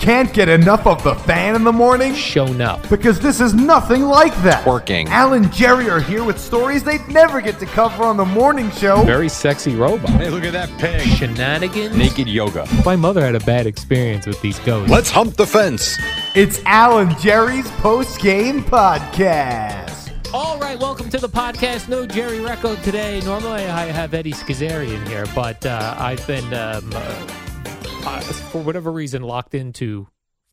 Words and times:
Can't 0.00 0.32
get 0.32 0.48
enough 0.48 0.86
of 0.86 1.04
the 1.04 1.14
fan 1.14 1.54
in 1.54 1.62
the 1.62 1.72
morning? 1.72 2.14
shown 2.14 2.62
up. 2.62 2.88
Because 2.88 3.20
this 3.20 3.38
is 3.38 3.52
nothing 3.52 4.00
like 4.00 4.34
that. 4.42 4.66
Working. 4.66 5.06
Al 5.08 5.34
and 5.34 5.52
Jerry 5.52 5.90
are 5.90 6.00
here 6.00 6.24
with 6.24 6.40
stories 6.40 6.82
they'd 6.82 7.06
never 7.08 7.42
get 7.42 7.58
to 7.58 7.66
cover 7.66 8.04
on 8.04 8.16
the 8.16 8.24
morning 8.24 8.70
show. 8.70 9.02
Very 9.02 9.28
sexy 9.28 9.76
robot. 9.76 10.08
Hey, 10.08 10.30
look 10.30 10.44
at 10.44 10.54
that 10.54 10.70
pig. 10.78 11.02
Shenanigans. 11.02 11.94
Naked 11.94 12.28
yoga. 12.28 12.66
My 12.82 12.96
mother 12.96 13.20
had 13.20 13.34
a 13.34 13.40
bad 13.40 13.66
experience 13.66 14.26
with 14.26 14.40
these 14.40 14.58
ghosts. 14.60 14.90
Let's 14.90 15.10
hump 15.10 15.36
the 15.36 15.46
fence. 15.46 15.98
It's 16.34 16.62
Al 16.64 17.00
and 17.00 17.18
Jerry's 17.18 17.70
post 17.72 18.22
game 18.22 18.64
podcast. 18.64 20.10
All 20.32 20.58
right, 20.58 20.78
welcome 20.80 21.10
to 21.10 21.18
the 21.18 21.28
podcast. 21.28 21.90
No 21.90 22.06
Jerry 22.06 22.38
Recco 22.38 22.82
today. 22.82 23.20
Normally 23.26 23.66
I 23.66 23.84
have 23.92 24.14
Eddie 24.14 24.32
Scozzare 24.32 24.88
in 24.88 25.04
here, 25.06 25.26
but 25.34 25.66
uh, 25.66 25.94
I've 25.98 26.26
been, 26.26 26.54
um, 26.54 26.90
uh, 26.94 27.26
uh, 28.04 28.20
for 28.20 28.62
whatever 28.62 28.90
reason, 28.92 29.22
locked 29.22 29.54
into 29.54 30.08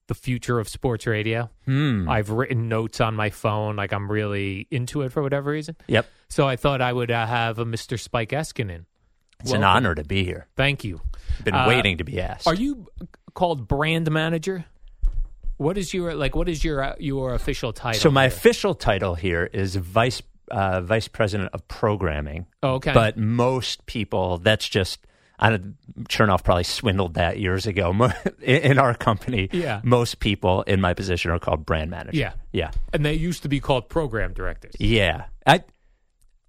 the 0.07 0.15
future 0.15 0.59
of 0.59 0.69
sports 0.69 1.05
radio. 1.05 1.49
Hmm. 1.65 2.07
I've 2.09 2.29
written 2.29 2.69
notes 2.69 3.01
on 3.01 3.15
my 3.15 3.29
phone, 3.29 3.75
like 3.75 3.91
I'm 3.91 4.09
really 4.09 4.67
into 4.71 5.01
it 5.01 5.11
for 5.11 5.21
whatever 5.21 5.51
reason. 5.51 5.75
Yep. 5.87 6.07
So 6.29 6.47
I 6.47 6.55
thought 6.55 6.81
I 6.81 6.93
would 6.93 7.11
uh, 7.11 7.25
have 7.25 7.59
a 7.59 7.65
Mr. 7.65 7.99
Spike 7.99 8.29
Eskin 8.29 8.71
in. 8.71 8.85
It's 9.41 9.51
an 9.51 9.63
honor 9.63 9.93
to 9.93 10.03
be 10.03 10.23
here. 10.23 10.47
Thank 10.55 10.83
you. 10.83 11.01
Been 11.43 11.53
Uh, 11.53 11.67
waiting 11.67 11.99
to 11.99 12.03
be 12.03 12.19
asked. 12.19 12.47
Are 12.47 12.55
you 12.55 12.87
called 13.35 13.67
brand 13.67 14.09
manager? 14.09 14.65
What 15.57 15.77
is 15.77 15.93
your 15.93 16.15
like? 16.15 16.35
What 16.35 16.49
is 16.49 16.63
your 16.63 16.83
uh, 16.83 16.95
your 16.99 17.33
official 17.33 17.71
title? 17.73 17.99
so 17.99 18.09
my 18.09 18.23
here? 18.23 18.27
official 18.29 18.73
title 18.75 19.15
here 19.15 19.47
is 19.51 19.75
vice 19.75 20.21
uh, 20.49 20.81
vice 20.81 21.07
president 21.07 21.49
of 21.53 21.67
programming. 21.67 22.47
Oh, 22.63 22.75
okay. 22.75 22.93
But 22.93 23.17
most 23.17 23.85
people, 23.85 24.37
that's 24.37 24.67
just. 24.67 24.99
I 25.39 25.51
don't, 25.51 25.75
Chernoff 26.09 26.43
probably 26.43 26.63
swindled 26.63 27.13
that 27.13 27.39
years 27.39 27.67
ago. 27.67 27.91
In, 28.41 28.61
in 28.71 28.79
our 28.79 28.93
company, 28.95 29.49
Yeah. 29.51 29.81
most 29.83 30.19
people 30.19 30.63
in 30.63 30.81
my 30.81 30.93
position 30.95 31.29
are 31.31 31.37
called 31.39 31.65
brand 31.65 31.91
manager. 31.91 32.17
Yeah. 32.17 32.33
yeah, 32.51 32.71
and 32.93 33.05
they 33.05 33.13
used 33.13 33.43
to 33.43 33.49
be 33.49 33.59
called 33.59 33.87
program 33.89 34.33
directors. 34.33 34.73
yeah. 34.79 35.25
I 35.45 35.63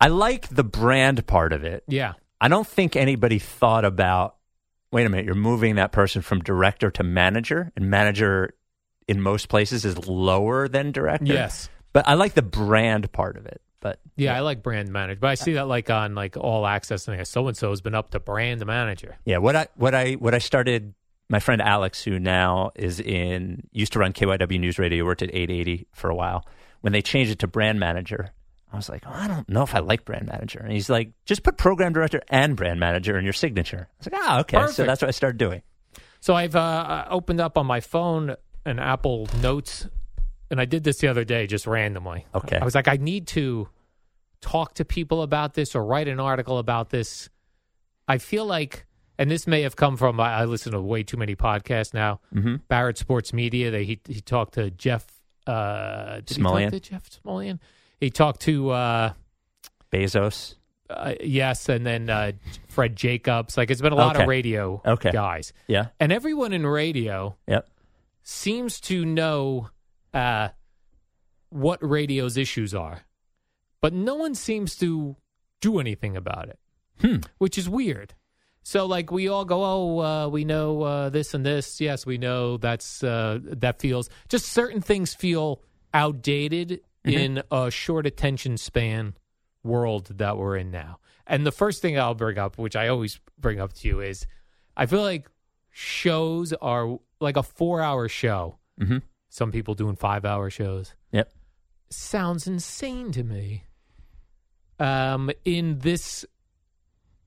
I 0.00 0.08
like 0.08 0.48
the 0.48 0.64
brand 0.64 1.26
part 1.26 1.52
of 1.52 1.64
it. 1.64 1.84
Yeah, 1.88 2.12
I 2.40 2.48
don't 2.48 2.66
think 2.66 2.96
anybody 2.96 3.38
thought 3.38 3.84
about. 3.84 4.36
Wait 4.90 5.04
a 5.04 5.08
minute, 5.10 5.26
you're 5.26 5.34
moving 5.34 5.74
that 5.74 5.92
person 5.92 6.22
from 6.22 6.40
director 6.40 6.90
to 6.92 7.02
manager, 7.02 7.70
and 7.76 7.90
manager 7.90 8.54
in 9.06 9.20
most 9.20 9.48
places 9.50 9.84
is 9.84 10.06
lower 10.08 10.66
than 10.68 10.92
director. 10.92 11.26
Yes. 11.32 11.68
but 11.92 12.08
I 12.08 12.14
like 12.14 12.34
the 12.34 12.42
brand 12.42 13.10
part 13.12 13.36
of 13.36 13.44
it. 13.46 13.60
But 13.80 14.00
yeah, 14.16 14.36
I 14.36 14.40
like 14.40 14.62
brand 14.62 14.90
manager, 14.90 15.20
but 15.20 15.28
I 15.28 15.34
see 15.34 15.52
that 15.54 15.68
like 15.68 15.88
on 15.88 16.14
like 16.14 16.36
all 16.36 16.66
access 16.66 17.06
and 17.06 17.26
so 17.26 17.46
and 17.46 17.56
so 17.56 17.70
has 17.70 17.80
been 17.80 17.94
up 17.94 18.10
to 18.10 18.20
brand 18.20 18.64
manager. 18.66 19.16
yeah, 19.24 19.38
what 19.38 19.54
I 19.54 19.68
what 19.76 19.94
I 19.94 20.14
what 20.14 20.34
I 20.34 20.38
started. 20.38 20.94
My 21.30 21.40
friend 21.40 21.60
Alex, 21.60 22.02
who 22.02 22.18
now 22.18 22.70
is 22.74 23.00
in, 23.00 23.64
used 23.70 23.92
to 23.92 23.98
run 23.98 24.14
KYW 24.14 24.58
News 24.58 24.78
Radio, 24.78 25.04
worked 25.04 25.20
at 25.20 25.28
880 25.28 25.86
for 25.92 26.08
a 26.08 26.14
while. 26.14 26.46
When 26.80 26.94
they 26.94 27.02
changed 27.02 27.30
it 27.30 27.38
to 27.40 27.46
brand 27.46 27.78
manager, 27.78 28.30
I 28.72 28.76
was 28.76 28.88
like, 28.88 29.02
oh, 29.06 29.12
I 29.12 29.28
don't 29.28 29.46
know 29.46 29.62
if 29.62 29.74
I 29.74 29.80
like 29.80 30.06
brand 30.06 30.26
manager. 30.26 30.60
And 30.60 30.72
he's 30.72 30.88
like, 30.88 31.10
just 31.26 31.42
put 31.42 31.58
program 31.58 31.92
director 31.92 32.22
and 32.30 32.56
brand 32.56 32.80
manager 32.80 33.18
in 33.18 33.24
your 33.24 33.34
signature. 33.34 33.88
I 33.90 33.94
was 33.98 34.12
like, 34.12 34.22
ah, 34.22 34.40
okay. 34.40 34.66
So 34.72 34.86
that's 34.86 35.02
what 35.02 35.08
I 35.08 35.10
started 35.10 35.36
doing. 35.36 35.60
So 36.20 36.34
I've 36.34 36.56
uh, 36.56 37.04
opened 37.10 37.42
up 37.42 37.58
on 37.58 37.66
my 37.66 37.80
phone 37.80 38.34
an 38.64 38.78
Apple 38.78 39.28
Notes, 39.42 39.86
and 40.50 40.60
I 40.60 40.64
did 40.64 40.84
this 40.84 40.98
the 40.98 41.08
other 41.08 41.24
day 41.24 41.46
just 41.46 41.66
randomly. 41.66 42.26
Okay. 42.34 42.58
I 42.58 42.64
was 42.64 42.74
like, 42.74 42.88
I 42.88 42.96
need 42.96 43.26
to 43.28 43.68
talk 44.40 44.74
to 44.74 44.84
people 44.84 45.22
about 45.22 45.54
this 45.54 45.74
or 45.74 45.84
write 45.84 46.08
an 46.08 46.20
article 46.20 46.58
about 46.58 46.90
this. 46.90 47.28
I 48.06 48.18
feel 48.18 48.46
like, 48.46 48.86
and 49.18 49.30
this 49.30 49.46
may 49.46 49.62
have 49.62 49.76
come 49.76 49.96
from 49.96 50.18
I 50.20 50.34
I 50.40 50.44
listen 50.46 50.72
to 50.72 50.80
way 50.80 51.02
too 51.02 51.16
many 51.16 51.34
podcasts 51.36 51.92
now. 51.92 52.20
Mm-hmm. 52.34 52.56
Barrett 52.68 52.98
Sports 52.98 53.32
Media. 53.32 53.70
They 53.70 53.84
he 53.84 54.00
he 54.08 54.20
talked 54.20 54.54
to 54.54 54.70
Jeff. 54.70 55.06
Uh, 55.46 56.16
did 56.20 56.36
he 56.36 56.42
Smulyan. 56.42 56.62
talk 56.70 56.70
to 56.72 56.80
Jeff 56.80 57.10
Smulyan? 57.24 57.58
He 58.00 58.10
talked 58.10 58.40
to. 58.42 58.70
Uh, 58.70 59.12
Bezos. 59.92 60.54
uh, 60.90 61.14
yes, 61.22 61.68
and 61.68 61.84
then 61.86 62.08
uh, 62.10 62.32
Fred 62.68 62.94
Jacobs. 62.96 63.56
Like 63.56 63.70
it's 63.70 63.80
been 63.80 63.92
a 63.92 63.96
lot 63.96 64.16
Okay. 64.16 64.22
of 64.24 64.28
radio 64.28 64.80
Okay. 64.84 65.10
guys, 65.10 65.52
Yeah. 65.66 65.86
and 65.98 66.12
everyone 66.12 66.52
in 66.52 66.66
radio 66.66 67.36
Yep. 67.46 67.68
seems 68.22 68.80
to 68.82 69.04
know 69.04 69.70
uh, 70.18 70.48
what 71.50 71.78
radio's 71.82 72.36
issues 72.36 72.74
are, 72.74 73.02
but 73.80 73.92
no 73.92 74.14
one 74.14 74.34
seems 74.34 74.76
to 74.76 75.16
do 75.60 75.78
anything 75.78 76.16
about 76.16 76.48
it, 76.48 76.58
Hmm. 77.00 77.16
which 77.38 77.56
is 77.58 77.68
weird. 77.68 78.14
So, 78.62 78.84
like, 78.86 79.10
we 79.10 79.28
all 79.28 79.44
go, 79.46 79.64
"Oh, 79.64 79.98
uh, 80.00 80.28
we 80.28 80.44
know 80.44 80.82
uh, 80.82 81.08
this 81.08 81.32
and 81.34 81.44
this." 81.46 81.80
Yes, 81.80 82.04
we 82.04 82.18
know 82.18 82.58
that's 82.58 83.02
uh, 83.02 83.38
that 83.42 83.80
feels 83.80 84.10
just 84.28 84.46
certain 84.46 84.82
things 84.82 85.14
feel 85.14 85.62
outdated 85.94 86.80
in 87.04 87.42
a 87.50 87.70
short 87.70 88.04
attention 88.06 88.58
span 88.58 89.14
world 89.62 90.18
that 90.18 90.36
we're 90.36 90.56
in 90.58 90.70
now. 90.70 90.98
And 91.26 91.46
the 91.46 91.52
first 91.52 91.80
thing 91.80 91.98
I'll 91.98 92.14
bring 92.14 92.36
up, 92.38 92.58
which 92.58 92.76
I 92.76 92.88
always 92.88 93.20
bring 93.38 93.58
up 93.60 93.72
to 93.74 93.88
you, 93.88 94.00
is 94.00 94.26
I 94.76 94.84
feel 94.86 95.02
like 95.02 95.30
shows 95.70 96.52
are 96.60 96.98
like 97.20 97.36
a 97.38 97.42
four-hour 97.42 98.08
show. 98.08 98.58
Mm-hmm. 98.80 98.98
Some 99.28 99.52
people 99.52 99.74
doing 99.74 99.96
five-hour 99.96 100.50
shows 100.50 100.94
Yep. 101.12 101.30
sounds 101.90 102.46
insane 102.46 103.12
to 103.12 103.22
me. 103.24 103.64
Um, 104.78 105.30
in 105.44 105.80
this 105.80 106.24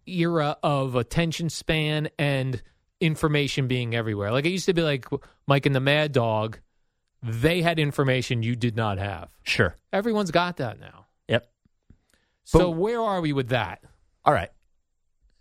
era 0.07 0.57
of 0.63 0.95
attention 0.95 1.49
span 1.49 2.09
and 2.17 2.61
information 2.99 3.67
being 3.67 3.93
everywhere, 3.95 4.31
like 4.31 4.45
it 4.45 4.49
used 4.49 4.65
to 4.67 4.73
be 4.73 4.81
like 4.81 5.05
Mike 5.47 5.65
and 5.65 5.75
the 5.75 5.79
Mad 5.81 6.11
Dog, 6.11 6.59
they 7.21 7.61
had 7.61 7.77
information 7.77 8.41
you 8.41 8.55
did 8.55 8.75
not 8.75 8.97
have. 8.97 9.31
Sure. 9.43 9.75
Everyone's 9.93 10.31
got 10.31 10.57
that 10.57 10.79
now. 10.79 11.05
Yep. 11.27 11.51
So 12.45 12.59
But- 12.59 12.69
where 12.71 13.01
are 13.01 13.21
we 13.21 13.33
with 13.33 13.49
that? 13.49 13.83
All 14.25 14.33
right. 14.33 14.49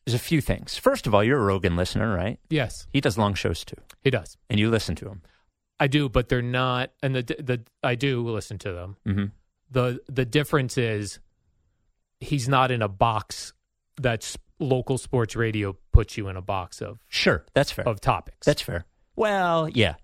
There's 0.05 0.15
a 0.15 0.19
few 0.19 0.41
things. 0.41 0.77
First 0.77 1.07
of 1.07 1.15
all, 1.15 1.23
you're 1.23 1.39
a 1.41 1.45
Rogan 1.45 1.77
listener, 1.77 2.13
right? 2.15 2.41
Yes, 2.49 2.87
He 2.93 3.01
does 3.01 3.17
long 3.17 3.35
shows 3.35 3.65
too, 3.65 3.77
he 4.03 4.11
does. 4.11 4.37
and 4.49 4.59
you 4.59 4.69
listen 4.69 4.95
to 4.97 5.09
him. 5.09 5.23
I 5.81 5.87
do, 5.89 6.09
but 6.09 6.29
they're 6.29 6.43
not. 6.43 6.91
And 7.03 7.17
the 7.17 7.23
the 7.23 7.65
I 7.83 7.95
do 7.97 8.23
listen 8.29 8.59
to 8.59 8.73
them. 8.73 8.97
Mm-hmm. 9.07 9.25
the 9.71 10.01
The 10.09 10.25
difference 10.25 10.77
is 10.79 11.19
he's 12.21 12.49
not 12.49 12.71
in 12.71 12.83
a 12.83 12.89
box 12.89 13.53
that's 14.01 14.37
local 14.59 14.99
sports 14.99 15.35
radio 15.37 15.75
puts 15.93 16.17
you 16.19 16.29
in 16.29 16.37
a 16.37 16.43
box 16.43 16.81
of 16.83 16.99
Sure, 17.09 17.45
that's 17.55 17.73
fair. 17.73 17.89
of 17.89 18.01
topics. 18.01 18.45
That's 18.47 18.61
fair. 18.63 18.85
Well, 19.17 19.69
yeah, 19.71 19.95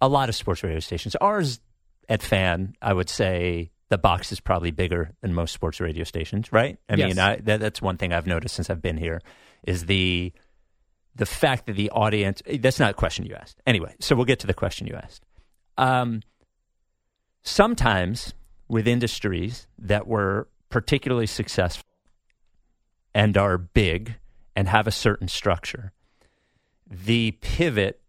a 0.00 0.08
lot 0.08 0.28
of 0.30 0.34
sports 0.34 0.62
radio 0.62 0.80
stations. 0.80 1.14
Ours 1.16 1.60
at 2.08 2.22
Fan, 2.22 2.74
I 2.80 2.92
would 2.94 3.10
say 3.10 3.70
the 3.90 3.98
box 3.98 4.32
is 4.32 4.40
probably 4.40 4.70
bigger 4.70 5.12
than 5.20 5.34
most 5.34 5.52
sports 5.52 5.78
radio 5.80 6.04
stations, 6.04 6.52
right? 6.52 6.78
I 6.88 6.94
Yes. 6.96 7.08
mean, 7.08 7.18
I, 7.18 7.36
that, 7.36 7.60
that's 7.60 7.80
one 7.82 7.96
thing 7.98 8.12
I've 8.14 8.26
noticed 8.26 8.54
since 8.54 8.70
I've 8.70 8.82
been 8.82 8.96
here 8.96 9.20
is 9.66 9.84
the 9.86 10.32
the 11.14 11.26
fact 11.26 11.66
that 11.66 11.72
the 11.74 11.90
audience. 11.90 12.42
That's 12.60 12.78
not 12.78 12.90
a 12.90 12.94
question 12.94 13.26
you 13.26 13.34
asked. 13.34 13.60
Anyway, 13.66 13.94
so 14.00 14.14
we'll 14.14 14.24
get 14.24 14.38
to 14.40 14.46
the 14.46 14.54
question 14.54 14.86
you 14.86 14.94
asked. 14.94 15.24
Um, 15.78 16.22
sometimes 17.42 18.34
with 18.68 18.86
industries 18.86 19.66
that 19.78 20.06
were 20.06 20.48
particularly 20.68 21.26
successful 21.26 21.84
and 23.14 23.36
are 23.38 23.56
big 23.56 24.16
and 24.54 24.68
have 24.68 24.86
a 24.86 24.90
certain 24.90 25.28
structure, 25.28 25.92
the 26.86 27.32
pivot 27.40 28.00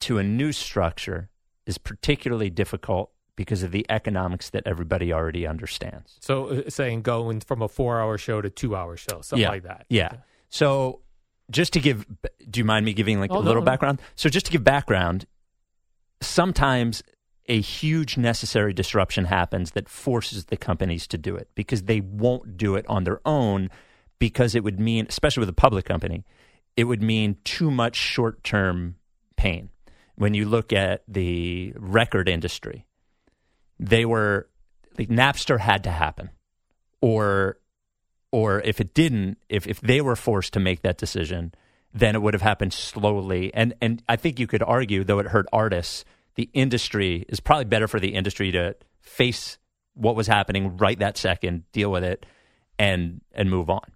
to 0.00 0.18
a 0.18 0.22
new 0.22 0.52
structure 0.52 1.28
is 1.66 1.78
particularly 1.78 2.50
difficult 2.50 3.10
because 3.36 3.62
of 3.62 3.70
the 3.70 3.84
economics 3.90 4.48
that 4.50 4.62
everybody 4.66 5.12
already 5.12 5.46
understands. 5.46 6.16
so 6.20 6.46
uh, 6.48 6.70
saying 6.70 7.02
going 7.02 7.38
from 7.40 7.60
a 7.60 7.68
four 7.68 8.00
hour 8.00 8.16
show 8.16 8.40
to 8.40 8.48
two 8.48 8.74
hour 8.74 8.96
show, 8.96 9.20
something 9.20 9.42
yeah. 9.42 9.50
like 9.50 9.62
that. 9.64 9.84
Yeah. 9.90 10.10
So 10.48 11.00
just 11.50 11.72
to 11.74 11.80
give, 11.80 12.06
do 12.50 12.58
you 12.60 12.64
mind 12.64 12.86
me 12.86 12.94
giving 12.94 13.20
like 13.20 13.30
Oh, 13.30 13.36
a 13.36 13.38
no, 13.40 13.44
little 13.46 13.62
no. 13.62 13.66
background? 13.66 14.00
So 14.14 14.28
just 14.30 14.46
to 14.46 14.52
give 14.52 14.64
background, 14.64 15.26
sometimes 16.20 17.02
a 17.48 17.60
huge 17.60 18.16
necessary 18.16 18.72
disruption 18.72 19.24
happens 19.24 19.72
that 19.72 19.88
forces 19.88 20.46
the 20.46 20.56
companies 20.56 21.06
to 21.06 21.18
do 21.18 21.36
it 21.36 21.48
because 21.54 21.84
they 21.84 22.00
won't 22.00 22.56
do 22.56 22.74
it 22.74 22.84
on 22.88 23.04
their 23.04 23.20
own 23.24 23.70
because 24.18 24.54
it 24.54 24.64
would 24.64 24.80
mean, 24.80 25.06
especially 25.08 25.40
with 25.40 25.48
a 25.48 25.54
public 25.54 25.84
company, 25.84 26.24
it 26.76 26.84
would 26.84 27.02
mean 27.02 27.36
too 27.44 27.70
much 27.70 27.96
short 27.96 28.42
term 28.42 28.96
pain. 29.36 29.70
When 30.16 30.34
you 30.34 30.46
look 30.46 30.72
at 30.72 31.02
the 31.06 31.74
record 31.76 32.28
industry, 32.28 32.86
they 33.78 34.04
were 34.04 34.48
like 34.98 35.08
Napster 35.08 35.60
had 35.60 35.84
to 35.84 35.90
happen, 35.90 36.30
or 37.02 37.58
or 38.32 38.60
if 38.62 38.80
it 38.80 38.94
didn't, 38.94 39.38
if 39.48 39.66
if 39.66 39.80
they 39.82 40.00
were 40.00 40.16
forced 40.16 40.54
to 40.54 40.60
make 40.60 40.80
that 40.82 40.96
decision, 40.96 41.52
then 41.96 42.14
it 42.14 42.20
would 42.20 42.34
have 42.34 42.42
happened 42.42 42.72
slowly. 42.72 43.52
And 43.54 43.74
and 43.80 44.02
I 44.08 44.16
think 44.16 44.38
you 44.38 44.46
could 44.46 44.62
argue, 44.62 45.02
though 45.02 45.18
it 45.18 45.26
hurt 45.26 45.46
artists, 45.52 46.04
the 46.34 46.50
industry 46.52 47.24
is 47.28 47.40
probably 47.40 47.64
better 47.64 47.88
for 47.88 47.98
the 47.98 48.14
industry 48.14 48.52
to 48.52 48.76
face 49.00 49.58
what 49.94 50.14
was 50.14 50.26
happening 50.26 50.76
right 50.76 50.98
that 50.98 51.16
second, 51.16 51.64
deal 51.72 51.90
with 51.90 52.04
it, 52.04 52.26
and 52.78 53.22
and 53.32 53.50
move 53.50 53.70
on. 53.70 53.92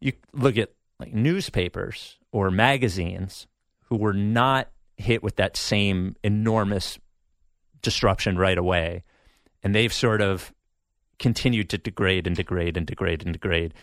You 0.00 0.12
look 0.32 0.56
at 0.56 0.70
like 1.00 1.12
newspapers 1.12 2.18
or 2.30 2.50
magazines 2.50 3.48
who 3.88 3.96
were 3.96 4.14
not 4.14 4.68
hit 4.96 5.22
with 5.22 5.36
that 5.36 5.56
same 5.56 6.14
enormous 6.22 6.98
disruption 7.82 8.38
right 8.38 8.58
away, 8.58 9.02
and 9.64 9.74
they've 9.74 9.92
sort 9.92 10.22
of 10.22 10.52
continued 11.18 11.68
to 11.70 11.78
degrade 11.78 12.28
and 12.28 12.36
degrade 12.36 12.76
and 12.76 12.86
degrade 12.86 13.24
and 13.24 13.32
degrade. 13.32 13.74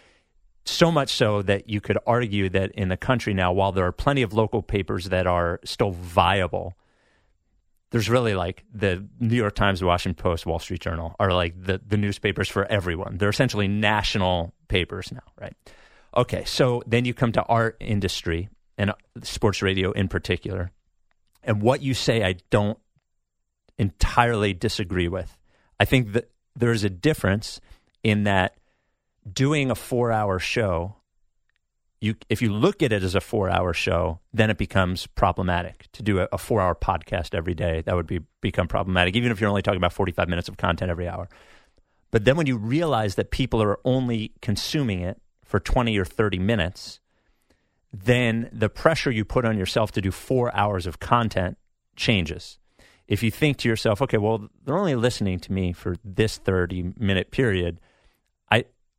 So 0.66 0.92
much 0.92 1.14
so 1.14 1.42
that 1.44 1.70
you 1.70 1.82
could 1.82 1.98
argue 2.06 2.50
that 2.50 2.72
in 2.74 2.90
the 2.90 2.98
country 2.98 3.34
now, 3.34 3.52
while 3.52 3.72
there 3.72 3.86
are 3.86 3.92
plenty 3.92 4.22
of 4.22 4.34
local 4.34 4.62
papers 4.62 5.06
that 5.06 5.26
are 5.26 5.60
still 5.64 5.92
viable, 5.92 6.76
there's 7.92 8.10
really 8.10 8.36
like 8.36 8.64
the 8.74 9.08
New 9.20 9.36
York 9.36 9.56
Times, 9.56 9.84
Washington 9.84 10.22
Post, 10.22 10.46
Wall 10.46 10.60
Street 10.60 10.82
Journal 10.82 11.16
are 11.20 11.34
like 11.34 11.62
the, 11.62 11.82
the 11.86 11.98
newspapers 11.98 12.48
for 12.48 12.66
everyone. 12.66 13.18
They're 13.18 13.30
essentially 13.30 13.68
national 13.68 14.54
papers 14.68 15.12
now, 15.12 15.24
right? 15.40 15.56
Okay, 16.16 16.44
so 16.46 16.84
then 16.86 17.06
you 17.06 17.14
come 17.14 17.32
to 17.32 17.44
our 17.44 17.76
industry 17.80 18.50
and 18.78 18.92
uh, 18.92 18.94
sports 19.24 19.62
radio 19.62 19.92
in 19.92 20.08
particular. 20.08 20.72
And 21.44 21.62
what 21.62 21.82
you 21.82 21.94
say, 21.94 22.24
I 22.24 22.36
don't 22.50 22.78
entirely 23.78 24.54
disagree 24.54 25.08
with. 25.08 25.38
I 25.80 25.86
think 25.86 26.14
that 26.14 26.30
there's 26.56 26.84
a 26.84 26.90
difference 26.90 27.60
in 28.04 28.24
that 28.26 28.56
doing 29.34 29.72
a 29.72 29.76
four 29.76 30.12
hour 30.12 30.40
show, 30.40 30.96
you 32.02 32.16
if 32.30 32.42
you 32.42 32.54
look 32.54 32.82
at 32.82 32.92
it 32.92 33.04
as 33.04 33.16
a 33.16 33.22
four 33.22 33.50
hour 33.50 33.74
show, 33.74 34.20
then 34.34 34.50
it 34.50 34.58
becomes 34.58 35.08
problematic. 35.08 35.88
To 35.94 36.04
do 36.04 36.20
a, 36.20 36.28
a 36.32 36.38
four 36.38 36.62
hour 36.62 36.76
podcast 36.76 37.36
every 37.36 37.54
day, 37.54 37.82
that 37.86 37.96
would 37.96 38.08
be 38.08 38.22
become 38.42 38.68
problematic, 38.68 39.16
even 39.16 39.32
if 39.32 39.42
you're 39.42 39.50
only 39.50 39.62
talking 39.62 39.78
about 39.78 39.94
45 39.94 40.30
minutes 40.30 40.48
of 40.48 40.58
content 40.58 40.90
every 40.90 41.08
hour. 41.08 41.30
But 42.12 42.26
then 42.26 42.38
when 42.38 42.48
you 42.48 42.58
realize 42.58 43.16
that 43.16 43.32
people 43.32 43.62
are 43.62 43.80
only 43.86 44.34
consuming 44.42 45.02
it 45.02 45.22
for 45.44 45.60
20 45.60 45.98
or 45.98 46.06
30 46.06 46.40
minutes, 46.40 47.00
then 47.92 48.50
the 48.52 48.70
pressure 48.70 49.12
you 49.12 49.26
put 49.26 49.46
on 49.46 49.58
yourself 49.58 49.92
to 49.92 50.02
do 50.02 50.12
four 50.12 50.56
hours 50.56 50.88
of 50.88 51.00
content 51.00 51.58
changes. 51.96 52.58
If 53.08 53.24
you 53.24 53.32
think 53.32 53.58
to 53.58 53.70
yourself, 53.70 54.02
okay, 54.04 54.18
well, 54.18 54.48
they're 54.64 54.78
only 54.78 54.96
listening 54.96 55.40
to 55.40 55.52
me 55.52 55.74
for 55.74 55.96
this 56.04 56.38
30 56.38 56.94
minute 56.98 57.32
period, 57.32 57.80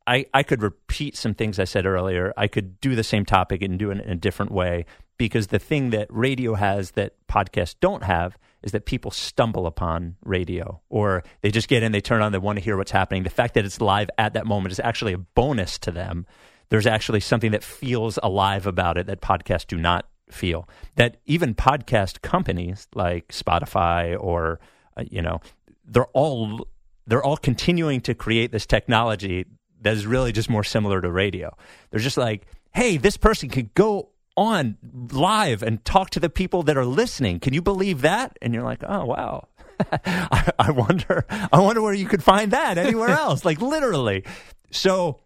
I, 0.07 0.27
I, 0.33 0.43
could 0.43 0.63
repeat 0.63 1.17
some 1.17 1.35
things 1.35 1.59
I 1.59 1.65
said 1.65 1.87
earlier. 1.87 2.33
I 2.37 2.49
could 2.49 2.81
do 2.81 2.95
the 2.95 3.05
same 3.05 3.25
topic 3.25 3.63
and 3.63 3.79
do 3.79 3.91
it 3.91 4.01
in 4.01 4.11
a 4.11 4.17
different 4.17 4.51
way 4.51 4.87
because 5.19 5.49
the 5.49 5.59
thing 5.59 5.91
that 5.91 6.09
radio 6.11 6.55
has 6.55 6.93
that 6.93 7.15
podcasts 7.29 7.75
don't 7.81 8.03
have 8.03 8.39
is 8.63 8.73
that 8.73 8.87
people 8.87 9.11
stumble 9.11 9.67
upon 9.67 10.17
radio 10.25 10.81
or 10.89 11.23
they 11.43 11.51
just 11.51 11.69
get 11.69 11.83
in, 11.83 11.93
they 11.93 12.01
turn 12.01 12.23
on, 12.23 12.33
they 12.33 12.39
want 12.39 12.59
to 12.59 12.65
hear 12.65 12.77
what's 12.77 12.91
happening. 12.91 13.23
The 13.23 13.31
fact 13.31 13.55
that 13.55 13.65
it's 13.65 13.81
live 13.81 14.11
at 14.19 14.35
that 14.35 14.47
moment 14.47 14.73
is 14.73 14.81
actually 14.81 15.13
a 15.13 15.19
bonus 15.19 15.79
to 15.81 15.91
them. 15.91 16.27
There's 16.71 16.87
actually 16.87 17.21
something 17.21 17.53
that 17.53 17.65
feels 17.65 18.19
alive 18.23 18.67
about 18.67 18.97
it 18.97 19.07
that 19.07 19.21
podcasts 19.21 19.67
do 19.67 19.77
not 19.77 20.09
feel. 20.31 20.69
That 20.97 21.19
even 21.27 21.55
podcast 21.55 22.23
companies 22.23 22.89
like 22.95 23.29
Spotify 23.29 24.17
or 24.19 24.61
uh, 24.97 25.05
you 25.11 25.23
know, 25.23 25.41
they're 25.85 26.07
all 26.07 26.67
they're 27.07 27.23
all 27.23 27.37
continuing 27.37 28.01
to 28.03 28.15
create 28.15 28.53
this 28.53 28.67
technology 28.67 29.47
that 29.81 29.95
is 29.95 30.07
really 30.07 30.33
just 30.33 30.51
more 30.51 30.65
similar 30.65 31.01
to 31.01 31.11
radio. 31.11 31.57
They're 31.91 32.01
just 32.01 32.17
like, 32.17 32.47
hey, 32.73 32.97
this 32.97 33.17
person 33.17 33.49
could 33.49 33.75
go 33.75 34.11
on 34.37 34.79
live 35.13 35.63
and 35.63 35.85
talk 35.85 36.11
to 36.11 36.21
the 36.21 36.31
people 36.31 36.63
that 36.65 36.77
are 36.77 36.85
listening. 36.85 37.41
Can 37.41 37.53
you 37.53 37.63
believe 37.63 38.03
that? 38.03 38.39
And 38.41 38.55
you're 38.55 38.63
like, 38.63 38.83
oh 38.87 39.05
wow. 39.05 39.49
I, 39.93 40.51
I 40.59 40.71
wonder 40.71 41.25
I 41.31 41.61
wonder 41.61 41.81
where 41.81 41.95
you 41.95 42.07
could 42.07 42.23
find 42.23 42.51
that 42.53 42.79
anywhere 42.79 43.09
else. 43.11 43.45
like 43.45 43.61
literally. 43.61 44.25
So 44.71 45.21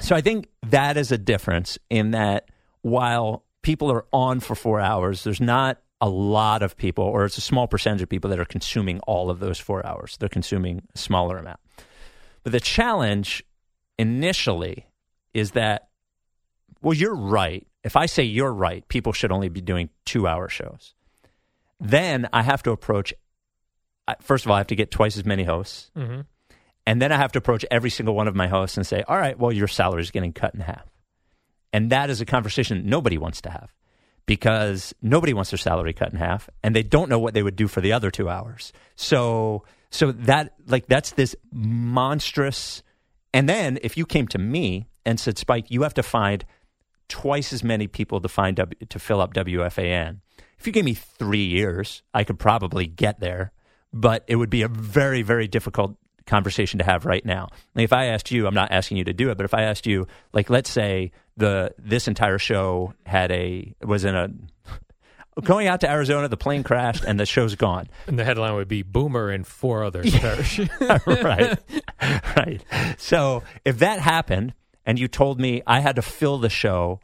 so 0.00 0.14
I 0.14 0.20
think 0.20 0.48
that 0.68 0.96
is 0.96 1.12
a 1.12 1.18
difference 1.18 1.78
in 1.90 2.12
that 2.12 2.48
while 2.82 3.44
people 3.62 3.90
are 3.90 4.06
on 4.12 4.40
for 4.40 4.54
four 4.54 4.80
hours, 4.80 5.24
there's 5.24 5.40
not 5.40 5.78
a 6.00 6.08
lot 6.08 6.62
of 6.62 6.76
people, 6.76 7.04
or 7.04 7.24
it's 7.24 7.38
a 7.38 7.42
small 7.42 7.66
percentage 7.66 8.02
of 8.02 8.08
people 8.08 8.30
that 8.30 8.38
are 8.38 8.44
consuming 8.44 9.00
all 9.00 9.30
of 9.30 9.40
those 9.40 9.58
four 9.58 9.84
hours. 9.84 10.16
They're 10.18 10.28
consuming 10.28 10.82
a 10.94 10.98
smaller 10.98 11.38
amount. 11.38 11.58
But 12.44 12.52
the 12.52 12.60
challenge 12.60 13.42
initially 13.98 14.86
is 15.34 15.52
that, 15.52 15.88
well, 16.82 16.94
you're 16.94 17.14
right. 17.14 17.66
If 17.84 17.96
I 17.96 18.06
say 18.06 18.22
you're 18.24 18.52
right, 18.52 18.86
people 18.88 19.12
should 19.12 19.32
only 19.32 19.48
be 19.48 19.60
doing 19.60 19.90
two 20.04 20.26
hour 20.26 20.48
shows. 20.48 20.94
Then 21.80 22.28
I 22.32 22.42
have 22.42 22.62
to 22.64 22.70
approach, 22.70 23.14
first 24.20 24.44
of 24.44 24.50
all, 24.50 24.56
I 24.56 24.60
have 24.60 24.66
to 24.68 24.76
get 24.76 24.90
twice 24.90 25.16
as 25.16 25.24
many 25.24 25.44
hosts. 25.44 25.90
Mhm. 25.96 26.26
And 26.86 27.02
then 27.02 27.12
I 27.12 27.16
have 27.16 27.32
to 27.32 27.38
approach 27.38 27.64
every 27.70 27.90
single 27.90 28.14
one 28.14 28.28
of 28.28 28.34
my 28.34 28.48
hosts 28.48 28.76
and 28.76 28.86
say, 28.86 29.04
all 29.06 29.18
right, 29.18 29.38
well, 29.38 29.52
your 29.52 29.68
salary 29.68 30.02
is 30.02 30.10
getting 30.10 30.32
cut 30.32 30.54
in 30.54 30.60
half. 30.60 30.86
And 31.72 31.90
that 31.90 32.08
is 32.08 32.20
a 32.20 32.24
conversation 32.24 32.88
nobody 32.88 33.18
wants 33.18 33.42
to 33.42 33.50
have 33.50 33.74
because 34.24 34.94
nobody 35.02 35.34
wants 35.34 35.50
their 35.50 35.58
salary 35.58 35.92
cut 35.92 36.12
in 36.12 36.18
half 36.18 36.48
and 36.62 36.74
they 36.74 36.82
don't 36.82 37.10
know 37.10 37.18
what 37.18 37.34
they 37.34 37.42
would 37.42 37.56
do 37.56 37.68
for 37.68 37.80
the 37.82 37.92
other 37.92 38.10
two 38.10 38.28
hours. 38.28 38.72
So, 38.96 39.64
so 39.90 40.12
that, 40.12 40.54
like, 40.66 40.86
that's 40.86 41.12
this 41.12 41.36
monstrous. 41.52 42.82
And 43.32 43.48
then 43.48 43.78
if 43.82 43.96
you 43.96 44.06
came 44.06 44.26
to 44.28 44.38
me 44.38 44.88
and 45.04 45.18
said, 45.20 45.38
Spike, 45.38 45.70
you 45.70 45.82
have 45.82 45.94
to 45.94 46.02
find 46.02 46.44
twice 47.08 47.52
as 47.52 47.64
many 47.64 47.86
people 47.86 48.20
to 48.20 48.28
find 48.28 48.56
w, 48.56 48.74
to 48.88 48.98
fill 48.98 49.20
up 49.20 49.34
WFAN. 49.34 50.20
If 50.58 50.66
you 50.66 50.72
gave 50.72 50.84
me 50.84 50.94
three 50.94 51.44
years, 51.44 52.02
I 52.12 52.24
could 52.24 52.38
probably 52.38 52.86
get 52.86 53.20
there, 53.20 53.52
but 53.92 54.24
it 54.26 54.36
would 54.36 54.50
be 54.50 54.62
a 54.62 54.68
very, 54.68 55.22
very 55.22 55.48
difficult 55.48 55.96
conversation 56.26 56.78
to 56.78 56.84
have 56.84 57.06
right 57.06 57.24
now. 57.24 57.48
Like 57.74 57.84
if 57.84 57.92
I 57.92 58.06
asked 58.06 58.30
you, 58.30 58.46
I'm 58.46 58.54
not 58.54 58.70
asking 58.70 58.98
you 58.98 59.04
to 59.04 59.12
do 59.12 59.30
it, 59.30 59.36
but 59.36 59.44
if 59.44 59.54
I 59.54 59.62
asked 59.62 59.86
you, 59.86 60.06
like, 60.32 60.50
let's 60.50 60.70
say 60.70 61.12
the 61.36 61.72
this 61.78 62.08
entire 62.08 62.38
show 62.38 62.92
had 63.06 63.30
a 63.30 63.74
was 63.82 64.04
in 64.04 64.14
a 64.14 64.28
going 65.42 65.66
out 65.66 65.80
to 65.80 65.90
Arizona, 65.90 66.28
the 66.28 66.36
plane 66.36 66.62
crashed 66.62 67.04
and 67.04 67.18
the 67.18 67.26
show's 67.26 67.54
gone. 67.54 67.88
And 68.06 68.18
the 68.18 68.24
headline 68.24 68.54
would 68.54 68.68
be 68.68 68.82
Boomer 68.82 69.30
and 69.30 69.46
four 69.46 69.84
others 69.84 70.14
perish. 70.14 70.60
right. 70.80 71.58
right. 72.36 72.64
So 72.98 73.42
if 73.64 73.78
that 73.78 74.00
happened 74.00 74.54
and 74.84 74.98
you 74.98 75.08
told 75.08 75.40
me 75.40 75.62
I 75.66 75.80
had 75.80 75.96
to 75.96 76.02
fill 76.02 76.38
the 76.38 76.48
show 76.48 77.00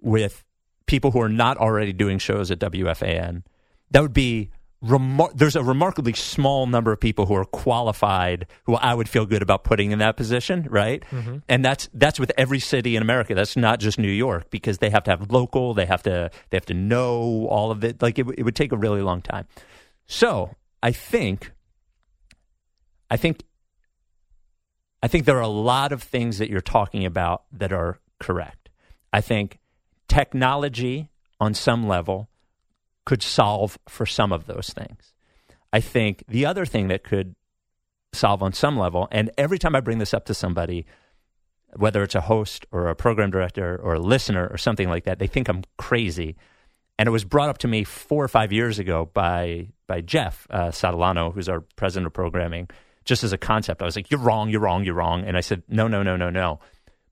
with 0.00 0.44
people 0.86 1.10
who 1.10 1.20
are 1.20 1.28
not 1.28 1.56
already 1.56 1.92
doing 1.92 2.18
shows 2.18 2.50
at 2.50 2.58
WFAN, 2.58 3.42
that 3.90 4.00
would 4.02 4.12
be 4.12 4.50
remar- 4.84 5.32
there's 5.34 5.56
a 5.56 5.62
remarkably 5.62 6.12
small 6.12 6.66
number 6.66 6.92
of 6.92 7.00
people 7.00 7.26
who 7.26 7.34
are 7.34 7.44
qualified 7.44 8.46
who 8.64 8.74
I 8.74 8.94
would 8.94 9.08
feel 9.08 9.26
good 9.26 9.42
about 9.42 9.64
putting 9.64 9.92
in 9.92 9.98
that 10.00 10.16
position, 10.16 10.66
right? 10.70 11.02
Mm-hmm. 11.10 11.38
And 11.48 11.64
that's 11.64 11.88
that's 11.94 12.20
with 12.20 12.32
every 12.36 12.60
city 12.60 12.96
in 12.96 13.02
America. 13.02 13.34
That's 13.34 13.56
not 13.56 13.80
just 13.80 13.98
New 13.98 14.08
York 14.08 14.50
because 14.50 14.78
they 14.78 14.90
have 14.90 15.04
to 15.04 15.10
have 15.10 15.30
local, 15.30 15.74
they 15.74 15.86
have 15.86 16.02
to 16.04 16.30
they 16.50 16.56
have 16.56 16.66
to 16.66 16.74
know 16.74 17.46
all 17.48 17.70
of 17.70 17.82
it. 17.84 18.02
Like 18.02 18.18
it, 18.18 18.26
it 18.36 18.42
would 18.42 18.56
take 18.56 18.72
a 18.72 18.76
really 18.76 19.02
long 19.02 19.22
time. 19.22 19.46
So 20.06 20.54
I 20.82 20.92
think 20.92 21.52
I 23.10 23.16
think 23.16 23.42
I 25.02 25.08
think 25.08 25.24
there 25.24 25.36
are 25.36 25.42
a 25.42 25.48
lot 25.48 25.92
of 25.92 26.02
things 26.02 26.38
that 26.38 26.50
you're 26.50 26.60
talking 26.60 27.04
about 27.04 27.44
that 27.52 27.72
are 27.72 27.98
correct. 28.18 28.70
I 29.12 29.20
think 29.20 29.58
technology 30.08 31.10
on 31.40 31.54
some 31.54 31.86
level 31.86 32.28
could 33.06 33.22
solve 33.22 33.78
for 33.88 34.06
some 34.06 34.32
of 34.32 34.46
those 34.46 34.70
things. 34.70 35.12
I 35.72 35.80
think 35.80 36.24
the 36.28 36.46
other 36.46 36.64
thing 36.64 36.88
that 36.88 37.04
could 37.04 37.34
solve 38.12 38.42
on 38.42 38.52
some 38.52 38.78
level, 38.78 39.08
and 39.10 39.30
every 39.36 39.58
time 39.58 39.74
I 39.74 39.80
bring 39.80 39.98
this 39.98 40.14
up 40.14 40.26
to 40.26 40.34
somebody, 40.34 40.86
whether 41.76 42.02
it's 42.02 42.14
a 42.14 42.20
host 42.20 42.66
or 42.70 42.88
a 42.88 42.94
program 42.94 43.30
director 43.30 43.76
or 43.82 43.94
a 43.94 44.00
listener 44.00 44.46
or 44.46 44.56
something 44.56 44.88
like 44.88 45.04
that, 45.04 45.18
they 45.18 45.26
think 45.26 45.48
I'm 45.48 45.64
crazy. 45.76 46.36
And 46.98 47.08
it 47.08 47.10
was 47.10 47.24
brought 47.24 47.48
up 47.48 47.58
to 47.58 47.68
me 47.68 47.82
four 47.82 48.22
or 48.22 48.28
five 48.28 48.52
years 48.52 48.78
ago 48.78 49.10
by 49.12 49.68
by 49.86 50.00
Jeff 50.00 50.46
uh, 50.48 50.70
who's 50.70 51.48
our 51.48 51.60
president 51.76 52.06
of 52.06 52.12
programming, 52.12 52.70
just 53.04 53.24
as 53.24 53.32
a 53.32 53.38
concept. 53.38 53.82
I 53.82 53.84
was 53.84 53.96
like, 53.96 54.10
"You're 54.12 54.20
wrong, 54.20 54.48
you're 54.48 54.60
wrong, 54.60 54.84
you're 54.84 54.94
wrong," 54.94 55.24
and 55.24 55.36
I 55.36 55.40
said, 55.40 55.64
"No, 55.68 55.88
no, 55.88 56.04
no, 56.04 56.16
no, 56.16 56.30
no." 56.30 56.60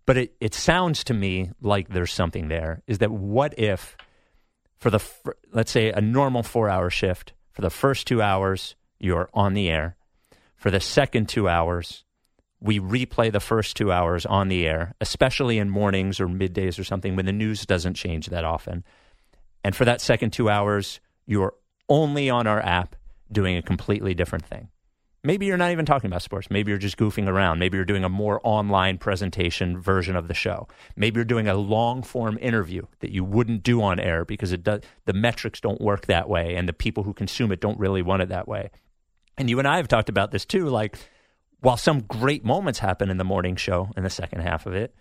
but 0.06 0.16
it, 0.16 0.34
it 0.40 0.54
sounds 0.54 1.04
to 1.04 1.14
me 1.14 1.50
like 1.60 1.88
there's 1.88 2.12
something 2.12 2.48
there. 2.48 2.82
Is 2.86 2.98
that 2.98 3.10
what 3.10 3.58
if, 3.58 3.96
for 4.82 4.90
the 4.90 5.00
let's 5.52 5.70
say 5.70 5.92
a 5.92 6.00
normal 6.00 6.42
four 6.42 6.68
hour 6.68 6.90
shift, 6.90 7.34
for 7.52 7.62
the 7.62 7.70
first 7.70 8.04
two 8.04 8.20
hours 8.20 8.74
you're 8.98 9.30
on 9.32 9.54
the 9.54 9.68
air, 9.68 9.96
for 10.56 10.72
the 10.72 10.80
second 10.80 11.28
two 11.28 11.48
hours 11.48 12.02
we 12.60 12.80
replay 12.80 13.30
the 13.30 13.40
first 13.40 13.76
two 13.76 13.92
hours 13.92 14.26
on 14.26 14.48
the 14.48 14.66
air, 14.66 14.94
especially 15.00 15.58
in 15.58 15.70
mornings 15.70 16.20
or 16.20 16.26
middays 16.26 16.80
or 16.80 16.84
something 16.84 17.14
when 17.14 17.26
the 17.26 17.32
news 17.32 17.64
doesn't 17.64 17.94
change 17.94 18.26
that 18.26 18.44
often. 18.44 18.84
And 19.64 19.74
for 19.74 19.84
that 19.84 20.00
second 20.00 20.32
two 20.32 20.48
hours, 20.48 21.00
you're 21.26 21.54
only 21.88 22.28
on 22.28 22.48
our 22.48 22.60
app 22.60 22.96
doing 23.30 23.56
a 23.56 23.62
completely 23.62 24.14
different 24.14 24.44
thing. 24.44 24.68
Maybe 25.24 25.46
you're 25.46 25.56
not 25.56 25.70
even 25.70 25.86
talking 25.86 26.08
about 26.08 26.22
sports. 26.22 26.50
Maybe 26.50 26.72
you're 26.72 26.78
just 26.78 26.96
goofing 26.96 27.28
around. 27.28 27.60
Maybe 27.60 27.76
you're 27.78 27.84
doing 27.84 28.02
a 28.02 28.08
more 28.08 28.40
online 28.42 28.98
presentation 28.98 29.80
version 29.80 30.16
of 30.16 30.26
the 30.26 30.34
show. 30.34 30.66
Maybe 30.96 31.18
you're 31.18 31.24
doing 31.24 31.46
a 31.46 31.54
long 31.54 32.02
form 32.02 32.38
interview 32.40 32.86
that 32.98 33.12
you 33.12 33.22
wouldn't 33.22 33.62
do 33.62 33.80
on 33.82 34.00
air 34.00 34.24
because 34.24 34.50
it 34.50 34.64
does, 34.64 34.80
the 35.04 35.12
metrics 35.12 35.60
don't 35.60 35.80
work 35.80 36.06
that 36.06 36.28
way 36.28 36.56
and 36.56 36.68
the 36.68 36.72
people 36.72 37.04
who 37.04 37.14
consume 37.14 37.52
it 37.52 37.60
don't 37.60 37.78
really 37.78 38.02
want 38.02 38.22
it 38.22 38.30
that 38.30 38.48
way. 38.48 38.70
And 39.38 39.48
you 39.48 39.60
and 39.60 39.68
I 39.68 39.76
have 39.76 39.86
talked 39.86 40.08
about 40.08 40.32
this 40.32 40.44
too. 40.44 40.66
Like, 40.66 40.98
while 41.60 41.76
some 41.76 42.00
great 42.00 42.44
moments 42.44 42.80
happen 42.80 43.08
in 43.08 43.18
the 43.18 43.24
morning 43.24 43.54
show 43.54 43.90
in 43.96 44.02
the 44.02 44.10
second 44.10 44.40
half 44.40 44.66
of 44.66 44.74
it, 44.74 44.92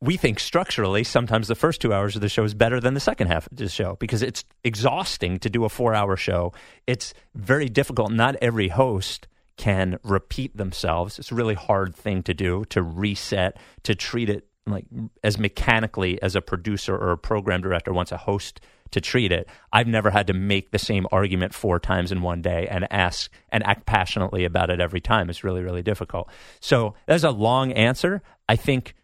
we 0.00 0.16
think 0.16 0.40
structurally 0.40 1.04
sometimes 1.04 1.48
the 1.48 1.54
first 1.54 1.80
two 1.80 1.92
hours 1.92 2.16
of 2.16 2.22
the 2.22 2.28
show 2.28 2.44
is 2.44 2.54
better 2.54 2.80
than 2.80 2.94
the 2.94 3.00
second 3.00 3.26
half 3.26 3.46
of 3.50 3.56
the 3.56 3.68
show 3.68 3.96
because 4.00 4.22
it's 4.22 4.44
exhausting 4.64 5.38
to 5.38 5.50
do 5.50 5.64
a 5.64 5.68
four 5.68 5.94
hour 5.94 6.16
show. 6.16 6.52
It's 6.86 7.12
very 7.34 7.68
difficult. 7.68 8.10
Not 8.10 8.36
every 8.40 8.68
host 8.68 9.28
can 9.56 9.98
repeat 10.02 10.56
themselves. 10.56 11.18
It's 11.18 11.30
a 11.30 11.34
really 11.34 11.54
hard 11.54 11.94
thing 11.94 12.22
to 12.22 12.32
do 12.32 12.64
to 12.70 12.82
reset, 12.82 13.58
to 13.82 13.94
treat 13.94 14.30
it 14.30 14.46
like 14.66 14.86
as 15.22 15.38
mechanically 15.38 16.20
as 16.22 16.34
a 16.34 16.40
producer 16.40 16.94
or 16.94 17.12
a 17.12 17.18
program 17.18 17.60
director 17.60 17.92
wants 17.92 18.12
a 18.12 18.16
host 18.16 18.60
to 18.92 19.00
treat 19.00 19.32
it. 19.32 19.48
I've 19.72 19.86
never 19.86 20.10
had 20.10 20.26
to 20.28 20.32
make 20.32 20.70
the 20.70 20.78
same 20.78 21.06
argument 21.12 21.54
four 21.54 21.78
times 21.78 22.10
in 22.10 22.22
one 22.22 22.42
day 22.42 22.66
and 22.68 22.90
ask 22.90 23.30
and 23.50 23.64
act 23.66 23.86
passionately 23.86 24.44
about 24.44 24.70
it 24.70 24.80
every 24.80 25.00
time. 25.00 25.30
It's 25.30 25.44
really, 25.44 25.62
really 25.62 25.82
difficult. 25.82 26.30
So 26.60 26.94
that's 27.06 27.22
a 27.22 27.30
long 27.30 27.72
answer. 27.72 28.22
I 28.48 28.56
think 28.56 28.94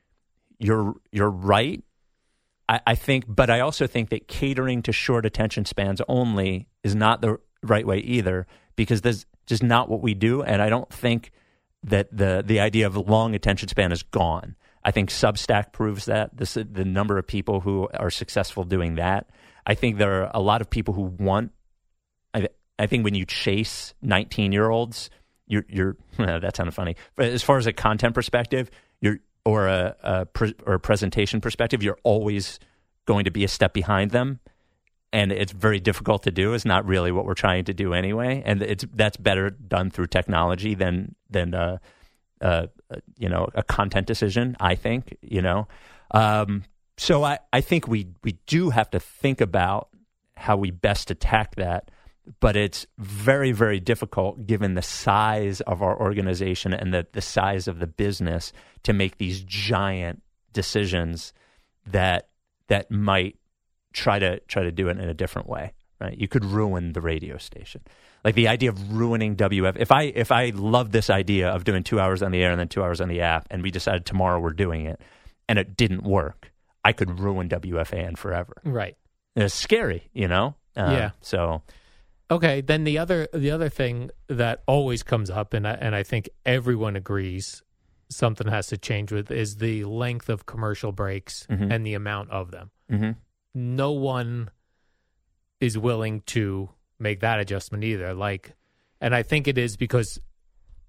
you're 0.59 0.95
you're 1.13 1.31
right. 1.31 1.83
I, 2.69 2.81
I 2.87 2.95
think, 2.95 3.25
but 3.29 3.51
I 3.51 3.61
also 3.61 3.87
think 3.87 4.11
that 4.11 4.29
catering 4.29 4.83
to 4.83 4.93
short 4.93 5.25
attention 5.25 5.65
spans 5.65 6.01
only 6.09 6.69
is 6.83 6.95
not 6.95 7.21
the 7.21 7.39
right 7.63 7.87
way 7.87 7.99
either, 7.99 8.47
because 8.75 9.01
that's 9.01 9.27
just 9.47 9.63
not 9.63 9.89
what 9.89 10.03
we 10.03 10.15
do. 10.15 10.43
And 10.43 10.61
I 10.61 10.69
don't 10.69 10.93
think 10.93 11.31
that 11.85 12.15
the 12.17 12.43
the 12.45 12.61
idea 12.61 12.87
of 12.87 12.97
long 12.97 13.35
attention 13.35 13.69
span 13.69 13.93
is 13.93 14.03
gone. 14.03 14.57
I 14.85 14.93
think 14.93 15.11
Substack 15.11 15.73
proves 15.73 16.05
that. 16.05 16.37
This, 16.37 16.55
the 16.55 16.85
number 16.85 17.19
of 17.19 17.27
people 17.27 17.61
who 17.61 17.89
are 17.95 18.11
successful 18.11 18.63
doing 18.63 18.97
that. 18.97 19.29
I 19.67 19.75
think 19.75 19.99
there 19.99 20.23
are 20.23 20.31
a 20.33 20.41
lot 20.41 20.61
of 20.61 20.71
people 20.71 20.95
who 20.95 21.03
want. 21.03 21.51
I, 22.33 22.49
I 22.79 22.87
think 22.87 23.03
when 23.03 23.15
you 23.15 23.25
chase 23.25 23.95
19 24.03 24.53
year 24.53 24.71
olds, 24.71 25.11
you're, 25.47 25.65
you're 25.69 25.97
that 26.19 26.55
sounded 26.57 26.73
funny. 26.73 26.97
As 27.19 27.43
far 27.43 27.59
as 27.59 27.67
a 27.67 27.73
content 27.73 28.15
perspective, 28.15 28.71
you're 29.01 29.19
or 29.47 29.69
a, 29.69 29.97
a 30.03 30.27
pre, 30.27 30.55
or 30.67 30.75
a 30.75 30.81
presentation 30.81 31.41
perspective, 31.41 31.81
you're 31.81 31.99
always 32.03 32.59
going 33.07 33.25
to 33.25 33.31
be 33.31 33.45
a 33.45 33.49
step 33.49 33.73
behind 33.73 34.11
them, 34.11 34.41
and 35.13 35.31
it's 35.31 35.53
very 35.53 35.79
difficult 35.79 36.25
to 36.25 36.33
do. 36.33 36.53
Is 36.53 36.65
not 36.65 36.85
really 36.85 37.13
what 37.13 37.25
we're 37.25 37.35
trying 37.35 37.65
to 37.67 37.73
do 37.73 37.95
anyway, 37.95 38.43
and 38.45 38.61
it's 38.61 38.85
that's 38.93 39.17
better 39.17 39.51
done 39.51 39.91
through 39.91 40.09
technology 40.09 40.75
than 40.75 41.15
than 41.31 41.55
uh, 41.55 41.79
uh, 42.41 42.67
you 43.17 43.29
know 43.29 43.49
a 43.55 43.63
content 43.63 44.09
decision. 44.09 44.57
I 44.59 44.75
think 44.75 45.17
you 45.23 45.41
know. 45.41 45.69
Um, 46.11 46.65
so 46.97 47.23
I, 47.23 47.39
I 47.53 47.61
think 47.61 47.87
we 47.87 48.09
we 48.25 48.39
do 48.49 48.71
have 48.71 48.91
to 48.91 48.99
think 48.99 49.41
about 49.41 49.91
how 50.37 50.57
we 50.57 50.73
best 50.73 51.13
attack 51.13 51.55
that 51.55 51.93
but 52.41 52.57
it's 52.57 52.87
very, 52.99 53.53
very 53.53 53.81
difficult 53.81 54.47
given 54.47 54.75
the 54.75 54.83
size 54.83 55.61
of 55.63 55.83
our 55.83 55.99
organization 55.99 56.73
and 56.73 56.93
the, 56.93 57.07
the 57.13 57.21
size 57.21 57.69
of 57.69 57.79
the 57.79 57.87
business 57.87 58.53
to 58.83 58.93
make 58.93 59.19
these 59.19 59.43
giant 59.43 60.23
decisions 60.53 61.33
that 61.87 62.29
that 62.69 62.91
might 62.91 63.37
try 63.93 64.19
to 64.19 64.41
try 64.41 64.63
to 64.63 64.73
do 64.73 64.89
it 64.89 64.99
in 64.99 65.09
a 65.09 65.15
different 65.15 65.49
way. 65.49 65.73
Right? 66.01 66.19
You 66.19 66.29
could 66.29 66.45
ruin 66.45 66.93
the 66.93 67.01
radio 67.01 67.39
station. 67.39 67.81
Like 68.25 68.35
the 68.35 68.49
idea 68.49 68.71
of 68.71 68.93
ruining 68.93 69.37
WF. 69.37 69.77
If 69.77 69.93
I 69.93 70.03
if 70.03 70.33
I 70.33 70.51
love 70.55 70.93
this 70.93 71.09
idea 71.11 71.49
of 71.49 71.65
doing 71.65 71.85
two 71.85 72.01
hours 72.01 72.23
on 72.23 72.33
the 72.33 72.43
air 72.43 72.51
and 72.51 72.61
then 72.61 72.69
two 72.69 72.83
hours 72.83 73.01
on 73.01 73.09
the 73.09 73.21
app, 73.21 73.47
and 73.51 73.63
we 73.63 73.71
decided 73.71 74.05
tomorrow 74.05 74.41
we're 74.41 74.51
doing 74.51 74.85
it, 74.85 75.01
and 75.49 75.59
it 75.59 75.77
didn't 75.77 76.03
work, 76.03 76.53
I 76.85 76.93
could 76.93 77.21
ruin 77.21 77.49
WFAN 77.49 78.19
forever. 78.19 78.55
Right. 78.65 78.97
And 79.37 79.45
it's 79.45 79.55
scary, 79.55 80.09
you 80.13 80.29
know. 80.29 80.55
Um, 80.77 80.93
Yeah. 80.93 81.11
So 81.21 81.63
Okay, 82.31 82.61
then 82.61 82.85
the 82.85 82.99
other 82.99 83.29
the 83.33 83.51
other 83.53 83.69
thing 83.69 84.11
that 84.29 84.63
always 84.67 85.03
comes 85.03 85.31
up, 85.31 85.55
and 85.55 85.67
I, 85.67 85.73
and 85.75 85.95
I 85.95 86.03
think 86.03 86.29
everyone 86.45 86.97
agrees 86.97 87.63
something 88.09 88.49
has 88.49 88.67
to 88.69 88.77
change 88.79 89.13
with 89.13 89.31
is 89.31 89.57
the 89.57 89.85
length 89.85 90.29
of 90.29 90.47
commercial 90.47 90.93
breaks 90.93 91.47
Mhm. 91.51 91.73
and 91.73 91.87
the 91.87 91.95
amount 91.95 92.31
of 92.31 92.51
them. 92.53 92.71
mhm. 92.91 93.17
No 93.55 93.91
one 93.93 94.51
is 95.61 95.79
willing 95.79 96.21
to 96.23 96.71
make 96.99 97.21
that 97.21 97.41
adjustment 97.41 97.83
either. 97.85 98.13
Like, 98.15 98.55
and 99.01 99.15
I 99.15 99.23
think 99.23 99.49
it 99.49 99.57
is 99.59 99.77
because 99.77 100.21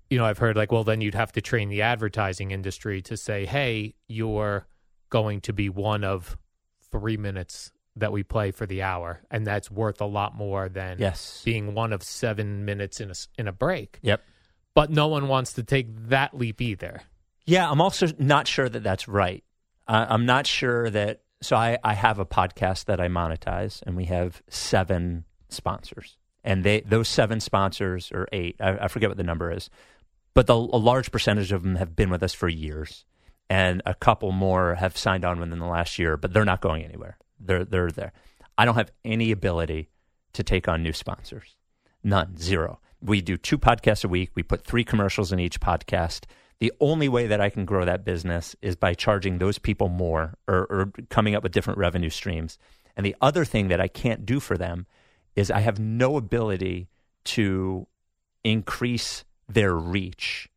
you 0.09 0.17
know 0.17 0.25
I've 0.25 0.37
heard 0.39 0.55
like, 0.55 0.71
well, 0.71 0.83
then 0.83 1.01
you'd 1.01 1.15
have 1.15 1.31
to 1.33 1.41
train 1.41 1.69
the 1.69 1.81
advertising 1.81 2.51
industry 2.51 3.01
to 3.03 3.15
say, 3.17 3.45
hey, 3.45 3.93
you're 4.07 4.67
going 5.09 5.41
to 5.41 5.53
be 5.53 5.69
one 5.69 6.03
of 6.03 6.37
three 6.91 7.17
minutes 7.17 7.71
that 7.99 8.11
we 8.11 8.23
play 8.23 8.51
for 8.51 8.65
the 8.65 8.81
hour, 8.83 9.21
and 9.31 9.45
that's 9.45 9.69
worth 9.69 10.01
a 10.01 10.05
lot 10.05 10.35
more 10.35 10.69
than 10.69 10.97
yes. 10.99 11.41
being 11.43 11.73
one 11.73 11.93
of 11.93 12.03
seven 12.03 12.65
minutes 12.65 12.99
in 12.99 13.11
a 13.11 13.15
in 13.37 13.47
a 13.47 13.51
break. 13.51 13.99
Yep. 14.01 14.21
But 14.73 14.91
no 14.91 15.07
one 15.07 15.27
wants 15.27 15.53
to 15.53 15.63
take 15.63 15.87
that 16.09 16.37
leap 16.37 16.61
either. 16.61 17.01
Yeah, 17.45 17.69
I'm 17.69 17.81
also 17.81 18.07
not 18.19 18.47
sure 18.47 18.69
that 18.69 18.83
that's 18.83 19.07
right. 19.07 19.43
Uh, 19.87 20.05
I'm 20.09 20.25
not 20.25 20.45
sure 20.45 20.89
that. 20.89 21.21
So 21.41 21.55
I, 21.55 21.77
I 21.83 21.93
have 21.93 22.17
a 22.17 22.25
podcast 22.25 22.85
that 22.85 22.99
I 22.99 23.07
monetize, 23.07 23.83
and 23.85 23.95
we 23.95 24.05
have 24.05 24.41
seven 24.49 25.23
sponsors, 25.49 26.17
and 26.43 26.63
they 26.63 26.81
those 26.81 27.07
seven 27.07 27.39
sponsors 27.39 28.11
or 28.11 28.27
eight, 28.31 28.55
I, 28.59 28.85
I 28.85 28.87
forget 28.87 29.09
what 29.09 29.17
the 29.17 29.23
number 29.23 29.51
is, 29.51 29.69
but 30.33 30.47
the, 30.47 30.55
a 30.55 30.55
large 30.55 31.11
percentage 31.11 31.51
of 31.51 31.63
them 31.63 31.75
have 31.75 31.95
been 31.95 32.09
with 32.09 32.23
us 32.23 32.33
for 32.33 32.47
years, 32.47 33.05
and 33.49 33.81
a 33.85 33.93
couple 33.93 34.31
more 34.31 34.75
have 34.75 34.97
signed 34.97 35.25
on 35.25 35.39
within 35.39 35.59
the 35.59 35.65
last 35.65 35.99
year, 35.99 36.17
but 36.17 36.33
they're 36.33 36.45
not 36.45 36.59
going 36.59 36.83
anywhere. 36.83 37.17
They're 37.39 37.65
they're 37.65 37.91
there. 37.91 38.13
I 38.57 38.65
don't 38.65 38.75
have 38.75 38.91
any 39.05 39.31
ability 39.31 39.89
to 40.33 40.43
take 40.43 40.67
on 40.67 40.83
new 40.83 40.93
sponsors. 40.93 41.55
None, 42.03 42.37
zero. 42.37 42.79
We 43.01 43.21
do 43.21 43.37
two 43.37 43.57
podcasts 43.57 44.03
a 44.03 44.07
week. 44.07 44.31
We 44.35 44.43
put 44.43 44.65
three 44.65 44.83
commercials 44.83 45.31
in 45.31 45.39
each 45.39 45.59
podcast. 45.59 46.25
The 46.59 46.73
only 46.79 47.07
way 47.07 47.27
that 47.27 47.39
I 47.39 47.49
can 47.49 47.65
grow 47.65 47.85
that 47.85 48.03
business 48.03 48.55
is 48.61 48.75
by 48.75 48.95
charging 48.95 49.37
those 49.37 49.59
people 49.59 49.89
more 49.89 50.35
or, 50.47 50.65
or 50.69 50.91
coming 51.09 51.35
up 51.35 51.43
with 51.43 51.51
different 51.51 51.77
revenue 51.77 52.09
streams. 52.09 52.57
And 52.95 53.05
the 53.05 53.15
other 53.21 53.45
thing 53.45 53.67
that 53.67 53.79
I 53.79 53.87
can't 53.87 54.25
do 54.25 54.39
for 54.39 54.57
them 54.57 54.87
is 55.35 55.51
I 55.51 55.59
have 55.59 55.77
no 55.77 56.17
ability 56.17 56.89
to 57.25 57.85
increase 58.43 59.23
their 59.47 59.75
reach 59.75 60.49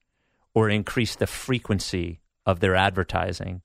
or 0.55 0.71
increase 0.71 1.17
the 1.17 1.27
frequency 1.27 2.21
of 2.47 2.61
their 2.61 2.75
advertising 2.75 3.63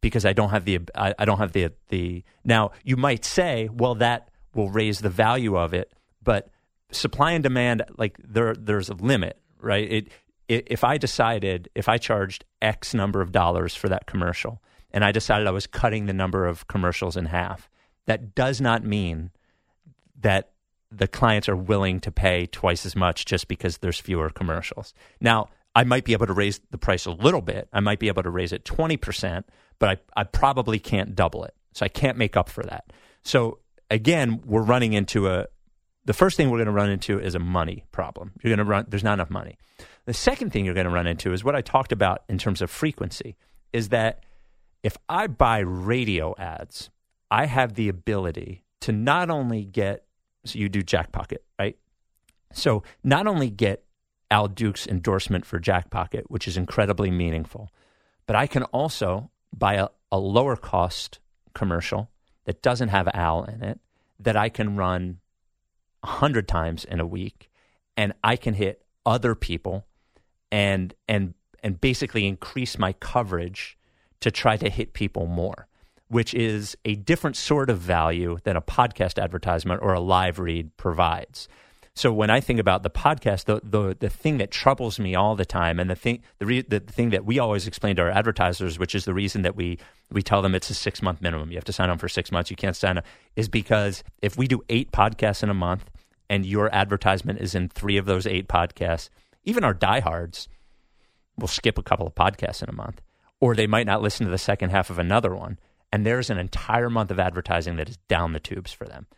because 0.00 0.24
I 0.24 0.32
don't 0.32 0.50
have 0.50 0.64
the 0.64 0.80
I, 0.94 1.14
I 1.18 1.24
don't 1.24 1.38
have 1.38 1.52
the 1.52 1.72
the 1.88 2.24
now 2.44 2.72
you 2.84 2.96
might 2.96 3.24
say 3.24 3.68
well 3.72 3.94
that 3.96 4.30
will 4.54 4.70
raise 4.70 5.00
the 5.00 5.10
value 5.10 5.56
of 5.56 5.74
it 5.74 5.92
but 6.22 6.50
supply 6.90 7.32
and 7.32 7.42
demand 7.42 7.82
like 7.96 8.16
there 8.22 8.54
there's 8.54 8.88
a 8.88 8.94
limit 8.94 9.40
right 9.60 9.90
it, 9.90 10.08
it 10.48 10.66
if 10.70 10.84
I 10.84 10.98
decided 10.98 11.68
if 11.74 11.88
I 11.88 11.98
charged 11.98 12.44
X 12.62 12.94
number 12.94 13.20
of 13.20 13.32
dollars 13.32 13.74
for 13.74 13.88
that 13.88 14.06
commercial 14.06 14.62
and 14.90 15.04
I 15.04 15.12
decided 15.12 15.46
I 15.46 15.52
was 15.52 15.66
cutting 15.66 16.06
the 16.06 16.12
number 16.12 16.46
of 16.46 16.66
commercials 16.68 17.16
in 17.16 17.26
half 17.26 17.68
that 18.06 18.34
does 18.34 18.60
not 18.60 18.84
mean 18.84 19.30
that 20.20 20.50
the 20.90 21.08
clients 21.08 21.48
are 21.48 21.56
willing 21.56 22.00
to 22.00 22.10
pay 22.10 22.46
twice 22.46 22.86
as 22.86 22.96
much 22.96 23.26
just 23.26 23.48
because 23.48 23.78
there's 23.78 24.00
fewer 24.00 24.30
commercials. 24.30 24.94
Now, 25.20 25.50
I 25.74 25.84
might 25.84 26.04
be 26.04 26.12
able 26.12 26.26
to 26.26 26.32
raise 26.32 26.60
the 26.70 26.78
price 26.78 27.06
a 27.06 27.10
little 27.10 27.42
bit. 27.42 27.68
I 27.72 27.80
might 27.80 27.98
be 27.98 28.08
able 28.08 28.22
to 28.22 28.30
raise 28.30 28.52
it 28.52 28.64
20%, 28.64 29.44
but 29.78 29.88
I, 29.88 30.20
I 30.20 30.24
probably 30.24 30.78
can't 30.78 31.14
double 31.14 31.44
it. 31.44 31.54
So 31.72 31.84
I 31.84 31.88
can't 31.88 32.18
make 32.18 32.36
up 32.36 32.48
for 32.48 32.64
that. 32.64 32.92
So 33.22 33.58
again, 33.90 34.40
we're 34.44 34.62
running 34.62 34.92
into 34.92 35.28
a, 35.28 35.46
the 36.04 36.12
first 36.12 36.36
thing 36.36 36.50
we're 36.50 36.58
going 36.58 36.66
to 36.66 36.72
run 36.72 36.90
into 36.90 37.20
is 37.20 37.34
a 37.34 37.38
money 37.38 37.84
problem. 37.92 38.32
You're 38.42 38.50
going 38.50 38.64
to 38.64 38.70
run, 38.70 38.86
there's 38.88 39.04
not 39.04 39.14
enough 39.14 39.30
money. 39.30 39.58
The 40.06 40.14
second 40.14 40.52
thing 40.52 40.64
you're 40.64 40.74
going 40.74 40.86
to 40.86 40.92
run 40.92 41.06
into 41.06 41.32
is 41.32 41.44
what 41.44 41.54
I 41.54 41.60
talked 41.60 41.92
about 41.92 42.22
in 42.28 42.38
terms 42.38 42.62
of 42.62 42.70
frequency 42.70 43.36
is 43.72 43.90
that 43.90 44.24
if 44.82 44.96
I 45.08 45.26
buy 45.26 45.58
radio 45.58 46.34
ads, 46.38 46.90
I 47.30 47.46
have 47.46 47.74
the 47.74 47.88
ability 47.88 48.64
to 48.80 48.92
not 48.92 49.28
only 49.30 49.64
get, 49.64 50.04
so 50.44 50.58
you 50.58 50.68
do 50.68 50.82
Jackpocket, 50.82 51.38
right? 51.58 51.76
So 52.52 52.82
not 53.04 53.26
only 53.26 53.50
get 53.50 53.84
Al 54.30 54.48
Dukes' 54.48 54.86
endorsement 54.86 55.46
for 55.46 55.58
Jackpocket, 55.58 56.24
which 56.28 56.46
is 56.46 56.56
incredibly 56.56 57.10
meaningful, 57.10 57.70
But 58.26 58.36
I 58.36 58.46
can 58.46 58.64
also 58.64 59.30
buy 59.56 59.74
a, 59.74 59.88
a 60.12 60.18
lower 60.18 60.56
cost 60.56 61.18
commercial 61.54 62.10
that 62.44 62.62
doesn't 62.62 62.88
have 62.88 63.08
Al 63.14 63.44
in 63.44 63.62
it 63.62 63.80
that 64.20 64.36
I 64.36 64.48
can 64.48 64.76
run 64.76 65.18
a 66.02 66.06
hundred 66.06 66.46
times 66.46 66.84
in 66.84 67.00
a 67.00 67.06
week, 67.06 67.50
and 67.96 68.12
I 68.22 68.36
can 68.36 68.54
hit 68.54 68.84
other 69.06 69.34
people 69.34 69.86
and 70.52 70.94
and 71.08 71.34
and 71.62 71.80
basically 71.80 72.26
increase 72.26 72.78
my 72.78 72.92
coverage 72.94 73.78
to 74.20 74.30
try 74.30 74.56
to 74.56 74.68
hit 74.68 74.92
people 74.92 75.26
more, 75.26 75.68
which 76.08 76.34
is 76.34 76.76
a 76.84 76.94
different 76.94 77.36
sort 77.36 77.70
of 77.70 77.78
value 77.78 78.38
than 78.44 78.56
a 78.56 78.62
podcast 78.62 79.20
advertisement 79.22 79.82
or 79.82 79.94
a 79.94 80.00
live 80.00 80.38
read 80.38 80.76
provides. 80.76 81.48
So 81.98 82.12
when 82.12 82.30
I 82.30 82.38
think 82.38 82.60
about 82.60 82.84
the 82.84 82.90
podcast, 82.90 83.46
the 83.46 83.60
the, 83.64 83.96
the 83.98 84.08
thing 84.08 84.38
that 84.38 84.52
troubles 84.52 85.00
me 85.00 85.16
all 85.16 85.34
the 85.34 85.44
time, 85.44 85.80
and 85.80 85.90
the 85.90 85.96
thing 85.96 86.22
the, 86.38 86.46
re, 86.46 86.62
the 86.62 86.78
thing 86.78 87.10
that 87.10 87.24
we 87.24 87.40
always 87.40 87.66
explain 87.66 87.96
to 87.96 88.02
our 88.02 88.10
advertisers, 88.10 88.78
which 88.78 88.94
is 88.94 89.04
the 89.04 89.12
reason 89.12 89.42
that 89.42 89.56
we 89.56 89.80
we 90.08 90.22
tell 90.22 90.40
them 90.40 90.54
it's 90.54 90.70
a 90.70 90.74
six 90.74 91.02
month 91.02 91.20
minimum. 91.20 91.50
You 91.50 91.56
have 91.56 91.64
to 91.64 91.72
sign 91.72 91.90
on 91.90 91.98
for 91.98 92.08
six 92.08 92.30
months. 92.30 92.50
You 92.50 92.56
can't 92.56 92.76
sign 92.76 92.98
up, 92.98 93.04
is 93.34 93.48
because 93.48 94.04
if 94.22 94.38
we 94.38 94.46
do 94.46 94.62
eight 94.68 94.92
podcasts 94.92 95.42
in 95.42 95.50
a 95.50 95.54
month, 95.54 95.90
and 96.30 96.46
your 96.46 96.72
advertisement 96.72 97.40
is 97.40 97.56
in 97.56 97.68
three 97.68 97.96
of 97.96 98.06
those 98.06 98.28
eight 98.28 98.46
podcasts, 98.46 99.08
even 99.42 99.64
our 99.64 99.74
diehards 99.74 100.48
will 101.36 101.48
skip 101.48 101.78
a 101.78 101.82
couple 101.82 102.06
of 102.06 102.14
podcasts 102.14 102.62
in 102.62 102.68
a 102.68 102.72
month, 102.72 103.02
or 103.40 103.56
they 103.56 103.66
might 103.66 103.86
not 103.86 104.02
listen 104.02 104.24
to 104.24 104.30
the 104.30 104.38
second 104.38 104.70
half 104.70 104.88
of 104.88 105.00
another 105.00 105.34
one, 105.34 105.58
and 105.92 106.06
there's 106.06 106.30
an 106.30 106.38
entire 106.38 106.90
month 106.90 107.10
of 107.10 107.18
advertising 107.18 107.74
that 107.74 107.88
is 107.88 107.96
down 108.06 108.34
the 108.34 108.38
tubes 108.38 108.72
for 108.72 108.84
them 108.84 109.08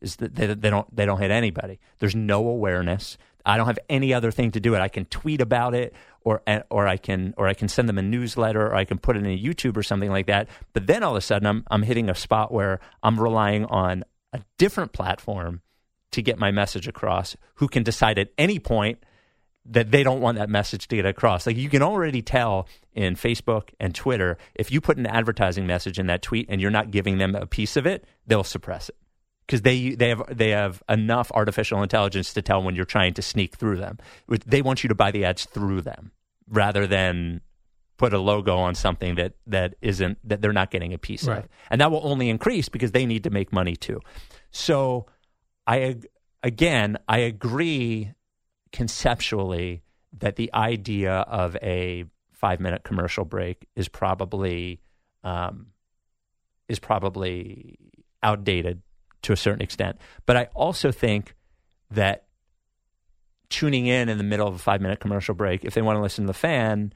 is 0.00 0.16
that 0.16 0.34
they, 0.34 0.46
they 0.46 0.70
don't 0.70 0.94
they 0.94 1.06
don't 1.06 1.20
hit 1.20 1.30
anybody. 1.30 1.78
There's 1.98 2.14
no 2.14 2.46
awareness. 2.48 3.18
I 3.46 3.56
don't 3.56 3.66
have 3.66 3.78
any 3.88 4.12
other 4.12 4.32
thing 4.32 4.50
to 4.52 4.60
do 4.60 4.74
it. 4.74 4.80
I 4.80 4.88
can 4.88 5.04
tweet 5.04 5.40
about 5.40 5.74
it, 5.74 5.94
or 6.22 6.42
or 6.68 6.88
I 6.88 6.96
can 6.96 7.32
or 7.36 7.46
I 7.46 7.54
can 7.54 7.68
send 7.68 7.88
them 7.88 7.96
a 7.96 8.02
newsletter, 8.02 8.66
or 8.66 8.74
I 8.74 8.84
can 8.84 8.98
put 8.98 9.16
it 9.16 9.20
in 9.20 9.30
a 9.30 9.38
YouTube 9.38 9.76
or 9.76 9.84
something 9.84 10.10
like 10.10 10.26
that. 10.26 10.48
But 10.72 10.88
then 10.88 11.04
all 11.04 11.12
of 11.12 11.16
a 11.16 11.20
sudden, 11.20 11.46
I'm 11.46 11.64
I'm 11.70 11.82
hitting 11.82 12.10
a 12.10 12.14
spot 12.14 12.52
where 12.52 12.80
I'm 13.02 13.18
relying 13.20 13.64
on 13.66 14.04
a 14.32 14.40
different 14.58 14.92
platform 14.92 15.62
to 16.10 16.22
get 16.22 16.38
my 16.38 16.50
message 16.50 16.88
across. 16.88 17.36
Who 17.56 17.68
can 17.68 17.84
decide 17.84 18.18
at 18.18 18.30
any 18.36 18.58
point 18.58 18.98
that 19.68 19.90
they 19.90 20.02
don't 20.02 20.20
want 20.20 20.38
that 20.38 20.50
message 20.50 20.88
to 20.88 20.96
get 20.96 21.06
across? 21.06 21.46
Like 21.46 21.56
you 21.56 21.68
can 21.68 21.82
already 21.82 22.22
tell 22.22 22.68
in 22.94 23.14
Facebook 23.14 23.70
and 23.78 23.94
Twitter 23.94 24.38
if 24.56 24.72
you 24.72 24.80
put 24.80 24.98
an 24.98 25.06
advertising 25.06 25.66
message 25.66 26.00
in 26.00 26.08
that 26.08 26.22
tweet 26.22 26.46
and 26.48 26.60
you're 26.60 26.70
not 26.70 26.90
giving 26.90 27.18
them 27.18 27.36
a 27.36 27.46
piece 27.46 27.76
of 27.76 27.86
it, 27.86 28.04
they'll 28.26 28.44
suppress 28.44 28.88
it 28.88 28.96
because 29.46 29.62
they 29.62 29.90
they 29.90 30.08
have 30.08 30.22
they 30.36 30.50
have 30.50 30.82
enough 30.88 31.30
artificial 31.32 31.82
intelligence 31.82 32.34
to 32.34 32.42
tell 32.42 32.62
when 32.62 32.74
you're 32.74 32.84
trying 32.84 33.14
to 33.14 33.22
sneak 33.22 33.56
through 33.56 33.76
them. 33.76 33.98
They 34.46 34.62
want 34.62 34.82
you 34.82 34.88
to 34.88 34.94
buy 34.94 35.10
the 35.10 35.24
ads 35.24 35.44
through 35.44 35.82
them 35.82 36.12
rather 36.48 36.86
than 36.86 37.40
put 37.96 38.12
a 38.12 38.18
logo 38.18 38.56
on 38.56 38.74
something 38.74 39.14
that 39.14 39.34
that 39.46 39.74
isn't 39.80 40.18
that 40.28 40.42
they're 40.42 40.52
not 40.52 40.70
getting 40.70 40.92
a 40.92 40.98
piece 40.98 41.26
right. 41.26 41.38
of, 41.38 41.48
and 41.70 41.80
that 41.80 41.90
will 41.90 42.06
only 42.06 42.28
increase 42.28 42.68
because 42.68 42.92
they 42.92 43.06
need 43.06 43.24
to 43.24 43.30
make 43.30 43.52
money 43.52 43.76
too. 43.76 44.00
So, 44.50 45.06
I 45.66 45.96
again 46.42 46.98
I 47.08 47.18
agree 47.18 48.12
conceptually 48.72 49.82
that 50.18 50.36
the 50.36 50.52
idea 50.54 51.12
of 51.12 51.56
a 51.62 52.04
five 52.32 52.60
minute 52.60 52.84
commercial 52.84 53.24
break 53.24 53.66
is 53.76 53.88
probably 53.88 54.80
um, 55.24 55.68
is 56.68 56.78
probably 56.78 57.78
outdated 58.22 58.82
to 59.22 59.32
a 59.32 59.36
certain 59.36 59.62
extent. 59.62 59.98
But 60.24 60.36
I 60.36 60.44
also 60.54 60.92
think 60.92 61.34
that 61.90 62.24
tuning 63.48 63.86
in 63.86 64.08
in 64.08 64.18
the 64.18 64.24
middle 64.24 64.46
of 64.46 64.54
a 64.54 64.58
five 64.58 64.80
minute 64.80 65.00
commercial 65.00 65.34
break, 65.34 65.64
if 65.64 65.74
they 65.74 65.82
want 65.82 65.96
to 65.96 66.02
listen 66.02 66.24
to 66.24 66.28
the 66.28 66.34
fan, 66.34 66.92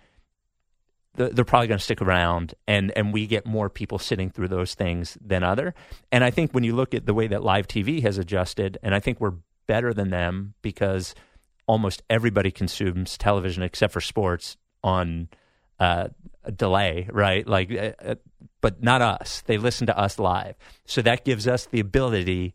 they're 1.15 1.45
probably 1.45 1.67
going 1.67 1.79
to 1.79 1.85
stick 1.85 2.01
around 2.01 2.55
and 2.69 2.93
and 2.97 3.13
we 3.13 3.27
get 3.27 3.47
more 3.47 3.69
people 3.69 3.99
sitting 3.99 4.31
through 4.31 4.49
those 4.49 4.75
things 4.75 5.19
than 5.21 5.43
other 5.43 5.75
and 6.13 6.23
i 6.23 6.31
think 6.31 6.53
when 6.53 6.65
you 6.65 6.75
look 6.75 6.95
at 6.95 7.05
the 7.05 7.13
way 7.13 7.27
that 7.27 7.43
live 7.43 7.67
tv 7.67 8.01
has 8.03 8.17
adjusted 8.17 8.79
and 8.83 8.95
i 8.95 9.01
think 9.01 9.21
we're 9.21 9.35
better 9.67 9.93
than 9.93 10.11
them 10.11 10.55
because 10.63 11.15
almost 11.67 12.03
everybody 12.09 12.51
consumes 12.51 13.19
television 13.19 13.63
except 13.63 13.93
for 13.93 14.01
sports 14.01 14.57
on 14.83 15.29
uh, 15.81 16.09
a 16.45 16.53
delay 16.53 17.09
right 17.11 17.47
like 17.47 17.71
uh, 17.73 17.93
uh 18.03 18.15
but 18.61 18.83
not 18.83 19.01
us. 19.01 19.43
They 19.47 19.57
listen 19.57 19.87
to 19.87 19.99
us 19.99 20.19
live. 20.19 20.55
So 20.85 21.03
that 21.03 21.25
gives 21.25 21.49
us 21.49 21.67
the 21.67 21.81
ability 21.81 22.55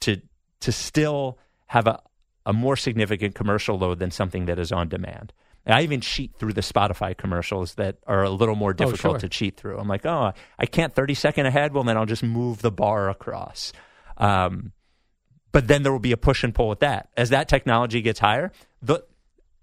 to 0.00 0.20
to 0.60 0.72
still 0.72 1.38
have 1.66 1.86
a, 1.86 2.00
a 2.44 2.52
more 2.52 2.76
significant 2.76 3.34
commercial 3.34 3.78
load 3.78 3.98
than 3.98 4.10
something 4.10 4.46
that 4.46 4.58
is 4.58 4.72
on 4.72 4.88
demand. 4.88 5.32
And 5.64 5.74
I 5.74 5.82
even 5.82 6.00
cheat 6.00 6.34
through 6.38 6.54
the 6.54 6.62
Spotify 6.62 7.16
commercials 7.16 7.74
that 7.74 7.98
are 8.06 8.24
a 8.24 8.30
little 8.30 8.54
more 8.54 8.72
difficult 8.72 9.16
oh, 9.16 9.18
sure. 9.18 9.18
to 9.20 9.28
cheat 9.28 9.56
through. 9.56 9.78
I'm 9.78 9.88
like, 9.88 10.06
oh, 10.06 10.32
I 10.58 10.66
can't 10.66 10.94
30 10.94 11.14
second 11.14 11.46
ahead. 11.46 11.74
Well, 11.74 11.84
then 11.84 11.96
I'll 11.96 12.06
just 12.06 12.22
move 12.22 12.62
the 12.62 12.70
bar 12.70 13.10
across. 13.10 13.72
Um, 14.16 14.72
but 15.52 15.68
then 15.68 15.82
there 15.82 15.92
will 15.92 15.98
be 15.98 16.12
a 16.12 16.16
push 16.16 16.42
and 16.42 16.54
pull 16.54 16.68
with 16.68 16.80
that. 16.80 17.10
As 17.16 17.30
that 17.30 17.48
technology 17.48 18.00
gets 18.00 18.18
higher, 18.18 18.50
the 18.80 19.04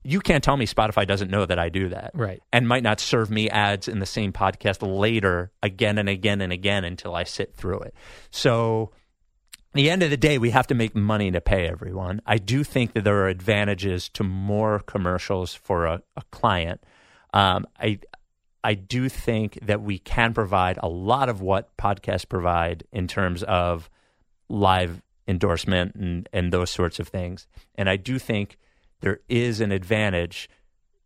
you 0.05 0.19
can't 0.19 0.43
tell 0.43 0.55
me 0.55 0.67
Spotify 0.67 1.07
doesn't 1.07 1.31
know 1.31 1.45
that 1.45 1.57
I 1.57 1.69
do 1.69 1.89
that. 1.89 2.11
Right. 2.13 2.41
And 2.53 2.67
might 2.67 2.83
not 2.83 2.99
serve 2.99 3.31
me 3.31 3.49
ads 3.49 3.87
in 3.87 3.99
the 3.99 4.05
same 4.05 4.31
podcast 4.31 4.77
later 4.81 5.51
again 5.63 5.97
and 5.97 6.07
again 6.07 6.41
and 6.41 6.53
again 6.53 6.83
until 6.83 7.15
I 7.15 7.23
sit 7.23 7.55
through 7.55 7.79
it. 7.79 7.95
So 8.29 8.91
at 8.93 9.73
the 9.73 9.89
end 9.89 10.03
of 10.03 10.11
the 10.11 10.17
day, 10.17 10.37
we 10.37 10.51
have 10.51 10.67
to 10.67 10.75
make 10.75 10.95
money 10.95 11.31
to 11.31 11.41
pay 11.41 11.67
everyone. 11.67 12.21
I 12.25 12.37
do 12.37 12.63
think 12.63 12.93
that 12.93 13.03
there 13.03 13.17
are 13.23 13.27
advantages 13.27 14.07
to 14.09 14.23
more 14.23 14.79
commercials 14.79 15.55
for 15.55 15.85
a, 15.85 16.01
a 16.15 16.21
client. 16.31 16.83
Um, 17.33 17.65
I 17.79 17.99
I 18.63 18.73
do 18.73 19.09
think 19.09 19.59
that 19.63 19.81
we 19.81 19.99
can 19.99 20.33
provide 20.33 20.79
a 20.81 20.87
lot 20.87 21.29
of 21.29 21.41
what 21.41 21.75
podcasts 21.77 22.27
provide 22.27 22.83
in 22.91 23.07
terms 23.07 23.43
of 23.43 23.89
live 24.49 25.01
endorsement 25.27 25.95
and, 25.95 26.29
and 26.31 26.51
those 26.51 26.69
sorts 26.69 26.99
of 26.99 27.07
things. 27.07 27.47
And 27.75 27.89
I 27.89 27.97
do 27.97 28.17
think 28.17 28.57
there 29.01 29.19
is 29.29 29.61
an 29.61 29.71
advantage 29.71 30.49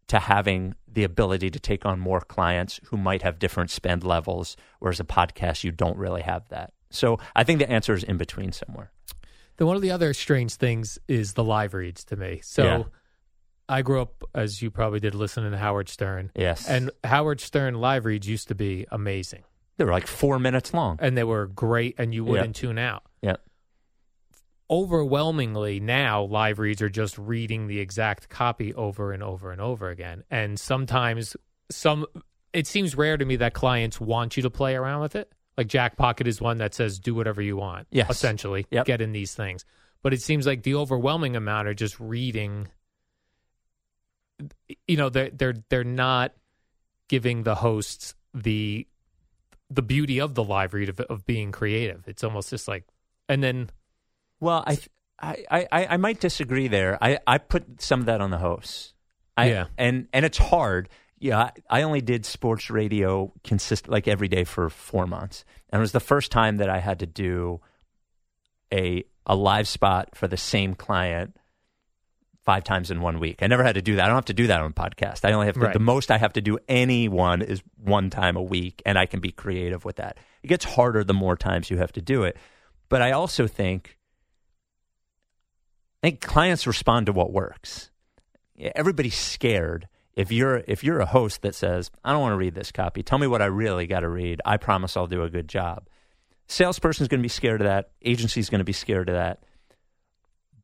to 0.08 0.20
having 0.20 0.76
the 0.88 1.04
ability 1.04 1.50
to 1.52 1.60
take 1.60 1.86
on 1.86 2.00
more 2.00 2.20
clients 2.20 2.80
who 2.86 2.98
might 2.98 3.22
have 3.22 3.40
different 3.40 3.70
spend 3.70 4.04
levels, 4.04 4.58
whereas 4.80 5.00
a 5.00 5.04
podcast, 5.04 5.64
you 5.64 5.72
don't 5.72 5.98
really 5.98 6.24
have 6.24 6.48
that. 6.50 6.74
So 6.90 7.20
I 7.36 7.44
think 7.44 7.60
the 7.60 7.70
answer 7.70 7.94
is 7.94 8.04
in 8.04 8.18
between 8.18 8.52
somewhere. 8.52 8.92
Then 9.58 9.68
one 9.68 9.76
of 9.76 9.84
the 9.84 9.92
other 9.92 10.14
strange 10.14 10.56
things 10.56 10.98
is 11.08 11.34
the 11.34 11.44
live 11.44 11.74
reads 11.74 12.04
to 12.06 12.16
me. 12.16 12.40
So 12.44 12.64
yeah. 12.64 12.84
I 13.68 13.84
grew 13.84 14.02
up, 14.02 14.24
as 14.34 14.62
you 14.62 14.72
probably 14.72 15.00
did, 15.00 15.14
listening 15.14 15.52
to 15.52 15.58
Howard 15.58 15.90
Stern. 15.90 16.32
Yes. 16.36 16.68
And 16.68 16.90
Howard 17.04 17.40
Stern 17.40 17.76
live 17.76 18.06
reads 18.06 18.28
used 18.28 18.48
to 18.48 18.56
be 18.56 18.88
amazing. 18.90 19.44
They 19.78 19.86
were 19.86 19.92
like 19.92 20.08
four 20.08 20.40
minutes 20.40 20.74
long. 20.74 20.98
And 21.00 21.16
they 21.16 21.24
were 21.24 21.46
great, 21.48 21.96
and 22.00 22.16
you 22.16 22.26
wouldn't 22.26 22.58
yep. 22.58 22.62
tune 22.62 22.78
out. 22.80 23.04
Yeah 23.22 23.36
overwhelmingly 24.70 25.80
now 25.80 26.24
live 26.24 26.60
reads 26.60 26.82
are 26.82 26.90
just 26.90 27.18
reading 27.18 27.68
the 27.68 27.80
exact 27.80 28.30
copy 28.30 28.74
over 28.76 29.12
and 29.12 29.24
over 29.24 29.52
and 29.52 29.60
over 29.60 29.90
again 29.90 30.24
and 30.30 30.60
sometimes 30.60 31.36
some 31.72 32.06
it 32.54 32.68
seems 32.68 32.96
rare 32.96 33.18
to 33.18 33.26
me 33.26 33.36
that 33.36 33.54
clients 33.54 34.00
want 34.00 34.38
you 34.38 34.44
to 34.44 34.50
play 34.50 34.76
around 34.76 35.02
with 35.02 35.16
it 35.16 35.32
like 35.58 35.68
jackpocket 35.68 36.28
is 36.28 36.40
one 36.40 36.58
that 36.58 36.74
says 36.76 37.00
do 37.00 37.16
whatever 37.16 37.42
you 37.42 37.58
want 37.58 37.88
yes. 37.92 38.10
essentially 38.12 38.68
yep. 38.70 38.86
get 38.86 39.02
in 39.02 39.12
these 39.12 39.34
things 39.34 39.66
but 40.04 40.14
it 40.14 40.22
seems 40.22 40.46
like 40.46 40.62
the 40.62 40.76
overwhelming 40.76 41.36
amount 41.36 41.68
are 41.68 41.74
just 41.74 42.00
reading 42.00 42.68
you 44.88 44.98
know 44.98 45.10
they're 45.10 45.32
they're 45.32 45.56
they're 45.70 45.84
not 45.84 46.34
giving 47.08 47.42
the 47.44 47.56
hosts 47.56 48.14
the 48.36 48.88
the 49.72 49.82
beauty 49.82 50.20
of 50.20 50.36
the 50.36 50.44
live 50.44 50.74
read 50.74 50.90
of, 50.90 51.00
of 51.02 51.26
being 51.26 51.52
creative 51.52 52.08
it's 52.08 52.24
almost 52.24 52.52
just 52.52 52.68
like 52.68 52.86
and 53.28 53.44
then 53.44 53.70
well, 54.40 54.64
I, 54.66 54.78
I, 55.20 55.68
I, 55.72 55.86
I 55.92 55.98
might 55.98 56.20
disagree 56.20 56.68
there. 56.68 56.98
I, 57.02 57.20
I 57.28 57.38
put 57.38 57.82
some 57.82 58.00
of 58.00 58.06
that 58.08 58.22
on 58.22 58.32
the 58.32 58.38
hosts. 58.38 58.94
I, 59.38 59.50
yeah, 59.50 59.66
and 59.78 60.08
and 60.12 60.26
it's 60.26 60.38
hard. 60.38 60.90
Yeah, 61.18 61.52
I 61.70 61.84
only 61.84 62.02
did 62.02 62.26
sports 62.26 62.70
radio 62.70 63.34
consist 63.44 63.88
like 63.88 64.08
every 64.08 64.28
day 64.28 64.44
for 64.44 64.70
four 64.70 65.08
months, 65.08 65.46
and 65.70 65.80
it 65.80 65.82
was 65.82 65.94
the 65.94 66.00
first 66.02 66.32
time 66.32 66.58
that 66.58 66.70
I 66.70 66.80
had 66.80 67.00
to 67.00 67.06
do 67.06 67.62
a 68.74 69.06
a 69.26 69.36
live 69.36 69.68
spot 69.68 70.10
for 70.16 70.28
the 70.28 70.38
same 70.38 70.74
client 70.74 71.38
five 72.44 72.64
times 72.64 72.90
in 72.90 73.00
one 73.00 73.20
week. 73.20 73.44
I 73.44 73.48
never 73.48 73.64
had 73.64 73.76
to 73.76 73.82
do 73.82 73.96
that. 73.98 74.06
I 74.06 74.08
don't 74.08 74.16
have 74.16 74.26
to 74.26 74.34
do 74.34 74.48
that 74.48 74.60
on 74.60 74.74
podcast. 74.74 75.24
I 75.24 75.34
only 75.34 75.46
have 75.46 75.56
to, 75.56 75.62
right. 75.62 75.74
the 75.74 75.80
most 75.80 76.10
I 76.10 76.18
have 76.18 76.34
to 76.34 76.42
do 76.42 76.58
any 76.68 77.08
one 77.08 77.44
is 77.44 77.62
one 77.78 78.10
time 78.10 78.36
a 78.36 78.42
week, 78.42 78.82
and 78.88 78.98
I 78.98 79.06
can 79.06 79.20
be 79.20 79.32
creative 79.32 79.86
with 79.86 79.98
that. 79.98 80.18
It 80.42 80.48
gets 80.48 80.66
harder 80.66 81.04
the 81.04 81.14
more 81.14 81.38
times 81.38 81.70
you 81.70 81.78
have 81.78 81.92
to 81.92 82.02
do 82.02 82.24
it. 82.24 82.38
But 82.90 83.04
I 83.04 83.12
also 83.12 83.46
think 83.46 83.99
I 86.02 86.08
think 86.08 86.22
clients 86.22 86.66
respond 86.66 87.08
to 87.08 87.12
what 87.12 87.34
works. 87.34 87.92
Everybody's 88.58 89.18
scared. 89.18 89.88
If 90.14 90.32
you're 90.32 90.64
if 90.68 90.84
you're 90.84 91.00
a 91.00 91.06
host 91.06 91.42
that 91.44 91.56
says, 91.56 91.92
"I 92.04 92.12
don't 92.12 92.22
want 92.22 92.34
to 92.34 92.38
read 92.38 92.56
this 92.56 92.72
copy. 92.72 93.04
Tell 93.04 93.20
me 93.20 93.28
what 93.28 93.42
I 93.42 93.46
really 93.46 93.88
got 93.88 94.02
to 94.02 94.10
read. 94.10 94.42
I 94.46 94.58
promise 94.58 94.98
I'll 94.98 95.08
do 95.08 95.24
a 95.24 95.30
good 95.30 95.48
job." 95.48 95.88
Salesperson's 96.48 97.08
going 97.08 97.20
to 97.20 97.24
be 97.24 97.30
scared 97.30 97.62
of 97.62 97.68
that. 97.68 97.92
Agency's 98.02 98.50
going 98.50 98.60
to 98.60 98.66
be 98.66 98.74
scared 98.74 99.08
of 99.10 99.16
that. 99.16 99.44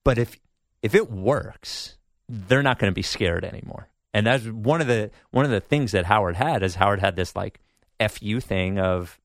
But 0.04 0.18
if 0.18 0.40
if 0.82 0.96
it 0.96 1.12
works, 1.12 1.98
they're 2.28 2.64
not 2.64 2.80
going 2.80 2.92
to 2.92 2.96
be 2.96 3.02
scared 3.02 3.46
anymore. 3.46 3.90
And 4.14 4.26
that's 4.26 4.46
one 4.46 4.82
of 4.82 4.88
the 4.88 5.12
one 5.32 5.46
of 5.46 5.52
the 5.52 5.60
things 5.60 5.92
that 5.92 6.06
Howard 6.06 6.36
had 6.36 6.64
is 6.64 6.76
Howard 6.76 7.00
had 7.00 7.16
this 7.16 7.36
like 7.36 7.60
fu 8.10 8.40
thing 8.40 8.80
of 8.80 9.20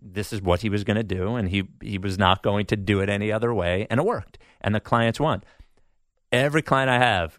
this 0.00 0.32
is 0.32 0.40
what 0.40 0.60
he 0.62 0.68
was 0.68 0.84
going 0.84 0.96
to 0.96 1.02
do, 1.02 1.36
and 1.36 1.48
he 1.48 1.64
he 1.82 1.98
was 1.98 2.18
not 2.18 2.42
going 2.42 2.66
to 2.66 2.76
do 2.76 3.00
it 3.00 3.08
any 3.08 3.30
other 3.32 3.52
way, 3.52 3.86
and 3.90 4.00
it 4.00 4.06
worked, 4.06 4.38
and 4.64 4.74
the 4.74 4.80
clients 4.80 5.20
want. 5.20 5.44
Every 6.32 6.62
client 6.62 6.90
I 6.90 6.98
have 6.98 7.38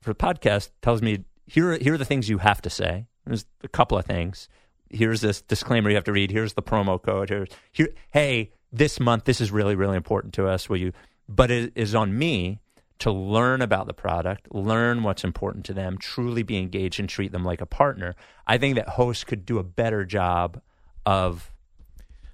for 0.00 0.10
the 0.10 0.16
podcast 0.16 0.70
tells 0.82 1.00
me 1.00 1.24
here 1.46 1.78
here 1.78 1.94
are 1.94 1.98
the 1.98 2.04
things 2.04 2.28
you 2.28 2.38
have 2.38 2.60
to 2.62 2.70
say. 2.70 3.06
There's 3.24 3.44
a 3.62 3.68
couple 3.68 3.96
of 3.96 4.06
things. 4.06 4.48
Here's 4.90 5.20
this 5.20 5.42
disclaimer 5.42 5.90
you 5.90 5.96
have 5.96 6.04
to 6.04 6.12
read. 6.12 6.30
Here's 6.30 6.54
the 6.54 6.62
promo 6.62 7.00
code. 7.00 7.28
Here's 7.28 7.50
here. 7.70 7.90
Hey, 8.10 8.52
this 8.72 8.98
month 8.98 9.24
this 9.24 9.40
is 9.40 9.52
really 9.52 9.76
really 9.76 9.96
important 9.96 10.34
to 10.34 10.48
us. 10.48 10.68
Will 10.68 10.78
you? 10.78 10.92
But 11.28 11.50
it 11.50 11.72
is 11.76 11.94
on 11.94 12.18
me 12.18 12.60
to 13.00 13.10
learn 13.10 13.60
about 13.60 13.86
the 13.86 13.92
product, 13.92 14.54
learn 14.54 15.02
what's 15.02 15.24
important 15.24 15.66
to 15.66 15.74
them, 15.74 15.98
truly 15.98 16.42
be 16.42 16.56
engaged 16.56 17.00
and 17.00 17.08
treat 17.08 17.32
them 17.32 17.44
like 17.44 17.60
a 17.60 17.66
partner. 17.66 18.14
I 18.46 18.56
think 18.56 18.76
that 18.76 18.88
hosts 18.90 19.24
could 19.24 19.44
do 19.44 19.58
a 19.58 19.64
better 19.64 20.04
job 20.04 20.60
of 21.04 21.52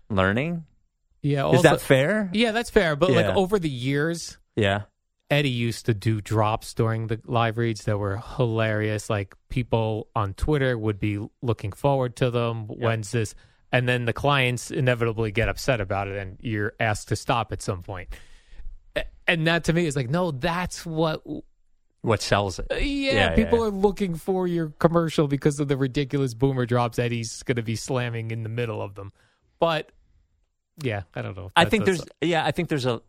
learning. 0.09 0.65
Yeah, 1.23 1.51
Is 1.53 1.63
that 1.63 1.81
fair? 1.81 2.31
Yeah, 2.33 2.53
that's 2.53 2.71
fair. 2.71 2.97
But 2.97 3.11
like 3.11 3.27
over 3.27 3.59
the 3.59 3.69
years, 3.71 4.39
Yeah. 4.57 4.83
Eddie 5.31 5.51
used 5.51 5.87
to 5.87 5.95
do 5.95 6.21
drops 6.21 6.75
during 6.75 7.07
the 7.07 7.21
live 7.25 7.57
reads 7.57 7.85
that 7.85 7.97
were 7.99 8.17
hilarious. 8.37 9.09
Like 9.09 9.35
people 9.49 10.09
on 10.17 10.35
Twitter 10.35 10.77
would 10.77 10.99
be 10.99 11.25
looking 11.41 11.71
forward 11.71 12.17
to 12.17 12.31
them. 12.33 12.67
When's 12.67 13.13
this? 13.13 13.35
And 13.71 13.89
then 13.89 14.07
the 14.07 14.13
clients 14.13 14.73
inevitably 14.73 15.31
get 15.31 15.49
upset 15.49 15.81
about 15.81 16.09
it, 16.09 16.17
and 16.17 16.37
you're 16.41 16.73
asked 16.81 17.09
to 17.09 17.17
stop 17.17 17.53
at 17.53 17.63
some 17.63 17.83
point. 17.85 18.09
And 19.29 19.47
that 19.47 19.63
to 19.65 19.73
me 19.73 19.87
is 19.87 19.95
like, 19.95 20.11
no, 20.11 20.33
that's 20.33 20.85
what. 20.85 21.23
What 22.03 22.23
sells 22.23 22.59
it? 22.59 22.67
Uh, 22.71 22.77
Yeah, 22.77 23.13
Yeah, 23.13 23.35
people 23.37 23.59
yeah. 23.61 23.67
are 23.67 23.71
looking 23.71 24.15
for 24.17 24.49
your 24.49 24.71
commercial 24.81 25.29
because 25.29 25.61
of 25.61 25.69
the 25.69 25.77
ridiculous 25.77 26.35
boomer 26.35 26.67
drops 26.67 26.99
Eddie's 26.99 27.43
going 27.45 27.57
to 27.57 27.63
be 27.63 27.77
slamming 27.77 28.31
in 28.33 28.43
the 28.43 28.49
middle 28.49 28.81
of 28.83 28.95
them. 28.97 29.13
But 29.61 29.93
yeah, 30.83 31.03
I 31.15 31.23
don't 31.23 31.37
know. 31.37 31.51
I 31.57 31.65
think 31.67 31.85
there's 31.85 32.03
yeah, 32.21 32.45
I 32.45 32.51
think 32.53 32.69
there's 32.69 32.87
a 32.87 33.01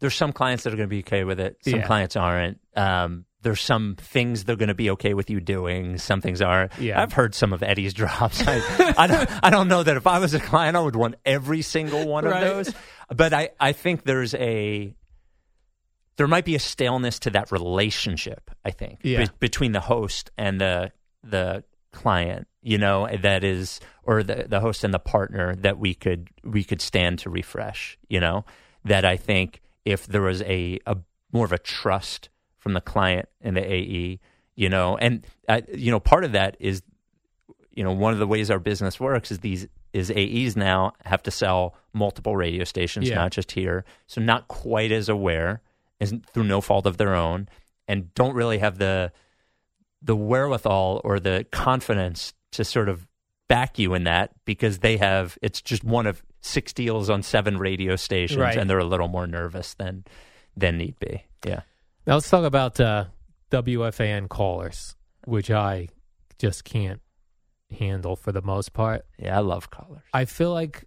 there's 0.00 0.14
some 0.14 0.32
clients 0.32 0.64
that 0.64 0.72
are 0.72 0.76
going 0.76 0.88
to 0.88 0.94
be 0.94 1.00
okay 1.00 1.24
with 1.24 1.40
it. 1.40 1.56
Some 1.64 1.80
Yeah. 1.80 1.86
clients 1.86 2.16
aren't. 2.16 2.60
Um, 2.76 3.24
there's 3.42 3.60
some 3.60 3.96
things 3.98 4.44
they're 4.44 4.56
going 4.56 4.68
to 4.68 4.74
be 4.74 4.90
okay 4.90 5.14
with 5.14 5.30
you 5.30 5.40
doing. 5.40 5.98
Some 5.98 6.20
things 6.20 6.40
aren't. 6.42 6.76
Yeah. 6.78 7.00
I've 7.00 7.12
heard 7.12 7.34
some 7.34 7.52
of 7.52 7.62
Eddie's 7.62 7.94
drops. 8.02 8.42
I, 8.46 8.60
I 8.96 9.06
don't. 9.06 9.30
I 9.44 9.50
don't 9.50 9.68
know 9.68 9.82
that 9.82 9.96
if 9.96 10.06
I 10.06 10.18
was 10.18 10.34
a 10.34 10.40
client, 10.40 10.76
I 10.76 10.80
would 10.80 10.96
want 10.96 11.14
every 11.24 11.62
single 11.62 12.06
one 12.06 12.26
of 12.26 12.32
those. 12.40 12.72
But 13.14 13.32
I, 13.32 13.50
I 13.58 13.72
think 13.72 14.04
there's 14.04 14.34
a 14.34 14.94
there 16.16 16.26
might 16.28 16.44
be 16.44 16.56
a 16.56 16.58
staleness 16.60 17.20
to 17.20 17.30
that 17.30 17.52
relationship. 17.52 18.50
I 18.64 18.70
think 18.72 19.00
Yeah. 19.02 19.24
be- 19.24 19.30
between 19.38 19.72
the 19.72 19.80
host 19.80 20.30
and 20.36 20.60
the 20.60 20.92
the 21.22 21.64
client. 21.92 22.46
You 22.62 22.78
know 22.78 23.08
that 23.22 23.44
is, 23.44 23.80
or 24.02 24.22
the 24.22 24.46
the 24.48 24.60
host 24.60 24.84
and 24.84 24.92
the 24.92 24.98
partner 24.98 25.54
that 25.56 25.78
we 25.78 25.94
could 25.94 26.28
we 26.44 26.64
could 26.64 26.80
stand 26.80 27.18
to 27.20 27.30
refresh. 27.30 27.98
You 28.08 28.20
know 28.20 28.44
that 28.84 29.04
I 29.04 29.16
think 29.16 29.60
if 29.84 30.06
there 30.06 30.22
was 30.22 30.42
a, 30.42 30.78
a 30.86 30.96
more 31.32 31.44
of 31.44 31.52
a 31.52 31.58
trust 31.58 32.28
from 32.58 32.72
the 32.74 32.80
client 32.80 33.28
and 33.40 33.56
the 33.56 33.64
AE, 33.72 34.20
you 34.56 34.68
know, 34.68 34.96
and 34.98 35.26
uh, 35.48 35.60
you 35.72 35.90
know 35.90 36.00
part 36.00 36.24
of 36.24 36.32
that 36.32 36.56
is 36.60 36.82
you 37.72 37.84
know 37.84 37.92
one 37.92 38.12
of 38.12 38.18
the 38.18 38.26
ways 38.26 38.50
our 38.50 38.58
business 38.58 38.98
works 39.00 39.30
is 39.30 39.38
these 39.38 39.66
is 39.94 40.10
AEs 40.10 40.54
now 40.56 40.92
have 41.04 41.22
to 41.22 41.30
sell 41.30 41.74
multiple 41.94 42.36
radio 42.36 42.64
stations, 42.64 43.08
Yeah. 43.08 43.14
not 43.14 43.32
just 43.32 43.52
here, 43.52 43.84
so 44.06 44.20
not 44.20 44.46
quite 44.48 44.92
as 44.92 45.08
aware, 45.08 45.62
isn't 46.00 46.26
through 46.26 46.44
no 46.44 46.60
fault 46.60 46.84
of 46.86 46.98
their 46.98 47.14
own, 47.14 47.48
and 47.86 48.12
don't 48.14 48.34
really 48.34 48.58
have 48.58 48.76
the 48.78 49.10
the 50.02 50.16
wherewithal 50.16 51.00
or 51.04 51.18
the 51.20 51.46
confidence 51.50 52.32
to 52.52 52.64
sort 52.64 52.88
of 52.88 53.06
back 53.48 53.78
you 53.78 53.94
in 53.94 54.04
that 54.04 54.30
because 54.44 54.78
they 54.78 54.96
have 54.98 55.36
it's 55.42 55.60
just 55.62 55.82
one 55.82 56.06
of 56.06 56.22
six 56.40 56.72
deals 56.72 57.10
on 57.10 57.22
seven 57.22 57.58
radio 57.58 57.96
stations 57.96 58.38
Right. 58.38 58.56
and 58.56 58.68
they're 58.70 58.78
a 58.78 58.84
little 58.84 59.08
more 59.08 59.26
nervous 59.26 59.74
than 59.74 60.04
than 60.56 60.78
need 60.78 60.98
be. 61.00 61.24
Yeah. 61.46 61.60
Now 62.06 62.14
let's 62.14 62.28
talk 62.30 62.44
about 62.44 62.78
uh, 62.80 63.06
WFAN 63.50 64.28
callers, 64.28 64.94
which 65.24 65.50
I 65.50 65.88
just 66.38 66.64
can't 66.64 67.00
handle 67.76 68.16
for 68.16 68.32
the 68.32 68.42
most 68.42 68.72
part. 68.72 69.04
Yeah, 69.18 69.36
I 69.36 69.40
love 69.40 69.70
callers. 69.70 70.02
I 70.14 70.24
feel 70.24 70.52
like 70.52 70.84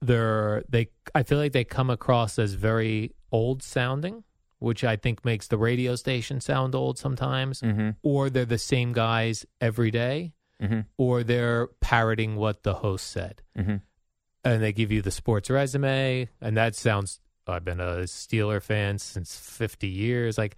they're 0.00 0.62
they. 0.68 0.88
I 1.14 1.22
feel 1.22 1.38
like 1.38 1.52
they 1.52 1.64
come 1.64 1.90
across 1.90 2.38
as 2.38 2.54
very 2.54 3.12
old 3.32 3.62
sounding, 3.62 4.22
which 4.64 4.82
I 4.84 4.96
think 4.96 5.24
makes 5.24 5.46
the 5.48 5.58
radio 5.58 5.94
station 5.96 6.40
sound 6.40 6.74
old 6.74 6.98
sometimes. 6.98 7.60
Mm-hmm. 7.60 7.90
Or 8.02 8.30
they're 8.30 8.44
the 8.44 8.58
same 8.58 8.92
guys 8.92 9.46
every 9.60 9.90
day, 9.90 10.32
Mm-hmm. 10.62 10.80
or 10.98 11.22
they're 11.24 11.66
parroting 11.80 12.36
what 12.36 12.62
the 12.62 12.74
host 12.74 13.08
said, 13.10 13.42
Mm-hmm. 13.58 13.76
and 14.44 14.62
they 14.62 14.72
give 14.72 14.90
you 14.92 15.02
the 15.02 15.10
sports 15.10 15.50
resume, 15.50 16.28
and 16.40 16.56
that 16.56 16.74
sounds. 16.76 17.20
I've 17.46 17.64
been 17.64 17.80
a 17.80 18.04
Steeler 18.06 18.62
fan 18.62 18.98
since 18.98 19.36
fifty 19.36 19.88
years. 19.88 20.38
Like 20.38 20.56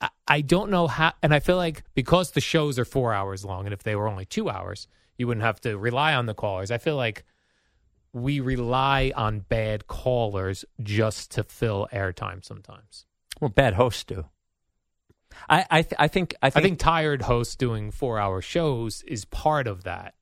I, 0.00 0.08
I 0.26 0.40
don't 0.40 0.70
know 0.70 0.86
how, 0.86 1.12
and 1.22 1.34
I 1.34 1.40
feel 1.40 1.56
like 1.56 1.82
because 1.94 2.30
the 2.30 2.40
shows 2.40 2.78
are 2.78 2.84
four 2.86 3.12
hours 3.12 3.44
long, 3.44 3.66
and 3.66 3.74
if 3.74 3.82
they 3.82 3.94
were 3.96 4.08
only 4.08 4.24
two 4.24 4.48
hours, 4.48 4.86
you 5.18 5.26
wouldn't 5.26 5.44
have 5.44 5.60
to 5.62 5.76
rely 5.76 6.14
on 6.14 6.26
the 6.26 6.34
callers. 6.34 6.70
I 6.70 6.78
feel 6.78 6.96
like 6.96 7.24
we 8.14 8.38
rely 8.40 9.12
on 9.16 9.40
bad 9.40 9.86
callers 9.88 10.64
just 10.82 11.32
to 11.32 11.42
fill 11.42 11.88
airtime 11.92 12.42
sometimes. 12.44 13.04
Well, 13.40 13.50
bad 13.50 13.74
hosts 13.74 14.04
do. 14.04 14.26
I 15.48 15.66
I, 15.70 15.82
th- 15.82 15.94
I 15.98 16.08
think 16.08 16.34
I 16.42 16.46
I 16.46 16.50
think, 16.50 16.64
think 16.64 16.78
tired 16.78 17.22
hosts 17.22 17.56
doing 17.56 17.90
four 17.90 18.18
hour 18.18 18.40
shows 18.40 19.02
is 19.02 19.24
part 19.24 19.66
of 19.66 19.84
that. 19.84 20.14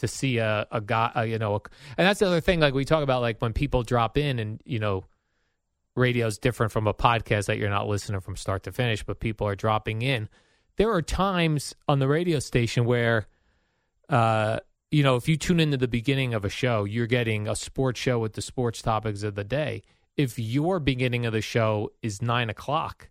To 0.00 0.08
see 0.08 0.36
a, 0.36 0.66
a 0.70 0.82
guy, 0.82 1.10
a, 1.14 1.24
you 1.24 1.38
know, 1.38 1.54
a, 1.54 1.60
and 1.96 2.06
that's 2.06 2.20
the 2.20 2.26
other 2.26 2.42
thing. 2.42 2.60
Like 2.60 2.74
we 2.74 2.84
talk 2.84 3.02
about, 3.02 3.22
like 3.22 3.40
when 3.40 3.54
people 3.54 3.82
drop 3.82 4.18
in, 4.18 4.38
and 4.38 4.60
you 4.66 4.78
know, 4.78 5.06
radio 5.94 6.26
is 6.26 6.36
different 6.36 6.70
from 6.70 6.86
a 6.86 6.92
podcast 6.92 7.46
that 7.46 7.56
you're 7.56 7.70
not 7.70 7.88
listening 7.88 8.20
from 8.20 8.36
start 8.36 8.64
to 8.64 8.72
finish, 8.72 9.02
but 9.02 9.20
people 9.20 9.48
are 9.48 9.56
dropping 9.56 10.02
in. 10.02 10.28
There 10.76 10.92
are 10.92 11.00
times 11.00 11.74
on 11.88 11.98
the 11.98 12.08
radio 12.08 12.40
station 12.40 12.84
where, 12.84 13.26
uh, 14.10 14.60
you 14.90 15.02
know, 15.02 15.16
if 15.16 15.30
you 15.30 15.38
tune 15.38 15.60
into 15.60 15.78
the 15.78 15.88
beginning 15.88 16.34
of 16.34 16.44
a 16.44 16.50
show, 16.50 16.84
you're 16.84 17.06
getting 17.06 17.48
a 17.48 17.56
sports 17.56 17.98
show 17.98 18.18
with 18.18 18.34
the 18.34 18.42
sports 18.42 18.82
topics 18.82 19.22
of 19.22 19.34
the 19.34 19.44
day. 19.44 19.80
If 20.16 20.38
your 20.38 20.80
beginning 20.80 21.26
of 21.26 21.32
the 21.32 21.40
show 21.42 21.92
is 22.02 22.22
nine 22.22 22.48
o'clock, 22.50 23.10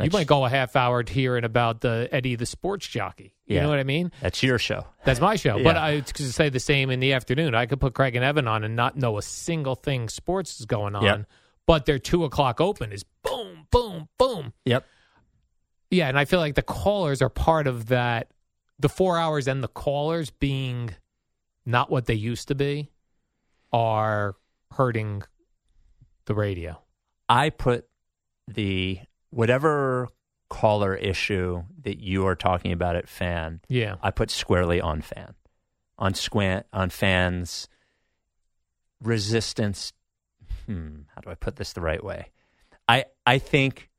you 0.00 0.10
might 0.12 0.28
go 0.28 0.44
a 0.44 0.48
half 0.48 0.76
hour 0.76 1.02
to 1.02 1.12
hearing 1.12 1.42
about 1.44 1.80
the 1.80 2.08
Eddie 2.12 2.36
the 2.36 2.46
sports 2.46 2.86
jockey. 2.86 3.34
You 3.46 3.56
Yeah. 3.56 3.62
know 3.62 3.70
what 3.70 3.80
I 3.80 3.84
mean? 3.84 4.12
that's 4.20 4.42
your 4.44 4.58
show. 4.58 4.86
That's 5.04 5.20
my 5.20 5.34
show. 5.34 5.60
But 5.62 5.76
I 5.76 6.02
could 6.02 6.32
say 6.32 6.50
the 6.50 6.60
same 6.60 6.90
in 6.90 7.00
the 7.00 7.14
afternoon. 7.14 7.54
I 7.56 7.66
could 7.66 7.80
put 7.80 7.94
Craig 7.94 8.14
and 8.14 8.24
Evan 8.24 8.46
on 8.46 8.62
and 8.62 8.76
not 8.76 8.96
know 8.96 9.18
a 9.18 9.22
single 9.22 9.74
thing 9.74 10.08
sports 10.08 10.60
is 10.60 10.66
going 10.66 10.94
on. 10.94 11.02
Yep. 11.02 11.26
But 11.66 11.86
their 11.86 11.98
two 11.98 12.24
o'clock 12.24 12.60
open 12.60 12.92
is 12.92 13.04
boom, 13.24 13.66
boom, 13.72 14.08
boom. 14.18 14.52
Yep. 14.66 14.86
Yeah, 15.90 16.08
and 16.08 16.18
I 16.18 16.26
feel 16.26 16.38
like 16.38 16.54
the 16.54 16.62
callers 16.62 17.20
are 17.20 17.28
part 17.30 17.66
of 17.66 17.86
that. 17.86 18.30
The 18.78 18.88
four 18.88 19.18
hours 19.18 19.48
and 19.48 19.64
the 19.64 19.68
callers 19.68 20.30
being 20.30 20.90
not 21.66 21.90
what 21.90 22.06
they 22.06 22.14
used 22.14 22.48
to 22.48 22.54
be 22.54 22.90
are 23.72 24.36
hurting 24.72 25.22
the 26.28 26.34
radio. 26.34 26.80
I 27.28 27.50
put 27.50 27.88
the 28.46 29.00
whatever 29.30 30.08
caller 30.48 30.94
issue 30.94 31.64
that 31.82 31.98
you 31.98 32.26
are 32.26 32.34
talking 32.36 32.72
about 32.72 32.96
at 32.96 33.08
fan, 33.08 33.60
Yeah. 33.68 33.96
I 34.02 34.10
put 34.12 34.30
squarely 34.30 34.80
on 34.80 35.02
fan, 35.02 35.34
on 35.98 36.14
squant 36.14 36.64
on 36.72 36.88
fans 36.90 37.68
resistance. 39.02 39.92
Hmm, 40.66 41.00
how 41.14 41.20
do 41.20 41.30
I 41.30 41.34
put 41.34 41.56
this 41.56 41.72
the 41.72 41.80
right 41.80 42.02
way? 42.02 42.30
I 42.88 43.06
I 43.26 43.38
think 43.38 43.90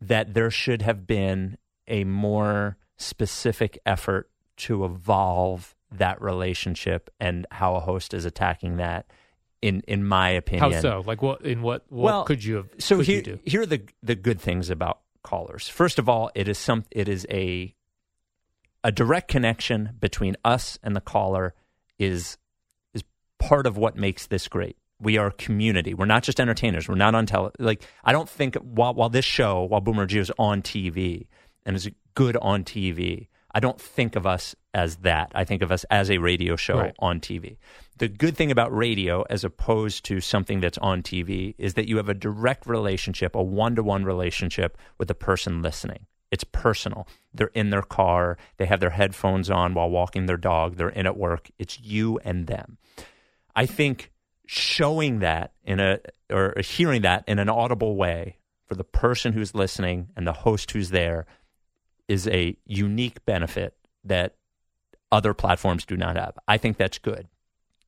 that 0.00 0.34
there 0.34 0.50
should 0.50 0.82
have 0.82 1.06
been 1.06 1.58
a 1.88 2.04
more 2.04 2.76
specific 2.96 3.78
effort 3.86 4.30
to 4.58 4.84
evolve 4.84 5.74
that 5.90 6.20
relationship 6.20 7.10
and 7.20 7.46
how 7.50 7.76
a 7.76 7.80
host 7.80 8.14
is 8.14 8.24
attacking 8.24 8.76
that. 8.76 9.06
In 9.62 9.82
in 9.88 10.04
my 10.04 10.30
opinion, 10.30 10.72
How 10.72 10.80
so? 10.80 11.02
Like 11.06 11.22
what 11.22 11.42
in 11.42 11.62
what 11.62 11.84
what 11.88 12.02
Well, 12.04 12.24
could 12.24 12.44
you 12.44 12.56
have 12.56 12.68
so 12.78 13.00
here, 13.00 13.22
you 13.24 13.38
here 13.44 13.62
are 13.62 13.66
the 13.66 13.82
the 14.02 14.14
good 14.14 14.40
things 14.40 14.68
about 14.70 15.00
callers. 15.22 15.66
First 15.68 15.98
of 15.98 16.08
all, 16.08 16.30
it 16.34 16.46
is 16.46 16.58
some 16.58 16.84
it 16.90 17.08
is 17.08 17.26
a 17.30 17.74
a 18.84 18.92
direct 18.92 19.28
connection 19.28 19.90
between 19.98 20.36
us 20.44 20.78
and 20.82 20.94
the 20.94 21.00
caller 21.00 21.54
is 21.98 22.36
is 22.94 23.02
part 23.38 23.66
of 23.66 23.76
what 23.76 23.96
makes 23.96 24.26
this 24.26 24.46
great. 24.46 24.76
We 25.00 25.18
are 25.18 25.28
a 25.28 25.32
community. 25.32 25.94
We're 25.94 26.06
not 26.06 26.22
just 26.22 26.38
entertainers. 26.40 26.88
We're 26.88 26.94
not 26.94 27.14
on 27.14 27.26
tele. 27.26 27.50
Like 27.58 27.82
I 28.04 28.12
don't 28.12 28.28
think 28.28 28.56
while 28.56 28.94
while 28.94 29.08
this 29.08 29.24
show, 29.24 29.62
while 29.64 29.80
Boomer 29.80 30.06
Gio 30.06 30.20
is 30.20 30.32
on 30.38 30.62
TV 30.62 31.26
and 31.64 31.74
is 31.76 31.88
good 32.14 32.36
on 32.36 32.62
TV, 32.62 33.28
I 33.52 33.60
don't 33.60 33.80
think 33.80 34.16
of 34.16 34.26
us 34.26 34.54
as 34.74 34.96
that. 34.96 35.32
I 35.34 35.44
think 35.44 35.62
of 35.62 35.72
us 35.72 35.84
as 35.90 36.10
a 36.10 36.18
radio 36.18 36.56
show 36.56 36.78
Right. 36.78 36.94
on 36.98 37.20
TV. 37.20 37.56
The 37.98 38.08
good 38.08 38.36
thing 38.36 38.50
about 38.50 38.76
radio, 38.76 39.24
as 39.30 39.42
opposed 39.42 40.04
to 40.04 40.20
something 40.20 40.60
that's 40.60 40.76
on 40.78 41.02
TV, 41.02 41.54
is 41.56 41.74
that 41.74 41.88
you 41.88 41.96
have 41.96 42.10
a 42.10 42.14
direct 42.14 42.66
relationship, 42.66 43.34
a 43.34 43.42
one 43.42 43.74
to 43.76 43.82
one 43.82 44.04
relationship 44.04 44.76
with 44.98 45.08
the 45.08 45.14
person 45.14 45.62
listening. 45.62 46.06
It's 46.30 46.44
personal. 46.44 47.08
They're 47.32 47.46
in 47.54 47.70
their 47.70 47.82
car, 47.82 48.36
they 48.58 48.66
have 48.66 48.80
their 48.80 48.90
headphones 48.90 49.48
on 49.48 49.72
while 49.72 49.88
walking 49.88 50.26
their 50.26 50.36
dog, 50.36 50.76
they're 50.76 50.90
in 50.90 51.06
at 51.06 51.16
work. 51.16 51.50
It's 51.58 51.80
you 51.80 52.18
and 52.24 52.46
them. 52.46 52.76
I 53.54 53.64
think 53.64 54.12
showing 54.46 55.20
that 55.20 55.52
in 55.64 55.80
a 55.80 56.00
or 56.30 56.54
hearing 56.60 57.02
that 57.02 57.24
in 57.26 57.38
an 57.38 57.48
audible 57.48 57.96
way 57.96 58.36
for 58.66 58.74
the 58.74 58.84
person 58.84 59.32
who's 59.32 59.54
listening 59.54 60.08
and 60.16 60.26
the 60.26 60.32
host 60.32 60.70
who's 60.72 60.90
there 60.90 61.24
is 62.08 62.26
a 62.28 62.56
unique 62.66 63.24
benefit 63.24 63.74
that 64.04 64.34
other 65.10 65.34
platforms 65.34 65.84
do 65.84 65.96
not 65.96 66.16
have. 66.16 66.36
I 66.46 66.58
think 66.58 66.76
that's 66.76 66.98
good. 66.98 67.28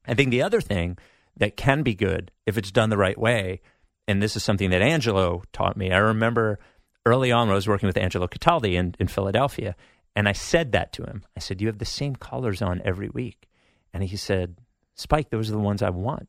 I 0.07 0.15
think 0.15 0.31
the 0.31 0.43
other 0.43 0.61
thing 0.61 0.99
that 1.37 1.57
can 1.57 1.83
be 1.83 1.95
good 1.95 2.31
if 2.47 2.59
it's 2.59 2.71
done 2.71 2.91
the 2.91 2.97
right 2.97 3.19
way, 3.19 3.61
and 4.07 4.23
this 4.23 4.37
is 4.37 4.43
something 4.43 4.71
that 4.71 4.83
Angelo 4.83 5.43
taught 5.53 5.77
me. 5.77 5.93
I 5.93 5.99
remember 5.99 6.59
early 7.05 7.31
on 7.31 7.49
when 7.49 7.53
I 7.53 7.57
was 7.57 7.69
working 7.69 7.87
with 7.87 7.99
Angelo 7.99 8.27
Cataldi 8.27 8.75
in, 8.75 8.95
in 8.99 9.07
Philadelphia, 9.07 9.77
and 10.17 10.29
I 10.29 10.33
said 10.33 10.73
that 10.73 10.93
to 10.95 11.05
him. 11.05 11.23
I 11.37 11.41
said, 11.41 11.61
You 11.61 11.69
have 11.69 11.79
the 11.79 11.85
same 11.85 12.17
colors 12.17 12.63
on 12.63 12.83
every 12.85 13.09
week. 13.09 13.49
And 13.93 14.03
he 14.03 14.17
said, 14.17 14.57
Spike, 14.95 15.31
those 15.31 15.49
are 15.49 15.53
the 15.53 15.59
ones 15.59 15.83
I 15.83 15.91
want. 15.91 16.29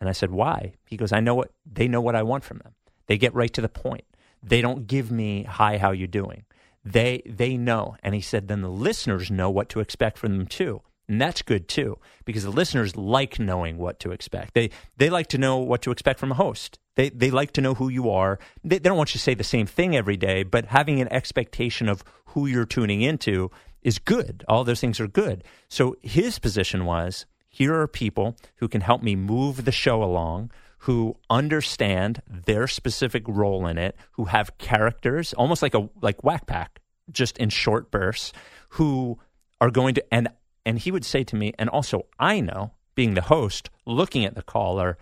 And 0.00 0.08
I 0.08 0.12
said, 0.12 0.30
Why? 0.30 0.74
He 0.86 0.96
goes, 0.96 1.12
I 1.12 1.20
know 1.20 1.34
what 1.34 1.52
they 1.64 1.88
know 1.88 2.00
what 2.00 2.16
I 2.16 2.22
want 2.22 2.44
from 2.44 2.58
them. 2.58 2.74
They 3.06 3.16
get 3.16 3.34
right 3.34 3.52
to 3.54 3.60
the 3.60 3.68
point. 3.68 4.04
They 4.42 4.60
don't 4.60 4.86
give 4.86 5.10
me, 5.10 5.44
Hi, 5.44 5.78
how 5.78 5.92
you 5.92 6.06
doing? 6.06 6.44
They 6.84 7.22
they 7.26 7.56
know. 7.56 7.96
And 8.02 8.14
he 8.14 8.20
said, 8.20 8.48
then 8.48 8.62
the 8.62 8.70
listeners 8.70 9.30
know 9.30 9.50
what 9.50 9.68
to 9.70 9.80
expect 9.80 10.18
from 10.18 10.36
them 10.36 10.46
too. 10.46 10.82
And 11.10 11.20
that's 11.20 11.42
good 11.42 11.66
too, 11.66 11.98
because 12.24 12.44
the 12.44 12.50
listeners 12.50 12.96
like 12.96 13.40
knowing 13.40 13.78
what 13.78 13.98
to 13.98 14.12
expect. 14.12 14.54
They 14.54 14.70
they 14.96 15.10
like 15.10 15.26
to 15.28 15.38
know 15.38 15.58
what 15.58 15.82
to 15.82 15.90
expect 15.90 16.20
from 16.20 16.30
a 16.30 16.36
host. 16.36 16.78
They 16.94 17.08
they 17.08 17.32
like 17.32 17.52
to 17.54 17.60
know 17.60 17.74
who 17.74 17.88
you 17.88 18.10
are. 18.10 18.38
They, 18.62 18.78
they 18.78 18.88
don't 18.88 18.96
want 18.96 19.10
you 19.10 19.18
to 19.18 19.24
say 19.24 19.34
the 19.34 19.42
same 19.42 19.66
thing 19.66 19.96
every 19.96 20.16
day, 20.16 20.44
but 20.44 20.66
having 20.66 21.00
an 21.00 21.12
expectation 21.12 21.88
of 21.88 22.04
who 22.26 22.46
you're 22.46 22.64
tuning 22.64 23.02
into 23.02 23.50
is 23.82 23.98
good. 23.98 24.44
All 24.46 24.62
those 24.62 24.80
things 24.80 25.00
are 25.00 25.08
good. 25.08 25.42
So 25.68 25.96
his 26.00 26.38
position 26.38 26.84
was 26.84 27.26
here 27.48 27.74
are 27.74 27.88
people 27.88 28.36
who 28.56 28.68
can 28.68 28.80
help 28.80 29.02
me 29.02 29.16
move 29.16 29.64
the 29.64 29.72
show 29.72 30.04
along, 30.04 30.52
who 30.78 31.16
understand 31.28 32.22
their 32.28 32.68
specific 32.68 33.24
role 33.26 33.66
in 33.66 33.78
it, 33.78 33.96
who 34.12 34.26
have 34.26 34.56
characters, 34.58 35.32
almost 35.32 35.60
like 35.60 35.74
a 35.74 35.88
like 36.00 36.22
Whack 36.22 36.46
Pack, 36.46 36.80
just 37.10 37.36
in 37.38 37.48
short 37.48 37.90
bursts, 37.90 38.32
who 38.68 39.18
are 39.60 39.72
going 39.72 39.94
to 39.96 40.14
and 40.14 40.28
and 40.64 40.78
he 40.78 40.90
would 40.90 41.04
say 41.04 41.24
to 41.24 41.36
me, 41.36 41.52
and 41.58 41.68
also 41.68 42.06
I 42.18 42.40
know, 42.40 42.72
being 42.94 43.14
the 43.14 43.22
host, 43.22 43.70
looking 43.86 44.24
at 44.24 44.34
the 44.34 44.42
caller, 44.42 44.98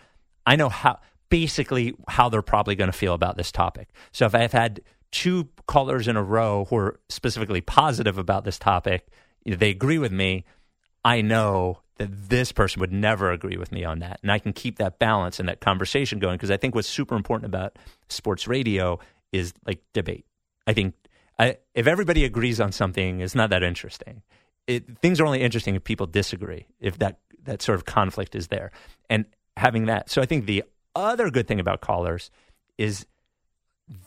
I 0.46 0.56
know 0.56 0.68
how 0.68 1.00
basically 1.30 1.94
how 2.08 2.28
they're 2.28 2.42
probably 2.42 2.74
going 2.74 2.90
to 2.90 2.96
feel 2.96 3.14
about 3.14 3.36
this 3.36 3.52
topic. 3.52 3.88
So 4.12 4.26
if 4.26 4.34
I've 4.34 4.52
had 4.52 4.80
two 5.10 5.48
callers 5.66 6.08
in 6.08 6.16
a 6.16 6.22
row 6.22 6.66
who 6.66 6.76
are 6.76 7.00
specifically 7.08 7.60
positive 7.60 8.18
about 8.18 8.44
this 8.44 8.58
topic, 8.58 9.08
they 9.44 9.70
agree 9.70 9.98
with 9.98 10.12
me, 10.12 10.44
I 11.04 11.20
know 11.20 11.80
that 11.96 12.28
this 12.28 12.52
person 12.52 12.80
would 12.80 12.92
never 12.92 13.30
agree 13.32 13.56
with 13.56 13.72
me 13.72 13.84
on 13.84 13.98
that. 13.98 14.20
And 14.22 14.30
I 14.30 14.38
can 14.38 14.52
keep 14.52 14.78
that 14.78 14.98
balance 14.98 15.40
and 15.40 15.48
that 15.48 15.60
conversation 15.60 16.18
going 16.18 16.36
because 16.36 16.50
I 16.50 16.56
think 16.56 16.74
what's 16.74 16.88
super 16.88 17.16
important 17.16 17.46
about 17.46 17.76
sports 18.08 18.46
radio 18.46 18.98
is 19.32 19.52
like 19.66 19.80
debate. 19.92 20.24
I 20.66 20.72
think 20.72 20.94
I, 21.38 21.58
if 21.74 21.86
everybody 21.86 22.24
agrees 22.24 22.60
on 22.60 22.72
something, 22.72 23.20
it's 23.20 23.34
not 23.34 23.50
that 23.50 23.62
interesting. 23.62 24.22
It, 24.68 24.98
things 25.00 25.18
are 25.18 25.26
only 25.26 25.40
interesting 25.40 25.74
if 25.74 25.82
people 25.82 26.06
disagree, 26.06 26.66
if 26.78 26.98
that, 26.98 27.18
that 27.44 27.60
sort 27.60 27.74
of 27.74 27.84
conflict 27.84 28.36
is 28.36 28.48
there. 28.48 28.70
And 29.10 29.24
having 29.56 29.86
that. 29.86 30.08
So 30.10 30.22
I 30.22 30.26
think 30.26 30.46
the 30.46 30.62
other 30.94 31.30
good 31.30 31.48
thing 31.48 31.58
about 31.58 31.80
callers 31.80 32.30
is 32.76 33.06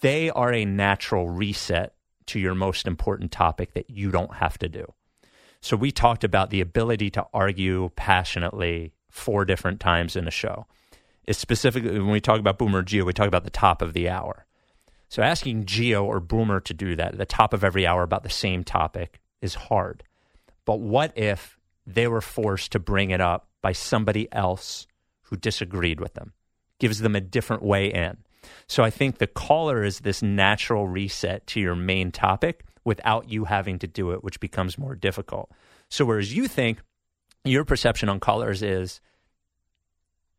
they 0.02 0.30
are 0.30 0.54
a 0.54 0.63
natural 0.63 1.30
reset 1.30 1.93
to 2.28 2.39
your 2.39 2.56
most 2.56 2.88
important 2.88 3.32
topic 3.32 3.74
that 3.74 3.89
you 3.89 4.12
don't 4.12 4.36
have 4.36 4.58
to 4.60 4.69
do. 4.69 4.93
So 5.60 5.76
we 5.76 5.91
talked 5.91 6.24
about 6.24 6.50
the 6.50 6.62
ability 6.62 7.10
to 7.12 7.26
argue 7.34 7.91
passionately 7.95 8.93
four 9.10 9.45
different 9.45 9.80
times 9.80 10.15
in 10.15 10.28
a 10.28 10.32
show. 10.32 10.65
It's 11.26 11.39
specifically 11.39 12.00
when 12.00 12.10
we 12.10 12.21
talk 12.21 12.39
about 12.39 12.58
Boomer 12.58 12.84
Gio, 12.84 13.06
we 13.06 13.13
talk 13.13 13.28
about 13.28 13.43
the 13.43 13.50
top 13.50 13.82
of 13.82 13.93
the 13.93 14.10
hour. 14.10 14.45
So 15.10 15.21
asking 15.21 15.65
Gio 15.65 16.04
or 16.04 16.19
Boomer 16.19 16.62
to 16.62 16.74
do 16.74 16.95
that 16.95 17.13
at 17.13 17.17
the 17.17 17.26
top 17.26 17.54
of 17.54 17.63
every 17.63 17.86
hour 17.86 18.02
about 18.04 18.24
the 18.24 18.30
same 18.30 18.63
topic 18.63 19.19
is 19.41 19.56
hard. 19.56 20.04
But 20.65 20.80
what 20.80 21.17
if 21.17 21.58
they 21.86 22.08
were 22.08 22.21
forced 22.21 22.71
to 22.74 22.80
bring 22.80 23.12
it 23.12 23.21
up 23.21 23.47
by 23.62 23.71
somebody 23.71 24.32
else 24.32 24.88
who 25.24 25.36
disagreed 25.36 26.00
with 26.00 26.13
them? 26.13 26.34
Gives 26.80 27.00
them 27.00 27.15
a 27.15 27.21
different 27.21 27.63
way 27.63 27.91
in. 27.91 28.17
So 28.67 28.84
I 28.84 28.89
think 28.89 29.17
the 29.17 29.28
caller 29.28 29.84
is 29.84 30.00
this 30.00 30.21
natural 30.21 30.88
reset 30.88 31.45
to 31.47 31.60
your 31.60 31.76
main 31.76 32.12
topic 32.12 32.65
without 32.84 33.30
you 33.30 33.45
having 33.45 33.80
to 33.80 33.88
do 33.88 34.12
it, 34.12 34.24
which 34.24 34.39
becomes 34.39 34.78
more 34.78 34.95
difficult. 34.95 35.52
So, 35.89 36.06
whereas 36.06 36.34
you 36.34 36.47
think 36.47 36.80
your 37.43 37.65
perception 37.65 38.10
on 38.10 38.19
callers 38.19 38.63
is 38.63 39.02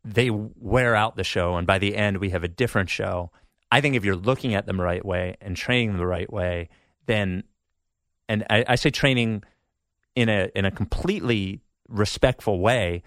they 0.03 0.29
wear 0.29 0.95
out 0.95 1.15
the 1.15 1.23
show, 1.23 1.55
and 1.55 1.65
by 1.65 1.77
the 1.77 1.95
end, 1.95 2.17
we 2.17 2.31
have 2.31 2.43
a 2.43 2.47
different 2.47 2.89
show. 2.89 3.31
I 3.71 3.81
think 3.81 3.95
if 3.95 4.03
you're 4.03 4.15
looking 4.15 4.53
at 4.53 4.65
them 4.65 4.77
the 4.77 4.83
right 4.83 5.05
way 5.05 5.37
and 5.41 5.55
training 5.55 5.89
them 5.89 5.97
the 5.97 6.07
right 6.07 6.31
way, 6.31 6.69
then, 7.05 7.43
and 8.27 8.45
I, 8.49 8.65
I 8.67 8.75
say 8.75 8.89
training 8.89 9.43
in 10.15 10.29
a 10.29 10.49
in 10.55 10.65
a 10.65 10.71
completely 10.71 11.61
respectful 11.87 12.59
way, 12.59 13.03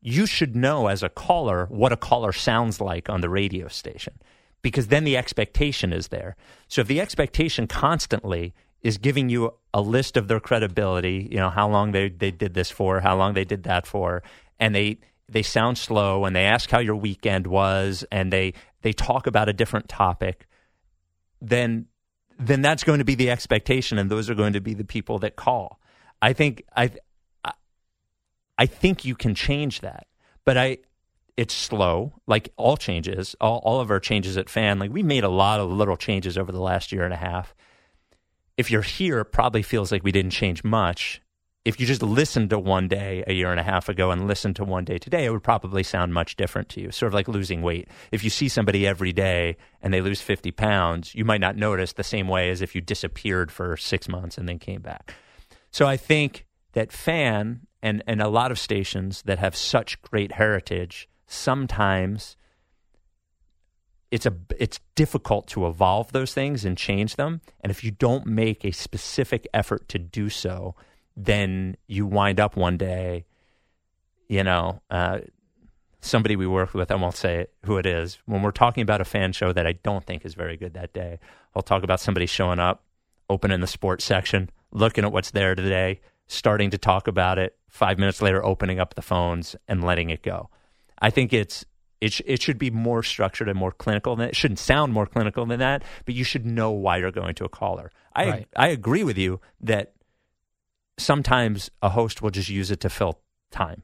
you 0.00 0.26
should 0.26 0.56
know 0.56 0.86
as 0.86 1.02
a 1.02 1.08
caller 1.08 1.66
what 1.70 1.92
a 1.92 1.96
caller 1.96 2.32
sounds 2.32 2.80
like 2.80 3.08
on 3.08 3.20
the 3.20 3.28
radio 3.28 3.68
station 3.68 4.14
because 4.62 4.88
then 4.88 5.04
the 5.04 5.16
expectation 5.16 5.92
is 5.92 6.08
there. 6.08 6.36
So 6.68 6.82
if 6.82 6.86
the 6.86 7.00
expectation 7.00 7.66
constantly 7.66 8.54
is 8.82 8.98
giving 8.98 9.28
you 9.28 9.54
a 9.74 9.80
list 9.80 10.16
of 10.16 10.28
their 10.28 10.40
credibility, 10.40 11.28
you 11.30 11.36
know, 11.36 11.50
how 11.50 11.68
long 11.68 11.92
they, 11.92 12.08
they 12.08 12.30
did 12.30 12.54
this 12.54 12.70
for, 12.70 13.00
how 13.00 13.16
long 13.16 13.34
they 13.34 13.44
did 13.44 13.64
that 13.64 13.86
for, 13.86 14.22
and 14.58 14.74
they 14.74 14.98
they 15.28 15.42
sound 15.42 15.78
slow 15.78 16.24
and 16.24 16.34
they 16.34 16.44
ask 16.44 16.70
how 16.70 16.80
your 16.80 16.96
weekend 16.96 17.46
was 17.46 18.04
and 18.10 18.32
they 18.32 18.52
they 18.82 18.92
talk 18.92 19.26
about 19.26 19.48
a 19.48 19.52
different 19.52 19.88
topic, 19.88 20.46
then 21.40 21.86
then 22.38 22.62
that's 22.62 22.84
going 22.84 22.98
to 22.98 23.04
be 23.04 23.14
the 23.14 23.30
expectation 23.30 23.98
and 23.98 24.10
those 24.10 24.30
are 24.30 24.34
going 24.34 24.54
to 24.54 24.60
be 24.60 24.74
the 24.74 24.84
people 24.84 25.18
that 25.18 25.36
call. 25.36 25.78
I 26.22 26.32
think 26.32 26.64
I 26.76 26.90
I 28.58 28.66
think 28.66 29.04
you 29.04 29.14
can 29.14 29.34
change 29.34 29.80
that. 29.80 30.06
But 30.44 30.56
I 30.58 30.78
it's 31.36 31.54
slow, 31.54 32.12
like 32.26 32.52
all 32.56 32.76
changes, 32.76 33.34
all, 33.40 33.58
all 33.64 33.80
of 33.80 33.90
our 33.90 34.00
changes 34.00 34.36
at 34.36 34.50
Fan. 34.50 34.78
Like 34.78 34.92
we 34.92 35.02
made 35.02 35.24
a 35.24 35.28
lot 35.28 35.60
of 35.60 35.70
little 35.70 35.96
changes 35.96 36.36
over 36.36 36.52
the 36.52 36.60
last 36.60 36.92
year 36.92 37.04
and 37.04 37.14
a 37.14 37.16
half 37.16 37.54
if 38.60 38.70
you're 38.70 38.82
here, 38.82 39.20
it 39.20 39.32
probably 39.32 39.62
feels 39.62 39.90
like 39.90 40.04
we 40.04 40.12
didn't 40.12 40.32
change 40.32 40.62
much. 40.62 41.22
If 41.64 41.80
you 41.80 41.86
just 41.86 42.02
listened 42.02 42.50
to 42.50 42.58
one 42.58 42.88
day 42.88 43.24
a 43.26 43.32
year 43.32 43.50
and 43.50 43.58
a 43.58 43.62
half 43.62 43.88
ago 43.88 44.10
and 44.10 44.26
listened 44.28 44.56
to 44.56 44.64
one 44.64 44.84
day 44.84 44.98
today, 44.98 45.24
it 45.24 45.30
would 45.30 45.42
probably 45.42 45.82
sound 45.82 46.12
much 46.12 46.36
different 46.36 46.68
to 46.70 46.80
you. 46.82 46.90
Sort 46.90 47.08
of 47.08 47.14
like 47.14 47.26
losing 47.26 47.62
weight. 47.62 47.88
If 48.12 48.22
you 48.22 48.28
see 48.28 48.48
somebody 48.48 48.86
every 48.86 49.14
day 49.14 49.56
and 49.80 49.94
they 49.94 50.02
lose 50.02 50.20
50 50.20 50.50
pounds, 50.52 51.14
you 51.14 51.24
might 51.24 51.40
not 51.40 51.56
notice 51.56 51.94
the 51.94 52.04
same 52.04 52.28
way 52.28 52.50
as 52.50 52.60
if 52.60 52.74
you 52.74 52.82
disappeared 52.82 53.50
for 53.50 53.78
six 53.78 54.08
months 54.08 54.36
and 54.36 54.46
then 54.46 54.58
came 54.58 54.82
back. 54.82 55.14
So 55.70 55.86
I 55.86 55.96
think 55.96 56.46
that 56.72 56.92
fan 56.92 57.66
and, 57.82 58.02
and 58.06 58.20
a 58.20 58.28
lot 58.28 58.50
of 58.50 58.58
stations 58.58 59.22
that 59.22 59.38
have 59.38 59.56
such 59.56 60.00
great 60.02 60.32
heritage 60.32 61.08
sometimes 61.26 62.36
it's 64.10 64.26
a 64.26 64.34
it's 64.58 64.80
difficult 64.96 65.46
to 65.46 65.68
evolve 65.68 66.10
those 66.10 66.34
things 66.34 66.64
and 66.64 66.76
change 66.76 67.14
them. 67.14 67.40
And 67.60 67.70
if 67.70 67.84
you 67.84 67.92
don't 67.92 68.26
make 68.26 68.64
a 68.64 68.72
specific 68.72 69.46
effort 69.54 69.88
to 69.90 70.00
do 70.00 70.28
so 70.28 70.74
then 71.16 71.76
you 71.86 72.06
wind 72.06 72.40
up 72.40 72.56
one 72.56 72.76
day 72.76 73.24
you 74.28 74.44
know 74.44 74.80
uh, 74.90 75.18
somebody 76.00 76.36
we 76.36 76.46
work 76.46 76.72
with 76.74 76.90
i 76.90 76.94
won't 76.94 77.16
say 77.16 77.46
who 77.64 77.76
it 77.76 77.86
is 77.86 78.18
when 78.26 78.42
we're 78.42 78.50
talking 78.50 78.82
about 78.82 79.00
a 79.00 79.04
fan 79.04 79.32
show 79.32 79.52
that 79.52 79.66
i 79.66 79.72
don't 79.72 80.04
think 80.04 80.24
is 80.24 80.34
very 80.34 80.56
good 80.56 80.74
that 80.74 80.92
day 80.92 81.18
i'll 81.54 81.62
talk 81.62 81.82
about 81.82 82.00
somebody 82.00 82.26
showing 82.26 82.58
up 82.58 82.84
opening 83.28 83.60
the 83.60 83.66
sports 83.66 84.04
section 84.04 84.48
looking 84.72 85.04
at 85.04 85.12
what's 85.12 85.30
there 85.30 85.54
today 85.54 86.00
starting 86.26 86.70
to 86.70 86.78
talk 86.78 87.08
about 87.08 87.38
it 87.38 87.56
five 87.68 87.98
minutes 87.98 88.22
later 88.22 88.44
opening 88.44 88.78
up 88.78 88.94
the 88.94 89.02
phones 89.02 89.56
and 89.68 89.82
letting 89.84 90.10
it 90.10 90.22
go 90.22 90.48
i 91.00 91.10
think 91.10 91.32
it's 91.32 91.64
it, 92.00 92.12
sh- 92.12 92.22
it 92.24 92.42
should 92.42 92.58
be 92.58 92.70
more 92.70 93.02
structured 93.02 93.48
and 93.48 93.58
more 93.58 93.72
clinical 93.72 94.16
than 94.16 94.28
it 94.28 94.36
shouldn't 94.36 94.58
sound 94.58 94.92
more 94.92 95.06
clinical 95.06 95.44
than 95.44 95.60
that, 95.60 95.82
but 96.04 96.14
you 96.14 96.24
should 96.24 96.46
know 96.46 96.70
why 96.70 96.96
you're 96.96 97.10
going 97.10 97.34
to 97.36 97.44
a 97.44 97.48
caller. 97.48 97.90
I 98.14 98.30
Right. 98.30 98.48
I 98.56 98.68
agree 98.68 99.04
with 99.04 99.18
you 99.18 99.40
that 99.60 99.92
sometimes 100.98 101.70
a 101.82 101.90
host 101.90 102.22
will 102.22 102.30
just 102.30 102.48
use 102.48 102.70
it 102.70 102.80
to 102.80 102.88
fill 102.88 103.20
time. 103.50 103.82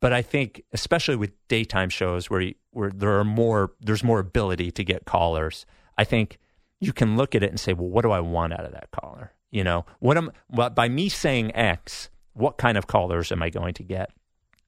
But 0.00 0.12
I 0.12 0.22
think 0.22 0.62
especially 0.72 1.16
with 1.16 1.32
daytime 1.48 1.90
shows 1.90 2.30
where 2.30 2.40
you, 2.40 2.54
where 2.70 2.90
there 2.90 3.18
are 3.18 3.24
more 3.24 3.72
there's 3.80 4.04
more 4.04 4.18
ability 4.18 4.70
to 4.72 4.84
get 4.84 5.04
callers, 5.04 5.66
I 5.96 6.04
think 6.04 6.38
you 6.80 6.92
can 6.92 7.16
look 7.16 7.34
at 7.34 7.42
it 7.42 7.50
and 7.50 7.60
say, 7.60 7.72
well, 7.72 7.88
what 7.88 8.02
do 8.02 8.10
I 8.10 8.20
want 8.20 8.52
out 8.52 8.64
of 8.64 8.72
that 8.72 8.90
caller? 8.90 9.32
You 9.54 9.62
know, 9.62 9.86
what 10.00 10.16
am 10.16 10.32
well, 10.50 10.68
by 10.70 10.88
me 10.88 11.08
saying 11.08 11.54
X, 11.54 12.10
what 12.32 12.58
kind 12.58 12.76
of 12.76 12.88
callers 12.88 13.30
am 13.30 13.40
I 13.40 13.50
going 13.50 13.72
to 13.74 13.84
get? 13.84 14.10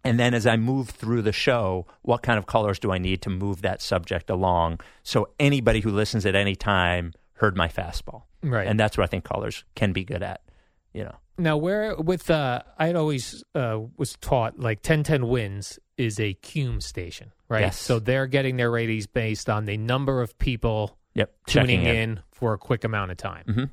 And 0.04 0.20
then 0.20 0.32
as 0.32 0.46
I 0.46 0.56
move 0.56 0.90
through 0.90 1.22
the 1.22 1.32
show, 1.32 1.86
what 2.02 2.22
kind 2.22 2.38
of 2.38 2.46
colors 2.46 2.78
do 2.78 2.92
I 2.92 2.98
need 2.98 3.20
to 3.22 3.30
move 3.30 3.62
that 3.62 3.82
subject 3.82 4.30
along 4.30 4.78
so 5.02 5.28
anybody 5.40 5.80
who 5.80 5.90
listens 5.90 6.24
at 6.24 6.36
any 6.36 6.54
time 6.54 7.12
heard 7.32 7.56
my 7.56 7.66
fastball. 7.66 8.22
Right. 8.44 8.68
And 8.68 8.78
that's 8.78 8.96
what 8.96 9.02
I 9.02 9.08
think 9.08 9.24
callers 9.24 9.64
can 9.74 9.92
be 9.92 10.04
good 10.04 10.22
at. 10.22 10.40
You 10.94 11.02
know. 11.04 11.16
Now, 11.36 11.56
where 11.56 11.96
with 11.96 12.30
uh, 12.30 12.62
I 12.78 12.86
had 12.86 12.94
always 12.94 13.42
uh, 13.56 13.80
was 13.96 14.16
taught 14.20 14.60
like 14.60 14.82
ten 14.82 15.02
ten 15.02 15.26
wins 15.26 15.80
is 15.96 16.20
a 16.20 16.34
cume 16.34 16.80
station, 16.80 17.32
right? 17.48 17.62
Yes. 17.62 17.76
So 17.80 17.98
they're 17.98 18.28
getting 18.28 18.56
their 18.56 18.70
ratings 18.70 19.08
based 19.08 19.50
on 19.50 19.64
the 19.64 19.76
number 19.76 20.22
of 20.22 20.38
people 20.38 20.96
Yep. 21.14 21.34
tuning 21.48 21.80
Checking 21.80 21.96
in. 21.96 22.20
for 22.30 22.52
a 22.54 22.58
quick 22.58 22.84
amount 22.84 23.10
of 23.10 23.16
time. 23.16 23.44
Mhm. 23.48 23.70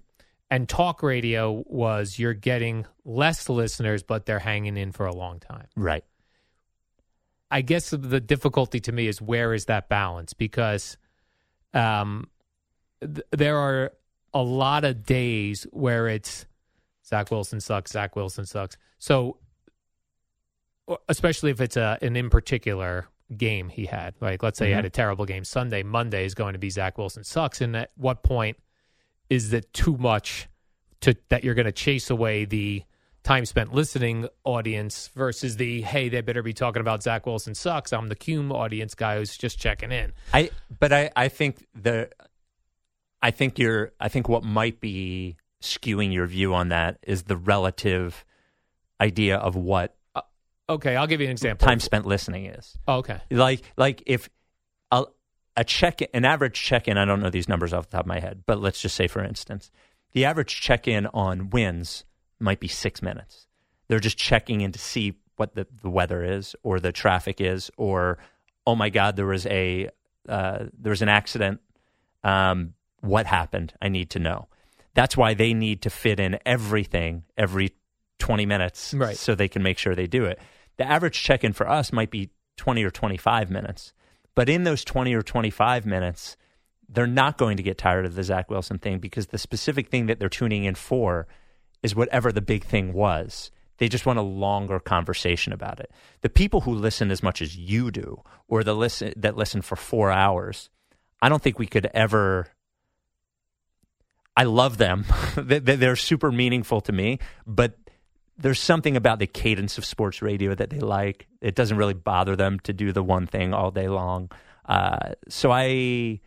And 0.54 0.70
talk 0.70 1.02
radio 1.02 1.64
was 1.66 2.20
you're 2.20 2.36
getting 2.36 2.86
less 3.04 3.50
listeners, 3.50 4.04
but 4.04 4.28
they're 4.28 4.38
hanging 4.38 4.78
in 4.78 4.92
for 4.92 5.08
a 5.08 5.12
long 5.12 5.40
time. 5.40 5.66
Right. 5.76 6.04
I 7.50 7.62
guess 7.62 7.90
the 7.90 8.20
difficulty 8.20 8.80
to 8.82 8.92
me 8.92 9.08
is 9.08 9.20
where 9.20 9.56
is 9.56 9.66
that 9.66 9.90
balance? 9.90 10.34
Because 10.34 10.96
um, 11.74 12.30
th- 13.02 13.26
there 13.32 13.58
are 13.58 13.94
a 14.32 14.44
lot 14.44 14.86
of 14.86 15.04
days 15.04 15.66
where 15.72 16.08
it's 16.08 16.46
Zach 17.04 17.32
Wilson 17.32 17.60
sucks, 17.60 17.92
Zach 17.92 18.16
Wilson 18.16 18.46
sucks. 18.46 18.78
So, 19.00 19.40
especially 21.10 21.50
if 21.50 21.62
it's 21.62 21.78
a, 21.78 21.98
an 22.04 22.16
in 22.16 22.30
particular 22.30 23.08
game 23.36 23.70
he 23.70 23.88
had, 23.88 24.14
like 24.22 24.44
let's 24.44 24.60
say 24.60 24.68
he 24.68 24.74
had 24.74 24.86
a 24.86 24.92
terrible 24.92 25.26
game 25.26 25.46
Sunday, 25.46 25.82
Monday 25.82 26.26
is 26.26 26.36
going 26.36 26.54
to 26.54 26.60
be 26.60 26.70
Zach 26.70 27.00
Wilson 27.00 27.24
sucks. 27.24 27.60
And 27.60 27.76
at 27.76 27.90
what 27.98 28.22
point 28.22 28.58
is 29.34 29.52
it 29.52 29.74
too 29.74 29.98
much 29.98 30.48
to 31.02 31.16
that 31.30 31.44
you're 31.44 31.56
going 31.56 31.66
to 31.66 31.72
chase 31.72 32.10
away 32.10 32.46
the 32.46 32.84
time 33.24 33.46
spent 33.46 33.74
listening 33.74 34.28
audience 34.44 35.10
versus 35.16 35.58
the 35.58 35.82
hey 35.82 36.10
they 36.10 36.22
better 36.22 36.44
be 36.44 36.54
talking 36.54 36.82
about 36.82 37.02
Zach 37.02 37.26
Wilson 37.26 37.56
sucks. 37.56 37.92
I'm 37.94 38.10
the 38.10 38.16
Cume 38.16 38.52
audience 38.52 38.94
guy 38.96 39.18
who's 39.18 39.36
just 39.36 39.58
checking 39.58 39.92
in. 39.92 40.14
I 40.34 40.52
but 40.80 40.94
I 40.94 41.10
I 41.16 41.30
think 41.30 41.66
the 41.74 42.10
I 43.22 43.32
think 43.32 43.58
you're 43.58 43.92
I 44.00 44.10
think 44.10 44.30
what 44.30 44.44
might 44.44 44.80
be 44.80 45.38
skewing 45.62 46.14
your 46.14 46.28
view 46.28 46.54
on 46.54 46.70
that 46.70 47.00
is 47.04 47.24
the 47.24 47.38
relative 47.38 48.24
idea 49.02 49.38
of 49.38 49.56
what 49.56 49.96
uh, 50.14 50.22
Okay, 50.70 50.96
I'll 50.96 51.08
give 51.08 51.22
you 51.22 51.28
an 51.28 51.32
example. 51.32 51.66
time 51.68 51.80
spent 51.80 52.06
listening 52.06 52.46
is. 52.46 52.78
Oh, 52.88 52.98
okay. 52.98 53.22
Like 53.32 53.64
like 53.78 54.04
if 54.06 54.30
a, 54.92 55.06
a 55.56 55.64
check 55.64 56.02
an 56.14 56.26
average 56.26 56.56
check 56.62 56.88
in 56.88 56.98
I 56.98 57.06
don't 57.06 57.22
know 57.22 57.30
these 57.30 57.48
numbers 57.50 57.74
off 57.74 57.90
the 57.90 57.98
top 57.98 58.06
of 58.06 58.08
my 58.08 58.20
head, 58.20 58.44
but 58.46 58.60
let's 58.60 58.82
just 58.82 58.96
say 58.96 59.08
for 59.08 59.24
instance, 59.24 59.72
the 60.14 60.26
average 60.26 60.60
check 60.62 60.88
in 60.88 61.06
on 61.08 61.50
WINS 61.50 62.06
might 62.40 62.60
be 62.60 62.68
six 62.68 63.02
minutes. 63.02 63.48
They're 63.88 64.00
just 64.00 64.18
checking 64.18 64.62
in 64.62 64.72
to 64.72 64.80
see 64.80 65.16
what 65.36 65.56
the, 65.56 65.68
the 65.82 65.90
weather 65.90 66.24
is 66.24 66.56
or 66.64 66.80
the 66.80 66.92
traffic 66.92 67.42
is 67.42 67.70
or 67.78 68.18
oh 68.66 68.76
my 68.76 68.90
god 68.90 69.16
there 69.16 69.26
was 69.26 69.46
a 69.48 69.90
uh, 70.28 70.66
there 70.80 70.92
was 70.92 71.02
an 71.02 71.10
accident. 71.10 71.60
Um, 72.24 72.74
what 73.02 73.26
happened? 73.26 73.74
I 73.82 73.90
need 73.90 74.10
to 74.12 74.20
know. 74.20 74.48
That's 74.94 75.18
why 75.18 75.34
they 75.34 75.54
need 75.54 75.82
to 75.82 75.90
fit 75.90 76.20
in 76.20 76.40
everything 76.46 77.24
every 77.38 77.74
20 78.20 78.46
minutes 78.46 78.94
Right. 78.94 79.18
so 79.18 79.36
they 79.36 79.50
can 79.50 79.62
make 79.64 79.78
sure 79.78 79.96
they 79.96 80.08
do 80.08 80.24
it. 80.24 80.40
The 80.78 80.86
average 80.86 81.22
check 81.22 81.44
in 81.44 81.52
for 81.54 81.68
us 81.68 81.92
might 81.92 82.10
be 82.12 82.30
20 82.58 82.84
or 82.84 82.92
25 82.92 83.52
minutes. 83.52 83.92
But 84.36 84.50
in 84.50 84.64
those 84.64 84.84
20 84.84 85.14
or 85.14 85.22
25 85.22 85.86
minutes, 85.86 86.38
they're 86.90 87.08
not 87.08 87.38
going 87.38 87.58
to 87.58 87.64
get 87.64 87.78
tired 87.78 88.06
of 88.06 88.16
the 88.16 88.24
Zach 88.24 88.50
Wilson 88.50 88.80
thing 88.80 89.00
because 89.00 89.28
the 89.28 89.38
specific 89.38 89.90
thing 89.90 90.08
that 90.08 90.20
they're 90.20 90.30
tuning 90.30 90.64
in 90.64 90.76
for 90.76 91.28
is 91.82 91.96
whatever 91.96 92.32
the 92.32 92.42
big 92.42 92.64
thing 92.64 92.94
was. 92.94 93.52
They 93.78 93.90
just 93.90 94.06
want 94.06 94.20
a 94.20 94.24
longer 94.24 94.80
conversation 94.80 95.52
about 95.54 95.80
it. 95.80 95.92
The 96.22 96.30
people 96.30 96.62
who 96.62 96.74
listen 96.74 97.12
as 97.12 97.24
much 97.24 97.42
as 97.42 97.56
you 97.58 97.92
do, 97.92 98.22
or 98.48 98.64
the 98.64 98.76
listen 98.76 99.14
that 99.18 99.36
listen 99.36 99.62
for 99.62 99.76
four 99.76 100.12
hours, 100.12 100.70
I 101.22 101.30
don't 101.30 101.42
think 101.42 101.58
we 101.60 101.68
could 101.68 101.88
ever. 101.94 102.48
I 104.38 104.44
love 104.44 104.78
them; 104.78 105.06
They- 105.36 105.60
they- 105.60 105.76
they're 105.76 105.96
super 105.96 106.32
meaningful 106.32 106.82
to 106.82 106.92
me. 106.92 107.20
But 107.46 107.78
there's 108.38 108.60
something 108.60 108.98
about 108.98 109.20
the 109.20 109.28
cadence 109.28 109.78
of 109.78 109.86
sports 109.86 110.22
radio 110.22 110.56
that 110.56 110.70
they 110.70 110.80
like. 110.80 111.28
It 111.42 111.56
doesn't 111.56 111.78
really 111.78 111.94
bother 111.94 112.36
them 112.36 112.60
to 112.62 112.74
do 112.74 112.92
the 112.92 113.04
one 113.04 113.28
thing 113.28 113.54
all 113.54 113.72
day 113.72 113.88
long. 113.88 114.32
Uh, 114.66 115.14
so 115.30 115.52
I, 115.52 116.20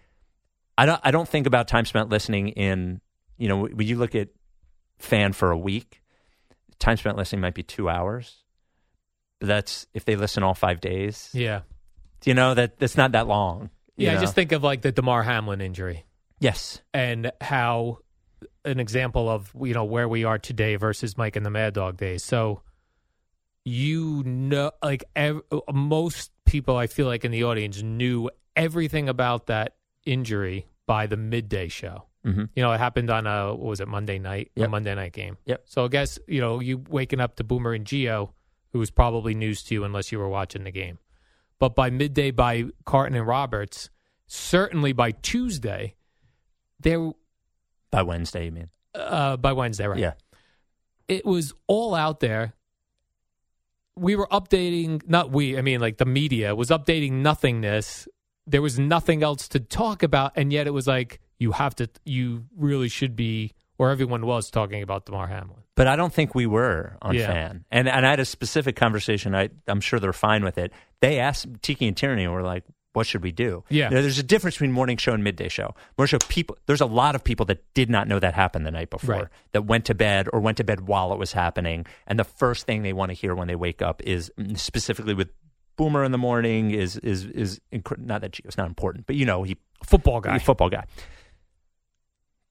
I 0.78 0.86
don't, 0.86 1.00
I 1.02 1.10
don't 1.10 1.28
think 1.28 1.46
about 1.46 1.68
time 1.68 1.84
spent 1.84 2.08
listening 2.08 2.48
in. 2.48 3.00
You 3.38 3.48
know, 3.48 3.66
when 3.66 3.86
you 3.86 3.96
look 3.96 4.14
at 4.14 4.28
fan 4.98 5.32
for 5.32 5.50
a 5.50 5.58
week, 5.58 6.02
time 6.78 6.96
spent 6.96 7.16
listening 7.16 7.40
might 7.42 7.54
be 7.54 7.62
two 7.62 7.88
hours. 7.88 8.44
But 9.40 9.48
that's 9.48 9.86
if 9.92 10.04
they 10.04 10.16
listen 10.16 10.42
all 10.42 10.54
five 10.54 10.80
days. 10.80 11.28
Yeah. 11.34 11.62
You 12.24 12.34
know 12.34 12.54
that 12.54 12.78
that's 12.78 12.96
not 12.96 13.12
that 13.12 13.26
long. 13.26 13.70
Yeah, 13.96 14.16
I 14.16 14.20
just 14.20 14.34
think 14.34 14.52
of 14.52 14.62
like 14.64 14.82
the 14.82 14.90
Damar 14.90 15.22
Hamlin 15.22 15.60
injury 15.60 16.06
yes, 16.40 16.80
and 16.92 17.32
how 17.40 17.98
an 18.64 18.80
example 18.80 19.28
of 19.28 19.52
you 19.60 19.74
know 19.74 19.84
where 19.84 20.08
we 20.08 20.24
are 20.24 20.38
today 20.38 20.76
versus 20.76 21.16
Mike 21.16 21.36
and 21.36 21.44
the 21.46 21.50
Mad 21.50 21.74
Dog 21.74 21.96
days. 21.96 22.24
So 22.24 22.62
you 23.64 24.22
know, 24.24 24.70
like 24.82 25.04
ev- 25.16 25.42
most 25.72 26.30
people, 26.44 26.76
I 26.76 26.86
feel 26.86 27.06
like 27.06 27.24
in 27.24 27.32
the 27.32 27.44
audience 27.44 27.82
knew 27.82 28.30
everything 28.54 29.08
about 29.08 29.46
that 29.46 29.74
injury 30.04 30.66
by 30.86 31.06
the 31.08 31.16
midday 31.16 31.68
show. 31.68 32.04
hmm 32.24 32.44
You 32.54 32.62
know, 32.62 32.72
it 32.72 32.78
happened 32.78 33.10
on 33.10 33.26
a 33.26 33.48
what 33.54 33.66
was 33.66 33.80
it 33.80 33.88
Monday 33.88 34.18
night, 34.18 34.52
a 34.56 34.68
Monday 34.68 34.94
night 34.94 35.12
game. 35.12 35.36
Yep. 35.46 35.62
So 35.64 35.84
I 35.84 35.88
guess 35.88 36.18
you 36.28 36.40
know 36.40 36.60
you 36.60 36.82
waking 36.88 37.20
up 37.20 37.36
to 37.36 37.44
Boomer 37.44 37.72
and 37.72 37.84
Gio, 37.84 38.30
who 38.72 38.78
was 38.78 38.90
probably 38.90 39.34
news 39.34 39.62
to 39.64 39.74
you 39.74 39.84
unless 39.84 40.12
you 40.12 40.18
were 40.18 40.28
watching 40.28 40.64
the 40.64 40.70
game. 40.70 40.98
But 41.58 41.74
by 41.74 41.90
midday, 41.90 42.30
by 42.30 42.66
Carton 42.84 43.16
and 43.16 43.26
Roberts, 43.26 43.88
certainly 44.26 44.92
by 44.92 45.10
Tuesday, 45.10 45.94
there 46.78 47.12
by 47.90 48.02
Wednesday. 48.02 48.46
You 48.46 48.52
mean? 48.52 48.68
uh, 48.94 49.36
by 49.36 49.52
Wednesday, 49.52 49.86
right? 49.86 49.98
Yeah. 49.98 50.12
It 51.08 51.24
was 51.24 51.54
all 51.66 51.94
out 51.94 52.20
there. 52.20 52.54
We 53.98 54.14
were 54.16 54.26
updating, 54.26 55.08
not 55.08 55.30
we, 55.30 55.56
I 55.56 55.62
mean, 55.62 55.80
like 55.80 55.96
the 55.96 56.04
media 56.04 56.54
was 56.54 56.68
updating 56.68 57.12
nothingness. 57.22 58.06
There 58.46 58.60
was 58.62 58.78
nothing 58.78 59.22
else 59.22 59.48
to 59.48 59.60
talk 59.60 60.02
about. 60.02 60.32
And 60.36 60.52
yet 60.52 60.66
it 60.66 60.70
was 60.72 60.86
like, 60.86 61.20
you 61.38 61.52
have 61.52 61.74
to, 61.76 61.88
you 62.04 62.44
really 62.56 62.88
should 62.88 63.16
be, 63.16 63.52
or 63.78 63.90
everyone 63.90 64.26
was 64.26 64.50
talking 64.50 64.82
about 64.82 65.06
Damar 65.06 65.26
Hamlin. 65.28 65.60
But 65.76 65.86
I 65.86 65.96
don't 65.96 66.12
think 66.12 66.34
we 66.34 66.46
were 66.46 66.96
on 67.02 67.14
Yeah. 67.14 67.26
fan. 67.26 67.64
And 67.70 67.88
and 67.88 68.06
I 68.06 68.10
had 68.10 68.20
a 68.20 68.24
specific 68.24 68.76
conversation. 68.76 69.34
I 69.34 69.50
I'm 69.66 69.82
sure 69.82 70.00
they're 70.00 70.14
fine 70.14 70.42
with 70.42 70.56
it. 70.56 70.72
They 71.00 71.18
asked 71.18 71.46
Tiki 71.60 71.86
and 71.86 71.94
Tierney 71.96 72.24
and 72.24 72.32
were 72.32 72.42
like, 72.42 72.64
what 72.96 73.06
should 73.06 73.22
we 73.22 73.30
do? 73.30 73.62
Yeah. 73.68 73.90
You 73.90 73.96
know, 73.96 74.02
there's 74.02 74.18
a 74.18 74.22
difference 74.22 74.56
between 74.56 74.72
morning 74.72 74.96
show 74.96 75.12
and 75.12 75.22
midday 75.22 75.48
show. 75.48 75.74
Morning 75.98 76.08
show 76.08 76.18
people 76.28 76.56
there's 76.66 76.80
a 76.80 76.86
lot 76.86 77.14
of 77.14 77.22
people 77.22 77.44
that 77.46 77.62
did 77.74 77.90
not 77.90 78.08
know 78.08 78.18
that 78.18 78.34
happened 78.34 78.64
the 78.66 78.70
night 78.70 78.90
before 78.90 79.14
Right. 79.14 79.26
that 79.52 79.62
went 79.66 79.84
to 79.86 79.94
bed 79.94 80.28
or 80.32 80.40
went 80.40 80.56
to 80.56 80.64
bed 80.64 80.88
while 80.88 81.12
it 81.12 81.18
was 81.18 81.32
happening. 81.32 81.86
And 82.06 82.18
the 82.18 82.24
first 82.24 82.66
thing 82.66 82.82
they 82.82 82.92
want 82.94 83.10
to 83.10 83.14
hear 83.14 83.34
when 83.34 83.48
they 83.48 83.54
wake 83.56 83.82
up 83.82 84.02
is 84.04 84.32
mm, 84.38 84.58
specifically 84.58 85.14
with 85.14 85.28
Boomer 85.76 86.04
in 86.04 86.10
the 86.12 86.18
morning 86.18 86.70
is 86.70 86.96
is 86.98 87.26
is 87.26 87.60
inc- 87.72 87.98
not 87.98 88.22
that 88.22 88.32
Gio's 88.32 88.56
not 88.56 88.66
important, 88.66 89.06
but 89.06 89.14
you 89.16 89.26
know 89.26 89.42
he 89.42 89.56
Football 89.84 90.20
guy. 90.22 90.38
football 90.38 90.70
guy. 90.70 90.84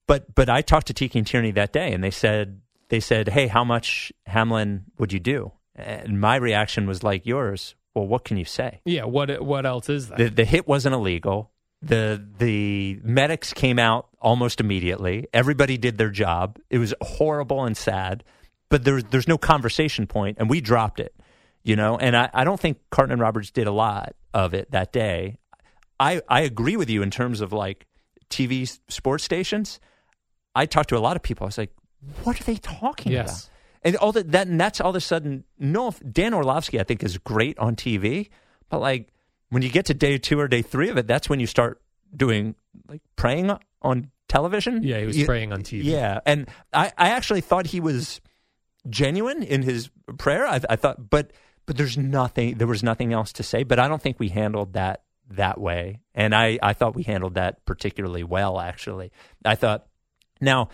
But 0.06 0.34
but 0.34 0.48
I 0.48 0.62
talked 0.62 0.86
to 0.88 0.94
Tiki 0.94 1.18
and 1.18 1.26
Tierney 1.26 1.50
that 1.52 1.72
day, 1.72 1.92
and 1.92 2.02
they 2.04 2.10
said 2.12 2.60
they 2.88 3.00
said, 3.00 3.28
"Hey, 3.28 3.48
how 3.48 3.64
much 3.64 4.12
Hamlin 4.26 4.84
would 4.98 5.12
you 5.12 5.18
do?" 5.20 5.52
And 5.74 6.20
my 6.20 6.36
reaction 6.36 6.86
was 6.86 7.02
like 7.02 7.26
yours. 7.26 7.74
Well, 7.96 8.06
what 8.06 8.24
can 8.24 8.36
you 8.36 8.44
say? 8.44 8.80
yeah. 8.84 9.04
What, 9.04 9.40
what 9.42 9.66
else 9.66 9.88
is 9.88 10.08
that? 10.08 10.18
The 10.18 10.28
the 10.28 10.44
hit 10.44 10.68
wasn't 10.68 10.94
illegal. 10.94 11.50
The 11.82 12.22
the 12.38 13.00
medics 13.02 13.52
came 13.52 13.78
out 13.78 14.08
almost 14.20 14.60
immediately. 14.60 15.26
Everybody 15.32 15.76
did 15.78 15.98
their 15.98 16.10
job. 16.10 16.58
It 16.70 16.78
was 16.78 16.94
horrible 17.00 17.64
and 17.64 17.76
sad, 17.76 18.22
but 18.68 18.84
there's 18.84 19.04
there's 19.04 19.26
no 19.28 19.38
conversation 19.38 20.06
point, 20.06 20.36
and 20.38 20.48
we 20.50 20.60
dropped 20.60 21.00
it. 21.00 21.14
You 21.64 21.74
know, 21.74 21.96
and 21.98 22.16
I, 22.16 22.30
I 22.32 22.44
don't 22.44 22.60
think 22.60 22.78
Carton 22.90 23.12
and 23.12 23.20
Roberts 23.20 23.50
did 23.50 23.66
a 23.66 23.72
lot 23.72 24.14
of 24.32 24.54
it 24.54 24.70
that 24.70 24.92
day. 24.92 25.38
I 25.98 26.20
I 26.28 26.42
agree 26.42 26.76
with 26.76 26.88
you 26.90 27.02
in 27.02 27.10
terms 27.10 27.40
of 27.40 27.52
like 27.52 27.86
TV 28.30 28.78
sports 28.88 29.24
stations. 29.24 29.80
I 30.54 30.66
talked 30.66 30.90
to 30.90 30.96
a 30.96 31.00
lot 31.00 31.16
of 31.16 31.22
people. 31.22 31.44
I 31.44 31.48
was 31.48 31.58
like, 31.58 31.72
what 32.24 32.40
are 32.40 32.44
they 32.44 32.56
talking 32.56 33.12
Yes. 33.12 33.46
about? 33.46 33.55
And 33.86 33.96
all 33.96 34.10
that, 34.12 34.32
that 34.32 34.48
and 34.48 34.60
that's 34.60 34.80
all 34.80 34.90
of 34.90 34.96
a 34.96 35.00
sudden. 35.00 35.44
No, 35.58 35.92
Dan 36.12 36.34
Orlovsky, 36.34 36.80
I 36.80 36.84
think, 36.84 37.02
is 37.04 37.16
great 37.18 37.56
on 37.58 37.76
TV, 37.76 38.28
but 38.68 38.80
like 38.80 39.12
when 39.50 39.62
you 39.62 39.70
get 39.70 39.86
to 39.86 39.94
day 39.94 40.18
two 40.18 40.40
or 40.40 40.48
day 40.48 40.60
three 40.62 40.88
of 40.88 40.96
it, 40.98 41.06
that's 41.06 41.28
when 41.28 41.38
you 41.40 41.46
start 41.46 41.80
doing 42.14 42.56
like 42.88 43.00
praying 43.14 43.50
on 43.82 44.10
television. 44.28 44.82
yeah, 44.82 44.98
he 45.00 45.06
was 45.06 45.16
You- 45.16 45.24
praying 45.24 45.52
on 45.52 45.62
TV. 45.62 45.84
Yeah, 45.84 46.18
and 46.26 46.48
I, 46.72 46.92
I 46.98 47.10
actually 47.10 47.40
thought 47.42 47.66
he 47.68 47.78
was 47.80 48.20
genuine 48.88 49.42
in 49.42 49.62
his 49.62 49.90
prayer. 50.18 50.46
I, 50.46 50.60
I 50.68 50.76
thought, 50.76 51.08
but 51.10 51.32
but 51.66 51.76
there's 51.76 51.96
nothing. 51.98 52.58
There 52.58 52.66
was 52.66 52.82
nothing 52.82 53.12
else 53.12 53.32
to 53.34 53.42
say. 53.42 53.62
But 53.62 53.78
I 53.78 53.88
don't 53.88 54.02
think 54.02 54.18
we 54.18 54.28
handled 54.28 54.72
that 54.74 55.02
that 55.30 55.60
way, 55.60 56.00
and 56.14 56.34
I 56.34 56.58
I 56.62 56.72
thought 56.72 56.94
we 56.96 57.02
handled 57.04 57.34
that 57.34 57.64
particularly 57.64 58.24
well. 58.24 58.58
Actually, 58.60 59.12
I 59.44 59.54
thought. 59.54 59.86
Now, 60.40 60.68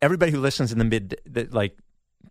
everybody 0.00 0.30
who 0.32 0.38
listens 0.40 0.70
in 0.70 0.78
the 0.78 0.84
mid, 0.84 1.20
the, 1.26 1.48
like 1.50 1.76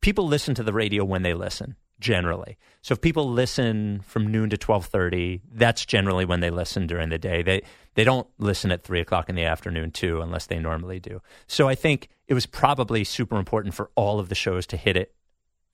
people 0.02 0.28
listen 0.28 0.56
to 0.56 0.64
the 0.64 0.74
radio 0.74 1.04
when 1.04 1.24
they 1.24 1.34
listen. 1.34 1.76
generally. 2.00 2.58
So 2.82 2.94
if 2.94 3.02
people 3.02 3.30
listen 3.30 4.02
from 4.02 4.32
noon 4.32 4.50
to 4.52 4.58
twelve 4.58 4.86
thirty, 4.86 5.42
that's 5.52 5.86
generally 5.86 6.26
when 6.26 6.40
they 6.40 6.50
listen 6.50 6.88
during 6.88 7.10
the 7.10 7.18
day. 7.18 7.42
They 7.44 7.64
they 7.96 8.04
don't 8.04 8.28
listen 8.38 8.72
at 8.72 8.84
three 8.84 9.02
o'clock 9.02 9.30
in 9.30 9.36
the 9.36 9.46
afternoon 9.46 9.92
too, 9.92 10.22
unless 10.22 10.46
they 10.46 10.60
normally 10.60 11.00
do. 11.00 11.22
So 11.48 11.68
I 11.68 11.76
think 11.76 12.10
it 12.28 12.34
was 12.34 12.46
probably 12.46 13.04
super 13.04 13.38
important 13.38 13.74
for 13.74 13.90
all 13.96 14.20
of 14.20 14.30
the 14.30 14.36
shows 14.36 14.68
to 14.68 14.78
hit 14.78 14.96
it 14.96 15.14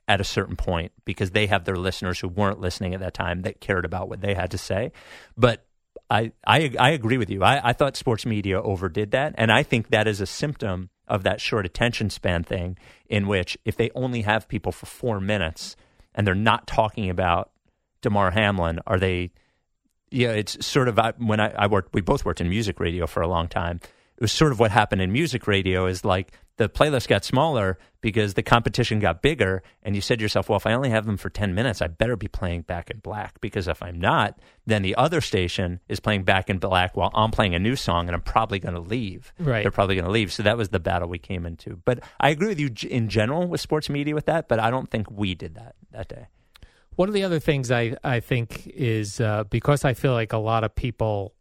at 0.08 0.22
a 0.22 0.24
certain 0.24 0.56
point 0.56 0.92
because 1.06 1.32
they 1.32 1.48
have 1.48 1.66
their 1.66 1.78
listeners 1.78 2.20
who 2.20 2.28
weren't 2.28 2.60
listening 2.60 2.94
at 2.94 3.00
that 3.00 3.14
time 3.14 3.42
that 3.42 3.62
cared 3.62 3.86
about 3.86 4.10
what 4.10 4.22
they 4.22 4.34
had 4.34 4.52
to 4.52 4.58
say. 4.58 4.92
But 5.38 5.66
I 6.10 6.32
I, 6.46 6.74
I 6.80 6.90
agree 6.92 7.18
with 7.18 7.30
you. 7.30 7.44
I, 7.44 7.70
I 7.70 7.74
thought 7.74 7.98
sports 7.98 8.26
media 8.26 8.62
overdid 8.62 9.12
that, 9.12 9.36
and 9.38 9.52
I 9.52 9.64
think 9.64 9.90
that 9.90 10.08
is 10.08 10.22
a 10.22 10.26
symptom 10.26 10.90
of 11.14 11.22
that 11.24 11.40
short 11.40 11.64
attention 11.66 12.10
span 12.10 12.44
thing. 12.44 12.76
In 13.08 13.28
which 13.28 13.56
if 13.64 13.78
they 13.78 13.92
only 13.94 14.24
have 14.24 14.48
people 14.48 14.72
for 14.72 14.88
four 14.88 15.22
minutes 15.22 15.76
and 16.16 16.26
they're 16.26 16.34
not 16.34 16.66
talking 16.66 17.10
about 17.10 17.52
Damar 18.02 18.32
Hamlin, 18.32 18.80
are 18.88 18.98
they? 19.00 19.32
Yeah, 20.10 20.32
it's 20.32 20.66
sort 20.66 20.88
of 20.88 20.98
I, 20.98 21.14
when 21.18 21.40
I, 21.40 21.52
I 21.52 21.68
worked. 21.68 21.94
We 21.94 22.02
both 22.02 22.26
worked 22.26 22.42
in 22.42 22.50
music 22.50 22.80
radio 22.80 23.06
for 23.06 23.22
a 23.22 23.28
long 23.28 23.48
time. 23.48 23.80
It 24.18 24.22
was 24.22 24.32
sort 24.32 24.52
of 24.52 24.60
what 24.60 24.72
happened 24.72 25.02
in 25.02 25.12
music 25.12 25.48
radio. 25.48 25.86
Is 25.86 26.04
like 26.04 26.34
the 26.58 26.70
playlist 26.70 27.08
got 27.08 27.26
smaller 27.26 27.80
because 28.02 28.36
the 28.36 28.44
competition 28.44 29.00
got 29.00 29.22
bigger, 29.22 29.64
and 29.82 29.96
you 29.96 30.02
said 30.02 30.20
to 30.20 30.24
yourself, 30.24 30.50
"Well, 30.50 30.58
if 30.58 30.68
I 30.68 30.74
only 30.74 30.90
have 30.90 31.06
them 31.06 31.18
for 31.18 31.30
ten 31.30 31.56
minutes, 31.56 31.82
I 31.82 31.88
better 31.88 32.16
be 32.16 32.28
playing 32.28 32.62
Back 32.62 32.92
in 32.92 33.00
Black 33.00 33.42
because 33.42 33.68
if 33.68 33.82
I'm 33.82 34.00
not, 34.00 34.40
then 34.66 34.82
the 34.82 34.96
other 34.96 35.22
station 35.22 35.80
is 35.90 36.00
playing 36.00 36.24
Back 36.24 36.50
in 36.50 36.60
Black 36.60 36.96
while 36.96 37.12
I'm 37.14 37.32
playing 37.32 37.56
a 37.56 37.60
new 37.60 37.76
song, 37.76 38.08
and 38.08 38.16
I'm 38.16 38.22
probably 38.22 38.60
going 38.60 38.76
to 38.76 38.82
leave. 38.82 39.34
Right. 39.40 39.64
They're 39.64 39.72
probably 39.72 39.96
going 39.96 40.06
to 40.06 40.12
leave. 40.12 40.32
So 40.32 40.44
that 40.44 40.58
was 40.58 40.70
the 40.70 40.80
battle 40.80 41.10
we 41.10 41.20
came 41.20 41.46
into. 41.46 41.82
But 41.86 42.02
I 42.20 42.30
agree 42.30 42.50
with 42.50 42.60
you 42.60 42.70
in 42.88 43.10
general 43.10 43.48
with 43.48 43.62
sports 43.62 43.90
media 43.90 44.14
with 44.14 44.26
that, 44.26 44.48
but 44.48 44.60
I 44.60 44.70
don't 44.70 44.90
think 44.90 45.10
we 45.10 45.34
did 45.34 45.56
that 45.56 45.76
that 45.92 46.08
day. 46.08 46.28
One 46.96 47.08
of 47.08 47.16
the 47.16 47.24
other 47.24 47.40
things 47.40 47.72
I, 47.72 47.96
I 48.04 48.20
think 48.20 48.68
is 48.68 49.20
uh, 49.20 49.46
because 49.46 49.84
I 49.84 49.96
feel 49.96 50.14
like 50.14 50.34
a 50.34 50.38
lot 50.38 50.64
of 50.64 50.76
people 50.76 51.34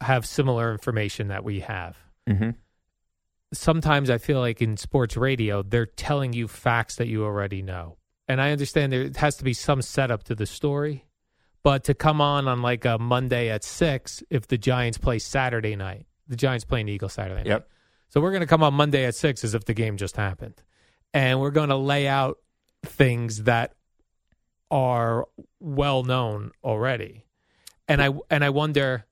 have 0.00 0.26
similar 0.26 0.72
information 0.72 1.28
that 1.28 1.44
we 1.44 1.60
have. 1.60 1.96
Mm-hmm. 2.28 2.50
Sometimes 3.54 4.10
I 4.10 4.18
feel 4.18 4.40
like 4.40 4.60
in 4.60 4.76
sports 4.76 5.16
radio, 5.16 5.62
they're 5.62 5.86
telling 5.86 6.32
you 6.32 6.48
facts 6.48 6.96
that 6.96 7.08
you 7.08 7.24
already 7.24 7.62
know. 7.62 7.96
And 8.28 8.40
I 8.40 8.52
understand 8.52 8.92
there 8.92 9.10
has 9.16 9.36
to 9.36 9.44
be 9.44 9.52
some 9.54 9.82
setup 9.82 10.24
to 10.24 10.34
the 10.34 10.46
story. 10.46 11.06
But 11.62 11.84
to 11.84 11.94
come 11.94 12.20
on 12.20 12.46
on 12.46 12.60
like 12.60 12.84
a 12.84 12.98
Monday 12.98 13.48
at 13.48 13.64
six, 13.64 14.22
if 14.28 14.46
the 14.46 14.58
Giants 14.58 14.98
play 14.98 15.18
Saturday 15.18 15.76
night, 15.76 16.06
the 16.28 16.36
Giants 16.36 16.64
playing 16.64 16.86
the 16.86 16.92
Eagles 16.92 17.14
Saturday 17.14 17.36
night. 17.36 17.46
Yep. 17.46 17.68
So 18.10 18.20
we're 18.20 18.30
going 18.30 18.42
to 18.42 18.46
come 18.46 18.62
on 18.62 18.74
Monday 18.74 19.06
at 19.06 19.14
six 19.14 19.44
as 19.44 19.54
if 19.54 19.64
the 19.64 19.74
game 19.74 19.96
just 19.96 20.16
happened. 20.16 20.62
And 21.14 21.40
we're 21.40 21.50
going 21.50 21.70
to 21.70 21.76
lay 21.76 22.06
out 22.06 22.38
things 22.84 23.44
that 23.44 23.74
are 24.70 25.26
well 25.58 26.02
known 26.02 26.50
already. 26.62 27.24
And 27.88 28.02
I 28.02 28.10
and 28.30 28.44
I 28.44 28.50
wonder 28.50 29.06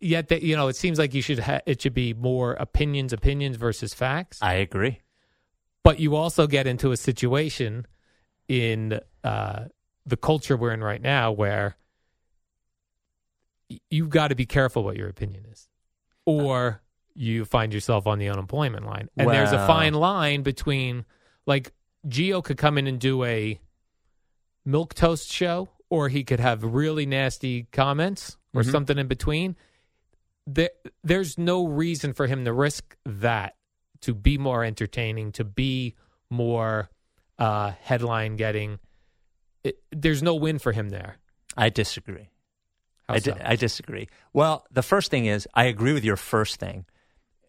yet 0.00 0.28
that 0.28 0.42
you 0.42 0.56
know 0.56 0.68
it 0.68 0.76
seems 0.76 0.98
like 0.98 1.12
you 1.14 1.22
should 1.22 1.38
ha- 1.40 1.60
it 1.66 1.82
should 1.82 1.94
be 1.94 2.14
more 2.14 2.52
opinions 2.54 3.12
opinions 3.12 3.56
versus 3.56 3.92
facts. 3.94 4.38
I 4.42 4.54
agree. 4.54 5.00
but 5.82 6.00
you 6.00 6.16
also 6.16 6.46
get 6.46 6.66
into 6.66 6.92
a 6.92 6.96
situation 6.96 7.86
in 8.48 9.00
uh, 9.22 9.64
the 10.06 10.16
culture 10.16 10.56
we're 10.56 10.72
in 10.72 10.82
right 10.82 11.02
now 11.02 11.30
where 11.32 11.76
y- 13.70 13.78
you've 13.90 14.10
got 14.10 14.28
to 14.28 14.34
be 14.34 14.46
careful 14.46 14.84
what 14.84 14.96
your 14.96 15.08
opinion 15.08 15.44
is, 15.50 15.68
or 16.26 16.80
you 17.14 17.44
find 17.44 17.72
yourself 17.72 18.06
on 18.06 18.18
the 18.18 18.28
unemployment 18.28 18.84
line. 18.86 19.08
And 19.16 19.30
there's 19.30 19.52
a 19.52 19.56
Well- 19.56 19.66
fine 19.66 19.94
line 19.94 20.42
between 20.42 21.04
like 21.46 21.72
Gio 22.08 22.42
could 22.42 22.56
come 22.58 22.76
in 22.78 22.86
and 22.86 22.98
do 23.00 23.22
a 23.24 23.60
milk 24.64 24.94
toast 24.94 25.30
show, 25.30 25.68
or 25.90 26.08
he 26.08 26.24
could 26.24 26.40
have 26.40 26.64
really 26.64 27.06
nasty 27.06 27.64
comments 27.72 28.36
or 28.54 28.62
Mhm. 28.62 28.70
something 28.72 28.98
in 28.98 29.06
between. 29.06 29.56
There, 30.46 30.70
there's 31.02 31.38
no 31.38 31.66
reason 31.66 32.12
for 32.12 32.26
him 32.26 32.44
to 32.44 32.52
risk 32.52 32.96
that 33.06 33.54
to 34.02 34.14
be 34.14 34.36
more 34.36 34.64
entertaining, 34.64 35.32
to 35.32 35.44
be 35.44 35.94
more 36.28 36.90
uh, 37.38 37.72
headline 37.80 38.36
getting. 38.36 38.78
It, 39.62 39.82
there's 39.90 40.22
no 40.22 40.34
win 40.34 40.58
for 40.58 40.72
him 40.72 40.90
there. 40.90 41.16
I 41.56 41.70
disagree. 41.70 42.28
How 43.08 43.14
I, 43.14 43.18
di- 43.18 43.30
so? 43.30 43.38
I 43.42 43.56
disagree. 43.56 44.08
Well, 44.32 44.66
the 44.70 44.82
first 44.82 45.10
thing 45.10 45.26
is 45.26 45.48
I 45.54 45.64
agree 45.64 45.92
with 45.92 46.04
your 46.04 46.16
first 46.16 46.56
thing. 46.56 46.84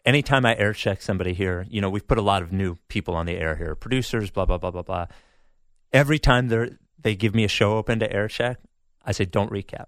Anytime 0.04 0.46
I 0.46 0.56
air 0.56 0.72
check 0.72 1.02
somebody 1.02 1.34
here, 1.34 1.66
you 1.68 1.80
know, 1.80 1.90
we've 1.90 2.06
put 2.06 2.18
a 2.18 2.22
lot 2.22 2.42
of 2.42 2.52
new 2.52 2.76
people 2.88 3.14
on 3.14 3.26
the 3.26 3.36
air 3.36 3.56
here, 3.56 3.74
producers, 3.74 4.30
blah 4.30 4.44
blah 4.44 4.58
blah 4.58 4.70
blah 4.70 4.82
blah. 4.82 5.06
Every 5.92 6.18
time 6.18 6.48
they 6.48 6.70
they 6.98 7.16
give 7.16 7.34
me 7.34 7.44
a 7.44 7.48
show 7.48 7.76
open 7.76 7.98
to 7.98 8.12
air 8.12 8.28
check, 8.28 8.58
I 9.04 9.12
say 9.12 9.24
don't 9.24 9.50
recap. 9.50 9.86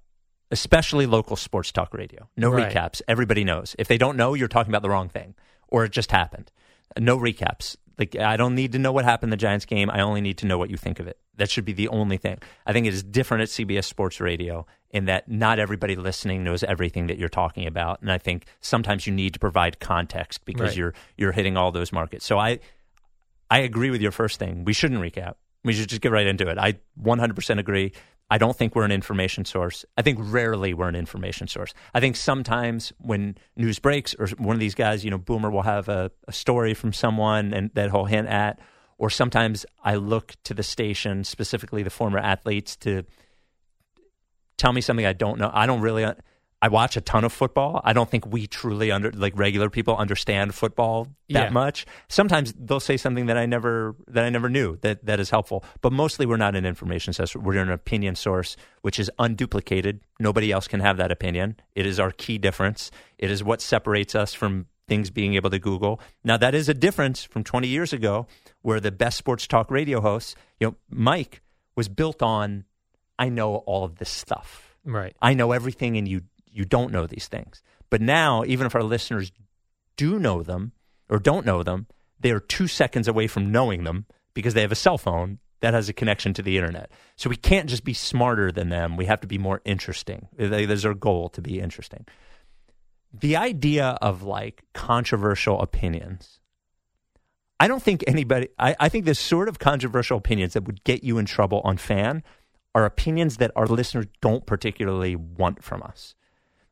Especially 0.51 1.07
local 1.07 1.36
sports 1.36 1.70
talk 1.72 1.92
radio. 1.92 2.28
No 2.36 2.51
Right. 2.51 2.72
recaps. 2.72 3.03
Everybody 3.07 3.44
knows. 3.44 3.76
If 3.78 3.88
they 3.88 3.99
don't 3.99 4.16
know, 4.16 4.34
you're 4.34 4.49
talking 4.49 4.70
about 4.70 4.82
the 4.82 4.88
wrong 4.90 5.09
thing 5.09 5.34
or 5.68 5.84
it 5.84 5.92
just 5.92 6.11
happened. 6.11 6.51
No 6.99 7.18
recaps. 7.18 7.76
Like 7.99 8.16
I 8.16 8.36
don't 8.36 8.55
need 8.55 8.72
to 8.72 8.78
know 8.78 8.92
what 8.92 9.05
happened 9.05 9.28
in 9.28 9.30
the 9.32 9.36
Giants 9.36 9.64
game. 9.66 9.90
I 9.90 10.01
only 10.01 10.20
need 10.20 10.38
to 10.38 10.46
know 10.46 10.57
what 10.57 10.70
you 10.70 10.76
think 10.76 11.01
of 11.01 11.07
it. 11.09 11.18
That 11.36 11.51
should 11.51 11.64
be 11.64 11.72
the 11.72 11.88
only 11.88 12.16
thing. 12.16 12.38
I 12.64 12.72
think 12.72 12.86
it 12.86 12.94
is 12.94 13.03
different 13.03 13.42
at 13.42 13.49
CBS 13.49 13.84
Sports 13.84 14.20
Radio 14.20 14.66
in 14.90 15.05
that 15.05 15.28
not 15.28 15.59
everybody 15.59 15.96
listening 15.96 16.42
knows 16.44 16.62
everything 16.64 17.09
that 17.09 17.18
you're 17.18 17.28
talking 17.28 17.66
about, 17.66 18.01
and 18.01 18.11
I 18.11 18.16
think 18.18 18.46
sometimes 18.61 19.07
you 19.07 19.12
need 19.12 19.34
to 19.34 19.38
provide 19.38 19.78
context 19.80 20.44
because 20.44 20.68
Right. 20.70 20.76
you're 20.76 20.94
you're 21.16 21.32
hitting 21.32 21.57
all 21.57 21.70
those 21.72 21.92
markets. 21.92 22.24
So 22.24 22.38
I 22.38 22.61
I 23.51 23.59
agree 23.61 23.90
with 23.90 24.01
your 24.01 24.12
first 24.12 24.38
thing. 24.38 24.64
We 24.64 24.72
shouldn't 24.72 25.01
recap. 25.01 25.34
We 25.64 25.72
should 25.72 25.88
just 25.88 26.01
get 26.01 26.12
right 26.12 26.26
into 26.26 26.49
it. 26.49 26.57
I 26.59 26.74
100% 27.03 27.59
agree. 27.59 27.92
I 28.31 28.37
don't 28.37 28.57
think 28.57 28.74
we're 28.74 28.85
an 28.85 28.93
information 28.93 29.45
source. 29.45 29.85
I 29.97 30.03
think 30.03 30.18
rarely 30.20 30.74
we're 30.74 30.89
an 30.89 30.95
information 30.95 31.49
source. 31.49 31.72
I 31.95 32.01
think 32.01 32.14
sometimes 32.16 32.93
when 32.99 33.37
news 33.57 33.79
breaks 33.79 34.14
or 34.18 34.29
one 34.37 34.55
of 34.55 34.61
these 34.61 34.74
guys, 34.74 35.05
you 35.05 35.11
know, 35.11 35.18
Boomer 35.18 35.51
will 35.51 35.62
have 35.62 35.89
a, 35.89 36.11
a 36.26 36.33
story 36.33 36.74
from 36.74 36.93
someone 36.93 37.55
and 37.55 37.70
that 37.74 37.91
he'll 37.91 38.05
hint 38.05 38.29
at, 38.29 38.61
or 38.99 39.09
sometimes 39.09 39.64
I 39.83 39.95
look 39.95 40.35
to 40.45 40.55
the 40.55 40.62
station, 40.62 41.24
specifically 41.24 41.83
the 41.83 41.91
former 41.91 42.18
athletes, 42.18 42.76
to 42.79 43.05
tell 44.59 44.72
me 44.72 44.83
something 44.83 45.07
I 45.07 45.14
don't 45.14 45.39
know. 45.39 45.51
I 45.53 45.66
don't 45.66 45.81
really. 45.81 46.05
I 46.61 46.66
watch 46.68 46.96
a 46.96 47.00
ton 47.00 47.22
of 47.24 47.32
football. 47.32 47.80
I 47.84 47.92
don't 47.92 48.11
think 48.11 48.26
we 48.26 48.48
truly 48.48 48.90
under 48.90 49.12
like 49.12 49.38
regular 49.38 49.70
people 49.70 49.96
understand 49.96 50.54
football 50.56 51.06
that 51.30 51.44
Yeah. 51.44 51.50
much. 51.50 51.86
Sometimes 52.09 52.52
they'll 52.59 52.80
say 52.80 52.96
something 52.96 53.26
that 53.26 53.38
I 53.38 53.46
never 53.46 53.94
that 54.09 54.24
I 54.24 54.30
never 54.30 54.48
knew 54.48 54.76
that 54.82 55.04
that 55.06 55.20
is 55.20 55.30
helpful. 55.30 55.64
But 55.82 55.92
mostly 55.92 56.26
we're 56.26 56.36
not 56.36 56.56
an 56.56 56.66
information 56.66 57.12
source. 57.12 57.36
We're 57.36 57.62
an 57.62 57.70
opinion 57.70 58.16
source, 58.16 58.56
which 58.82 58.98
is 58.98 59.09
unduplicated. 59.20 60.00
Nobody 60.18 60.50
else 60.50 60.66
can 60.66 60.80
have 60.80 60.96
that 60.96 61.12
opinion. 61.12 61.56
It 61.76 61.86
is 61.86 62.00
our 62.00 62.11
key 62.11 62.38
difference. 62.38 62.90
It 63.18 63.30
is 63.30 63.44
what 63.44 63.61
separates 63.61 64.16
us 64.16 64.34
from 64.34 64.66
things 64.88 65.11
being 65.11 65.34
able 65.34 65.50
to 65.50 65.59
Google. 65.61 66.00
Now 66.24 66.38
that 66.38 66.54
is 66.56 66.68
a 66.68 66.74
difference 66.74 67.22
from 67.22 67.44
20 67.44 67.68
years 67.68 67.92
ago, 67.92 68.26
where 68.62 68.80
the 68.80 68.90
best 68.90 69.16
sports 69.18 69.46
talk 69.46 69.70
radio 69.70 70.00
hosts, 70.00 70.34
you 70.59 70.66
know, 70.68 70.74
Mike 70.90 71.40
was 71.76 71.88
built 71.88 72.20
on. 72.20 72.64
I 73.16 73.28
know 73.28 73.56
all 73.56 73.84
of 73.84 73.96
this 73.98 74.11
stuff. 74.11 74.74
right. 74.84 75.14
I 75.20 75.34
know 75.34 75.52
everything 75.52 75.96
and 75.98 76.09
you 76.09 76.22
you 76.53 76.64
don't 76.64 76.92
know 76.92 77.07
these 77.07 77.28
things. 77.28 77.62
But 77.90 78.01
now, 78.01 78.44
even 78.44 78.66
if 78.66 78.74
our 78.74 78.82
listeners 78.82 79.32
do 79.96 80.18
know 80.18 80.42
them 80.42 80.72
or 81.09 81.18
don't 81.18 81.46
know 81.46 81.62
them, 81.62 81.86
they 82.20 82.30
are 82.30 82.40
two 82.40 82.66
seconds 82.66 83.09
away 83.09 83.26
from 83.26 83.53
knowing 83.53 83.84
them 83.84 84.07
because 84.34 84.55
they 84.55 84.62
have 84.62 84.72
a 84.72 84.76
cell 84.76 84.99
phone 84.99 85.38
that 85.61 85.74
has 85.74 85.88
a 85.88 85.92
connection 85.92 86.32
to 86.34 86.42
the 86.42 86.57
internet. 86.57 86.90
So 87.16 87.28
we 87.28 87.36
can't 87.36 87.68
just 87.68 87.84
be 87.84 87.94
smarter 87.94 88.53
than 88.53 88.68
them. 88.68 88.96
We 88.96 89.07
have 89.07 89.20
to 89.22 89.26
be 89.26 89.38
more 89.38 89.61
interesting. 89.64 90.28
There's 90.36 90.84
our 90.84 90.94
goal 90.94 91.28
to 91.30 91.42
be 91.42 91.61
interesting. 91.61 92.07
The 93.12 93.36
idea 93.36 93.99
of 94.01 94.22
like 94.22 94.62
controversial 94.74 95.61
opinions. 95.61 96.38
I 97.59 97.66
don't 97.66 97.82
think 97.82 98.05
anybody, 98.07 98.49
I, 98.59 98.76
I 98.78 98.88
think 98.88 99.05
the 99.05 99.16
sort 99.16 99.49
of 99.49 99.59
controversial 99.59 100.18
opinions 100.18 100.53
that 100.53 100.64
would 100.64 100.84
get 100.84 101.03
you 101.03 101.18
in 101.18 101.26
trouble 101.26 101.61
on 101.64 101.76
fan 101.76 102.22
are 102.74 102.84
opinions 102.84 103.38
that 103.38 103.51
our 103.57 103.66
listeners 103.66 104.07
don't 104.20 104.46
particularly 104.46 105.16
want 105.16 105.64
from 105.64 105.82
us. 105.82 106.14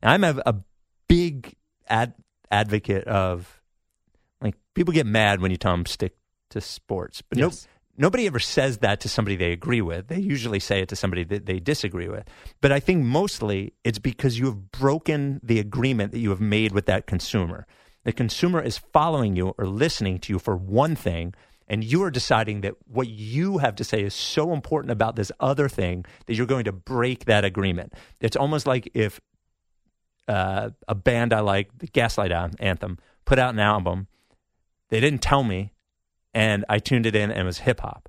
I'm 0.03 0.24
a, 0.24 0.42
a 0.44 0.55
big 1.09 1.55
ad, 1.88 2.14
advocate 2.51 3.05
of 3.05 3.62
like 4.40 4.55
people 4.74 4.92
get 4.92 5.07
mad 5.07 5.40
when 5.40 5.51
you 5.51 5.57
tell 5.57 5.72
them 5.72 5.86
stick 5.86 6.16
to 6.51 6.61
sports, 6.61 7.22
but 7.22 7.38
no, 7.38 7.51
nobody 7.97 8.26
ever 8.26 8.38
says 8.38 8.78
that 8.78 9.01
to 9.01 9.09
somebody 9.09 9.36
they 9.36 9.53
agree 9.53 9.80
with. 9.80 10.09
They 10.09 10.18
usually 10.18 10.61
say 10.61 10.80
it 10.80 10.88
to 10.90 10.97
somebody 10.97 11.24
that 11.24 11.47
they 11.47 11.61
disagree 11.61 12.09
with. 12.09 12.28
But 12.61 12.72
I 12.72 12.80
think 12.80 13.05
mostly 13.05 13.72
it's 13.84 13.99
because 13.99 14.38
you 14.38 14.47
have 14.47 14.70
broken 14.70 15.40
the 15.42 15.59
agreement 15.59 16.12
that 16.12 16.18
you 16.18 16.30
have 16.30 16.40
made 16.40 16.72
with 16.72 16.86
that 16.86 17.07
consumer. 17.07 17.66
The 18.05 18.12
consumer 18.12 18.62
is 18.62 18.78
following 18.78 19.34
you 19.34 19.55
or 19.59 19.66
listening 19.66 20.18
to 20.20 20.32
you 20.32 20.38
for 20.38 20.57
one 20.57 20.94
thing, 20.94 21.34
and 21.66 21.82
you 21.82 22.05
are 22.05 22.11
deciding 22.11 22.61
that 22.61 22.74
what 22.86 23.09
you 23.09 23.59
have 23.59 23.74
to 23.76 23.84
say 23.84 24.03
is 24.03 24.14
so 24.14 24.53
important 24.53 24.92
about 24.92 25.16
this 25.16 25.32
other 25.40 25.68
thing 25.68 26.05
that 26.26 26.34
you're 26.34 26.47
going 26.47 26.64
to 26.66 26.72
break 26.72 27.24
that 27.24 27.44
agreement. 27.44 27.92
It's 28.20 28.36
almost 28.36 28.66
like 28.66 28.88
if 28.94 29.20
uh, 30.29 30.70
a 30.89 30.95
band 30.95 31.33
I 31.33 31.41
like, 31.41 31.77
the 31.79 31.87
Gaslight 31.87 32.33
An- 32.33 32.55
Anthem, 32.59 32.99
put 33.24 33.39
out 33.39 33.55
an 33.55 33.61
album. 33.61 34.09
They 34.89 35.01
didn't 35.01 35.22
tell 35.22 35.43
me, 35.43 35.72
and 36.35 36.64
I 36.68 36.79
tuned 36.79 37.07
it 37.07 37.14
in, 37.16 37.31
and 37.31 37.41
it 37.41 37.45
was 37.45 37.59
hip 37.59 37.81
hop. 37.81 38.09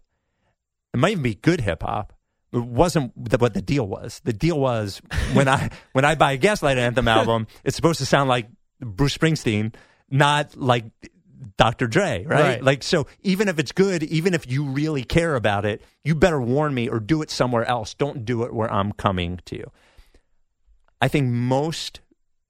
It 0.94 0.98
might 0.98 1.12
even 1.12 1.24
be 1.24 1.36
good 1.36 1.62
hip 1.62 1.84
hop. 1.84 2.14
It 2.54 2.64
wasn't 2.64 3.12
what 3.16 3.54
the 3.54 3.62
deal 3.62 3.88
was. 3.88 4.22
The 4.24 4.34
deal 4.34 4.60
was 4.60 5.02
when 5.34 5.48
I 5.48 5.70
when 5.94 6.06
I 6.06 6.16
buy 6.16 6.34
a 6.34 6.38
Gaslight 6.38 6.78
Anthem 6.78 7.08
album, 7.08 7.48
it's 7.64 7.76
supposed 7.76 8.00
to 8.00 8.06
sound 8.06 8.30
like 8.30 8.48
Bruce 8.80 9.18
Springsteen, 9.18 9.74
not 10.10 10.56
like 10.56 10.86
Dr. 11.58 11.88
Dre, 11.88 12.26
right? 12.26 12.40
Right. 12.40 12.64
Like 12.64 12.84
so 12.84 13.08
even 13.22 13.48
if 13.48 13.60
it's 13.60 13.72
good, 13.72 14.04
even 14.04 14.34
if 14.34 14.50
you 14.50 14.64
really 14.64 15.04
care 15.04 15.36
about 15.36 15.66
it, 15.66 15.82
you 16.04 16.16
better 16.16 16.42
warn 16.42 16.74
me 16.74 16.88
or 16.88 17.00
do 17.00 17.22
it 17.22 17.30
somewhere 17.30 17.66
else. 17.66 17.94
Don't 17.94 18.26
do 18.26 18.44
it 18.44 18.54
where 18.54 18.72
I'm 18.72 18.92
coming 18.94 19.40
to 19.46 19.58
you. 19.58 19.72
I 21.02 21.08
think 21.08 21.28
most 21.28 22.00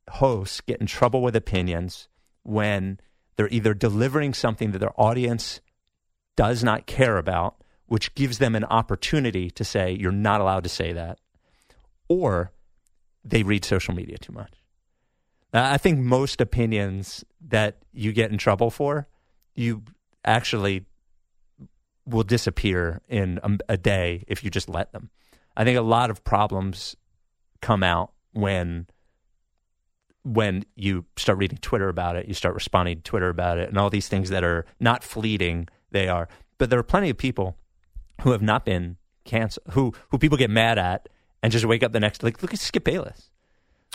hosts 0.10 0.62
get 0.62 0.80
in 0.80 0.88
trouble 0.88 1.22
with 1.22 1.36
opinions 1.36 2.08
when 2.43 2.99
they're 3.36 3.49
either 3.49 3.74
delivering 3.74 4.34
something 4.34 4.72
that 4.72 4.80
their 4.80 4.99
audience 4.99 5.62
does 6.36 6.64
not 6.64 6.86
care 6.86 7.18
about, 7.18 7.55
which 7.88 8.14
gives 8.16 8.38
them 8.38 8.55
an 8.55 8.64
opportunity 8.66 9.49
to 9.51 9.64
say, 9.64 9.91
you're 9.91 10.12
not 10.12 10.41
allowed 10.41 10.64
to 10.64 10.70
say 10.70 10.93
that, 10.93 11.20
or 12.08 12.51
they 13.24 13.43
read 13.43 13.66
social 13.66 13.93
media 13.93 14.18
too 14.18 14.34
much. 14.34 14.53
I 15.53 15.78
think 15.78 15.99
most 15.99 16.41
opinions 16.41 17.24
that 17.47 17.78
you 17.93 18.12
get 18.12 18.32
in 18.32 18.38
trouble 18.38 18.70
for, 18.70 19.08
you 19.55 19.84
actually 20.24 20.86
will 22.05 22.24
disappear 22.24 23.01
in 23.08 23.39
a, 23.43 23.74
a 23.74 23.78
day 23.78 24.24
if 24.28 24.43
you 24.43 24.49
just 24.49 24.70
let 24.70 24.91
them. 24.91 25.10
I 25.55 25.64
think 25.64 25.78
a 25.78 25.82
lot 25.82 26.10
of 26.10 26.24
problems 26.24 26.95
come 27.62 27.84
out 27.84 28.12
when 28.34 28.88
when 30.34 30.65
you 30.75 31.05
start 31.15 31.38
reading 31.38 31.57
Twitter 31.61 31.89
about 31.89 32.15
it, 32.15 32.28
you 32.28 32.34
start 32.34 32.53
responding 32.55 32.97
to 32.97 33.03
Twitter 33.03 33.30
about 33.30 33.57
it, 33.57 33.69
and 33.69 33.78
all 33.78 33.89
these 33.89 34.07
things 34.07 34.30
that 34.30 34.43
are 34.43 34.65
not 34.80 35.03
fleeting, 35.03 35.67
they 35.91 36.07
are. 36.07 36.28
But 36.57 36.69
there 36.69 36.80
are 36.80 36.84
plenty 36.84 37.09
of 37.09 37.17
people 37.17 37.55
who 38.21 38.32
have 38.32 38.41
not 38.41 38.65
been 38.65 38.97
canceled, 39.25 39.67
who 39.71 39.93
who 40.09 40.17
people 40.17 40.38
get 40.38 40.49
mad 40.49 40.78
at, 40.78 41.07
and 41.41 41.51
just 41.51 41.65
wake 41.65 41.84
up 41.84 41.91
the 41.91 41.99
next 41.99 42.23
like 42.23 42.41
look 42.41 42.53
at 42.53 42.59
Skip 42.59 42.84
Bayless, 42.84 43.30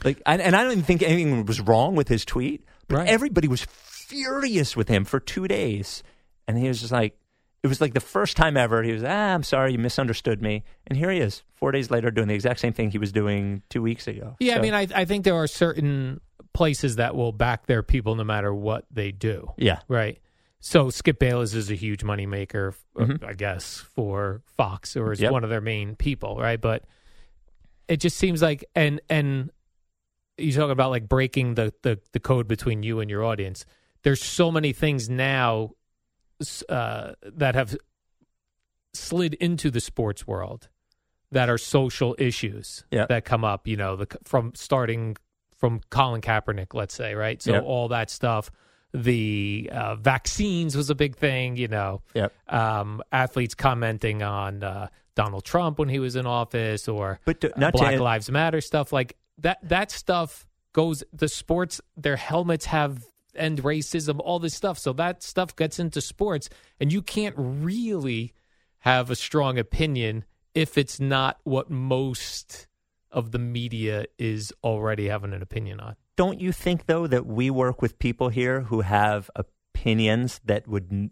like, 0.05 0.21
and, 0.27 0.41
and 0.41 0.55
I 0.57 0.63
don't 0.63 0.73
even 0.73 0.85
think 0.85 1.03
anything 1.03 1.45
was 1.45 1.61
wrong 1.61 1.95
with 1.95 2.09
his 2.09 2.25
tweet, 2.25 2.65
but 2.89 2.97
Right. 2.99 3.09
everybody 3.09 3.49
was 3.49 3.63
furious 3.63 4.77
with 4.77 4.89
him 4.89 5.05
for 5.05 5.21
two 5.21 5.49
days, 5.49 6.03
and 6.49 6.59
he 6.59 6.69
was 6.69 6.81
just 6.81 6.93
like. 6.93 7.17
It 7.63 7.69
was 7.69 7.81
like 7.81 7.95
the 7.95 8.01
first 8.01 8.37
time 8.37 8.57
ever 8.57 8.83
he 8.83 8.93
was, 8.93 9.05
ah, 9.05 9.35
I'm 9.35 9.45
sorry, 9.45 9.73
you 9.73 9.79
misunderstood 9.79 10.43
me. 10.43 10.65
And 10.89 10.99
here 10.99 11.11
he 11.11 11.19
is, 11.21 11.43
four 11.55 11.71
days 11.71 11.91
later, 11.91 12.11
doing 12.11 12.27
the 12.29 12.35
exact 12.35 12.59
same 12.61 12.73
thing 12.73 12.91
he 12.91 12.99
was 12.99 13.13
doing 13.13 13.63
two 13.71 13.83
weeks 13.83 14.09
ago. 14.09 14.37
Yeah, 14.41 14.57
I 14.57 14.61
mean, 14.61 14.75
I, 14.75 14.89
I 14.95 15.05
think 15.05 15.25
there 15.25 15.37
are 15.37 15.47
certain 15.47 16.21
places 16.55 16.97
that 16.97 17.15
will 17.15 17.31
back 17.33 17.67
their 17.67 17.83
people 17.85 18.17
no 18.17 18.25
matter 18.25 18.53
what 18.53 18.85
they 18.91 19.13
do. 19.13 19.53
yeah. 19.57 19.79
Right. 19.89 20.19
So 20.65 20.91
Skip 20.91 21.19
Bayless 21.19 21.55
is 21.55 21.71
a 21.73 21.75
huge 21.75 22.05
moneymaker, 22.05 22.75
uh, 22.97 23.05
Mhm. 23.05 23.25
I 23.25 23.33
guess, 23.33 23.79
for 23.79 24.43
Fox, 24.57 24.97
or 24.97 25.11
is 25.11 25.21
Yep. 25.21 25.33
one 25.33 25.43
of 25.45 25.51
their 25.51 25.61
main 25.61 25.97
people, 25.97 26.37
right? 26.39 26.61
But 26.61 26.85
it 27.89 27.97
just 27.99 28.17
seems 28.17 28.43
like, 28.43 28.65
and 28.77 29.01
and 29.11 29.51
you 30.39 30.53
talk 30.53 30.71
about 30.71 30.91
like 30.91 31.09
breaking 31.09 31.55
the 31.55 31.73
the, 31.83 31.99
the 32.13 32.21
code 32.21 32.47
between 32.47 32.83
you 32.85 33.01
and 33.01 33.11
your 33.11 33.25
audience. 33.25 33.67
There's 34.03 34.23
so 34.23 34.51
many 34.53 34.73
things 34.73 35.09
now 35.11 35.71
uh, 36.69 37.15
that 37.23 37.55
have 37.55 37.77
slid 38.95 39.35
into 39.35 39.71
the 39.71 39.81
sports 39.81 40.27
world 40.27 40.69
that 41.31 41.49
are 41.49 41.59
social 41.59 42.15
issues 42.19 42.85
Yeah. 42.91 43.07
that 43.07 43.25
come 43.25 43.45
up. 43.45 43.67
You 43.67 43.77
know, 43.77 43.97
the, 43.97 44.07
from 44.25 44.53
starting 44.55 45.17
from 45.57 45.81
Colin 45.91 46.21
Kaepernick, 46.21 46.75
let's 46.75 46.95
say, 46.95 47.15
right? 47.15 47.41
So 47.41 47.53
Yeah. 47.53 47.61
all 47.61 47.89
that 47.89 48.11
stuff. 48.11 48.51
The 48.93 49.71
uh, 49.73 49.95
vaccines 49.95 50.77
was 50.77 50.91
a 50.91 50.95
big 50.95 51.17
thing. 51.17 51.57
You 51.57 51.69
know, 51.69 52.03
Yep. 52.15 52.33
um, 52.53 53.03
athletes 53.11 53.55
commenting 53.55 54.23
on 54.23 54.63
uh, 54.63 54.89
Donald 55.15 55.45
Trump 55.45 55.79
when 55.79 55.89
he 55.89 55.99
was 55.99 56.17
in 56.17 56.27
office, 56.27 56.89
or 56.89 57.21
But 57.25 57.41
to- 57.41 57.55
uh, 57.55 57.59
not 57.59 57.73
Black 57.73 57.93
end- 57.93 58.03
Lives 58.03 58.31
Matter 58.31 58.61
stuff 58.61 58.93
like 58.93 59.17
that. 59.39 59.59
That 59.63 59.91
stuff 59.91 60.47
goes. 60.75 61.03
The 61.15 61.29
sports, 61.29 61.81
their 61.97 62.17
helmets 62.17 62.67
have 62.67 63.05
end 63.35 63.63
racism, 63.63 64.21
all 64.21 64.39
this 64.39 64.55
stuff. 64.55 64.79
So 64.79 64.93
that 64.95 65.23
stuff 65.23 65.55
gets 65.57 65.79
into 65.79 66.01
sports, 66.01 66.49
and 66.81 66.93
you 66.93 67.03
can't 67.03 67.35
really 67.37 68.33
have 68.79 69.11
a 69.11 69.17
strong 69.17 69.59
opinion 69.59 70.25
if 70.55 70.77
it's 70.77 71.01
not 71.01 71.39
what 71.45 71.71
most 71.71 72.67
of 73.11 73.31
the 73.31 73.39
media 73.39 74.07
is 74.19 74.53
already 74.65 75.09
having 75.09 75.33
an 75.33 75.43
opinion 75.43 75.81
on. 75.81 75.97
Don't 76.17 76.41
you 76.41 76.53
think 76.53 76.87
though 76.87 77.07
that 77.07 77.27
we 77.27 77.51
work 77.51 77.81
with 77.81 77.99
people 77.99 78.29
here 78.29 78.63
who 78.63 78.81
have 78.81 79.31
opinions 79.35 80.41
that 80.45 80.67
would 80.67 81.11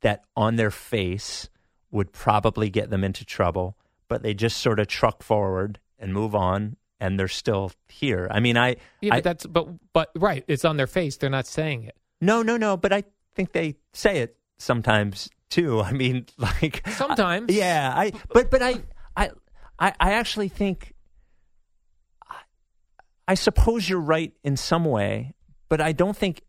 that 0.00 0.24
on 0.36 0.56
their 0.56 0.70
face 0.70 1.48
would 1.90 2.12
probably 2.12 2.68
get 2.68 2.90
them 2.90 3.04
into 3.04 3.24
trouble, 3.24 3.76
but 4.08 4.22
they 4.22 4.34
just 4.34 4.58
sort 4.58 4.80
of 4.80 4.86
truck 4.86 5.22
forward 5.22 5.78
and 5.98 6.12
move 6.12 6.34
on 6.34 6.76
and 7.04 7.18
they're 7.18 7.28
still 7.28 7.70
here. 7.88 8.28
I 8.30 8.40
mean, 8.40 8.56
I 8.56 8.76
Yeah, 9.02 9.14
I- 9.14 9.16
but 9.18 9.24
that's 9.24 9.46
but 9.46 9.68
but 9.92 10.10
right, 10.16 10.42
it's 10.48 10.64
on 10.64 10.76
their 10.78 10.86
face. 10.86 11.16
They're 11.18 11.28
not 11.30 11.46
saying 11.46 11.84
it. 11.84 11.96
No, 12.20 12.42
no, 12.42 12.56
no, 12.56 12.76
but 12.76 12.92
I 12.92 13.04
think 13.34 13.52
they 13.52 13.76
say 13.92 14.18
it 14.18 14.36
sometimes 14.58 15.28
too. 15.50 15.80
I 15.88 15.92
mean, 15.92 16.26
like 16.38 16.86
Sometimes. 16.88 17.52
yeah, 17.52 17.92
I 17.94 18.12
but 18.32 18.50
but 18.50 18.62
I 18.62 18.82
I 19.16 19.30
I, 19.78 19.92
I 20.00 20.12
actually 20.12 20.48
think 20.48 20.94
I, 22.30 22.36
I 23.28 23.34
suppose 23.34 23.88
you're 23.88 24.00
right 24.00 24.32
in 24.42 24.56
some 24.56 24.84
way, 24.86 25.34
but 25.68 25.80
I 25.80 25.92
don't 25.92 26.16
think 26.16 26.42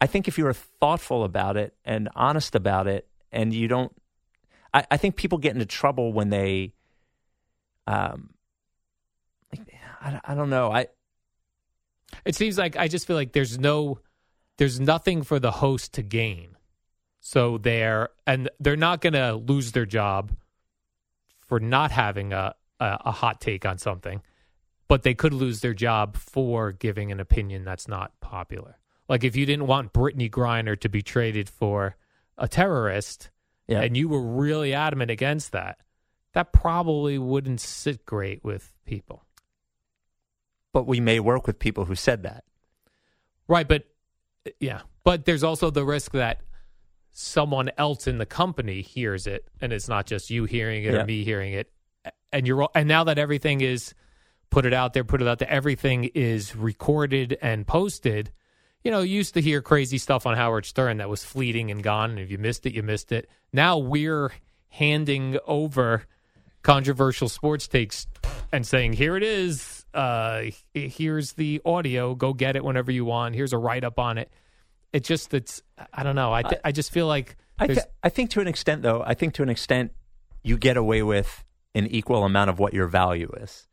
I 0.00 0.06
think 0.06 0.26
if 0.28 0.36
you're 0.38 0.52
thoughtful 0.52 1.24
about 1.24 1.56
it 1.56 1.74
and 1.84 2.08
honest 2.16 2.54
about 2.54 2.86
it 2.88 3.06
and 3.30 3.54
you 3.54 3.68
don't 3.68 3.92
I, 4.72 4.84
I 4.90 4.96
think 4.96 5.14
people 5.16 5.38
get 5.38 5.52
into 5.54 5.66
trouble 5.66 6.12
when 6.12 6.30
they 6.30 6.72
um 7.86 8.30
I, 10.04 10.20
I 10.24 10.34
don't 10.34 10.50
know. 10.50 10.70
I 10.70 10.86
It 12.24 12.34
seems 12.34 12.58
like 12.58 12.76
I 12.76 12.88
just 12.88 13.06
feel 13.06 13.16
like 13.16 13.32
there's 13.32 13.58
no 13.58 14.00
there's 14.58 14.78
nothing 14.78 15.22
for 15.22 15.40
the 15.40 15.50
host 15.50 15.94
to 15.94 16.02
gain. 16.02 16.56
So 17.20 17.58
they're 17.58 18.10
and 18.26 18.50
they're 18.60 18.76
not 18.76 19.00
going 19.00 19.14
to 19.14 19.34
lose 19.34 19.72
their 19.72 19.86
job 19.86 20.32
for 21.40 21.58
not 21.58 21.90
having 21.90 22.32
a, 22.32 22.54
a 22.80 22.98
a 23.06 23.10
hot 23.12 23.40
take 23.40 23.64
on 23.64 23.78
something, 23.78 24.22
but 24.88 25.02
they 25.02 25.14
could 25.14 25.32
lose 25.32 25.60
their 25.60 25.74
job 25.74 26.16
for 26.16 26.70
giving 26.72 27.10
an 27.10 27.20
opinion 27.20 27.64
that's 27.64 27.88
not 27.88 28.12
popular. 28.20 28.78
Like 29.08 29.24
if 29.24 29.36
you 29.36 29.46
didn't 29.46 29.66
want 29.66 29.92
Brittney 29.92 30.30
Griner 30.30 30.78
to 30.80 30.88
be 30.88 31.02
traded 31.02 31.48
for 31.48 31.96
a 32.36 32.48
terrorist 32.48 33.30
Yeah. 33.68 33.80
and 33.80 33.96
you 33.96 34.08
were 34.08 34.22
really 34.22 34.74
adamant 34.74 35.10
against 35.10 35.52
that, 35.52 35.78
that 36.32 36.52
probably 36.52 37.18
wouldn't 37.18 37.60
sit 37.60 38.04
great 38.04 38.42
with 38.44 38.72
people. 38.84 39.23
But 40.74 40.86
we 40.86 41.00
may 41.00 41.18
work 41.20 41.46
with 41.46 41.58
people 41.58 41.86
who 41.86 41.94
said 41.94 42.24
that. 42.24 42.44
Right, 43.48 43.66
but 43.66 43.84
yeah, 44.60 44.82
but 45.04 45.24
there's 45.24 45.42
also 45.44 45.70
the 45.70 45.84
risk 45.84 46.12
that 46.12 46.42
someone 47.12 47.70
else 47.78 48.06
in 48.06 48.18
the 48.18 48.26
company 48.26 48.82
hears 48.82 49.26
it, 49.26 49.46
and 49.60 49.72
it's 49.72 49.88
not 49.88 50.04
just 50.06 50.28
you 50.30 50.44
hearing 50.44 50.84
it 50.84 50.92
Yeah. 50.92 51.00
or 51.02 51.06
me 51.06 51.24
hearing 51.24 51.54
it, 51.54 51.70
and 52.32 52.46
you're 52.46 52.68
and 52.74 52.88
now 52.88 53.04
that 53.04 53.18
everything 53.18 53.60
is 53.62 53.94
put 54.50 54.66
it 54.66 54.74
out 54.74 54.92
there, 54.92 55.04
put 55.04 55.22
it 55.22 55.28
out 55.28 55.38
there, 55.38 55.48
everything 55.50 56.04
is 56.14 56.54
recorded 56.54 57.38
and 57.40 57.66
posted. 57.66 58.30
You 58.82 58.90
know, 58.90 59.00
you 59.00 59.16
used 59.16 59.34
to 59.34 59.40
hear 59.40 59.62
crazy 59.62 59.96
stuff 59.98 60.26
on 60.26 60.36
Howard 60.36 60.66
Stern 60.66 60.98
that 60.98 61.08
was 61.08 61.24
fleeting 61.24 61.70
and 61.70 61.82
gone, 61.82 62.10
and 62.10 62.18
if 62.18 62.30
you 62.30 62.36
missed 62.38 62.66
it, 62.66 62.74
you 62.74 62.82
missed 62.82 63.12
it. 63.12 63.30
Now 63.52 63.78
we're 63.78 64.32
handing 64.68 65.38
over 65.46 66.04
controversial 66.62 67.28
sports 67.28 67.68
takes 67.68 68.06
and 68.52 68.66
saying, 68.66 68.94
"Here 68.94 69.16
it 69.16 69.22
is. 69.22 69.73
Uh, 69.94 70.44
here's 70.74 71.32
the 71.34 71.60
audio. 71.64 72.14
Go 72.14 72.32
get 72.32 72.56
it 72.56 72.64
whenever 72.64 72.90
you 72.90 73.04
want. 73.04 73.34
Here's 73.34 73.52
a 73.52 73.58
write 73.58 73.84
up 73.84 73.98
on 73.98 74.18
it." 74.18 74.30
It 74.92 75.04
just 75.04 75.32
it's 75.34 75.62
I 75.92 76.02
don't 76.02 76.16
know. 76.16 76.32
I 76.32 76.42
th- 76.42 76.60
I 76.64 76.72
just 76.72 76.92
feel 76.92 77.06
like 77.06 77.36
I, 77.58 77.66
th- 77.68 77.78
I 78.02 78.08
think 78.08 78.30
to 78.30 78.40
an 78.40 78.48
extent, 78.48 78.82
though, 78.82 79.02
I 79.06 79.14
think 79.14 79.34
to 79.34 79.42
an 79.42 79.48
extent, 79.48 79.92
you 80.42 80.56
get 80.58 80.76
away 80.76 81.02
with 81.02 81.44
an 81.74 81.86
equal 81.86 82.24
amount 82.24 82.50
of 82.50 82.58
what 82.58 82.74
your 82.74 82.86
value 82.86 83.30
is. 83.40 83.66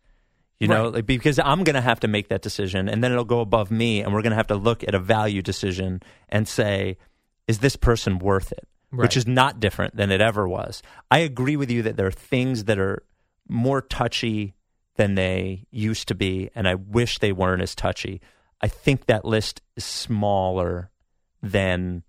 You 0.60 0.68
know, 0.68 0.86
Right. 0.86 0.94
like, 0.96 1.06
because 1.08 1.40
I'm 1.40 1.64
going 1.64 1.74
to 1.76 1.82
have 1.82 2.00
to 2.02 2.08
make 2.08 2.28
that 2.30 2.44
decision, 2.44 2.88
and 2.88 3.04
then 3.04 3.12
it'll 3.12 3.26
go 3.26 3.40
above 3.42 3.72
me, 3.72 4.02
and 4.02 4.14
we're 4.14 4.22
going 4.22 4.32
to 4.32 4.36
have 4.38 4.48
to 4.48 4.56
look 4.56 4.84
at 4.88 4.94
a 4.94 5.00
value 5.00 5.42
decision 5.42 6.02
and 6.30 6.48
say, 6.48 6.98
is 7.48 7.58
this 7.60 7.76
person 7.76 8.20
worth 8.20 8.52
it? 8.52 8.68
Right. 8.92 9.04
Which 9.06 9.18
is 9.18 9.26
not 9.26 9.60
different 9.60 9.96
than 9.96 10.12
it 10.12 10.22
ever 10.22 10.48
was. 10.48 10.84
I 11.10 11.20
agree 11.20 11.56
with 11.56 11.72
you 11.72 11.82
that 11.84 11.98
there 11.98 12.06
are 12.06 12.12
things 12.12 12.66
that 12.66 12.78
are 12.78 13.02
more 13.50 13.82
touchy 13.82 14.54
than 14.96 15.16
they 15.16 15.66
used 15.72 16.08
to 16.10 16.16
be, 16.16 16.50
and 16.56 16.68
I 16.68 16.76
wish 16.76 17.20
they 17.20 17.32
weren't 17.32 17.62
as 17.62 17.76
touchy. 17.76 18.22
I 18.62 18.68
think 18.68 19.06
that 19.06 19.26
list 19.26 19.62
is 19.76 19.86
smaller 19.86 20.90
than 21.42 22.04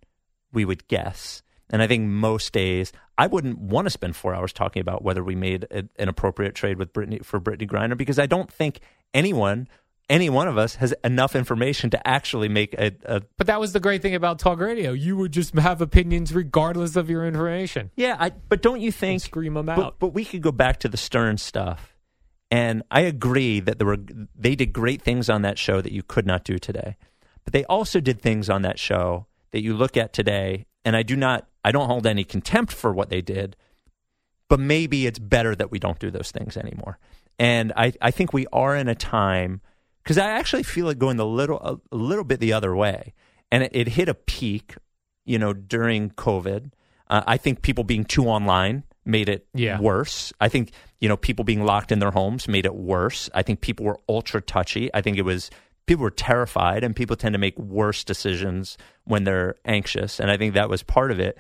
we 0.53 0.65
would 0.65 0.87
guess. 0.89 1.43
And 1.71 1.81
I 1.83 1.87
think 1.87 2.07
most 2.09 2.53
days 2.53 2.93
I 3.17 3.27
wouldn't 3.27 3.59
want 3.59 3.87
to 3.87 3.91
spend 3.91 4.15
four 4.17 4.35
hours 4.35 4.53
talking 4.53 4.81
about 4.83 5.03
whether 5.03 5.25
we 5.25 5.35
made 5.35 5.65
a, 5.71 5.85
an 5.99 6.09
appropriate 6.09 6.55
trade 6.55 6.77
with 6.77 6.93
Brittney 6.93 7.25
for 7.25 7.41
Brittney 7.41 7.67
Griner 7.69 7.97
because 7.97 8.19
I 8.19 8.27
don't 8.27 8.53
think 8.53 8.81
anyone 9.15 9.69
any 10.11 10.29
one 10.29 10.49
of 10.49 10.59
us 10.59 10.75
has 10.75 10.93
enough 11.05 11.35
information 11.35 11.89
to 11.89 12.07
actually 12.07 12.49
make 12.49 12.75
a, 12.75 12.93
a 13.07 13.23
But 13.39 13.47
that 13.47 13.61
was 13.61 13.73
the 13.73 13.81
great 13.81 14.03
thing 14.03 14.15
about 14.15 14.39
talk 14.41 14.59
radio. 14.59 14.93
You 14.93 15.17
would 15.17 15.33
just 15.33 15.55
have 15.55 15.81
opinions 15.81 16.35
regardless 16.35 16.97
of 16.97 17.09
your 17.09 17.25
information. 17.27 17.91
yeah. 17.97 18.17
I, 18.21 18.31
but 18.31 18.61
don't 18.61 18.81
you 18.81 18.89
And 18.89 18.95
think 18.95 19.23
scream 19.23 19.55
them 19.55 19.67
But, 19.67 19.79
out. 19.79 19.95
but 19.99 20.09
we 20.09 20.27
could 20.27 20.43
go 20.43 20.53
back 20.53 20.81
to 20.81 20.89
the 20.89 20.99
Stern 20.99 21.39
stuff, 21.39 21.92
and 22.53 22.83
I 22.91 23.01
agree 23.01 23.61
that 23.61 23.79
there 23.79 23.87
were 23.87 23.99
they 24.39 24.55
did 24.55 24.75
great 24.75 25.01
things 25.01 25.31
on 25.31 25.41
that 25.41 25.59
show 25.59 25.81
that 25.81 25.91
you 25.91 26.03
could 26.03 26.27
not 26.27 26.45
do 26.45 26.59
today. 26.59 26.97
But 27.45 27.55
they 27.55 27.65
also 27.65 27.99
did 27.99 28.21
things 28.21 28.51
on 28.51 28.61
that 28.61 28.79
show 28.79 29.27
that 29.53 29.63
you 29.63 29.75
look 29.75 29.97
at 29.97 30.13
today, 30.13 30.67
and 30.85 30.95
I 30.95 31.03
do 31.03 31.17
not 31.17 31.49
I 31.65 31.73
don't 31.73 31.87
hold 31.87 32.07
any 32.07 32.25
contempt 32.25 32.75
for 32.75 32.93
what 32.93 33.09
they 33.09 33.23
did, 33.23 33.57
but 34.51 34.61
maybe 34.61 35.07
it's 35.07 35.19
better 35.19 35.57
that 35.57 35.71
we 35.71 35.79
don't 35.79 35.99
do 35.99 36.11
those 36.11 36.31
things 36.31 36.59
anymore. 36.59 36.99
And 37.39 37.73
I, 37.75 37.95
I 38.03 38.11
think 38.11 38.35
we 38.35 38.47
are 38.53 38.77
in 38.77 38.87
a 38.87 38.95
time 38.95 39.63
because 40.03 40.19
I 40.19 40.29
actually 40.29 40.63
feel 40.63 40.91
it 40.91 40.99
going 40.99 41.19
a 41.19 41.25
little 41.25 41.59
a, 41.61 41.81
a 41.91 41.97
little 41.97 42.25
bit 42.25 42.39
the 42.39 42.53
other 42.53 42.77
way, 42.77 43.15
and 43.51 43.63
it, 43.63 43.71
it 43.73 43.89
hit 43.89 44.11
a 44.11 44.15
peak, 44.15 44.75
you 45.25 45.39
know, 45.39 45.55
during 45.55 46.11
COVID. 46.11 46.73
Uh, 47.09 47.23
I 47.27 47.39
think 47.39 47.63
people 47.63 47.83
being 47.83 48.05
too 48.05 48.27
online 48.27 48.85
made 49.05 49.29
it 49.29 49.47
Yeah. 49.55 49.81
worse. 49.81 50.33
I 50.41 50.49
think 50.49 50.73
you 51.01 51.09
know 51.09 51.17
people 51.17 51.45
being 51.45 51.65
locked 51.65 51.91
in 51.93 51.99
their 51.99 52.11
homes 52.13 52.47
made 52.49 52.65
it 52.67 52.75
worse. 52.75 53.29
I 53.35 53.43
think 53.43 53.61
people 53.61 53.87
were 53.87 53.99
ultra 54.09 54.41
touchy. 54.41 54.91
I 54.95 55.01
think 55.03 55.17
it 55.19 55.23
was 55.25 55.51
people 55.87 56.03
were 56.05 56.11
terrified, 56.11 56.85
and 56.85 56.95
people 56.95 57.17
tend 57.17 57.33
to 57.33 57.39
make 57.39 57.59
worse 57.59 58.05
decisions 58.05 58.79
when 59.05 59.25
they're 59.25 59.57
anxious, 59.65 60.21
and 60.21 60.31
I 60.31 60.37
think 60.37 60.55
that 60.55 60.69
was 60.71 60.83
part 60.83 61.11
of 61.11 61.19
it. 61.21 61.37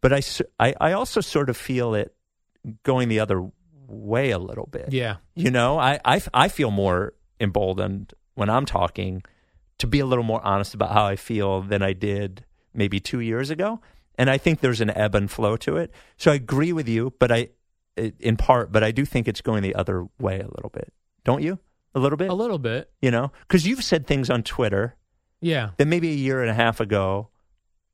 But 0.00 0.12
I 0.60 0.74
I 0.80 0.92
also 0.92 1.20
sort 1.20 1.48
of 1.50 1.56
feel 1.56 1.94
it 1.94 2.14
going 2.82 3.08
the 3.08 3.20
other 3.20 3.48
way 3.88 4.30
a 4.32 4.38
little 4.38 4.66
bit. 4.66 4.92
yeah. 4.92 5.16
You 5.36 5.52
know, 5.52 5.78
I, 5.78 6.00
I, 6.04 6.20
I 6.34 6.48
feel 6.48 6.72
more 6.72 7.12
emboldened 7.38 8.12
when 8.34 8.50
I'm 8.50 8.66
talking 8.66 9.22
to 9.78 9.86
be 9.86 10.00
a 10.00 10.06
little 10.06 10.24
more 10.24 10.44
honest 10.44 10.74
about 10.74 10.90
how 10.90 11.04
I 11.06 11.14
feel 11.14 11.62
than 11.62 11.82
I 11.82 11.92
did 11.92 12.44
maybe 12.74 12.98
two 12.98 13.20
years 13.20 13.50
ago. 13.50 13.80
And 14.18 14.30
I 14.30 14.38
think 14.38 14.60
there's 14.60 14.80
an 14.80 14.90
ebb 14.90 15.14
and 15.14 15.30
flow 15.30 15.56
to 15.58 15.76
it. 15.76 15.92
So 16.16 16.32
I 16.32 16.34
agree 16.34 16.72
with 16.72 16.88
you, 16.88 17.12
but 17.18 17.30
I, 17.30 17.48
in 17.96 18.36
part, 18.36 18.72
but 18.72 18.82
I 18.82 18.90
do 18.90 19.04
think 19.04 19.28
it's 19.28 19.40
going 19.42 19.62
the 19.62 19.74
other 19.74 20.06
way 20.18 20.40
a 20.40 20.48
little 20.48 20.70
bit. 20.72 20.92
Don't 21.24 21.42
you? 21.42 21.58
A 21.94 21.98
little 21.98 22.16
bit? 22.18 22.30
A 22.30 22.34
little 22.34 22.58
bit. 22.58 22.90
You 23.02 23.10
know, 23.10 23.32
because 23.46 23.66
you've 23.66 23.84
said 23.84 24.06
things 24.06 24.30
on 24.30 24.42
Twitter 24.42 24.96
Yeah. 25.40 25.70
that 25.78 25.86
maybe 25.86 26.10
a 26.10 26.14
year 26.14 26.40
and 26.40 26.50
a 26.50 26.54
half 26.54 26.80
ago 26.80 27.28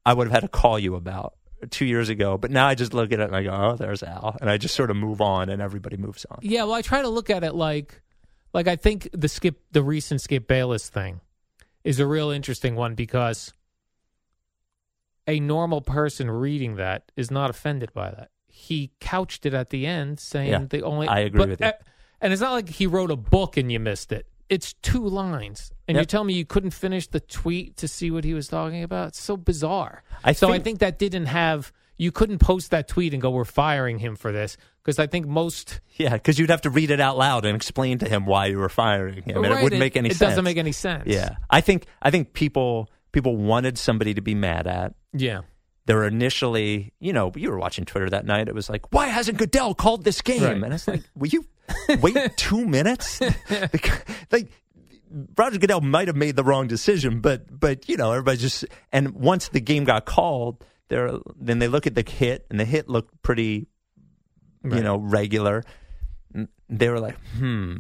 I 0.05 0.13
would 0.15 0.27
have 0.27 0.33
had 0.33 0.43
to 0.43 0.49
call 0.49 0.79
you 0.79 0.97
about 0.97 1.35
two 1.71 1.85
years 1.85 2.09
ago. 2.09 2.37
But 2.37 2.51
now 2.51 2.67
I 2.67 2.75
just 2.75 2.93
look 2.93 3.13
at 3.13 3.21
it 3.21 3.25
and 3.29 3.37
I 3.37 3.45
go, 3.45 3.51
oh, 3.53 3.77
there's 3.77 4.03
Al. 4.03 4.37
And 4.41 4.51
I 4.51 4.59
just 4.59 4.75
sort 4.75 4.91
of 4.91 4.97
move 4.97 5.21
on 5.21 5.49
and 5.49 5.63
everybody 5.63 5.97
moves 5.97 6.27
on. 6.29 6.39
Yeah, 6.43 6.65
well, 6.65 6.75
I 6.75 6.83
try 6.83 7.03
to 7.03 7.09
look 7.09 7.31
at 7.31 7.45
it 7.45 7.55
like, 7.55 8.01
like 8.53 8.67
I 8.67 8.75
think 8.75 9.09
the 9.13 9.29
skip, 9.29 9.61
the 9.71 9.83
recent 9.83 10.21
Skip 10.21 10.49
Bayless 10.49 10.89
thing, 10.89 11.21
is 11.85 12.01
a 12.01 12.07
real 12.07 12.31
interesting 12.31 12.75
one 12.75 12.97
because 12.97 13.55
a 15.27 15.41
normal 15.41 15.81
person 15.81 16.31
reading 16.31 16.77
that 16.77 17.11
is 17.17 17.31
not 17.31 17.51
offended 17.51 17.93
by 17.93 18.11
that. 18.11 18.31
He 18.49 18.93
couched 19.01 19.47
it 19.47 19.55
at 19.55 19.71
the 19.71 19.87
end, 19.87 20.21
saying 20.21 20.51
Yeah, 20.51 20.65
the 20.69 20.83
only. 20.83 21.09
I 21.09 21.21
agree 21.21 21.39
but, 21.39 21.49
with 21.51 21.61
you. 21.61 21.73
and 22.21 22.33
it's 22.33 22.43
not 22.43 22.53
like 22.53 22.69
he 22.69 22.87
wrote 22.87 23.11
a 23.11 23.17
book 23.17 23.57
and 23.57 23.71
you 23.73 23.81
missed 23.81 24.13
it. 24.13 24.27
It's 24.49 24.75
two 24.75 25.07
lines, 25.07 25.73
and 25.89 25.97
you 25.97 26.05
tell 26.05 26.25
me 26.25 26.35
you 26.35 26.45
couldn't 26.45 26.73
finish 26.73 27.07
the 27.07 27.21
tweet 27.21 27.79
to 27.79 27.89
see 27.89 28.11
what 28.11 28.25
he 28.25 28.35
was 28.35 28.49
talking 28.49 28.83
about. 28.83 29.09
It's 29.09 29.21
so 29.23 29.37
bizarre. 29.39 30.03
I 30.23 30.33
so 30.33 30.49
I 30.49 30.53
think- 30.53 30.65
think 30.65 30.79
that 30.81 30.99
didn't 30.99 31.27
have. 31.27 31.73
You 31.97 32.11
couldn't 32.13 32.39
post 32.39 32.71
that 32.73 32.89
tweet 32.89 33.13
and 33.15 33.23
go, 33.23 33.31
"We're 33.31 33.45
firing 33.45 33.99
him 33.99 34.17
for 34.17 34.33
this," 34.33 34.57
because 34.83 34.99
I 34.99 35.07
think 35.07 35.27
most 35.27 35.81
Yeah, 35.97 36.13
because 36.15 36.39
you'd 36.39 36.51
have 36.51 36.63
to 36.63 36.71
read 36.71 36.91
it 36.91 37.01
out 37.01 37.17
loud 37.17 37.45
and 37.47 37.55
explain 37.57 37.99
to 37.99 38.09
him 38.09 38.27
why 38.27 38.47
you 38.47 38.59
were 38.59 38.69
firing 38.69 39.23
him, 39.23 39.43
and 39.45 39.47
it 39.55 39.63
wouldn't 39.63 39.79
make 39.79 39.97
any 39.97 40.09
it 40.11 40.13
sense. 40.17 40.23
It 40.23 40.25
doesn't 40.33 40.45
make 40.45 40.57
any 40.59 40.73
sense. 40.73 41.05
Yeah, 41.07 41.37
I 41.49 41.61
think 41.63 41.87
I 42.03 42.11
think 42.11 42.33
people 42.35 42.91
people 43.13 43.37
wanted 43.37 43.79
somebody 43.79 44.15
to 44.15 44.21
be 44.21 44.35
mad 44.35 44.67
at. 44.67 44.95
Yeah. 45.13 45.43
They 45.87 45.95
were 45.95 46.07
initially, 46.07 46.93
you 47.01 47.13
know, 47.13 47.33
you 47.35 47.51
were 47.51 47.59
watching 47.59 47.85
Twitter 47.85 48.09
that 48.11 48.25
night. 48.25 48.49
It 48.49 48.55
was 48.55 48.71
like, 48.71 48.93
why 48.93 49.09
hasn't 49.09 49.39
Goodell 49.39 49.75
called 49.75 50.05
this 50.05 50.21
game? 50.23 50.43
Right. 50.43 50.57
And 50.57 50.73
it's 50.73 50.87
like, 50.87 51.03
will 51.17 51.29
you 51.29 51.45
wait 52.01 52.17
two 52.37 52.65
minutes? 52.67 53.21
Because, 53.73 54.01
like, 54.31 54.51
Roger 55.37 55.59
Goodell 55.59 55.81
might 55.81 56.09
have 56.09 56.17
made 56.17 56.37
the 56.37 56.45
wrong 56.45 56.67
decision, 56.69 57.21
but 57.21 57.61
but 57.61 57.89
you 57.89 57.97
know, 57.97 58.13
everybody 58.13 58.39
just 58.39 58.65
and 58.93 59.13
once 59.13 59.49
the 59.49 59.61
game 59.61 59.85
got 59.85 60.07
called, 60.07 60.65
there 60.89 61.13
then 61.39 61.59
they 61.59 61.69
look 61.69 61.87
at 61.87 61.95
the 61.95 62.05
hit 62.09 62.47
and 62.51 62.59
the 62.59 62.65
hit 62.65 62.89
looked 62.89 63.21
pretty, 63.23 63.67
you 64.65 64.83
know, 64.83 64.97
regular. 64.97 65.65
They 66.69 66.89
were 66.89 67.01
like, 67.01 67.19
hmm. 67.37 67.79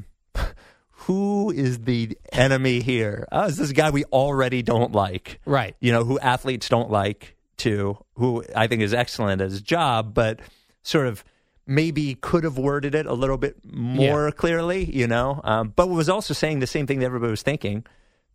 Who 1.07 1.51
is 1.51 1.81
the 1.81 2.17
enemy 2.33 2.81
here? 2.81 3.27
Oh, 3.33 3.47
it's 3.47 3.57
this 3.57 3.73
guy 3.73 3.91
we 3.91 4.05
already 4.05 4.63
don't 4.63 4.93
like 4.93 5.41
Right. 5.45 5.75
you 5.81 5.93
know, 5.93 6.05
who 6.05 6.19
athletes 6.19 6.69
don't 6.69 6.91
like 6.91 7.37
to, 7.59 7.97
who 8.15 8.45
I 8.55 8.67
think 8.67 8.83
is 8.83 8.93
excellent 8.95 9.41
at 9.41 9.51
his 9.51 9.63
job, 9.63 10.15
but 10.15 10.41
sort 10.83 11.07
of 11.07 11.25
maybe 11.67 12.15
could 12.15 12.45
have 12.45 12.59
worded 12.59 12.95
it 12.95 13.07
a 13.07 13.13
little 13.15 13.39
bit 13.39 13.57
more 13.65 14.31
clearly, 14.33 14.85
you 14.85 15.07
know, 15.07 15.41
um, 15.45 15.73
but 15.75 15.89
was 15.89 16.09
also 16.09 16.35
saying 16.35 16.59
the 16.59 16.67
same 16.67 16.87
thing 16.87 16.99
that 17.01 17.07
everybody 17.07 17.31
was 17.31 17.43
thinking. 17.43 17.85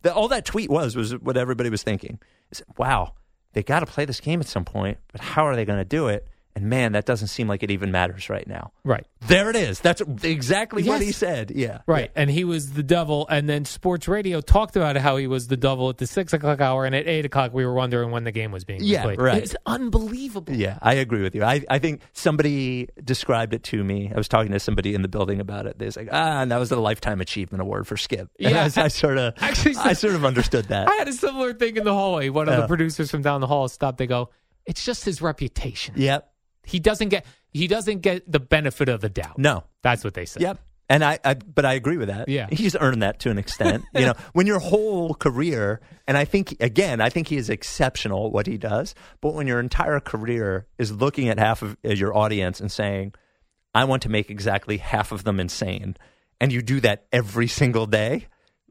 That 0.04 0.14
all 0.14 0.28
that 0.30 0.46
tweet 0.46 0.70
was 0.70 0.96
was 0.96 1.14
what 1.18 1.38
everybody 1.38 1.70
was 1.70 1.84
thinking. 1.84 2.20
Is, 2.52 2.64
wow, 2.78 3.14
they 3.54 3.64
got 3.64 3.80
to 3.82 3.86
play 3.86 4.06
this 4.06 4.20
game 4.22 4.40
at 4.40 4.48
some 4.48 4.64
point, 4.64 4.98
but 5.12 5.22
how 5.22 5.46
are 5.46 5.56
they 5.56 5.66
going 5.66 5.80
to 5.80 5.86
do 5.86 6.08
it? 6.08 6.28
And 6.58 6.72
man, 6.72 6.94
that 6.94 7.06
doesn't 7.06 7.28
seem 7.28 7.48
like 7.48 7.62
it 7.62 7.70
even 7.70 7.92
matters 7.92 8.32
right 8.32 8.48
now. 8.48 8.72
Right. 8.84 9.06
There 9.28 9.52
it 9.52 9.56
is. 9.56 9.80
That's 9.80 10.02
exactly 10.24 10.82
what 10.82 11.04
he 11.04 11.12
said. 11.12 11.52
Yeah. 11.52 11.82
Right. 11.86 12.10
And 12.16 12.32
he 12.32 12.46
was 12.46 12.74
the 12.74 12.82
devil. 12.82 13.28
And 13.30 13.48
then 13.48 13.64
sports 13.66 14.08
radio 14.08 14.42
talked 14.42 14.76
about 14.76 14.98
how 14.98 15.18
he 15.18 15.28
was 15.28 15.48
the 15.50 15.56
devil 15.58 15.88
at 15.90 16.00
the 16.00 16.08
six 16.08 16.34
o'clock 16.34 16.60
hour. 16.60 16.84
And 16.86 16.96
at 16.96 17.08
eight 17.08 17.26
o'clock, 17.26 17.54
we 17.54 17.64
were 17.64 17.76
wondering 17.76 18.10
when 18.10 18.24
the 18.24 18.32
game 18.32 18.52
was 18.52 18.64
being 18.64 18.80
Yeah, 18.84 19.04
played. 19.04 19.22
right. 19.22 19.44
It's 19.44 19.56
unbelievable. 19.68 20.52
Yeah, 20.54 20.80
I 20.82 20.96
agree 20.96 21.22
with 21.22 21.36
you. 21.36 21.44
I, 21.44 21.64
I 21.70 21.78
think 21.78 22.02
somebody 22.14 22.90
described 23.04 23.54
it 23.54 23.62
to 23.66 23.84
me. 23.84 24.12
I 24.12 24.18
was 24.18 24.28
talking 24.28 24.52
to 24.54 24.60
somebody 24.60 24.96
in 24.96 25.04
the 25.04 25.08
building 25.08 25.40
about 25.40 25.68
it. 25.68 25.78
They 25.78 25.86
was 25.86 25.96
like, 25.96 26.10
ah, 26.12 26.42
and 26.42 26.52
that 26.52 26.58
was 26.58 26.70
the 26.70 26.78
lifetime 26.82 27.22
achievement 27.22 27.62
award 27.62 27.86
for 27.86 27.98
Skip. 27.98 28.32
And 28.40 28.50
Yeah. 28.56 28.70
I, 28.76 28.86
I 28.86 28.88
sort 28.88 29.20
of, 29.20 29.36
Actually, 29.38 29.76
I 29.76 29.94
sort 29.94 30.16
of 30.16 30.26
understood 30.26 30.66
that. 30.70 30.90
I 30.90 30.96
had 30.96 31.08
a 31.08 31.14
similar 31.14 31.54
thing 31.54 31.78
in 31.78 31.84
the 31.84 31.94
hallway. 31.94 32.30
One 32.30 32.48
of 32.50 32.56
Yeah. 32.56 32.62
the 32.62 32.68
producers 32.68 33.12
from 33.12 33.22
down 33.22 33.42
the 33.42 33.48
hall 33.48 33.68
stopped. 33.68 34.00
They 34.00 34.08
go, 34.08 34.32
it's 34.66 34.84
just 34.84 35.06
his 35.06 35.22
reputation. 35.22 35.94
yep. 35.98 36.32
He 36.68 36.80
doesn't 36.80 37.10
get 37.10 37.26
he 37.52 37.68
doesn't 37.68 38.02
get 38.02 38.30
the 38.32 38.40
benefit 38.40 38.90
of 38.90 39.02
the 39.02 39.10
doubt. 39.10 39.38
No. 39.40 39.64
That's 39.82 40.04
what 40.04 40.14
they 40.14 40.26
said. 40.26 40.42
Yep. 40.44 40.60
And 40.90 41.04
I, 41.04 41.20
I, 41.26 41.34
but 41.34 41.66
I 41.66 41.74
agree 41.74 41.98
with 41.98 42.08
that. 42.08 42.30
Yeah. 42.30 42.48
he's 42.52 42.74
earned 42.80 43.02
that 43.02 43.20
to 43.22 43.30
an 43.30 43.38
extent. 43.38 43.84
you 43.94 44.06
know, 44.06 44.14
when 44.34 44.48
your 44.48 44.60
whole 44.60 45.14
career, 45.16 45.82
and 46.08 46.16
I 46.18 46.24
think 46.26 46.56
again, 46.62 47.02
I 47.02 47.10
think 47.10 47.28
he 47.28 47.36
is 47.36 47.50
exceptional 47.50 48.28
at 48.28 48.32
what 48.32 48.48
he 48.48 48.58
does. 48.58 48.96
But 49.20 49.34
when 49.34 49.48
your 49.48 49.60
entire 49.60 50.00
career 50.00 50.68
is 50.78 50.92
looking 50.94 51.28
at 51.30 51.40
half 51.40 51.62
of 51.62 51.76
uh, 51.86 51.90
your 51.90 52.16
audience 52.16 52.62
and 52.62 52.72
saying, 52.72 53.16
"I 53.76 53.84
want 53.84 54.04
to 54.04 54.10
make 54.10 54.30
exactly 54.30 54.78
half 54.78 55.12
of 55.12 55.26
them 55.26 55.42
insane," 55.42 55.98
and 56.40 56.54
you 56.54 56.62
do 56.62 56.80
that 56.80 57.06
every 57.12 57.48
single 57.48 57.86
day, 57.86 58.28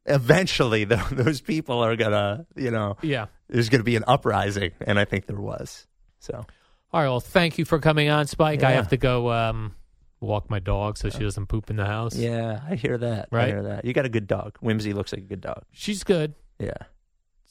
eventually 0.07 0.84
tho- 0.92 0.97
those 1.11 1.40
people 1.42 1.80
are 1.80 1.97
gonna, 1.97 2.47
you 2.57 2.70
know, 2.70 2.97
Yeah. 3.03 3.26
there's 3.49 3.68
gonna 3.68 3.84
be 3.84 3.97
an 3.97 4.05
uprising, 4.07 4.72
and 4.80 4.99
I 4.99 5.05
think 5.05 5.26
there 5.26 5.40
was. 5.40 5.86
So 6.20 6.47
All 6.93 7.01
right. 7.03 7.09
Well, 7.09 7.20
thank 7.20 7.59
you 7.59 7.64
for 7.64 7.78
coming 7.78 8.09
on, 8.09 8.26
Spike. 8.26 8.62
I 8.62 8.70
Yeah. 8.70 8.76
have 8.76 8.89
to 8.89 8.97
go 8.97 9.30
um, 9.32 9.74
walk 10.20 10.49
my 10.51 10.59
dog 10.61 10.97
so 10.97 11.11
she 11.11 11.18
doesn't 11.18 11.47
poop 11.47 11.68
in 11.70 11.76
the 11.76 11.84
house. 11.84 12.16
yeah, 12.16 12.61
I 12.68 12.74
hear 12.76 12.97
that. 12.99 13.28
I 13.32 13.37
Right. 13.37 13.49
hear 13.49 13.62
that. 13.64 13.84
You 13.84 13.93
got 13.93 14.07
a 14.07 14.09
good 14.09 14.26
dog. 14.26 14.57
Whimsy 14.61 14.93
looks 14.93 15.12
like 15.12 15.22
a 15.22 15.26
good 15.26 15.41
dog. 15.41 15.62
She's 15.72 16.05
good 16.05 16.34
Yeah. 16.59 16.72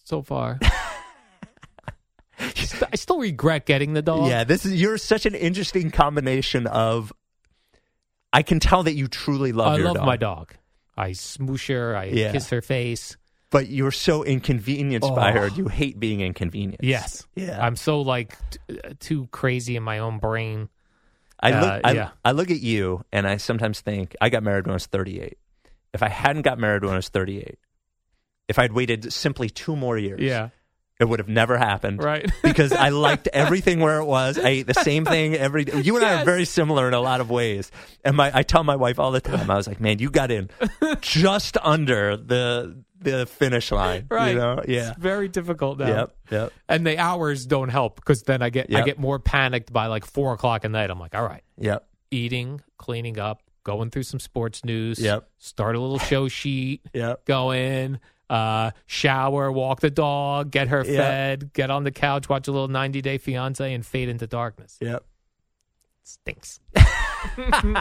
so 0.03 0.21
far. 0.21 0.59
St- 2.55 2.83
I 2.91 2.95
still 2.95 3.19
regret 3.19 3.65
getting 3.65 3.93
the 3.93 4.01
dog. 4.01 4.27
Yeah, 4.27 4.43
this 4.43 4.65
is 4.65 4.79
you're 4.81 4.97
such 4.97 5.25
an 5.25 5.35
interesting 5.35 5.89
combination 5.91 6.67
of. 6.67 7.13
I 8.33 8.41
can 8.43 8.59
tell 8.59 8.83
that 8.83 8.95
you 8.95 9.07
truly 9.07 9.53
love 9.53 9.77
your 9.77 9.77
dog. 9.77 9.77
I 9.77 9.77
your 9.79 9.87
love 9.87 9.95
dog, 9.95 10.05
my 10.05 10.17
dog. 10.17 10.53
I 10.97 11.11
smoosh 11.11 11.73
her. 11.73 11.95
I 11.95 12.05
Yeah. 12.05 12.31
kiss 12.33 12.49
her 12.49 12.61
face. 12.61 13.15
But 13.55 13.69
you're 13.69 13.91
so 13.91 14.23
inconvenienced 14.23 15.15
by 15.15 15.29
Oh. 15.31 15.39
her. 15.39 15.47
You 15.47 15.69
hate 15.69 15.97
being 15.97 16.19
inconvenienced. 16.19 16.83
Yes. 16.83 17.25
Yeah. 17.35 17.57
I'm 17.65 17.77
so 17.77 18.01
like 18.01 18.37
t- 18.51 18.59
uh, 18.83 18.89
too 18.99 19.27
crazy 19.31 19.77
in 19.77 19.83
my 19.83 19.99
own 19.99 20.19
brain. 20.19 20.67
I 21.39 21.51
look. 21.51 21.63
uh, 21.63 21.81
I, 21.83 21.91
yeah. 21.93 22.09
I 22.25 22.31
look 22.31 22.51
at 22.51 22.59
you, 22.59 23.03
and 23.13 23.25
I 23.27 23.37
sometimes 23.37 23.79
think 23.79 24.13
I 24.19 24.27
got 24.29 24.43
married 24.43 24.65
when 24.65 24.71
I 24.71 24.75
was 24.75 24.87
38. 24.87 25.37
If 25.93 26.03
I 26.03 26.09
hadn't 26.09 26.41
got 26.41 26.59
married 26.59 26.83
when 26.83 26.93
I 26.93 26.97
was 26.97 27.07
38, 27.09 27.57
if 28.49 28.59
I'd 28.59 28.73
waited 28.73 29.11
simply 29.13 29.49
two 29.49 29.75
more 29.75 29.97
years, 29.97 30.19
Yeah. 30.21 30.49
it 30.99 31.05
would 31.05 31.19
have 31.19 31.27
never 31.29 31.57
happened. 31.57 32.03
Right. 32.03 32.29
because 32.43 32.71
I 32.73 32.89
liked 33.07 33.27
everything 33.33 33.79
where 33.79 33.99
it 33.99 34.05
was. 34.05 34.37
I 34.37 34.49
ate 34.49 34.67
the 34.67 34.73
same 34.73 35.03
thing 35.05 35.35
every 35.35 35.63
day. 35.65 35.79
You 35.81 35.95
and 35.97 36.05
I 36.05 36.09
are 36.09 36.15
Yes. 36.17 36.25
very 36.25 36.45
similar 36.45 36.87
in 36.87 36.93
a 36.93 36.99
lot 37.01 37.21
of 37.21 37.29
ways. 37.29 37.71
And 38.03 38.15
my 38.17 38.31
I 38.33 38.43
tell 38.43 38.63
my 38.63 38.75
wife 38.75 38.99
all 38.99 39.11
the 39.11 39.21
time, 39.21 39.49
I 39.49 39.55
was 39.55 39.67
like, 39.67 39.79
man, 39.81 39.99
you 39.99 40.09
got 40.09 40.31
in 40.31 40.49
just 41.01 41.57
under 41.63 42.17
the 42.17 42.83
the 43.05 43.25
finish 43.25 43.71
line. 43.71 44.07
right. 44.09 44.29
You 44.33 44.35
know? 44.39 44.61
Yeah. 44.67 44.89
It's 44.91 44.99
very 44.99 45.27
difficult 45.27 45.79
now. 45.79 45.87
Yep. 45.87 46.15
Yep. 46.31 46.53
And 46.69 46.85
the 46.87 46.97
hours 46.97 47.45
don't 47.45 47.69
help 47.69 47.95
because 47.95 48.23
then 48.23 48.41
I 48.41 48.49
get 48.49 48.73
I 48.75 48.81
get 48.81 48.99
more 48.99 49.19
panicked 49.19 49.71
by 49.71 49.87
like 49.87 50.05
four 50.05 50.33
o'clock 50.33 50.65
at 50.65 50.71
night. 50.71 50.89
I'm 50.89 50.99
like, 50.99 51.15
all 51.15 51.23
right, 51.23 51.43
Yep. 51.59 51.87
eating, 52.11 52.61
cleaning 52.77 53.17
up, 53.19 53.41
going 53.63 53.89
through 53.89 54.03
some 54.03 54.19
sports 54.19 54.65
news. 54.65 54.99
Yep. 54.99 55.27
Start 55.37 55.75
a 55.75 55.79
little 55.79 55.99
show 55.99 56.27
sheet. 56.27 56.81
Yep. 56.93 57.25
Go 57.25 57.51
in, 57.51 57.99
uh, 58.29 58.71
shower, 58.87 59.51
walk 59.51 59.81
the 59.81 59.89
dog, 59.91 60.49
get 60.51 60.67
her 60.69 60.83
Yep. 60.83 60.95
fed, 60.95 61.53
get 61.53 61.69
on 61.71 61.83
the 61.83 61.91
couch, 61.91 62.27
watch 62.29 62.47
a 62.47 62.51
little 62.51 62.67
90 62.67 63.01
Day 63.01 63.17
Fiance, 63.17 63.73
and 63.73 63.85
fade 63.85 64.09
into 64.09 64.27
darkness. 64.27 64.77
Yep. 64.81 65.03
Stinks. 66.03 66.59
All 67.37 67.73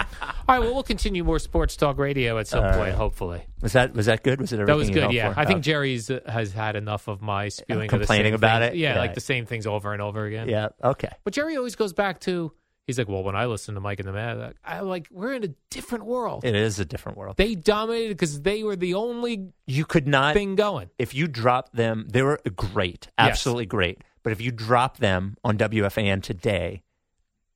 right. 0.49 0.59
Well, 0.61 0.75
we'll 0.75 0.83
continue 0.83 1.25
more 1.25 1.39
sports 1.39 1.77
talk 1.77 1.99
radio 1.99 2.39
at 2.39 2.47
some 2.47 2.65
All 2.65 2.71
point, 2.71 2.81
right. 2.91 2.95
hopefully. 2.95 3.45
Was 3.63 3.73
that 3.73 3.95
was 3.95 4.07
that 4.07 4.23
good? 4.23 4.41
Was 4.41 4.53
it 4.53 4.65
That 4.67 4.77
was 4.77 4.91
good. 4.91 5.13
Yeah, 5.13 5.33
for? 5.33 5.41
I 5.41 5.45
think 5.45 5.57
Okay. 5.59 5.63
Jerry's 5.63 6.11
uh, 6.11 6.21
has 6.27 6.53
had 6.53 6.77
enough 6.77 7.09
of 7.09 7.23
my 7.23 7.49
spewing, 7.49 7.89
Complaining 7.89 8.35
about 8.35 8.63
things. 8.63 8.75
it? 8.75 8.79
Yeah, 8.79 8.95
Yeah. 8.95 9.01
like 9.01 9.15
the 9.15 9.21
same 9.21 9.47
things 9.47 9.67
over 9.67 9.93
and 9.93 10.03
over 10.03 10.25
again. 10.25 10.49
Yeah. 10.49 10.69
Okay. 10.83 11.11
But 11.25 11.33
Jerry 11.33 11.57
always 11.57 11.77
goes 11.77 11.93
back 11.93 12.21
to 12.21 12.53
he's 12.87 12.99
like, 12.99 13.09
well, 13.09 13.23
when 13.23 13.35
I 13.35 13.47
listen 13.47 13.75
to 13.77 13.81
Mike 13.81 13.99
and 14.01 14.09
the 14.09 14.13
Man, 14.13 14.39
like, 14.39 14.57
I 14.65 14.81
like 14.81 15.09
we're 15.11 15.33
in 15.33 15.45
a 15.45 15.49
different 15.71 16.05
world. 16.05 16.45
It 16.45 16.55
is 16.55 16.79
a 16.79 16.85
different 16.85 17.17
world. 17.17 17.37
They 17.39 17.55
dominated 17.55 18.11
because 18.11 18.43
they 18.43 18.63
were 18.63 18.77
the 18.77 18.95
only 18.95 19.53
You 19.67 19.85
could 19.87 20.07
not 20.07 20.35
thing 20.35 20.55
going. 20.57 20.91
if 20.99 21.15
you 21.15 21.27
drop 21.27 21.73
them, 21.73 22.07
they 22.11 22.23
were 22.23 22.41
great, 22.57 23.09
Yes. 23.19 23.29
absolutely 23.31 23.67
great. 23.67 24.03
But 24.23 24.33
if 24.33 24.41
you 24.41 24.51
drop 24.53 24.99
them 24.99 25.37
on 25.45 25.57
WFAN 25.59 26.23
today, 26.23 26.83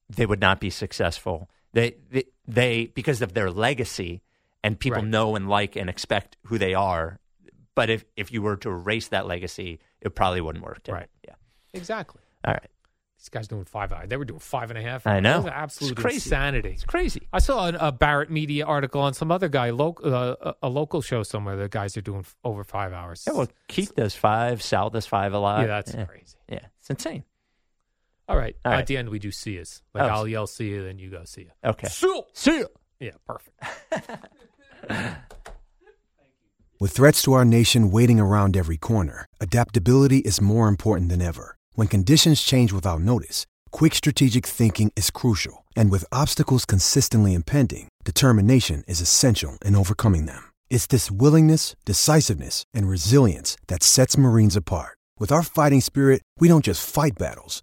they 0.08 0.24
would 0.26 0.40
not 0.40 0.60
be 0.60 0.70
successful. 0.70 1.50
They, 1.78 1.94
they, 2.10 2.24
they 2.46 2.86
because 2.94 3.22
of 3.22 3.34
their 3.34 3.50
legacy, 3.50 4.22
and 4.64 4.78
people 4.78 5.00
Right. 5.02 5.08
know 5.08 5.36
and 5.36 5.48
like 5.48 5.76
and 5.76 5.88
expect 5.88 6.36
who 6.46 6.58
they 6.58 6.74
are. 6.74 7.18
But 7.74 7.90
if 7.90 8.04
if 8.16 8.32
you 8.32 8.42
were 8.42 8.56
to 8.56 8.68
erase 8.70 9.08
that 9.08 9.26
legacy, 9.26 9.78
it 10.00 10.14
probably 10.14 10.40
wouldn't 10.40 10.64
work. 10.64 10.80
Right. 10.88 11.08
Yeah. 11.26 11.34
Exactly. 11.74 12.20
All 12.44 12.54
right. 12.54 12.70
These 13.18 13.28
guys 13.30 13.48
doing 13.48 13.64
five 13.64 13.92
hours. 13.92 14.08
They 14.08 14.16
were 14.16 14.24
doing 14.24 14.38
five 14.40 14.70
and 14.70 14.78
a 14.78 14.82
half. 14.82 15.04
I 15.06 15.18
know. 15.20 15.40
Was 15.42 15.78
It's 15.80 15.90
crazy. 15.92 16.16
insanity. 16.28 16.70
It's 16.70 16.84
crazy. 16.84 17.22
I 17.32 17.40
saw 17.40 17.66
an, 17.66 17.74
a 17.74 17.90
Barrett 17.90 18.30
Media 18.30 18.64
article 18.64 19.00
on 19.00 19.12
some 19.12 19.32
other 19.32 19.48
guy, 19.48 19.70
loc- 19.70 20.04
uh, 20.04 20.36
a, 20.40 20.54
a 20.62 20.68
local 20.68 21.02
show 21.02 21.24
somewhere. 21.24 21.56
The 21.56 21.68
guys 21.68 21.96
are 21.96 22.00
doing 22.00 22.20
f- 22.20 22.36
over 22.44 22.62
five 22.62 22.92
hours. 22.92 23.24
Yeah. 23.26 23.32
Well, 23.34 23.48
Keith 23.66 23.92
does 23.96 24.14
five. 24.14 24.62
Sal 24.62 24.90
does 24.90 25.06
five 25.06 25.32
a 25.34 25.38
lot. 25.38 25.60
Yeah, 25.62 25.66
that's 25.66 25.94
yeah. 25.94 26.04
crazy. 26.04 26.36
Yeah. 26.48 26.66
It's 26.80 26.90
insane. 26.90 27.24
All 28.28 28.36
right. 28.36 28.54
All 28.64 28.72
At 28.72 28.86
the 28.86 28.96
end, 28.96 29.08
we 29.08 29.18
do 29.18 29.30
see 29.30 29.60
us. 29.60 29.82
Like 29.94 30.04
Oh. 30.04 30.08
I'll 30.08 30.28
yell 30.28 30.46
"see 30.46 30.68
you," 30.68 30.84
then 30.84 30.98
you 30.98 31.10
go 31.10 31.24
"see 31.24 31.42
you." 31.42 31.50
Okay. 31.64 31.88
See 31.88 32.58
you. 32.58 32.68
Yeah, 33.00 33.12
perfect. 33.26 33.56
With 36.80 36.92
threats 36.92 37.22
to 37.22 37.32
our 37.32 37.44
nation 37.44 37.90
waiting 37.90 38.20
around 38.20 38.56
every 38.56 38.76
corner, 38.76 39.26
adaptability 39.40 40.18
is 40.18 40.40
more 40.40 40.68
important 40.68 41.08
than 41.10 41.20
ever. 41.22 41.56
When 41.74 41.88
conditions 41.88 42.40
change 42.40 42.72
without 42.72 43.00
notice, 43.00 43.46
quick 43.72 43.94
strategic 43.94 44.46
thinking 44.46 44.92
is 44.94 45.10
crucial. 45.10 45.64
And 45.74 45.90
with 45.90 46.04
obstacles 46.12 46.64
consistently 46.64 47.34
impending, 47.34 47.88
determination 48.04 48.84
is 48.86 49.00
essential 49.00 49.58
in 49.64 49.74
overcoming 49.74 50.26
them. 50.26 50.52
It's 50.70 50.86
this 50.86 51.10
willingness, 51.10 51.74
decisiveness, 51.84 52.62
and 52.72 52.88
resilience 52.88 53.56
that 53.66 53.82
sets 53.82 54.16
Marines 54.18 54.54
apart. 54.56 54.98
With 55.18 55.32
our 55.32 55.42
fighting 55.42 55.80
spirit, 55.80 56.22
we 56.38 56.46
don't 56.46 56.64
just 56.64 56.88
fight 56.88 57.18
battles, 57.18 57.62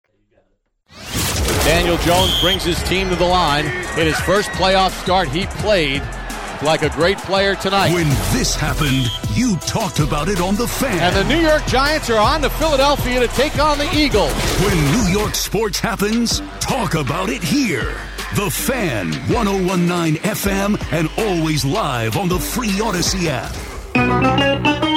Daniel 1.65 1.97
Jones 1.97 2.39
brings 2.41 2.63
his 2.63 2.81
team 2.83 3.09
to 3.09 3.15
the 3.15 3.25
line. 3.25 3.65
In 3.65 4.05
his 4.07 4.19
first 4.21 4.49
playoff 4.51 4.91
start, 5.01 5.29
he 5.29 5.45
played 5.45 6.01
like 6.63 6.83
a 6.83 6.89
great 6.89 7.17
player 7.19 7.55
tonight. 7.55 7.93
When 7.93 8.07
this 8.33 8.55
happened, 8.55 9.07
you 9.35 9.55
talked 9.57 9.99
about 9.99 10.27
it 10.27 10.39
on 10.39 10.55
The 10.55 10.67
Fan. 10.67 10.99
And 10.99 11.15
the 11.15 11.23
New 11.33 11.41
York 11.41 11.65
Giants 11.65 12.09
are 12.09 12.17
on 12.19 12.41
to 12.41 12.49
Philadelphia 12.49 13.19
to 13.19 13.27
take 13.29 13.57
on 13.59 13.77
the 13.77 13.89
Eagles. 13.95 14.33
when 14.61 14.75
New 14.91 15.19
York 15.19 15.35
sports 15.35 15.79
happens, 15.79 16.41
talk 16.59 16.93
about 16.95 17.29
it 17.29 17.43
here. 17.43 17.95
The 18.35 18.49
Fan, 18.49 19.11
1019 19.27 20.15
FM, 20.21 20.77
and 20.91 21.09
always 21.17 21.65
live 21.65 22.15
on 22.17 22.29
the 22.29 22.39
free 22.39 22.69
Audacy 22.69 23.27
app. 23.27 24.90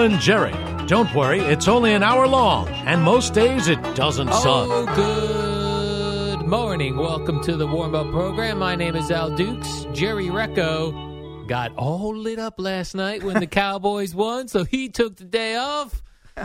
Alan 0.00 0.18
Jerry. 0.18 0.54
Don't 0.86 1.14
worry, 1.14 1.40
it's 1.40 1.68
only 1.68 1.92
an 1.92 2.02
hour 2.02 2.26
long, 2.26 2.68
and 2.68 3.02
most 3.02 3.34
days 3.34 3.68
it 3.68 3.82
doesn't 3.94 4.30
oh, 4.30 4.32
suck. 4.32 4.68
Oh, 4.70 6.36
good 6.38 6.46
morning. 6.46 6.96
Welcome 6.96 7.42
to 7.42 7.54
the 7.54 7.66
warm 7.66 7.94
up 7.94 8.10
program. 8.10 8.58
My 8.60 8.76
name 8.76 8.96
is 8.96 9.10
Al 9.10 9.28
Dukes. 9.36 9.86
Jerry 9.92 10.28
Recco 10.28 11.46
got 11.46 11.76
all 11.76 12.16
lit 12.16 12.38
up 12.38 12.58
last 12.58 12.94
night 12.94 13.22
when 13.22 13.40
the 13.40 13.46
Cowboys 13.60 14.14
won, 14.14 14.48
so 14.48 14.64
he 14.64 14.88
took 14.88 15.16
the 15.16 15.26
day 15.26 15.56
off. 15.56 16.02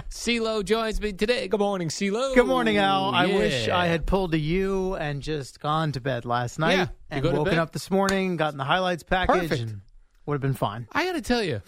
CeeLo 0.10 0.62
joins 0.62 1.00
me 1.00 1.14
today. 1.14 1.48
Good 1.48 1.62
morning, 1.62 1.88
CeeLo. 1.88 2.36
Good 2.36 2.48
morning, 2.48 2.76
Al. 2.76 3.16
I 3.16 3.28
wish 3.28 3.70
I 3.70 3.86
had 3.86 4.06
pulled 4.06 4.34
a 4.34 4.38
U 4.38 4.96
and 4.96 5.22
just 5.22 5.62
gone 5.62 5.94
to 5.94 6.02
bed 6.02 6.26
last 6.26 6.60
night 6.60 6.74
Yeah, 6.74 6.88
and 7.10 7.24
woken 7.24 7.58
up 7.58 7.72
this 7.72 7.90
morning, 7.90 8.36
gotten 8.36 8.58
the 8.58 8.66
highlights 8.66 9.04
package, 9.04 9.48
Perfect. 9.48 9.62
and 9.62 9.82
would 10.26 10.34
have 10.34 10.42
been 10.42 10.56
fine. 10.56 10.90
I 10.92 11.06
got 11.06 11.14
to 11.14 11.22
tell 11.22 11.42
you, 11.42 11.62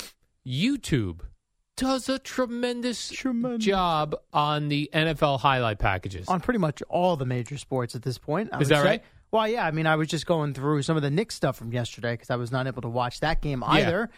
YouTube 0.46 1.22
does 1.78 2.10
a 2.10 2.20
tremendous, 2.20 3.10
job 3.60 4.16
on 4.34 4.68
the 4.68 4.90
NFL 4.94 5.40
highlight 5.40 5.80
packages. 5.80 6.28
On 6.28 6.42
pretty 6.42 6.58
much 6.60 6.84
all 6.90 7.16
the 7.16 7.26
major 7.26 7.58
sports 7.58 7.96
at 7.96 8.02
this 8.02 8.18
point. 8.18 8.50
I 8.52 8.60
Is 8.60 8.70
that 8.70 8.82
say. 8.82 8.88
right? 8.88 9.04
Well, 9.32 9.48
yeah. 9.48 9.66
I 9.66 9.72
mean, 9.72 9.88
I 9.88 9.96
was 9.96 10.08
just 10.08 10.26
going 10.26 10.54
through 10.54 10.82
some 10.82 10.98
of 10.98 11.04
the 11.04 11.10
Knicks 11.12 11.36
stuff 11.36 11.56
from 11.58 11.72
yesterday 11.72 12.14
because 12.14 12.30
I 12.30 12.36
was 12.36 12.52
not 12.52 12.68
able 12.68 12.82
to 12.82 12.90
watch 12.90 13.20
that 13.22 13.42
game 13.42 13.62
Yeah. 13.66 13.74
either. 13.74 14.10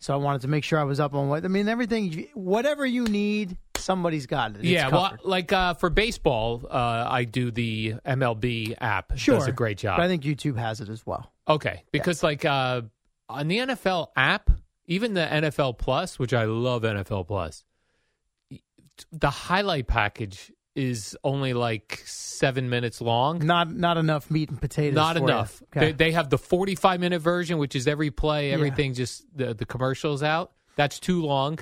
So 0.00 0.12
I 0.12 0.16
wanted 0.16 0.42
to 0.42 0.48
make 0.48 0.64
sure 0.64 0.78
I 0.78 0.84
was 0.84 1.00
up 1.00 1.14
on 1.14 1.28
what 1.28 1.44
I 1.44 1.48
mean. 1.48 1.66
Everything, 1.68 2.26
whatever 2.34 2.84
you 2.84 3.04
need, 3.04 3.56
somebody's 3.76 4.26
got 4.26 4.50
it. 4.50 4.56
It's 4.58 4.64
yeah, 4.66 4.88
well, 4.88 5.16
like 5.24 5.50
uh, 5.52 5.74
for 5.74 5.88
baseball, 5.88 6.66
uh, 6.68 7.06
I 7.08 7.24
do 7.24 7.50
the 7.50 7.94
MLB 8.04 8.74
app. 8.80 9.12
It 9.12 9.18
sure, 9.18 9.38
does 9.38 9.46
a 9.48 9.52
great 9.52 9.78
job. 9.78 9.96
But 9.96 10.04
I 10.04 10.08
think 10.08 10.24
YouTube 10.24 10.58
has 10.58 10.80
it 10.82 10.90
as 10.90 11.06
well. 11.06 11.32
Okay, 11.48 11.84
because 11.90 12.22
like 12.22 12.44
uh, 12.44 12.82
on 13.30 13.48
the 13.48 13.58
NFL 13.58 14.08
app, 14.16 14.50
even 14.86 15.14
the 15.14 15.26
NFL 15.26 15.78
Plus, 15.78 16.18
which 16.18 16.32
I 16.32 16.44
love 16.44 16.82
NFL 16.82 17.26
Plus, 17.26 17.64
the 19.12 19.30
highlight 19.30 19.86
package 19.86 20.52
is 20.74 21.16
only 21.22 21.54
like 21.54 22.02
seven 22.04 22.68
minutes 22.68 23.00
long. 23.00 23.44
Not 23.44 23.72
not 23.72 23.96
enough 23.96 24.30
meat 24.30 24.50
and 24.50 24.60
potatoes. 24.60 24.94
Not 24.94 25.16
enough. 25.16 25.62
Okay. 25.76 25.86
They, 25.86 25.92
they 25.92 26.12
have 26.12 26.30
the 26.30 26.38
forty-five 26.38 27.00
minute 27.00 27.20
version, 27.20 27.58
which 27.58 27.76
is 27.76 27.86
every 27.86 28.10
play, 28.10 28.52
everything, 28.52 28.94
just 28.94 29.24
the 29.36 29.54
the 29.54 29.66
commercials 29.66 30.22
out. 30.22 30.52
That's 30.76 30.98
too 30.98 31.22
long. 31.22 31.58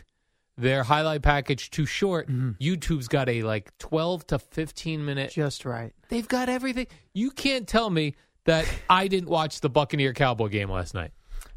Their 0.59 0.83
highlight 0.83 1.23
package 1.23 1.71
too 1.71 1.87
short. 1.87 2.29
Mm-hmm. 2.29 2.63
YouTube's 2.63 3.09
got 3.09 3.29
a 3.29 3.43
like 3.43 3.77
twelve 3.79 4.27
to 4.29 4.39
fifteen 4.39 5.05
minute. 5.05 5.31
just 5.31 5.65
right. 5.65 5.93
They've 6.09 6.29
got 6.29 6.49
everything. 6.49 6.87
You 7.15 7.31
can't 7.31 7.67
tell 7.67 7.89
me 7.91 8.15
that 8.45 8.67
I 8.91 9.09
didn't 9.09 9.29
watch 9.29 9.61
the 9.61 9.71
Buccaneer 9.71 10.13
Cowboy 10.13 10.49
game 10.49 10.71
last 10.71 10.95
night. 10.95 11.13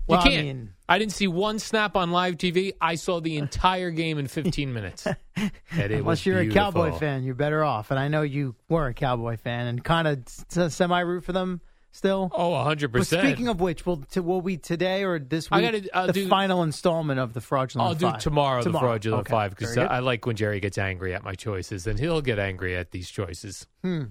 You 0.07 0.11
Well, 0.13 0.19
I 0.21 0.23
can't. 0.29 0.45
mean- 0.45 0.73
I 0.87 0.99
didn't 0.99 1.13
see 1.13 1.27
one 1.27 1.57
snap 1.57 1.95
on 1.95 2.11
live 2.11 2.35
TV. 2.35 2.73
I 2.79 2.93
saw 2.95 3.19
the 3.19 3.37
entire 3.39 3.89
game 3.91 4.17
in 4.19 4.27
15 4.27 4.73
minutes. 4.73 5.07
And 5.37 5.51
it 5.91 5.95
was 5.95 5.99
Unless 5.99 6.25
you're 6.27 6.39
a. 6.39 6.47
Cowboy 6.49 6.91
fan, 6.93 7.23
you're 7.23 7.35
better 7.35 7.61
off. 7.63 7.91
And 7.91 7.99
I 7.99 8.07
know 8.07 8.21
you 8.21 8.55
were 8.69 8.87
a 8.87 8.93
Cowboy 8.93 9.35
fan 9.35 9.67
and 9.67 9.83
kind 9.83 10.07
of 10.07 10.71
semi 10.71 10.99
root 11.01 11.25
for 11.25 11.33
them 11.33 11.59
still? 11.91 12.29
Oh, 12.33 12.51
100%. 12.51 12.91
But 12.91 13.05
speaking 13.07 13.47
of 13.49 13.59
which, 13.59 13.85
will 13.85 13.97
to, 14.11 14.21
will 14.23 14.39
we 14.41 14.55
today 14.57 15.03
or 15.03 15.17
this 15.19 15.49
week 15.51 15.57
I 15.57 15.61
gotta, 15.61 15.95
uh, 15.95 16.05
the 16.07 16.13
do- 16.13 16.27
final 16.29 16.63
installment 16.63 17.19
of 17.19 17.33
the 17.33 17.41
fraudulent? 17.41 17.87
I'll 17.89 17.95
do 17.95 18.11
Five? 18.11 18.21
tomorrow, 18.21 18.63
the 18.63 18.71
fraudulent 18.71 19.21
Okay, 19.21 19.31
five 19.31 19.49
because 19.51 19.75
very. 19.75 19.87
I 19.87 19.99
like 19.99 20.25
when 20.25 20.35
Jerry 20.37 20.59
gets 20.61 20.77
angry 20.77 21.13
at 21.13 21.23
my 21.23 21.33
choices, 21.33 21.85
and 21.87 21.99
he'll 21.99 22.21
get 22.21 22.37
angry 22.39 22.75
at 22.77 22.91
these 22.91 23.09
choices. 23.09 23.65
Hmm. 23.81 24.03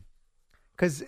Because, 0.76 1.04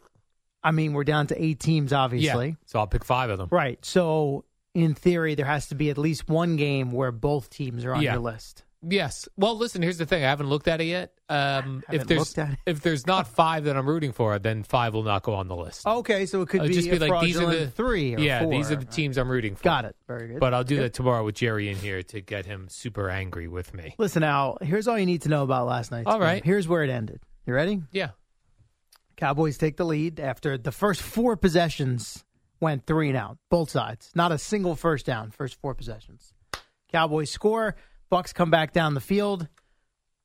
I 0.62 0.70
mean, 0.70 0.92
we're 0.94 1.04
down 1.04 1.26
to 1.26 1.42
eight 1.42 1.60
teams, 1.60 1.92
obviously. 1.92 2.48
Yeah, 2.48 2.54
so 2.66 2.78
I'll 2.78 2.86
pick 2.86 3.04
five 3.04 3.28
of 3.30 3.36
them. 3.38 3.48
Right. 3.50 3.84
So, 3.84 4.44
in 4.76 4.94
theory, 4.94 5.34
there 5.34 5.46
has 5.46 5.68
to 5.68 5.74
be 5.74 5.88
at 5.90 5.96
least 5.98 6.28
one 6.28 6.56
game 6.56 6.90
where 6.90 7.10
both 7.12 7.48
teams 7.50 7.84
are 7.84 7.94
on 7.94 8.02
Yeah. 8.02 8.12
your 8.12 8.20
list. 8.22 8.62
Yes. 8.88 9.26
Well, 9.36 9.56
listen. 9.56 9.80
Here's 9.82 9.96
the 9.98 10.04
thing. 10.06 10.22
I 10.22 10.28
haven't 10.28 10.48
looked 10.48 10.68
at 10.68 10.80
it 10.80 10.84
yet. 10.84 11.12
Um, 11.30 11.82
if 11.90 12.06
there's 12.06 12.36
at 12.38 12.52
it. 12.52 12.58
if 12.66 12.82
there's 12.82 13.06
not 13.06 13.26
five 13.26 13.64
that 13.64 13.76
I'm 13.76 13.88
rooting 13.88 14.12
for, 14.12 14.38
then 14.38 14.62
five 14.62 14.92
will 14.94 15.02
not 15.02 15.22
go 15.22 15.34
on 15.34 15.48
the 15.48 15.56
list. 15.56 15.86
Okay, 15.86 16.26
so 16.26 16.42
it 16.42 16.48
could 16.50 16.60
It'll 16.60 16.68
be, 16.68 16.74
just 16.74 16.90
be 16.90 16.96
a 16.96 17.00
like 17.08 17.22
these 17.22 17.38
are 17.40 17.46
the 17.52 17.68
three 17.68 18.14
yeah, 18.16 18.42
four. 18.42 18.50
these 18.52 18.70
are 18.70 18.76
the 18.76 18.84
teams 18.84 19.16
I'm 19.16 19.28
rooting 19.30 19.56
for. 19.56 19.64
Got 19.64 19.86
it. 19.86 19.96
Very 20.06 20.28
good. 20.28 20.40
But 20.40 20.52
I'll 20.54 20.62
do 20.62 20.76
Good. 20.76 20.84
that 20.84 20.92
tomorrow 20.92 21.24
with 21.24 21.34
Jerry 21.36 21.68
in 21.70 21.76
here 21.76 22.02
to 22.04 22.20
get 22.20 22.44
him 22.46 22.68
super 22.68 23.08
angry 23.10 23.48
with 23.48 23.72
me. 23.74 23.94
Listen, 23.98 24.22
Al, 24.22 24.58
here's 24.60 24.86
all 24.86 24.98
you 24.98 25.06
need 25.06 25.22
to 25.22 25.30
know 25.30 25.42
about 25.42 25.66
last 25.66 25.90
night's 25.90 26.06
All 26.06 26.20
right. 26.20 26.42
game. 26.44 26.46
Here's 26.48 26.68
where 26.68 26.84
it 26.84 26.90
ended. 26.90 27.20
You 27.46 27.54
ready? 27.54 27.80
Yeah. 27.92 28.10
Cowboys 29.16 29.56
take 29.56 29.78
the 29.78 29.84
lead 29.86 30.20
after 30.20 30.58
the 30.58 30.70
first 30.70 31.00
four 31.00 31.36
possessions 31.36 32.24
went 32.60 32.86
three 32.86 33.08
and 33.08 33.16
out, 33.16 33.38
both 33.50 33.70
sides. 33.70 34.10
Not 34.14 34.32
a 34.32 34.38
single 34.38 34.76
first 34.76 35.06
down, 35.06 35.30
first 35.30 35.60
four 35.60 35.74
possessions. 35.74 36.34
Cowboys 36.90 37.30
score. 37.30 37.76
Bucs 38.10 38.32
come 38.32 38.50
back 38.50 38.72
down 38.72 38.94
the 38.94 39.00
field, 39.00 39.48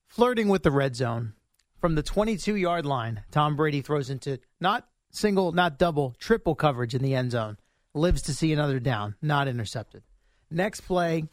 flirting 0.07 0.47
with 0.49 0.61
the 0.61 0.71
red 0.71 0.95
zone. 0.95 1.34
From 1.79 1.95
the 1.95 2.03
22 2.03 2.55
yard 2.55 2.86
line, 2.86 3.23
Tom 3.32 3.55
Brady 3.55 3.82
throws 3.82 4.11
into 4.11 4.39
not 4.59 4.88
single, 5.09 5.51
not 5.51 5.79
double, 5.79 6.15
triple 6.19 6.53
coverage 6.53 6.93
in 6.93 7.01
the 7.01 7.15
end 7.15 7.32
zone. 7.32 7.57
Lives 7.95 8.21
to 8.23 8.34
see 8.34 8.53
another 8.53 8.79
down, 8.79 9.15
not 9.21 9.47
intercepted. 9.47 10.03
Next 10.51 10.82
play, 10.82 11.23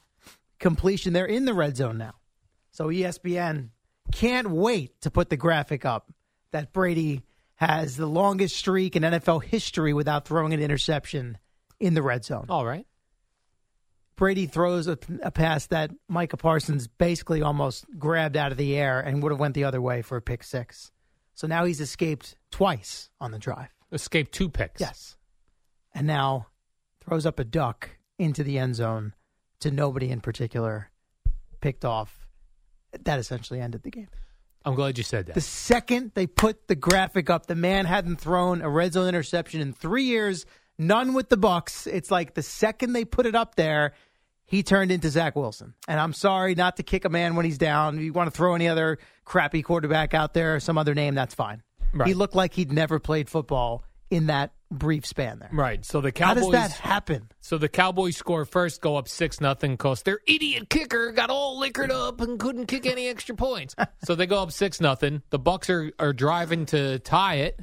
completion. 0.59 1.13
They're 1.13 1.27
in 1.27 1.45
the 1.45 1.55
red 1.55 1.77
zone 1.77 1.99
now. 1.99 2.15
So 2.71 2.87
ESPN 2.87 3.69
can't 4.11 4.51
wait 4.51 5.01
to 5.03 5.11
put 5.11 5.29
the 5.29 5.37
graphic 5.37 5.85
up 5.85 6.11
that 6.53 6.73
Brady 6.73 7.23
has 7.59 7.97
the 7.97 8.07
longest 8.07 8.57
streak 8.57 8.95
in 8.95 9.03
NFL 9.03 9.43
history 9.43 9.93
without 9.93 10.25
throwing 10.25 10.55
an 10.55 10.61
interception 10.61 11.39
in 11.81 11.95
the 11.95 12.03
red 12.03 12.25
zone. 12.25 12.47
All 12.49 12.65
right. 12.65 12.87
Brady 14.15 14.47
throws 14.47 14.87
a, 14.87 14.97
a 15.23 15.33
pass 15.33 15.67
that 15.67 15.91
Micah 16.09 16.37
Parsons 16.37 16.87
basically 16.87 17.43
almost 17.43 17.85
grabbed 17.99 18.37
out 18.37 18.53
of 18.53 18.59
the 18.59 18.77
air 18.77 19.01
and 19.01 19.23
would 19.23 19.33
have 19.33 19.41
went 19.41 19.55
the 19.55 19.65
other 19.65 19.81
way 19.81 20.03
for 20.03 20.17
a 20.17 20.23
pick 20.23 20.45
six. 20.45 20.93
So 21.35 21.49
now 21.49 21.65
he's 21.65 21.81
escaped 21.81 22.37
twice 22.53 23.11
on 23.21 23.33
the 23.33 23.39
drive. 23.41 23.69
Escaped 23.91 24.33
two 24.33 24.49
picks. 24.49 24.81
Yes. 24.81 25.17
And 25.95 26.07
now 26.07 26.47
throws 27.01 27.27
up 27.27 27.41
a 27.41 27.45
duck 27.45 27.91
into 28.19 28.45
the 28.45 28.59
end 28.59 28.77
zone 28.77 29.15
to 29.61 29.73
nobody 29.73 30.11
in 30.11 30.21
particular, 30.21 30.91
picked 31.61 31.85
off. 31.85 32.29
That 32.93 33.19
essentially 33.19 33.61
ended 33.61 33.83
the 33.83 33.91
game. 33.91 34.09
I'm 34.65 34.75
glad 34.75 34.99
you 34.99 35.05
said 35.05 35.27
that. 35.27 35.35
The 35.35 35.41
second 35.41 36.13
they 36.15 36.27
put 36.27 36.69
the 36.69 36.75
graphic 36.75 37.31
up, 37.31 37.47
the 37.47 37.55
man 37.55 37.87
hadn't 37.87 38.21
thrown 38.21 38.61
a 38.63 38.69
red 38.69 38.93
zone 38.93 39.09
interception 39.09 39.61
in 39.61 39.73
three 39.73 40.05
years, 40.05 40.47
none 40.79 41.15
with 41.15 41.29
the 41.29 41.39
Bucs. 41.39 41.87
It's 41.87 42.11
like 42.11 42.35
the 42.35 42.43
second 42.43 42.93
they 42.93 43.05
put 43.05 43.27
it 43.27 43.35
up 43.35 43.55
there, 43.55 43.95
he 44.45 44.63
turned 44.63 44.91
into 44.91 45.11
Zach 45.11 45.37
Wilson. 45.37 45.75
And 45.87 46.01
I'm 46.01 46.13
sorry 46.13 46.55
not 46.55 46.77
to 46.77 46.83
kick 46.83 47.05
a 47.05 47.09
man 47.09 47.37
when 47.37 47.45
he's 47.45 47.59
down. 47.59 47.99
If 47.99 48.03
you 48.05 48.13
want 48.13 48.33
to 48.33 48.37
throw 48.37 48.55
any 48.55 48.69
other 48.69 48.99
crappy 49.25 49.63
quarterback 49.63 50.15
out 50.15 50.35
there, 50.35 50.59
some 50.61 50.79
other 50.79 50.95
name, 50.95 51.15
that's 51.15 51.35
fine. 51.35 51.63
Right. 51.93 52.09
He 52.09 52.15
looked 52.15 52.35
like 52.35 52.55
he'd 52.55 52.73
never 52.73 52.99
played 52.99 53.29
football 53.29 53.85
in 54.11 54.27
that 54.27 54.53
brief 54.71 55.07
span 55.07 55.39
there. 55.39 55.51
Right. 55.53 55.85
So 55.85 56.01
the 56.01 56.09
How 56.09 56.35
Cowboys. 56.35 56.43
does 56.45 56.53
that 56.53 56.71
happen? 56.73 57.29
So 57.41 57.59
the 57.59 57.69
Cowboys 57.69 58.17
score 58.17 58.45
first, 58.45 58.81
go 58.81 58.97
up 58.97 59.09
six 59.09 59.41
nothing, 59.41 59.77
cause 59.77 60.03
their 60.03 60.21
idiot 60.27 60.69
kicker 60.71 61.13
got 61.13 61.31
all 61.31 61.59
liquored 61.59 61.91
up 61.91 62.21
and 62.21 62.39
couldn't 62.39 62.67
kick 62.67 62.87
any 62.87 63.09
extra 63.09 63.35
points. 63.35 63.75
so 64.05 64.15
they 64.15 64.27
go 64.27 64.43
up 64.43 64.53
six 64.53 64.81
nothing. 64.81 65.23
The 65.31 65.39
Bucs 65.39 65.71
are, 65.71 65.91
are 65.99 66.13
driving 66.13 66.67
to 66.67 66.99
tie 67.01 67.37
it. 67.37 67.61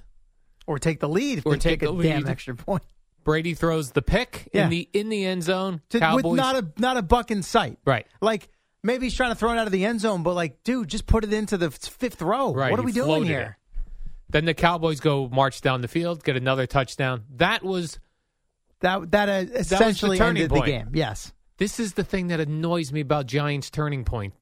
Or 0.67 0.79
take 0.79 0.99
the 0.99 1.09
lead 1.09 1.37
if 1.39 1.45
Or 1.45 1.53
they 1.53 1.59
take 1.59 1.83
a 1.83 1.91
the 1.91 2.01
damn 2.03 2.27
extra 2.27 2.55
point. 2.55 2.81
Brady 3.23 3.53
throws 3.53 3.91
the 3.91 4.01
pick 4.01 4.49
Yeah. 4.53 4.63
in 4.65 4.69
the 4.71 4.89
in 4.93 5.09
the 5.09 5.25
end 5.25 5.43
zone. 5.43 5.81
To- 5.89 5.99
Cowboys 5.99 6.23
with 6.23 6.37
not 6.39 6.55
a 6.55 6.67
not 6.79 6.97
a 6.97 7.01
buck 7.03 7.29
in 7.31 7.43
sight. 7.43 7.77
right. 7.85 8.07
Like 8.21 8.49
maybe 8.83 9.05
he's 9.05 9.15
trying 9.15 9.29
to 9.31 9.35
throw 9.35 9.51
it 9.51 9.57
out 9.59 9.65
of 9.67 9.71
the 9.71 9.85
end 9.85 9.99
zone, 10.01 10.23
but 10.23 10.33
like, 10.33 10.63
dude, 10.63 10.87
just 10.87 11.05
put 11.05 11.23
it 11.23 11.33
into 11.33 11.57
the 11.57 11.69
fifth 11.71 12.21
row. 12.21 12.51
Right. 12.53 12.71
What 12.71 12.79
are 12.79 12.83
he 12.83 12.87
we 12.87 12.91
doing 12.93 13.25
here? 13.25 13.57
it. 13.59 13.64
Then 14.29 14.45
the 14.45 14.53
Cowboys 14.53 14.99
go 14.99 15.27
march 15.29 15.61
down 15.61 15.81
the 15.81 15.87
field, 15.87 16.23
get 16.23 16.35
another 16.35 16.65
touchdown. 16.67 17.23
That 17.35 17.63
was 17.63 17.99
That 18.79 19.11
that 19.11 19.29
uh, 19.29 19.43
the 19.43 19.59
essentially 19.59 20.17
turning 20.17 20.43
ended 20.43 20.49
point. 20.51 20.65
the 20.65 20.71
game. 20.71 20.89
Yes. 20.93 21.31
This 21.57 21.79
is 21.79 21.93
the 21.93 22.03
thing 22.03 22.27
that 22.27 22.39
annoys 22.39 22.91
me 22.91 23.01
about 23.01 23.27
Giants 23.27 23.69
turning 23.69 24.03
point 24.03 24.33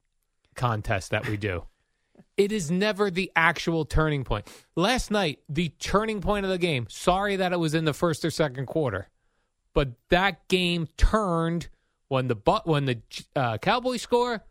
contest 0.56 1.12
that 1.12 1.28
we 1.28 1.38
do. 1.38 1.66
it 2.38 2.52
is 2.52 2.72
never 2.72 3.12
the 3.12 3.32
actual 3.36 3.86
turning 3.86 4.24
point. 4.24 4.48
Last 4.76 5.12
night, 5.12 5.40
the 5.50 5.70
turning 5.80 6.22
point 6.22 6.46
of 6.46 6.52
the 6.52 6.58
game. 6.58 6.88
Sorry 6.90 7.36
that 7.36 7.52
it 7.54 7.60
was 7.60 7.74
in 7.76 7.86
the 7.86 7.94
first 7.94 8.24
or 8.26 8.32
second 8.32 8.66
quarter, 8.68 9.10
but 9.74 9.90
that 10.10 10.48
game 10.48 10.88
turned 10.98 11.68
when 12.08 12.28
the 12.28 12.36
when 12.66 12.86
the 12.86 13.02
uh, 13.36 13.58
Cowboys 13.60 14.02
score. 14.02 14.44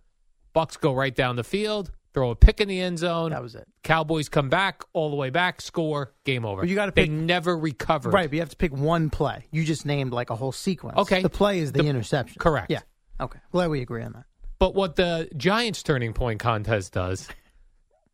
Bucks 0.53 0.77
go 0.77 0.93
right 0.93 1.15
down 1.15 1.37
the 1.37 1.45
field, 1.45 1.91
throw 2.15 2.31
a 2.31 2.37
pick 2.37 2.61
in 2.61 2.69
the 2.69 2.81
end 2.81 2.99
zone. 2.99 3.31
That 3.31 3.43
was 3.43 3.55
it. 3.55 3.67
Cowboys 3.83 4.29
come 4.29 4.49
back 4.51 4.83
all 4.93 5.11
the 5.11 5.17
way 5.17 5.31
back, 5.31 5.61
score, 5.61 6.13
game 6.25 6.45
over. 6.45 6.63
But 6.63 6.69
you 6.69 6.75
gotta 6.75 6.93
They 6.93 7.05
pick- 7.05 7.11
never 7.11 7.57
recovered. 7.57 8.13
Right, 8.13 8.29
but 8.29 8.35
you 8.35 8.41
have 8.41 8.51
to 8.51 8.57
pick 8.57 8.73
one 8.73 9.09
play. 9.11 9.47
You 9.51 9.65
just 9.65 9.87
named 9.87 10.13
like 10.13 10.31
a 10.31 10.37
whole 10.37 10.53
sequence. 10.53 10.99
Okay. 10.99 11.23
The 11.23 11.31
play 11.31 11.59
is 11.61 11.73
the, 11.73 11.83
The- 11.83 11.89
interception. 11.89 12.39
correct. 12.39 12.71
Yeah. 12.71 12.81
Okay. 13.21 13.39
Glad 13.51 13.71
we 13.71 13.81
agree 13.83 14.03
on 14.03 14.13
that. 14.13 14.25
But 14.59 14.75
what 14.75 14.97
the 14.97 15.29
Giants 15.37 15.83
turning 15.83 16.13
point 16.13 16.39
contest 16.41 16.93
does, 16.93 17.29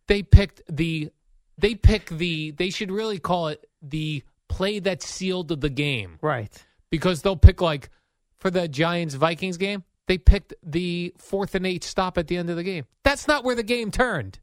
they 0.07 0.23
picked 0.23 0.63
the 0.71 1.11
they 1.59 1.75
pick 1.75 2.09
the 2.09 2.53
they 2.53 2.71
should 2.71 2.91
really 2.91 3.19
call 3.19 3.49
it 3.49 3.67
the 3.83 4.23
play 4.49 4.79
that 4.79 5.03
sealed 5.03 5.61
the 5.61 5.69
game 5.69 6.19
Right. 6.23 6.65
because 6.91 7.21
they'll 7.23 7.37
pick 7.37 7.61
like 7.61 7.91
for 8.39 8.51
the 8.51 8.69
Giants 8.69 9.15
Vikings 9.15 9.57
game, 9.57 9.83
they 10.09 10.19
picked 10.19 10.55
the 10.65 11.15
fourth 11.19 11.55
and 11.55 11.67
eight 11.67 11.85
stop 11.85 12.19
at 12.19 12.27
the 12.27 12.37
end 12.37 12.51
of 12.51 12.57
the 12.57 12.65
game. 12.65 12.85
That's 13.05 13.29
not 13.29 13.45
where 13.45 13.55
the 13.55 13.63
game 13.63 13.91
turned. 13.93 14.39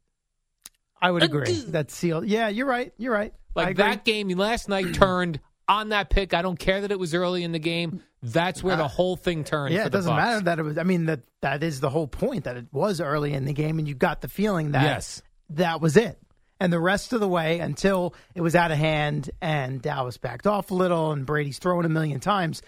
I 1.00 1.10
would 1.10 1.22
agree. 1.22 1.52
That's 1.66 1.94
sealed. 1.94 2.26
Yeah, 2.26 2.48
you're 2.48 2.66
right. 2.66 2.92
You're 2.96 3.12
right. 3.12 3.34
Like 3.54 3.76
that 3.76 4.04
game 4.04 4.28
last 4.30 4.68
night 4.68 4.94
turned 4.94 5.40
on 5.68 5.90
that 5.90 6.08
pick. 6.10 6.32
I 6.32 6.42
don't 6.42 6.58
care 6.58 6.80
that 6.80 6.90
it 6.90 6.98
was 6.98 7.12
early 7.14 7.42
in 7.44 7.52
the 7.52 7.58
game. 7.58 8.02
That's 8.22 8.62
where 8.62 8.76
the 8.76 8.88
whole 8.88 9.16
thing 9.16 9.44
turned. 9.44 9.72
Uh, 9.74 9.76
Yeah, 9.76 9.82
for 9.82 9.86
it 9.88 9.90
the 9.92 9.98
doesn't 9.98 10.12
Bucs. 10.12 10.16
matter 10.16 10.40
that 10.44 10.58
it 10.58 10.62
was. 10.62 10.78
I 10.78 10.82
mean 10.84 11.06
that 11.06 11.20
that 11.42 11.62
is 11.62 11.80
the 11.80 11.90
whole 11.90 12.06
point 12.08 12.44
that 12.44 12.56
it 12.56 12.66
was 12.72 13.00
early 13.00 13.32
in 13.34 13.44
the 13.44 13.52
game, 13.52 13.78
and 13.78 13.86
you 13.86 13.94
got 13.94 14.20
the 14.20 14.28
feeling 14.28 14.72
that 14.72 14.82
Yes. 14.82 15.22
that 15.50 15.80
was 15.80 15.96
it. 15.96 16.18
And 16.58 16.72
the 16.72 16.80
rest 16.80 17.12
of 17.12 17.20
the 17.20 17.28
way 17.28 17.58
until 17.60 18.14
it 18.34 18.40
was 18.40 18.56
out 18.56 18.70
of 18.70 18.78
hand 18.78 19.30
and 19.42 19.82
Dallas 19.82 20.16
backed 20.16 20.46
off 20.46 20.70
a 20.70 20.74
little 20.74 21.12
and 21.12 21.26
Brady's 21.26 21.58
throwing 21.58 21.84
a 21.84 21.90
million 21.90 22.18
times. 22.18 22.62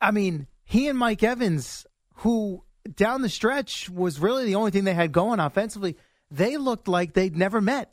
I 0.00 0.10
mean, 0.12 0.46
he 0.64 0.88
and 0.88 0.98
Mike 0.98 1.22
Evans, 1.22 1.86
who 2.18 2.64
down 2.96 3.22
the 3.22 3.28
stretch 3.28 3.88
was 3.88 4.18
really 4.18 4.44
the 4.44 4.54
only 4.54 4.70
thing 4.70 4.84
they 4.84 4.94
had 4.94 5.12
going 5.12 5.40
offensively, 5.40 5.96
they 6.30 6.56
looked 6.56 6.88
like 6.88 7.12
they'd 7.12 7.36
never 7.36 7.60
met 7.60 7.92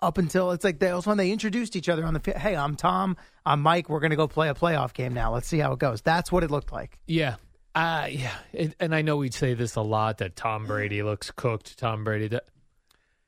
up 0.00 0.18
until 0.18 0.50
it's 0.52 0.64
like 0.64 0.78
that 0.80 0.94
was 0.94 1.06
when 1.06 1.16
they 1.16 1.30
introduced 1.30 1.74
each 1.74 1.88
other 1.88 2.04
on 2.04 2.14
the 2.14 2.32
hey, 2.36 2.54
I'm 2.54 2.76
Tom, 2.76 3.16
I'm 3.44 3.62
Mike, 3.62 3.88
we're 3.88 4.00
going 4.00 4.10
to 4.10 4.16
go 4.16 4.28
play 4.28 4.48
a 4.48 4.54
playoff 4.54 4.92
game 4.92 5.14
now. 5.14 5.32
Let's 5.32 5.48
see 5.48 5.58
how 5.58 5.72
it 5.72 5.78
goes. 5.78 6.02
That's 6.02 6.30
what 6.30 6.44
it 6.44 6.50
looked 6.50 6.72
like. 6.72 6.98
Yeah. 7.06 7.36
Uh, 7.74 8.06
yeah. 8.10 8.34
It, 8.52 8.74
and 8.78 8.94
I 8.94 9.02
know 9.02 9.16
we'd 9.16 9.34
say 9.34 9.54
this 9.54 9.74
a 9.74 9.82
lot 9.82 10.18
that 10.18 10.36
Tom 10.36 10.66
Brady 10.66 11.02
looks 11.02 11.30
cooked. 11.30 11.78
Tom 11.78 12.04
Brady. 12.04 12.28
That, 12.28 12.44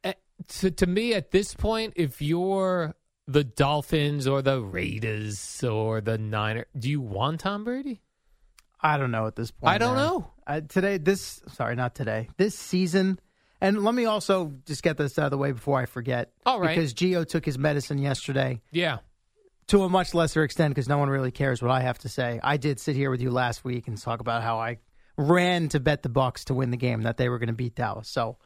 uh, 0.05 0.13
to, 0.49 0.71
to 0.71 0.87
me, 0.87 1.15
at 1.15 1.31
this 1.31 1.55
point, 1.55 1.95
if 1.97 2.23
you're 2.23 2.95
the 3.27 3.45
Dolphins 3.45 4.27
or 4.27 4.41
the 4.41 4.61
Raiders 4.61 5.65
or 5.65 6.01
the 6.01 6.17
Niners, 6.17 6.67
do 6.79 6.89
you 6.89 7.01
want 7.01 7.41
Tom 7.41 7.65
Brady? 7.65 8.03
I 8.81 8.97
don't 8.97 9.11
know 9.11 9.27
at 9.27 9.37
this 9.37 9.51
point. 9.51 9.75
I 9.75 9.79
don't 9.79 9.97
man. 9.97 10.07
know. 10.07 10.31
Uh, 10.47 10.61
today, 10.61 10.99
this 10.99 11.43
sorry, 11.55 11.75
not 11.77 11.95
today. 11.95 12.29
This 12.37 12.55
season, 12.55 13.19
and 13.61 13.83
let 13.85 13.95
me 13.95 14.05
also 14.05 14.55
just 14.67 14.83
get 14.83 14.97
this 14.97 15.19
out 15.19 15.27
of 15.27 15.31
the 15.33 15.39
way 15.39 15.53
before 15.53 15.79
I 15.81 15.87
forget. 15.87 16.31
All 16.47 16.61
right. 16.61 16.75
because 16.77 16.95
Gio 16.95 17.27
took 17.27 17.45
his 17.45 17.59
medicine 17.59 17.99
yesterday 17.99 18.61
Yeah. 18.71 18.99
to 19.69 19.83
a 19.83 19.89
much 19.89 20.15
lesser 20.15 20.43
extent 20.45 20.75
because 20.75 20.89
no 20.89 20.99
one 20.99 21.11
really 21.11 21.31
cares 21.33 21.61
what 21.61 21.71
I 21.71 21.81
have 21.81 21.99
to 22.01 22.09
say. 22.09 22.41
I 22.43 22.57
did 22.57 22.79
sit 22.81 22.95
here 22.97 23.11
with 23.11 23.21
you 23.21 23.31
last 23.31 23.65
week 23.65 23.89
and 23.89 23.99
talk 24.01 24.21
about 24.21 24.43
how 24.43 24.59
I 24.59 24.79
ran 25.17 25.69
to 25.71 25.81
bet 25.81 26.03
the 26.03 26.09
Bucs 26.09 26.45
to 26.45 26.55
win 26.55 26.71
the 26.71 26.77
game 26.77 27.03
that 27.03 27.17
they 27.17 27.29
were 27.29 27.39
going 27.39 27.49
to 27.49 27.53
beat 27.55 27.75
Dallas. 27.75 28.09
So. 28.09 28.39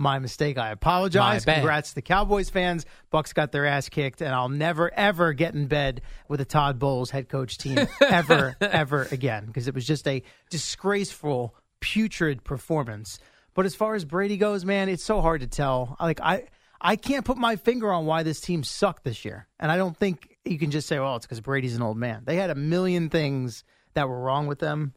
My 0.00 0.18
mistake. 0.18 0.56
I 0.56 0.70
apologize. 0.70 1.44
Congrats 1.44 1.90
to 1.90 1.94
the 1.96 2.02
Cowboys 2.02 2.48
fans. 2.48 2.86
Bucs 3.12 3.34
got 3.34 3.52
their 3.52 3.66
ass 3.66 3.90
kicked, 3.90 4.22
and 4.22 4.34
I'll 4.34 4.48
never 4.48 4.90
ever 4.94 5.34
get 5.34 5.52
in 5.52 5.66
bed 5.66 6.00
with 6.26 6.40
a 6.40 6.46
Todd 6.46 6.78
Bowles 6.78 7.10
head 7.10 7.28
coach 7.28 7.58
team 7.58 7.78
ever, 8.00 8.56
ever 8.62 9.06
again 9.12 9.44
because 9.44 9.68
it 9.68 9.74
was 9.74 9.86
just 9.86 10.08
a 10.08 10.22
disgraceful, 10.48 11.54
putrid 11.80 12.44
performance. 12.44 13.18
But 13.52 13.66
as 13.66 13.74
far 13.74 13.94
as 13.94 14.06
Brady 14.06 14.38
goes, 14.38 14.64
man, 14.64 14.88
it's 14.88 15.04
so 15.04 15.20
hard 15.20 15.42
to 15.42 15.46
tell. 15.46 15.98
Like 16.00 16.18
I, 16.22 16.44
I 16.80 16.96
can't 16.96 17.26
put 17.26 17.36
my 17.36 17.56
finger 17.56 17.92
on 17.92 18.06
why 18.06 18.22
this 18.22 18.40
team 18.40 18.64
sucked 18.64 19.04
this 19.04 19.26
year, 19.26 19.48
and 19.58 19.70
I 19.70 19.76
don't 19.76 19.94
think 19.94 20.38
you 20.46 20.58
can 20.58 20.70
just 20.70 20.88
say, 20.88 20.98
"Well, 20.98 21.16
it's 21.16 21.26
because 21.26 21.42
Brady's 21.42 21.76
an 21.76 21.82
old 21.82 21.98
man." 21.98 22.22
They 22.24 22.36
had 22.36 22.48
a 22.48 22.54
million 22.54 23.10
things 23.10 23.64
that 23.92 24.08
were 24.08 24.18
wrong 24.18 24.46
with 24.46 24.60
them. 24.60 24.94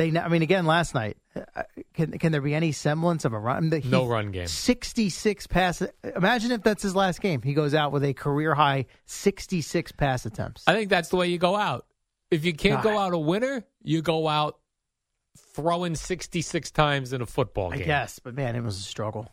They, 0.00 0.18
I 0.18 0.28
mean, 0.28 0.40
again, 0.40 0.64
last 0.64 0.94
night, 0.94 1.18
uh, 1.36 1.62
can 1.92 2.12
can 2.18 2.32
there 2.32 2.40
be 2.40 2.54
any 2.54 2.72
semblance 2.72 3.26
of 3.26 3.34
a 3.34 3.38
run? 3.38 3.70
He- 3.70 3.86
No 3.88 4.06
run 4.06 4.30
game. 4.30 4.46
Sixty-six 4.46 5.46
pass. 5.46 5.82
Imagine 6.16 6.52
if 6.52 6.62
that's 6.62 6.82
his 6.82 6.96
last 6.96 7.20
game. 7.20 7.42
He 7.42 7.52
goes 7.52 7.74
out 7.74 7.92
with 7.92 8.02
a 8.04 8.14
career 8.14 8.54
high 8.54 8.86
sixty-six 9.04 9.92
pass 9.92 10.24
attempts. 10.24 10.64
I 10.66 10.72
think 10.72 10.88
that's 10.88 11.10
the 11.10 11.16
way 11.16 11.26
you 11.28 11.36
go 11.38 11.54
out. 11.54 11.84
If 12.30 12.44
you 12.46 12.54
can't 12.54 12.82
go 12.82 12.96
out 12.96 13.12
a 13.12 13.18
winner, 13.18 13.62
you 13.82 14.00
go 14.00 14.26
out 14.26 14.56
throwing 15.54 15.94
66 15.94 16.70
times 16.70 17.12
in 17.12 17.20
a 17.22 17.26
football 17.26 17.72
I 17.72 17.76
game. 17.78 17.86
guess, 17.86 18.18
but 18.18 18.34
man, 18.34 18.56
it 18.56 18.62
was 18.62 18.78
a 18.78 18.82
struggle. 18.82 19.28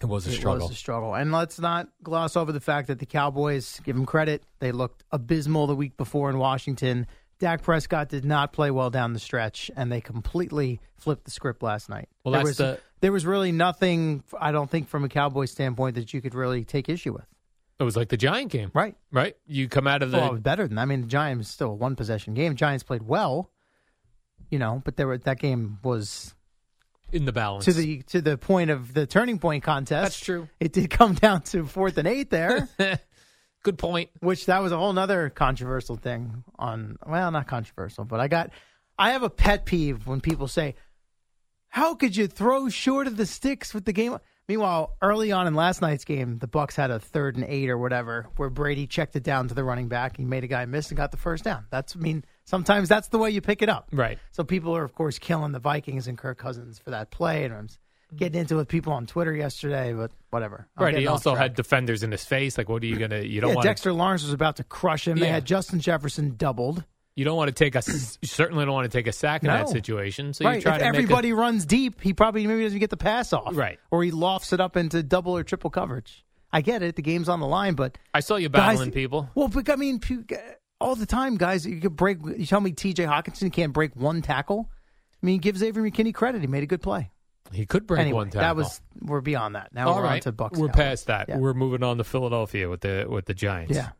It 0.00 0.06
was 0.06 0.26
a 0.26 0.30
It 0.30 0.34
struggle. 0.34 0.66
was 0.68 0.76
a 0.76 0.78
struggle. 0.78 1.14
And 1.14 1.32
let's 1.32 1.58
not 1.60 1.88
gloss 2.02 2.36
over 2.36 2.50
the 2.52 2.60
fact 2.60 2.88
that 2.88 2.98
the 2.98 3.06
Cowboys, 3.06 3.80
give 3.84 3.94
them 3.96 4.06
credit, 4.06 4.42
they 4.58 4.72
looked 4.72 5.04
abysmal 5.12 5.66
the 5.66 5.76
week 5.76 5.96
before 5.96 6.28
in 6.30 6.38
Washington. 6.38 7.06
Dak 7.42 7.62
Prescott 7.62 8.08
did 8.08 8.24
not 8.24 8.52
play 8.52 8.70
well 8.70 8.88
down 8.88 9.14
the 9.14 9.18
stretch, 9.18 9.68
and 9.76 9.90
they 9.90 10.00
completely 10.00 10.80
flipped 10.96 11.24
the 11.24 11.32
script 11.32 11.60
last 11.60 11.88
night. 11.88 12.08
Well, 12.24 12.32
there 12.34 12.44
was, 12.44 12.56
the- 12.58 12.78
there 13.00 13.10
was 13.10 13.26
really 13.26 13.50
nothing, 13.50 14.22
I 14.40 14.52
don't 14.52 14.70
think, 14.70 14.88
from 14.88 15.02
a 15.02 15.08
Cowboys 15.08 15.50
standpoint 15.50 15.96
that 15.96 16.14
you 16.14 16.20
could 16.22 16.36
really 16.36 16.64
take 16.64 16.88
issue 16.88 17.12
with. 17.12 17.26
It 17.80 17.82
was 17.82 17.96
like 17.96 18.10
the 18.10 18.16
Giant 18.16 18.52
game. 18.52 18.70
Right. 18.72 18.94
Right? 19.10 19.36
You 19.44 19.68
come 19.68 19.88
out 19.88 20.04
of 20.04 20.12
the. 20.12 20.18
Well, 20.18 20.34
better 20.36 20.68
than 20.68 20.76
That. 20.76 20.82
I 20.82 20.84
mean, 20.84 21.00
the 21.00 21.06
Giants 21.08 21.48
still 21.50 21.70
a 21.70 21.74
one 21.74 21.96
possession 21.96 22.34
game. 22.34 22.54
Giants 22.54 22.84
played 22.84 23.02
well, 23.02 23.50
you 24.50 24.60
know, 24.60 24.80
but 24.84 24.96
there 24.96 25.08
were 25.08 25.18
that 25.18 25.40
game 25.40 25.78
was 25.82 26.32
in 27.10 27.24
the 27.24 27.32
balance. 27.32 27.64
to 27.64 27.72
the 27.72 28.02
to 28.02 28.20
the 28.20 28.38
point 28.38 28.70
of 28.70 28.94
the 28.94 29.04
turning 29.04 29.40
point 29.40 29.64
contest. 29.64 30.02
That's 30.04 30.20
true. 30.20 30.48
It 30.60 30.72
did 30.72 30.90
come 30.90 31.14
down 31.26 31.42
to 31.42 31.66
fourth 31.66 31.98
and 31.98 32.06
eight 32.06 32.30
there. 32.30 32.68
Good 33.62 33.78
point. 33.78 34.10
Which 34.20 34.46
that 34.46 34.62
was 34.62 34.72
a 34.72 34.76
whole 34.76 34.92
nother 34.92 35.30
controversial 35.30 35.96
thing 35.96 36.44
on 36.58 36.98
well, 37.06 37.30
not 37.30 37.46
controversial, 37.46 38.04
but 38.04 38.20
I 38.20 38.28
got 38.28 38.50
I 38.98 39.12
have 39.12 39.22
a 39.22 39.30
pet 39.30 39.66
peeve 39.66 40.06
when 40.06 40.20
people 40.20 40.48
say, 40.48 40.74
How 41.68 41.94
could 41.94 42.16
you 42.16 42.26
throw 42.26 42.68
short 42.68 43.06
of 43.06 43.16
the 43.16 43.26
sticks 43.26 43.72
with 43.72 43.84
the 43.84 43.92
game? 43.92 44.18
Meanwhile, 44.48 44.96
early 45.00 45.30
on 45.30 45.46
in 45.46 45.54
last 45.54 45.80
night's 45.80 46.04
game, 46.04 46.38
the 46.38 46.48
Bucs 46.48 46.74
had 46.74 46.90
a 46.90 46.98
third 46.98 47.36
and 47.36 47.44
eight 47.44 47.70
or 47.70 47.78
whatever, 47.78 48.26
where 48.36 48.50
Brady 48.50 48.88
checked 48.88 49.14
it 49.14 49.22
down 49.22 49.48
to 49.48 49.54
the 49.54 49.62
running 49.62 49.88
back. 49.88 50.16
He 50.16 50.24
made 50.24 50.42
a 50.42 50.48
guy 50.48 50.64
miss 50.66 50.90
and 50.90 50.96
got 50.96 51.12
the 51.12 51.16
first 51.16 51.44
down. 51.44 51.66
That's 51.70 51.94
I 51.94 52.00
mean, 52.00 52.24
sometimes 52.44 52.88
that's 52.88 53.08
the 53.08 53.18
way 53.18 53.30
you 53.30 53.40
pick 53.40 53.62
it 53.62 53.68
up. 53.68 53.88
Right. 53.92 54.18
So 54.32 54.42
people 54.42 54.76
are, 54.76 54.84
of 54.84 54.94
course, 54.94 55.18
killing 55.18 55.52
the 55.52 55.60
Vikings 55.60 56.08
and 56.08 56.18
Kirk 56.18 56.38
Cousins 56.38 56.78
for 56.78 56.90
that 56.90 57.10
play, 57.10 57.44
and 57.44 57.54
I'm 57.54 57.68
getting 58.14 58.40
into 58.40 58.54
it 58.54 58.58
with 58.58 58.68
people 58.68 58.92
on 58.92 59.06
Twitter 59.06 59.34
yesterday, 59.34 59.92
but 59.92 60.10
whatever. 60.30 60.68
I'm 60.76 60.84
right. 60.84 60.96
He 60.96 61.06
also 61.06 61.34
had 61.34 61.54
defenders 61.54 62.02
in 62.02 62.10
his 62.10 62.24
face. 62.24 62.58
Like, 62.58 62.68
what 62.68 62.82
are 62.82 62.86
you 62.86 62.96
going 62.98 63.10
to. 63.10 63.26
You 63.26 63.40
don't 63.40 63.50
yeah, 63.50 63.56
want 63.56 63.66
Dexter 63.66 63.92
Lawrence 63.92 64.22
was 64.22 64.32
about 64.32 64.56
to 64.56 64.64
crush 64.64 65.06
him. 65.08 65.18
They 65.18 65.26
Yeah. 65.26 65.32
had 65.34 65.44
Justin 65.44 65.80
Jefferson 65.80 66.36
doubled. 66.36 66.84
You 67.14 67.24
don't 67.26 67.36
want 67.36 67.48
to 67.48 67.54
take 67.54 67.74
a. 67.74 67.82
you 67.86 68.28
certainly 68.28 68.64
don't 68.64 68.74
want 68.74 68.90
to 68.90 68.96
take 68.98 69.06
a 69.06 69.12
sack 69.12 69.42
in 69.42 69.48
that 69.48 69.68
situation. 69.68 70.32
So 70.32 70.50
you 70.50 70.60
try 70.60 70.74
if 70.76 70.78
to 70.78 70.84
make 70.84 70.94
a- 70.94 70.96
everybody 70.96 71.32
runs 71.32 71.66
deep, 71.66 72.00
he 72.00 72.12
probably 72.14 72.46
maybe 72.46 72.62
doesn't 72.62 72.78
get 72.78 72.90
the 72.90 72.96
pass 72.96 73.32
off. 73.32 73.54
Right. 73.54 73.78
Or 73.90 74.02
he 74.02 74.10
lofts 74.10 74.52
it 74.52 74.60
up 74.60 74.76
into 74.76 75.02
double 75.02 75.36
or 75.36 75.44
triple 75.44 75.70
coverage. 75.70 76.24
I 76.52 76.60
get 76.60 76.82
it. 76.82 76.96
The 76.96 77.02
game's 77.02 77.28
on 77.28 77.40
the 77.40 77.46
line, 77.46 77.74
but 77.74 77.96
I 78.14 78.20
saw 78.20 78.36
you 78.36 78.48
guys- 78.48 78.72
battling 78.72 78.92
people. 78.92 79.28
Well, 79.34 79.48
but 79.48 79.68
I 79.70 79.76
mean, 79.76 80.00
all 80.80 80.96
the 80.96 81.06
time, 81.06 81.36
guys. 81.36 81.66
You 81.66 81.80
could 81.80 81.96
break. 81.96 82.18
You 82.24 82.44
tell 82.46 82.60
me 82.60 82.72
T.J. 82.72 83.04
Hockenson 83.04 83.52
can't 83.52 83.72
break 83.72 83.94
one 83.96 84.20
tackle. 84.22 84.68
I 85.22 85.26
mean, 85.26 85.38
give 85.38 85.56
Xavier 85.56 85.82
McKinney 85.82 86.12
credit. 86.12 86.40
He 86.40 86.46
made 86.46 86.62
a 86.62 86.66
good 86.66 86.82
play. 86.82 87.10
He 87.52 87.66
could 87.66 87.86
break 87.86 88.00
anyway, 88.00 88.16
one 88.16 88.26
tackle. 88.28 88.40
That 88.40 88.56
was 88.56 88.80
we're 89.00 89.20
beyond 89.20 89.54
that. 89.54 89.72
Now 89.74 89.88
All 89.88 89.96
we're 89.96 90.06
on 90.06 90.20
to 90.20 90.32
Bucs. 90.32 90.56
We're 90.56 90.68
Cowboys. 90.68 90.74
past 90.84 91.06
that. 91.06 91.28
Yeah. 91.28 91.38
We're 91.38 91.54
moving 91.54 91.82
on 91.82 91.98
to 91.98 92.04
Philadelphia 92.04 92.68
with 92.68 92.80
the 92.80 93.06
with 93.08 93.26
the 93.26 93.34
Giants. 93.34 93.74
Yeah. 93.74 93.90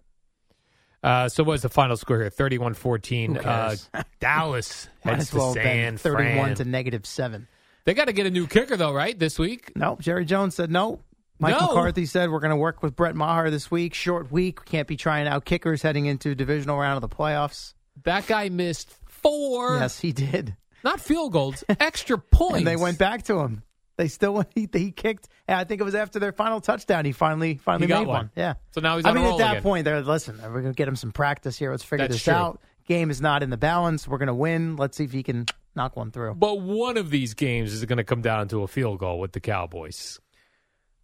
Uh, 1.03 1.29
so 1.29 1.43
what's 1.43 1.63
the 1.63 1.69
final 1.69 1.97
score 1.97 2.21
here? 2.21 2.31
31-14. 2.31 3.45
Uh. 3.45 4.03
Dallas 4.21 4.89
heads 5.01 5.33
well 5.35 5.53
to 5.55 5.61
San 5.61 5.95
been 5.95 5.99
thirty-one 5.99 6.45
Fran. 6.45 6.55
to 6.57 6.65
negative 6.65 7.05
seven. 7.07 7.49
They 7.85 7.95
got 7.95 8.05
to 8.05 8.13
get 8.13 8.27
a 8.27 8.31
new 8.31 8.47
kicker 8.47 8.77
though, 8.77 8.93
right? 8.93 9.19
This 9.19 9.39
week. 9.39 9.73
Nope. 9.75 10.01
Jerry 10.01 10.25
Jones 10.25 10.55
said 10.55 10.71
no. 10.71 11.01
Mike 11.41 11.59
No. 11.61 11.67
McCarthy 11.67 12.07
said 12.07 12.31
we're 12.31 12.39
going 12.39 12.51
to 12.51 12.57
work 12.57 12.85
with 12.85 12.95
Brett 12.95 13.17
Maher 13.17 13.51
this 13.51 13.69
week. 13.69 13.95
Short 13.95 14.31
week. 14.31 14.65
Can't 14.65 14.87
be 14.87 14.97
trying 14.97 15.27
out 15.27 15.45
kickers 15.45 15.83
heading 15.83 16.07
into 16.07 16.37
divisional 16.37 16.79
round 16.79 17.03
of 17.03 17.09
the 17.11 17.15
playoffs. 17.17 17.75
That 18.05 18.29
guy 18.29 18.49
missed 18.49 18.95
four. 19.09 19.77
Yes, 19.79 19.99
he 19.99 20.13
did. 20.13 20.57
Not 20.85 21.01
field 21.01 21.33
goals, 21.33 21.64
extra 21.80 22.18
points. 22.18 22.59
And 22.59 22.66
they 22.66 22.76
went 22.76 22.99
back 22.99 23.24
to 23.24 23.39
him. 23.41 23.62
They 23.97 24.09
still 24.09 24.35
went. 24.35 24.49
He, 24.55 24.68
he 24.72 24.91
kicked. 24.91 25.28
And 25.47 25.59
I 25.59 25.64
think 25.64 25.80
it 25.80 25.85
was 25.85 25.95
after 25.95 26.18
their 26.18 26.33
final 26.33 26.61
touchdown. 26.61 27.05
He 27.05 27.12
finally 27.12 27.57
finally 27.57 27.87
He 27.87 27.93
made 27.93 28.07
one. 28.07 28.30
Yeah. 28.37 28.55
So 28.72 28.80
now 28.80 28.97
he's 28.97 29.07
I 29.07 29.12
mean, 29.12 29.24
at 29.24 29.39
that 29.39 29.51
again. 29.53 29.62
point, 29.62 29.85
they're 29.85 30.01
listen. 30.03 30.39
We're 30.43 30.62
going 30.62 30.72
to 30.72 30.76
get 30.76 30.89
him 30.89 30.97
some 30.97 31.12
practice 31.12 31.59
here. 31.59 31.70
Let's 31.70 31.85
figure 31.85 32.05
That's 32.05 32.14
this 32.16 32.24
true. 32.24 32.33
out. 32.33 32.61
Game 32.87 33.11
is 33.11 33.20
not 33.20 33.43
in 33.43 33.51
the 33.51 33.57
balance. 33.57 34.09
We're 34.09 34.18
going 34.18 34.26
to 34.28 34.35
win. 34.35 34.76
Let's 34.76 34.97
see 34.97 35.05
if 35.05 35.12
he 35.12 35.22
can 35.22 35.47
knock 35.76 35.97
one 35.97 36.11
through. 36.11 36.35
But 36.35 36.61
one 36.61 36.97
of 36.97 37.11
these 37.11 37.35
games 37.35 37.72
is 37.72 37.85
going 37.85 37.99
to 37.99 38.05
come 38.05 38.22
down 38.22 38.49
to 38.49 38.62
a 38.62 38.66
field 38.66 38.99
goal 38.99 39.20
with 39.20 39.33
the 39.33 39.41
Cowboys. 39.41 40.18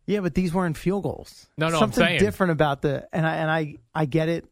Yeah, 0.07 0.20
but 0.20 0.35
these 0.35 0.53
weren't 0.55 0.76
field 0.76 1.03
goals. 1.05 1.47
No, 1.59 1.68
no, 1.68 1.74
I'm 1.74 1.81
something 1.81 2.03
saying. 2.05 2.20
different 2.20 2.53
about 2.53 2.81
the 2.83 3.07
and 3.12 3.26
I 3.26 3.37
and 3.37 3.51
I 3.51 3.76
I 3.95 4.07
get 4.07 4.29
it. 4.31 4.47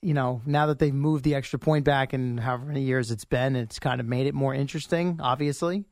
You 0.00 0.14
know, 0.14 0.40
now 0.46 0.66
that 0.66 0.78
they've 0.78 0.94
moved 0.94 1.24
the 1.24 1.34
extra 1.34 1.58
point 1.58 1.84
back 1.84 2.12
and 2.12 2.40
however 2.40 2.64
many 2.64 2.82
years 2.82 3.10
it's 3.10 3.26
been, 3.26 3.56
it's 3.56 3.78
kind 3.78 4.00
of 4.00 4.06
made 4.06 4.26
it 4.26 4.34
more 4.34 4.54
interesting. 4.54 5.20
Obviously, 5.22 5.84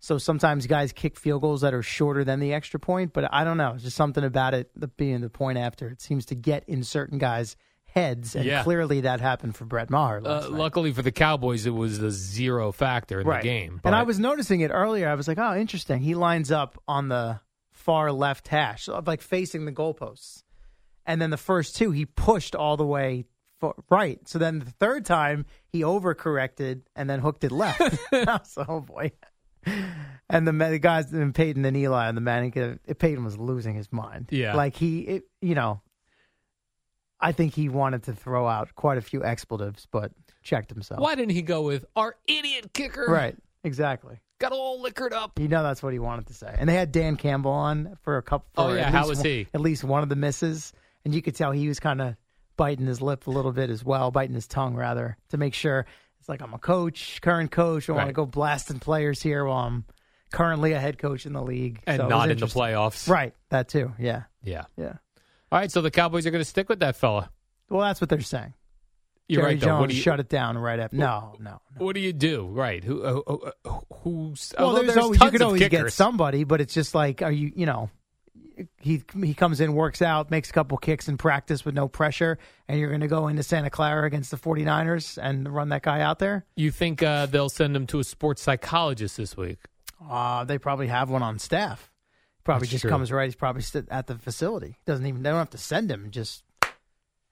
so 0.00 0.18
sometimes 0.18 0.66
guys 0.66 0.92
kick 0.92 1.16
field 1.16 1.42
goals 1.42 1.62
that 1.62 1.72
are 1.72 1.82
shorter 1.82 2.24
than 2.24 2.40
the 2.40 2.52
extra 2.52 2.78
point, 2.78 3.12
but 3.12 3.32
I 3.32 3.44
don't 3.44 3.56
know. 3.56 3.72
It's 3.74 3.84
just 3.84 3.96
something 3.96 4.24
about 4.24 4.52
it 4.52 4.70
the 4.74 4.88
being 4.88 5.20
the 5.20 5.30
point 5.30 5.58
after. 5.58 5.88
It 5.88 6.02
seems 6.02 6.26
to 6.26 6.34
get 6.34 6.68
in 6.68 6.82
certain 6.84 7.18
guys' 7.18 7.56
heads, 7.86 8.34
and 8.34 8.44
Yeah. 8.44 8.62
clearly 8.64 9.02
that 9.02 9.20
happened 9.20 9.56
for 9.56 9.64
Brett 9.64 9.88
Maher. 9.88 10.20
Uh, 10.24 10.48
luckily 10.50 10.92
for 10.92 11.02
the 11.02 11.12
Cowboys, 11.12 11.64
it 11.64 11.70
was 11.70 12.00
a 12.00 12.10
zero 12.10 12.72
factor 12.72 13.20
in 13.20 13.26
right. 13.26 13.42
the 13.42 13.48
game. 13.48 13.80
And 13.84 13.94
I 13.94 14.02
was 14.02 14.18
noticing 14.18 14.60
it 14.60 14.70
earlier. 14.70 15.08
I 15.08 15.14
was 15.14 15.28
like, 15.28 15.38
oh, 15.38 15.54
interesting. 15.54 16.00
He 16.00 16.14
lines 16.14 16.50
up 16.50 16.76
on 16.86 17.08
the 17.08 17.40
far 17.70 18.12
left 18.12 18.48
hash, 18.48 18.84
so, 18.84 19.02
like 19.06 19.22
facing 19.22 19.64
the 19.64 19.72
goalposts. 19.72 20.42
And 21.06 21.20
then 21.20 21.30
the 21.30 21.36
first 21.36 21.76
two, 21.76 21.90
he 21.90 22.06
pushed 22.06 22.54
all 22.54 22.76
the 22.76 22.86
way 22.86 23.24
fo- 23.60 23.74
right. 23.90 24.26
So 24.28 24.38
then 24.38 24.58
the 24.58 24.70
third 24.70 25.04
time, 25.04 25.46
he 25.66 25.82
overcorrected 25.82 26.82
and 26.96 27.08
then 27.08 27.20
hooked 27.20 27.44
it 27.44 27.52
left. 27.52 27.80
Like, 28.12 28.40
oh, 28.68 28.80
boy. 28.80 29.12
And 30.28 30.46
the, 30.46 30.52
the 30.52 30.78
guys, 30.78 31.12
and 31.12 31.34
Peyton 31.34 31.64
and 31.64 31.76
Eli 31.76 32.08
and 32.08 32.16
the 32.18 32.78
uh, 32.88 32.94
Peyton 32.94 33.24
was 33.24 33.38
losing 33.38 33.74
his 33.74 33.92
mind. 33.92 34.28
Yeah. 34.30 34.54
Like 34.54 34.76
he, 34.76 35.00
it, 35.00 35.24
you 35.40 35.54
know, 35.54 35.80
I 37.20 37.32
think 37.32 37.54
he 37.54 37.68
wanted 37.68 38.04
to 38.04 38.12
throw 38.12 38.46
out 38.46 38.74
quite 38.74 38.98
a 38.98 39.02
few 39.02 39.24
expletives, 39.24 39.86
but 39.90 40.12
checked 40.42 40.70
himself. 40.70 41.00
Why 41.00 41.14
didn't 41.14 41.32
he 41.32 41.42
go 41.42 41.62
with 41.62 41.84
our 41.96 42.16
idiot 42.26 42.72
kicker? 42.72 43.06
Right. 43.08 43.36
Exactly. 43.62 44.18
Got 44.38 44.52
all 44.52 44.80
liquored 44.82 45.12
up. 45.12 45.38
You 45.38 45.48
know 45.48 45.62
that's 45.62 45.82
what 45.82 45.92
he 45.92 45.98
wanted 45.98 46.26
to 46.26 46.34
say. 46.34 46.54
And 46.58 46.68
they 46.68 46.74
had 46.74 46.92
Dan 46.92 47.16
Campbell 47.16 47.52
on 47.52 47.96
for 48.02 48.18
a 48.18 48.22
couple. 48.22 48.46
Oh, 48.56 48.74
yeah. 48.74 48.90
How 48.90 49.08
was 49.08 49.18
one- 49.18 49.26
he? 49.26 49.46
At 49.54 49.60
least 49.60 49.84
one 49.84 50.02
of 50.02 50.08
the 50.08 50.16
misses, 50.16 50.72
and 51.04 51.14
you 51.14 51.22
could 51.22 51.34
tell 51.34 51.52
he 51.52 51.68
was 51.68 51.80
kind 51.80 52.00
of 52.00 52.16
biting 52.56 52.86
his 52.86 53.00
lip 53.00 53.26
a 53.26 53.30
little 53.30 53.52
bit 53.52 53.70
as 53.70 53.84
well, 53.84 54.10
biting 54.10 54.34
his 54.34 54.46
tongue 54.46 54.74
rather, 54.74 55.16
to 55.30 55.36
make 55.36 55.54
sure 55.54 55.86
it's 56.20 56.28
like 56.28 56.40
I'm 56.40 56.54
a 56.54 56.58
coach, 56.58 57.20
current 57.20 57.50
coach. 57.50 57.88
I 57.88 57.92
want 57.92 58.06
to 58.08 58.12
go 58.12 58.26
blasting 58.26 58.78
players 58.78 59.20
here 59.22 59.44
while 59.44 59.66
I'm 59.66 59.84
currently 60.32 60.72
a 60.72 60.80
head 60.80 60.98
coach 60.98 61.26
in 61.26 61.32
the 61.32 61.42
league 61.42 61.80
And 61.86 62.00
So 62.00 62.08
not 62.08 62.30
in 62.30 62.38
the 62.38 62.46
playoffs. 62.46 63.08
Right. 63.08 63.34
That 63.50 63.68
too. 63.68 63.92
Yeah. 63.98 64.24
Yeah. 64.42 64.64
Yeah. 64.76 64.94
All 65.52 65.58
right. 65.58 65.70
So 65.70 65.80
the 65.80 65.90
Cowboys 65.90 66.26
are 66.26 66.30
going 66.30 66.42
to 66.42 66.48
stick 66.48 66.68
with 66.68 66.80
that 66.80 66.96
fella. 66.96 67.30
Well, 67.68 67.82
that's 67.82 68.00
what 68.00 68.10
they're 68.10 68.20
saying. 68.20 68.54
You're 69.28 69.42
Jerry 69.42 69.54
right, 69.54 69.60
though. 69.60 69.66
Jones 69.66 69.80
What 69.80 69.90
do 69.90 69.96
you- 69.96 70.02
shut 70.02 70.20
it 70.20 70.28
down 70.28 70.58
right 70.58 70.78
after. 70.78 70.96
No, 70.96 71.36
no. 71.40 71.60
What 71.78 71.94
do 71.94 72.00
you 72.00 72.12
do? 72.12 72.46
Right. 72.46 72.84
Who? 72.84 73.02
Uh, 73.02 73.20
uh, 73.26 73.50
uh, 73.64 73.80
who's? 74.02 74.52
Well, 74.58 74.74
there's, 74.74 74.86
there's 74.88 74.98
always 74.98 75.20
you 75.20 75.30
could 75.30 75.42
always 75.42 75.68
get 75.68 75.92
somebody, 75.92 76.44
but 76.44 76.60
it's 76.60 76.74
just 76.74 76.94
like, 76.94 77.22
are 77.22 77.32
you, 77.32 77.50
you 77.56 77.64
know, 77.64 77.88
he 78.78 79.02
he 79.22 79.34
comes 79.34 79.60
in, 79.60 79.74
works 79.74 80.02
out, 80.02 80.30
makes 80.30 80.50
a 80.50 80.52
couple 80.52 80.76
kicks 80.78 81.08
in 81.08 81.16
practice 81.16 81.64
with 81.64 81.74
no 81.74 81.88
pressure, 81.88 82.38
and 82.68 82.78
you're 82.78 82.88
going 82.90 83.00
to 83.00 83.08
go 83.08 83.28
into 83.28 83.42
Santa 83.42 83.70
Clara 83.70 84.06
against 84.06 84.30
the 84.30 84.36
49ers 84.36 85.18
and 85.22 85.52
run 85.52 85.68
that 85.70 85.82
guy 85.82 86.00
out 86.00 86.18
there? 86.18 86.44
You 86.56 86.70
think 86.70 87.02
uh, 87.02 87.26
they'll 87.26 87.48
send 87.48 87.74
him 87.76 87.86
to 87.88 87.98
a 88.00 88.04
sports 88.04 88.42
psychologist 88.42 89.16
this 89.16 89.36
week? 89.36 89.58
Uh, 90.08 90.44
they 90.44 90.58
probably 90.58 90.88
have 90.88 91.10
one 91.10 91.22
on 91.22 91.38
staff. 91.38 91.90
Probably 92.44 92.66
That's 92.66 92.72
just 92.72 92.82
true. 92.82 92.90
comes 92.90 93.10
right. 93.10 93.24
He's 93.24 93.34
probably 93.34 93.62
at 93.90 94.06
the 94.06 94.16
facility. 94.16 94.76
Doesn't 94.84 95.06
even. 95.06 95.22
They 95.22 95.30
don't 95.30 95.38
have 95.38 95.50
to 95.50 95.58
send 95.58 95.90
him. 95.90 96.10
Just 96.10 96.44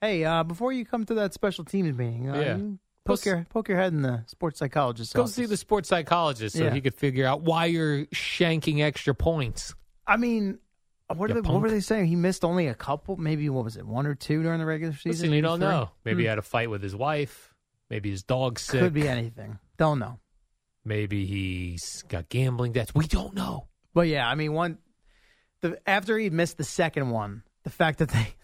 hey, 0.00 0.24
uh, 0.24 0.42
before 0.42 0.72
you 0.72 0.84
come 0.84 1.04
to 1.06 1.14
that 1.14 1.34
special 1.34 1.64
teams 1.64 1.96
meeting, 1.96 2.30
uh, 2.30 2.40
Yeah. 2.40 2.58
poke 3.04 3.24
your 3.26 3.46
poke 3.50 3.68
your 3.68 3.78
head 3.78 3.92
in 3.92 4.02
the 4.02 4.24
sports 4.26 4.58
psychologist. 4.58 5.14
Go 5.14 5.22
office. 5.22 5.34
see 5.34 5.44
the 5.46 5.56
sports 5.56 5.88
psychologist 5.88 6.56
so 6.56 6.64
Yeah. 6.64 6.72
he 6.74 6.80
could 6.80 6.94
figure 6.94 7.26
out 7.26 7.42
why 7.42 7.66
you're 7.66 8.06
shanking 8.06 8.80
extra 8.82 9.14
points. 9.14 9.74
I 10.06 10.16
mean, 10.16 10.58
what, 11.16 11.30
are 11.30 11.34
they, 11.34 11.40
what 11.40 11.60
were 11.62 11.70
they 11.70 11.80
saying? 11.80 12.06
He 12.06 12.16
missed 12.16 12.44
only 12.44 12.66
a 12.68 12.74
couple, 12.74 13.16
maybe 13.16 13.48
what 13.48 13.64
was 13.64 13.76
it, 13.76 13.86
one 13.86 14.06
or 14.06 14.14
two 14.14 14.42
during 14.42 14.58
the 14.58 14.66
regular 14.66 14.92
season? 14.94 15.10
Listen, 15.10 15.32
you 15.32 15.42
don't 15.42 15.58
three? 15.60 15.68
know. 15.68 15.90
Maybe 16.04 16.22
he 16.22 16.26
Hmm. 16.26 16.30
had 16.30 16.38
a 16.38 16.42
fight 16.42 16.70
with 16.70 16.82
his 16.82 16.94
wife. 16.96 17.54
Maybe 17.90 18.10
his 18.10 18.22
dog's 18.22 18.62
sick. 18.62 18.80
Could 18.80 18.92
be 18.94 19.08
anything. 19.08 19.58
Don't 19.76 19.98
know. 19.98 20.18
Maybe 20.84 21.26
he's 21.26 22.02
got 22.08 22.28
gambling 22.28 22.72
debts. 22.72 22.94
We 22.94 23.06
don't 23.06 23.34
know. 23.34 23.68
But 23.94 24.08
yeah, 24.08 24.28
I 24.28 24.34
mean, 24.34 24.52
one 24.52 24.78
the 25.60 25.78
after 25.86 26.18
he 26.18 26.28
missed 26.30 26.56
the 26.56 26.64
second 26.64 27.10
one, 27.10 27.42
the 27.62 27.70
fact 27.70 27.98
that 27.98 28.08
they 28.08 28.34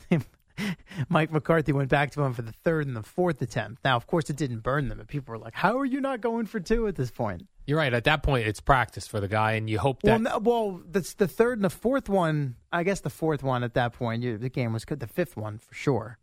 Mike 1.09 1.30
McCarthy 1.32 1.72
went 1.72 1.88
back 1.88 2.11
to 2.12 2.22
him 2.22 2.34
for 2.34 2.42
the 2.42 2.52
third 2.64 2.86
and 2.86 2.96
the 2.96 3.02
fourth 3.02 3.40
attempt. 3.42 3.84
Now, 3.84 3.96
of 3.96 4.06
course, 4.06 4.28
it 4.30 4.36
didn't 4.36 4.61
burn 4.61 4.88
them, 4.88 4.98
but 4.98 5.09
people 5.09 5.32
were 5.32 5.38
like, 5.38 5.54
"How 5.54 5.78
are 5.78 5.84
you 5.84 6.00
not 6.00 6.20
going 6.20 6.46
for 6.46 6.61
two 6.61 6.86
at 6.86 6.96
this 6.96 7.11
point?" 7.11 7.46
You're 7.66 7.78
right. 7.78 7.92
At 7.92 8.04
that 8.04 8.22
point, 8.22 8.46
it's 8.46 8.61
practice 8.61 9.06
for 9.06 9.20
the 9.20 9.28
guy, 9.28 9.52
and 9.52 9.68
you 9.68 9.78
hope 9.78 10.02
that. 10.02 10.11
Well, 10.11 10.18
no, 10.20 10.38
well, 10.38 10.80
that's 10.90 11.14
the 11.14 11.28
third 11.28 11.59
and 11.59 11.64
the 11.64 11.70
fourth 11.70 12.09
one. 12.09 12.56
I 12.72 12.82
guess 12.82 13.00
the 13.00 13.11
fourth 13.11 13.42
one 13.42 13.62
at 13.62 13.74
that 13.74 13.92
point, 13.92 14.22
you, 14.22 14.38
the 14.38 14.48
game 14.48 14.72
was 14.72 14.84
good. 14.84 15.00
The 15.00 15.06
fifth 15.06 15.36
one 15.36 15.59
for 15.59 15.74
sure, 15.74 16.18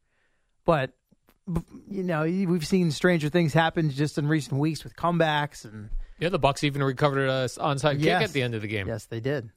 but 0.66 0.92
you 1.90 2.02
know, 2.04 2.24
we've 2.24 2.66
seen 2.66 2.90
stranger 2.92 3.30
things 3.30 3.54
happen 3.54 3.90
just 3.92 4.18
in 4.18 4.28
recent 4.28 4.60
weeks 4.60 4.84
with 4.84 4.96
comebacks 4.96 5.64
and 5.64 5.90
yeah, 6.18 6.30
the 6.30 6.40
Bucs 6.40 6.64
even 6.64 6.82
recovered 6.82 7.28
a 7.30 7.46
onside 7.60 7.98
Yes. 8.00 8.20
kick 8.22 8.30
at 8.30 8.34
the 8.34 8.42
end 8.42 8.56
of 8.56 8.62
the 8.64 8.68
game. 8.68 8.88
yes, 8.88 9.06
they 9.06 9.20
did. 9.20 9.52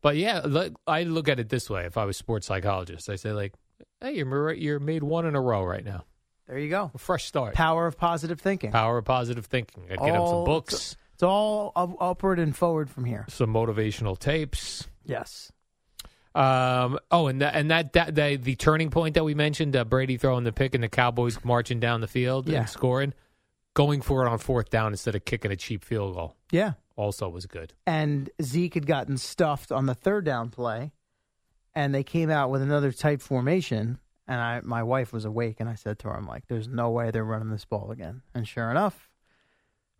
But 0.00 0.16
yeah, 0.16 0.42
look, 0.44 0.74
I 0.86 1.02
look 1.04 1.28
at 1.28 1.40
it 1.40 1.48
this 1.48 1.68
way. 1.70 1.86
If 1.86 1.96
I 1.96 2.04
was 2.04 2.16
sports 2.16 2.46
psychologist, 2.46 3.08
I 3.08 3.16
say 3.16 3.32
like, 3.32 3.54
"Hey, 4.00 4.12
you're 4.16 4.52
you're 4.52 4.78
made 4.80 5.02
one 5.02 5.26
in 5.26 5.34
a 5.34 5.40
row 5.40 5.64
right 5.64 5.84
now. 5.84 6.04
There 6.46 6.58
you 6.58 6.68
go. 6.68 6.90
A 6.94 6.98
fresh 6.98 7.24
start. 7.24 7.54
Power 7.54 7.86
of 7.86 7.96
positive 7.96 8.40
thinking. 8.40 8.70
Power 8.72 8.98
of 8.98 9.04
positive 9.04 9.46
thinking. 9.46 9.84
I'd 9.90 9.98
get 9.98 10.08
him 10.08 10.14
some 10.14 10.20
All- 10.20 10.44
books, 10.44 10.96
It's 11.14 11.22
all 11.22 11.72
up, 11.74 11.96
upward 12.00 12.38
and 12.38 12.54
forward 12.54 12.90
from 12.90 13.04
here. 13.06 13.24
some 13.28 13.52
motivational 13.52 14.18
tapes. 14.18 14.86
Yes. 15.04 15.50
Um. 16.34 16.98
Oh, 17.12 17.28
and 17.28 17.40
that 17.42 17.54
and 17.54 17.70
that, 17.70 17.92
that 17.92 18.14
the 18.16 18.36
the 18.36 18.56
turning 18.56 18.90
point 18.90 19.14
that 19.14 19.24
we 19.24 19.34
mentioned, 19.34 19.76
uh, 19.76 19.84
Brady 19.84 20.16
throwing 20.16 20.42
the 20.44 20.52
pick 20.52 20.74
and 20.74 20.82
the 20.82 20.88
Cowboys 20.88 21.38
marching 21.44 21.78
down 21.78 22.00
the 22.00 22.08
field 22.08 22.48
Yeah. 22.48 22.60
and 22.60 22.68
scoring, 22.68 23.14
going 23.74 24.00
for 24.02 24.26
it 24.26 24.28
on 24.28 24.38
fourth 24.38 24.68
down 24.68 24.92
instead 24.92 25.14
of 25.14 25.24
kicking 25.24 25.52
a 25.52 25.56
cheap 25.56 25.84
field 25.84 26.14
goal, 26.16 26.34
Yeah. 26.50 26.72
also 26.96 27.28
was 27.28 27.46
good. 27.46 27.72
and 27.86 28.30
Zeke 28.42 28.74
had 28.74 28.86
gotten 28.86 29.16
stuffed 29.16 29.70
on 29.70 29.86
the 29.86 29.94
third 29.94 30.24
down 30.24 30.50
play, 30.50 30.92
and 31.74 31.94
they 31.94 32.04
came 32.04 32.30
out 32.30 32.50
with 32.50 32.62
another 32.62 32.92
tight 32.92 33.22
formation. 33.22 33.98
And 34.26 34.40
I, 34.40 34.60
my 34.62 34.82
wife 34.82 35.12
was 35.12 35.26
awake, 35.26 35.56
and 35.60 35.68
I 35.68 35.74
said 35.74 35.98
to 35.98 36.08
her, 36.08 36.16
"I'm 36.16 36.26
like, 36.26 36.46
there's 36.48 36.66
no 36.66 36.90
way 36.90 37.10
they're 37.10 37.24
running 37.24 37.50
this 37.50 37.66
ball 37.66 37.90
again." 37.90 38.22
And 38.34 38.48
sure 38.48 38.70
enough, 38.70 39.10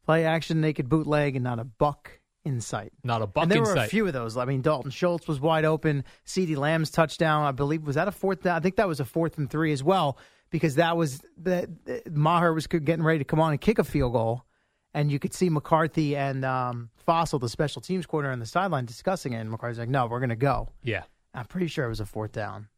play 0.06 0.24
action, 0.24 0.62
naked 0.62 0.88
bootleg, 0.88 1.36
and 1.36 1.44
not 1.44 1.58
a 1.58 1.64
buck 1.64 2.20
in 2.44 2.60
sight. 2.60 2.92
Not 3.02 3.22
a 3.22 3.26
buck 3.26 3.44
and 3.44 3.50
there 3.52 3.58
in 3.58 3.64
were 3.64 3.74
a 3.74 3.86
few 3.86 4.06
of 4.06 4.12
those. 4.12 4.36
I 4.36 4.44
mean, 4.44 4.62
Dalton 4.62 4.90
Schultz 4.90 5.26
was 5.26 5.40
wide 5.40 5.64
open. 5.64 6.04
CeeDee 6.26 6.56
Lamb's 6.56 6.90
touchdown, 6.90 7.44
I 7.44 7.52
believe, 7.52 7.86
was 7.86 7.96
that 7.96 8.08
a 8.08 8.12
fourth 8.12 8.42
down? 8.42 8.56
I 8.56 8.60
think 8.60 8.76
that 8.76 8.88
was 8.88 9.00
a 9.00 9.04
fourth 9.04 9.38
and 9.38 9.50
three 9.50 9.72
as 9.72 9.82
well, 9.82 10.18
because 10.50 10.76
that 10.76 10.96
was 10.96 11.20
the 11.36 11.68
Maher 12.10 12.52
was 12.52 12.66
getting 12.66 13.02
ready 13.02 13.18
to 13.18 13.24
come 13.24 13.40
on 13.40 13.52
and 13.52 13.60
kick 13.60 13.78
a 13.78 13.84
field 13.84 14.12
goal, 14.12 14.44
and 14.92 15.10
you 15.10 15.18
could 15.18 15.34
see 15.34 15.50
McCarthy 15.50 16.16
and 16.16 16.44
um, 16.44 16.90
Fassel, 17.06 17.40
the 17.40 17.48
special 17.48 17.82
teams 17.82 18.06
corner, 18.06 18.30
on 18.30 18.38
the 18.38 18.46
sideline 18.46 18.84
discussing 18.84 19.32
it. 19.32 19.38
And 19.38 19.50
McCarthy's 19.50 19.78
like, 19.78 19.88
"No, 19.88 20.06
we're 20.06 20.20
going 20.20 20.30
to 20.30 20.36
go." 20.36 20.70
Yeah. 20.82 21.02
I'm 21.34 21.46
pretty 21.46 21.66
sure 21.66 21.84
it 21.84 21.88
was 21.88 22.00
a 22.00 22.06
fourth 22.06 22.32
down, 22.32 22.68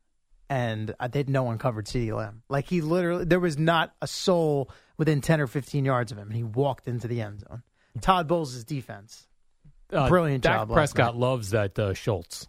and 0.49 0.95
I 0.99 1.09
did 1.09 1.29
no 1.29 1.43
one 1.43 1.59
covered 1.59 1.87
CeeDee 1.87 2.17
Lamb. 2.17 2.43
Like 2.49 2.67
he 2.69 2.81
literally, 2.81 3.25
there 3.25 3.41
was 3.41 3.59
not 3.59 3.95
a 4.01 4.07
soul 4.07 4.71
within 4.97 5.21
ten 5.21 5.41
or 5.41 5.47
fifteen 5.47 5.85
yards 5.85 6.11
of 6.13 6.19
him, 6.19 6.29
and 6.29 6.37
he 6.37 6.43
walked 6.43 6.89
into 6.89 7.07
the 7.09 7.21
end 7.21 7.41
zone. 7.41 7.63
Todd 8.01 8.29
Bowles' 8.29 8.65
defense. 8.65 9.27
Uh, 9.93 10.09
Brilliant 10.09 10.43
Dak 10.43 10.61
job 10.61 10.73
Prescott 10.73 11.17
loves 11.17 11.51
that 11.51 11.79
uh, 11.79 11.95
Schultz. 11.95 12.49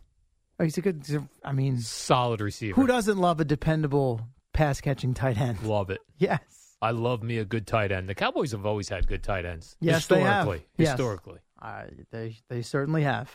Oh, 0.60 0.64
he's 0.64 0.78
a 0.78 0.82
good. 0.82 1.04
I 1.44 1.52
mean, 1.52 1.80
Solid 1.80 2.42
receiver. 2.42 2.74
who 2.80 2.88
doesn't 2.88 3.18
love 3.18 3.40
a 3.40 3.46
dependable 3.46 4.22
pass 4.54 4.82
catching 4.82 5.14
tight 5.14 5.38
end? 5.40 5.62
Love 5.64 5.90
it. 5.90 6.00
Yes. 6.20 6.40
I 6.82 6.92
love 6.92 7.22
me 7.24 7.38
a 7.40 7.46
good 7.46 7.66
tight 7.68 7.92
end. 7.92 8.08
The 8.10 8.14
Cowboys 8.16 8.52
have 8.52 8.66
always 8.66 8.90
had 8.90 9.08
good 9.08 9.24
tight 9.24 9.46
ends. 9.46 9.76
Yes, 9.80 10.06
they 10.08 10.20
have. 10.20 10.46
historically. 10.46 10.66
Yes. 10.78 10.90
Historically. 10.92 11.40
Uh, 11.62 11.84
they 12.12 12.38
they 12.50 12.62
certainly 12.64 13.04
have, 13.04 13.32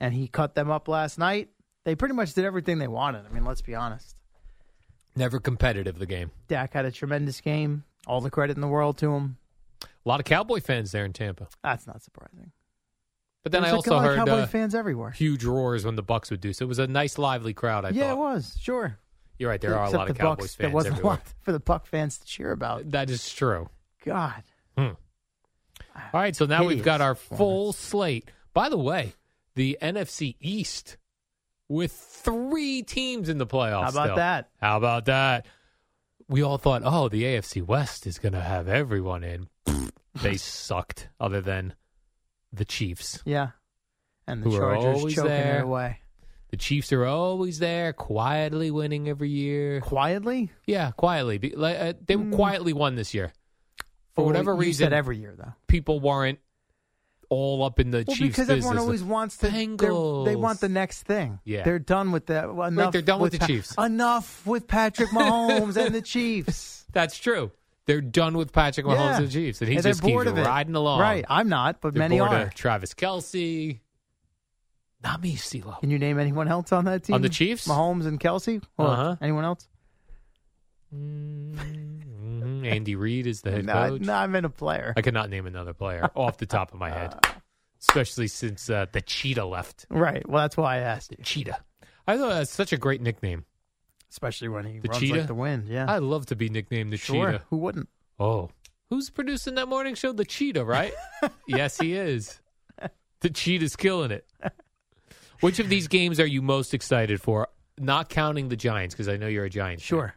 and 0.00 0.12
he 0.14 0.26
cut 0.28 0.54
them 0.56 0.70
up 0.70 0.86
last 0.88 1.16
night. 1.18 1.48
They 1.84 1.94
pretty 1.94 2.14
much 2.14 2.34
did 2.34 2.44
everything 2.44 2.78
they 2.78 2.88
wanted. 2.88 3.24
I 3.28 3.32
mean, 3.34 3.44
let's 3.44 3.60
be 3.62 3.74
honest. 3.74 4.16
Never 5.16 5.40
competitive, 5.40 5.98
the 5.98 6.06
game. 6.06 6.30
Dak 6.48 6.72
had 6.74 6.84
a 6.84 6.90
tremendous 6.90 7.40
game. 7.40 7.84
All 8.06 8.20
the 8.20 8.30
credit 8.30 8.56
in 8.56 8.60
the 8.60 8.68
world 8.68 8.98
to 8.98 9.12
him. 9.12 9.36
A 9.82 10.08
lot 10.08 10.20
of 10.20 10.24
Cowboy 10.26 10.60
fans 10.60 10.90
there 10.92 11.04
in 11.04 11.12
Tampa. 11.12 11.48
That's 11.62 11.86
not 11.86 12.02
surprising. 12.02 12.52
But 13.42 13.52
then 13.52 13.62
There's 13.62 13.72
I 13.72 13.76
also 13.76 13.98
heard 13.98 14.16
Cowboy 14.16 14.32
uh, 14.42 14.46
fans 14.46 14.74
everywhere. 14.74 15.10
huge 15.10 15.44
roars 15.44 15.84
when 15.84 15.96
the 15.96 16.02
Bucs 16.02 16.30
would 16.30 16.40
do 16.40 16.52
so. 16.52 16.64
It 16.64 16.68
was 16.68 16.78
a 16.78 16.86
nice, 16.86 17.18
lively 17.18 17.52
crowd. 17.52 17.84
I 17.84 17.90
yeah, 17.90 18.08
thought. 18.08 18.12
it 18.12 18.18
was 18.18 18.56
sure. 18.60 18.98
You're 19.38 19.50
right. 19.50 19.60
There 19.60 19.76
are 19.76 19.86
a 19.86 19.90
lot 19.90 20.08
of 20.08 20.16
Cowboys 20.16 20.54
Bucs, 20.54 20.56
There 20.56 20.66
fans 20.66 20.74
wasn't 20.74 20.94
everywhere. 20.94 21.14
a 21.14 21.16
lot 21.18 21.34
for 21.40 21.52
the 21.52 21.60
Buck 21.60 21.86
fans 21.86 22.18
to 22.18 22.26
cheer 22.26 22.52
about. 22.52 22.90
That 22.92 23.10
is 23.10 23.32
true. 23.32 23.68
God, 24.04 24.42
Hmm. 24.76 24.90
All 25.94 26.20
right, 26.20 26.34
so 26.34 26.46
now 26.46 26.64
we've 26.64 26.82
got 26.82 27.00
our 27.00 27.14
full 27.14 27.72
slate. 27.72 28.30
By 28.54 28.68
the 28.70 28.78
way, 28.78 29.12
the 29.56 29.76
NFC 29.82 30.36
East 30.40 30.96
with 31.72 31.92
three 31.92 32.82
teams 32.82 33.28
in 33.28 33.38
the 33.38 33.46
playoffs. 33.46 33.82
How 33.84 33.88
about 33.90 34.06
still. 34.06 34.16
that? 34.16 34.50
How 34.60 34.76
about 34.76 35.06
that? 35.06 35.46
We 36.28 36.42
all 36.42 36.58
thought, 36.58 36.82
oh, 36.84 37.08
the 37.08 37.24
AFC 37.24 37.62
West 37.66 38.06
is 38.06 38.18
going 38.18 38.32
to 38.34 38.40
have 38.40 38.68
everyone 38.68 39.24
in. 39.24 39.48
they 40.22 40.36
sucked, 40.36 41.08
other 41.18 41.40
than 41.40 41.74
the 42.52 42.64
Chiefs. 42.64 43.20
yeah. 43.24 43.48
And 44.26 44.42
the 44.44 44.50
Who 44.50 44.56
Chargers 44.58 45.14
choking 45.16 45.30
there. 45.30 45.58
it 45.58 45.62
away 45.64 45.98
The 46.50 46.56
Chiefs 46.56 46.92
are 46.92 47.04
always 47.04 47.58
there, 47.58 47.92
quietly 47.92 48.70
winning 48.70 49.08
every 49.08 49.30
year. 49.30 49.80
quietly. 49.80 50.52
Yeah, 50.64 50.92
quietly. 50.92 51.52
Uh, 51.56 51.94
They 52.06 52.16
quietly 52.16 52.72
won 52.72 52.94
this 52.94 53.14
year. 53.14 53.32
For 54.14 54.24
whatever 54.24 54.52
you 54.52 54.58
reason, 54.60 54.84
said 54.84 54.92
every 54.92 55.18
year 55.18 55.34
though. 55.36 55.54
people 55.66 55.98
weren't 55.98 56.38
all 57.32 57.62
up 57.64 57.80
in 57.80 57.90
the 57.90 58.04
Well, 58.06 58.16
Chiefs 58.16 58.36
because 58.36 58.46
business. 58.48 58.58
everyone 58.66 58.78
always 58.78 59.02
wants 59.02 59.36
to. 59.38 59.48
They 59.48 60.36
want 60.36 60.60
the 60.60 60.68
next 60.68 61.02
thing. 61.04 61.38
Yeah. 61.44 61.62
they're 61.62 61.78
done 61.78 62.12
with 62.12 62.26
that. 62.26 62.48
Enough 62.48 62.92
they're 62.92 63.00
done 63.02 63.20
with 63.20 63.32
the 63.32 63.38
Pa- 63.38 63.46
Chiefs. 63.46 63.74
Enough 63.78 64.46
with 64.46 64.66
Patrick 64.68 65.08
Mahomes 65.10 65.76
and 65.76 65.94
the 65.94 66.02
Chiefs. 66.02 66.84
That's 66.92 67.16
true. 67.18 67.50
They're 67.86 68.00
done 68.00 68.36
with 68.36 68.52
Patrick 68.52 68.86
Mahomes 68.86 68.96
Yeah. 68.96 69.16
and 69.16 69.26
the 69.26 69.30
Chiefs, 69.32 69.60
and 69.60 69.68
he 69.70 69.74
And 69.76 69.82
just 69.82 70.02
keeps 70.02 70.12
bored 70.12 70.26
of 70.28 70.36
riding 70.36 70.74
along. 70.76 71.00
Right, 71.00 71.24
I'm 71.28 71.48
not, 71.48 71.80
but 71.80 71.94
They're 71.94 71.98
many 72.00 72.20
are. 72.20 72.48
Travis 72.54 72.94
Kelce. 72.94 73.80
Not 75.02 75.20
me, 75.20 75.34
CeeLo. 75.34 75.80
Can 75.80 75.90
you 75.90 75.98
name 75.98 76.18
anyone 76.20 76.46
else 76.46 76.70
on 76.70 76.84
that 76.84 77.02
team? 77.04 77.14
On 77.14 77.22
the 77.22 77.28
Chiefs? 77.28 77.66
Mahomes 77.66 78.06
and 78.06 78.20
Kelsey. 78.20 78.60
Or 78.78 78.86
Uh-huh. 78.86 79.16
Anyone 79.20 79.44
else? 79.44 79.66
Mhm. 82.42 82.66
Andy 82.70 82.94
Reid 82.96 83.26
is 83.26 83.42
the 83.42 83.50
head 83.50 83.66
no, 83.66 83.72
coach. 83.90 84.00
no, 84.02 84.12
I'm 84.14 84.34
in 84.34 84.44
a 84.44 84.50
player. 84.50 84.92
I 84.96 85.02
cannot 85.02 85.30
name 85.30 85.46
another 85.46 85.72
player 85.74 86.10
off 86.16 86.38
the 86.38 86.46
top 86.46 86.72
of 86.72 86.78
my 86.78 86.90
head, 86.90 87.14
especially 87.80 88.28
since 88.28 88.68
uh, 88.70 88.86
the 88.92 89.00
Cheetah 89.00 89.44
left. 89.44 89.86
Right. 89.90 90.26
Well, 90.28 90.42
that's 90.42 90.56
why 90.56 90.76
I 90.76 90.78
asked 90.80 91.12
you. 91.16 91.24
Cheetah. 91.24 91.58
I 92.06 92.16
thought 92.18 92.30
that's 92.30 92.50
such 92.52 92.72
a 92.72 92.76
great 92.76 93.00
nickname. 93.00 93.44
Especially 94.10 94.48
when 94.48 94.66
he 94.66 94.78
The 94.80 94.88
runs 94.88 95.00
Cheetah? 95.00 95.14
like 95.18 95.26
the 95.26 95.34
wind. 95.34 95.68
Yeah. 95.68 95.86
I'd 95.90 96.02
love 96.02 96.26
to 96.26 96.36
be 96.36 96.48
nicknamed 96.50 96.92
the 96.92 96.96
sure. 96.98 97.32
Cheetah. 97.32 97.44
Who 97.50 97.56
wouldn't? 97.58 97.88
Oh, 98.20 98.50
who's 98.90 99.08
producing 99.08 99.54
that 99.54 99.68
morning 99.68 99.94
show? 99.94 100.12
The 100.12 100.24
Cheetah, 100.26 100.64
right? 100.64 100.92
yes, 101.46 101.78
he 101.78 101.94
is. 101.94 102.38
The 103.20 103.30
Cheetah's 103.30 103.74
killing 103.76 104.10
it. 104.10 104.26
Which 105.40 105.58
of 105.60 105.68
these 105.68 105.88
games 105.88 106.20
are 106.20 106.26
you 106.26 106.42
most 106.42 106.74
excited 106.74 107.20
for? 107.22 107.48
Not 107.78 108.08
counting 108.10 108.48
the 108.48 108.56
Giants, 108.56 108.94
because 108.94 109.08
I 109.08 109.16
know 109.16 109.28
you're 109.28 109.44
a 109.46 109.50
Giants. 109.50 109.82
fan. 109.82 109.86
Sure. 109.88 110.14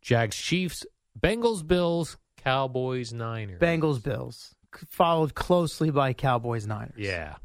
Jags, 0.00 0.36
Chiefs, 0.36 0.84
Bengals, 1.20 1.66
Bills, 1.66 2.16
Cowboys, 2.38 3.12
Niners. 3.12 3.60
Bengals, 3.60 4.02
Bills, 4.02 4.54
followed 4.88 5.34
closely 5.34 5.90
by 5.90 6.12
Cowboys, 6.12 6.66
Niners. 6.66 6.94
Yeah. 6.96 7.36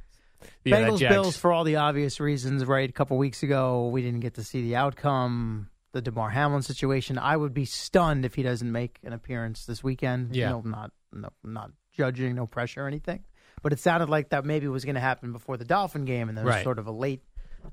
Yeah, 0.63 0.77
Bengals, 0.77 0.99
Jags- 0.99 1.13
Bills 1.15 1.37
for 1.37 1.51
all 1.51 1.63
the 1.63 1.77
obvious 1.77 2.19
reasons. 2.19 2.65
Right. 2.65 2.89
A 2.89 2.93
couple 2.93 3.17
weeks 3.17 3.43
ago, 3.43 3.87
we 3.87 4.01
didn't 4.01 4.19
get 4.21 4.35
to 4.35 4.43
see 4.43 4.61
the 4.61 4.75
outcome. 4.75 5.69
The 5.93 6.01
Damar 6.01 6.29
Hamlin 6.29 6.61
situation. 6.61 7.17
I 7.17 7.35
would 7.37 7.53
be 7.53 7.65
stunned 7.65 8.23
if 8.25 8.35
he 8.35 8.43
doesn't 8.43 8.71
make 8.71 8.99
an 9.03 9.13
appearance 9.13 9.65
this 9.65 9.83
weekend. 9.83 10.35
Yeah. 10.35 10.49
No, 10.49 10.61
not 10.61 10.91
no, 11.11 11.29
not 11.43 11.71
judging, 11.93 12.35
no 12.35 12.45
pressure 12.45 12.83
or 12.83 12.87
anything. 12.87 13.23
But 13.63 13.73
it 13.73 13.79
sounded 13.79 14.07
like 14.09 14.29
that 14.29 14.45
maybe 14.45 14.67
was 14.67 14.85
going 14.85 14.95
to 14.95 15.01
happen 15.01 15.31
before 15.31 15.57
the 15.57 15.65
Dolphin 15.65 16.05
game, 16.05 16.29
and 16.29 16.37
there 16.37 16.45
was 16.45 16.55
Right. 16.55 16.63
sort 16.63 16.77
of 16.77 16.85
a 16.87 16.91
late 16.91 17.23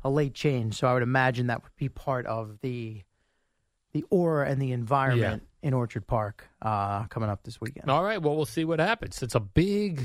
a 0.03 0.09
late 0.09 0.33
change. 0.33 0.77
So 0.77 0.87
I 0.89 0.95
would 0.95 1.03
imagine 1.03 1.49
that 1.49 1.63
would 1.63 1.77
be 1.77 1.89
part 1.91 2.25
of 2.27 2.61
the 2.63 3.03
the 3.93 4.05
aura 4.11 4.49
and 4.49 4.63
the 4.63 4.73
environment 4.73 5.43
in 5.65 5.73
Orchard 5.75 6.07
Park 6.07 6.47
uh, 6.63 7.05
coming 7.07 7.29
up 7.31 7.43
this 7.43 7.61
weekend. 7.61 7.91
All 7.91 8.05
right. 8.05 8.21
Well, 8.23 8.37
we'll 8.37 8.45
see 8.47 8.65
what 8.65 8.79
happens. 8.79 9.23
It's 9.23 9.35
a 9.35 9.41
big 9.41 10.01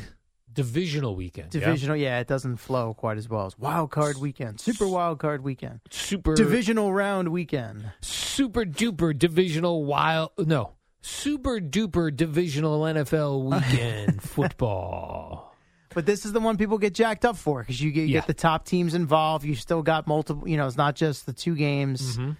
divisional 0.52 1.16
weekend. 1.16 1.54
yeah? 1.54 1.60
Divisional, 1.62 1.96
yeah? 1.96 2.20
it 2.20 2.28
doesn't 2.28 2.58
flow 2.58 2.94
quite 2.94 3.18
as 3.18 3.30
well 3.30 3.46
as 3.46 3.58
wild 3.60 3.92
card 3.92 4.18
weekend, 4.18 4.60
super 4.60 4.88
wild 4.88 5.20
card 5.20 5.44
weekend, 5.44 5.82
Super 5.92 6.34
divisional 6.34 6.92
round 6.92 7.30
weekend. 7.30 7.92
super 8.02 8.66
duper 8.66 9.16
divisional 9.18 9.86
wild 9.86 10.32
no 10.40 10.72
super 11.02 11.60
duper 11.60 12.14
divisional 12.16 12.82
NFL 12.82 13.44
weekend 13.44 14.22
football. 14.70 15.56
But 15.94 16.06
this 16.06 16.26
is 16.26 16.34
the 16.34 16.40
one 16.40 16.58
people 16.58 16.78
get 16.78 16.94
jacked 16.94 17.26
up 17.26 17.36
for 17.38 17.62
because 17.62 17.82
you, 17.82 17.92
get, 17.92 18.02
you 18.02 18.08
Yeah. 18.16 18.20
get 18.20 18.28
the 18.28 18.34
top 18.34 18.66
teams 18.66 18.94
involved. 18.94 19.44
You 19.46 19.56
still 19.56 19.82
got 19.82 20.08
multiple. 20.08 20.48
You 20.48 20.58
know, 20.58 20.68
it's 20.68 20.78
not 20.78 20.96
just 20.96 21.26
the 21.26 21.34
two 21.34 21.56
games. 21.56 22.18
Mm-hmm. 22.18 22.32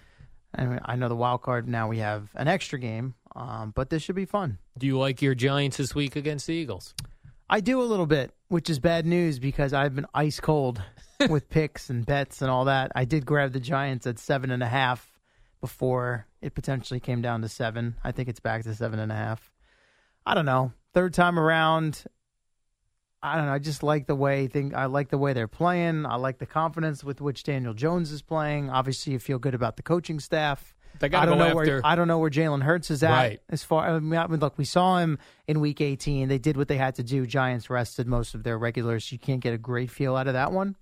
I, 0.56 0.78
I 0.84 0.96
know 0.96 1.08
the 1.08 1.16
wild 1.16 1.42
card 1.42 1.68
now. 1.68 1.88
We 1.88 1.98
have 1.98 2.28
an 2.34 2.48
extra 2.48 2.78
game, 2.78 3.14
um, 3.36 3.72
but 3.74 3.90
this 3.90 4.02
should 4.02 4.16
be 4.16 4.24
fun. 4.24 4.58
Do 4.78 4.86
you 4.86 4.98
like 4.98 5.22
your 5.22 5.34
Giants 5.34 5.76
this 5.76 5.94
week 5.94 6.16
against 6.16 6.46
the 6.46 6.54
Eagles? 6.54 6.94
I 7.48 7.60
do 7.60 7.80
a 7.80 7.84
little 7.84 8.06
bit, 8.06 8.32
which 8.48 8.70
is 8.70 8.78
bad 8.78 9.06
news 9.06 9.38
because 9.38 9.72
I've 9.72 9.94
been 9.94 10.06
ice 10.14 10.38
cold 10.40 10.82
with 11.28 11.48
picks 11.50 11.90
and 11.90 12.06
bets 12.06 12.42
and 12.42 12.50
all 12.50 12.64
that. 12.66 12.92
I 12.94 13.04
did 13.04 13.26
grab 13.26 13.52
the 13.52 13.60
Giants 13.60 14.06
at 14.06 14.18
seven 14.18 14.50
and 14.50 14.62
a 14.62 14.68
half. 14.68 15.10
before 15.60 16.26
it 16.40 16.54
potentially 16.54 17.00
came 17.00 17.20
down 17.20 17.42
to 17.42 17.48
seven. 17.48 17.96
I 18.02 18.12
think 18.12 18.28
it's 18.28 18.40
back 18.40 18.62
to 18.64 18.74
seven 18.74 18.98
and 18.98 19.12
a 19.12 19.14
half. 19.14 19.52
I 20.24 20.34
don't 20.34 20.46
know. 20.46 20.72
Third 20.94 21.12
time 21.12 21.38
around, 21.38 22.04
I 23.22 23.36
don't 23.36 23.46
know. 23.46 23.52
I 23.52 23.58
just 23.58 23.82
like 23.82 24.06
the 24.06 24.14
way 24.14 24.46
think 24.46 24.74
I 24.74 24.86
like 24.86 25.10
the 25.10 25.18
way 25.18 25.32
they're 25.34 25.46
playing. 25.48 26.06
I 26.06 26.16
like 26.16 26.38
the 26.38 26.46
confidence 26.46 27.04
with 27.04 27.20
which 27.20 27.42
Daniel 27.42 27.74
Jones 27.74 28.10
is 28.12 28.22
playing. 28.22 28.70
Obviously, 28.70 29.12
you 29.12 29.18
feel 29.18 29.38
good 29.38 29.54
about 29.54 29.76
the 29.76 29.82
coaching 29.82 30.20
staff. 30.20 30.74
I 31.02 31.08
don't 31.08 31.38
know 31.38 31.44
after- 31.46 31.54
where 31.54 31.80
I 31.84 31.94
don't 31.94 32.08
know 32.08 32.18
where 32.18 32.30
Jalen 32.30 32.62
Hurts 32.62 32.90
is 32.90 33.02
at 33.02 33.10
Right. 33.12 33.40
as 33.48 33.62
far. 33.62 33.88
I 33.88 33.98
mean, 34.00 34.18
I 34.18 34.26
mean, 34.26 34.40
look, 34.40 34.58
we 34.58 34.64
saw 34.64 34.98
him 34.98 35.18
in 35.46 35.60
Week 35.60 35.80
18. 35.80 36.28
They 36.28 36.38
did 36.38 36.56
what 36.56 36.68
they 36.68 36.76
had 36.76 36.94
to 36.96 37.02
do. 37.02 37.26
Giants 37.26 37.70
rested 37.70 38.06
most 38.06 38.34
of 38.34 38.42
their 38.42 38.58
regulars. 38.58 39.10
You 39.12 39.18
can't 39.18 39.40
get 39.40 39.54
a 39.54 39.58
great 39.58 39.90
feel 39.90 40.16
out 40.16 40.26
of 40.26 40.32
that 40.34 40.52
one. 40.52 40.76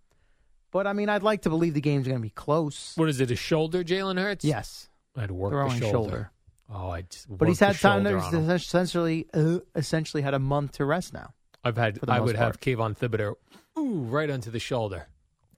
But 0.71 0.87
I 0.87 0.93
mean, 0.93 1.09
I'd 1.09 1.23
like 1.23 1.43
to 1.43 1.51
believe 1.51 1.75
the 1.75 1.81
game's 1.81 2.07
going 2.07 2.19
to 2.19 2.23
be 2.23 2.31
close. 2.31 2.93
What 2.97 3.09
is 3.09 3.21
it? 3.21 3.31
A 3.31 3.37
shoulder, 3.37 3.83
Jalen 3.85 4.19
Hurts? 4.19 4.45
Yes, 4.45 4.89
I'd 5.17 5.31
work 5.31 5.53
throwing 5.53 5.81
the 5.81 5.91
shoulder. 5.91 6.31
Oh, 6.71 6.91
I 6.91 7.03
just. 7.03 7.27
But 7.29 7.49
he's 7.49 7.61
had 7.61 7.77
time. 7.77 8.05
To, 8.05 8.21
he's 8.21 8.33
essentially, 8.35 9.27
uh, 9.35 9.59
essentially 9.75 10.23
had 10.23 10.35
a 10.35 10.39
month 10.39 10.73
to 10.73 10.85
rest 10.85 11.13
now. 11.15 11.33
I've 11.65 11.77
had. 11.77 11.99
I 12.09 12.21
would 12.21 12.37
have 12.37 12.61
Kayvon 12.61 12.97
Thibodeaux. 12.97 13.35
Ooh, 13.79 14.03
right 14.05 14.31
onto 14.31 14.51
the 14.51 14.59
shoulder. 14.61 15.07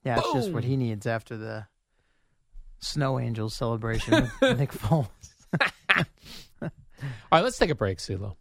Yeah, 0.03 0.17
it's 0.19 0.33
just 0.33 0.51
what 0.51 0.63
he 0.63 0.77
needs 0.77 1.05
after 1.05 1.37
the 1.37 1.65
Snow 2.79 3.19
Angels 3.19 3.53
celebration 3.53 4.29
with 4.41 4.57
Nick 4.59 4.71
Foles. 4.71 5.07
All 6.61 6.69
right, 7.31 7.43
let's 7.43 7.57
take 7.57 7.69
a 7.69 7.75
break, 7.75 7.97
CeeLo. 7.97 8.35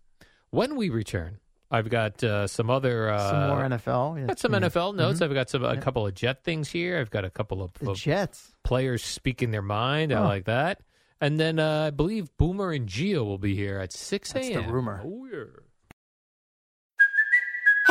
When 0.51 0.77
we 0.77 0.91
return, 0.91 1.39
I've 1.71 1.89
got 1.89 2.23
uh, 2.23 2.47
some 2.47 2.69
other 2.71 3.09
uh, 3.11 3.31
Some 3.31 3.49
more 3.49 3.79
NFL. 3.79 4.21
Yeah, 4.21 4.27
Got 4.27 4.39
some 4.39 4.53
yeah. 4.53 4.61
NFL 4.61 4.95
notes. 4.97 5.21
Mhm. 5.21 5.25
I've 5.25 5.35
got 5.35 5.49
some 5.51 5.65
a 5.65 5.75
Yeah. 5.75 5.81
couple 5.81 6.07
of 6.07 6.15
Jet 6.15 6.45
things 6.45 6.69
here. 6.71 6.99
I've 6.99 7.11
got 7.11 7.25
a 7.25 7.31
couple 7.31 7.63
of, 7.63 7.71
of 7.87 7.97
Jets. 7.97 8.53
players 8.65 9.03
speaking 9.05 9.51
their 9.51 9.63
mind. 9.63 10.13
I 10.13 10.21
like 10.21 10.45
that. 10.47 10.81
And 11.23 11.39
then 11.39 11.59
uh, 11.59 11.87
I 11.87 11.91
believe 11.91 12.35
Boomer 12.39 12.73
and 12.73 12.89
Gio 12.89 13.25
will 13.25 13.39
be 13.39 13.55
here 13.55 13.79
at 13.79 13.93
six 13.93 14.33
That's 14.33 14.49
a.m. 14.49 14.67
the 14.67 14.73
rumor. 14.73 15.03
Oh, 15.05 15.27
yeah. 15.31 15.45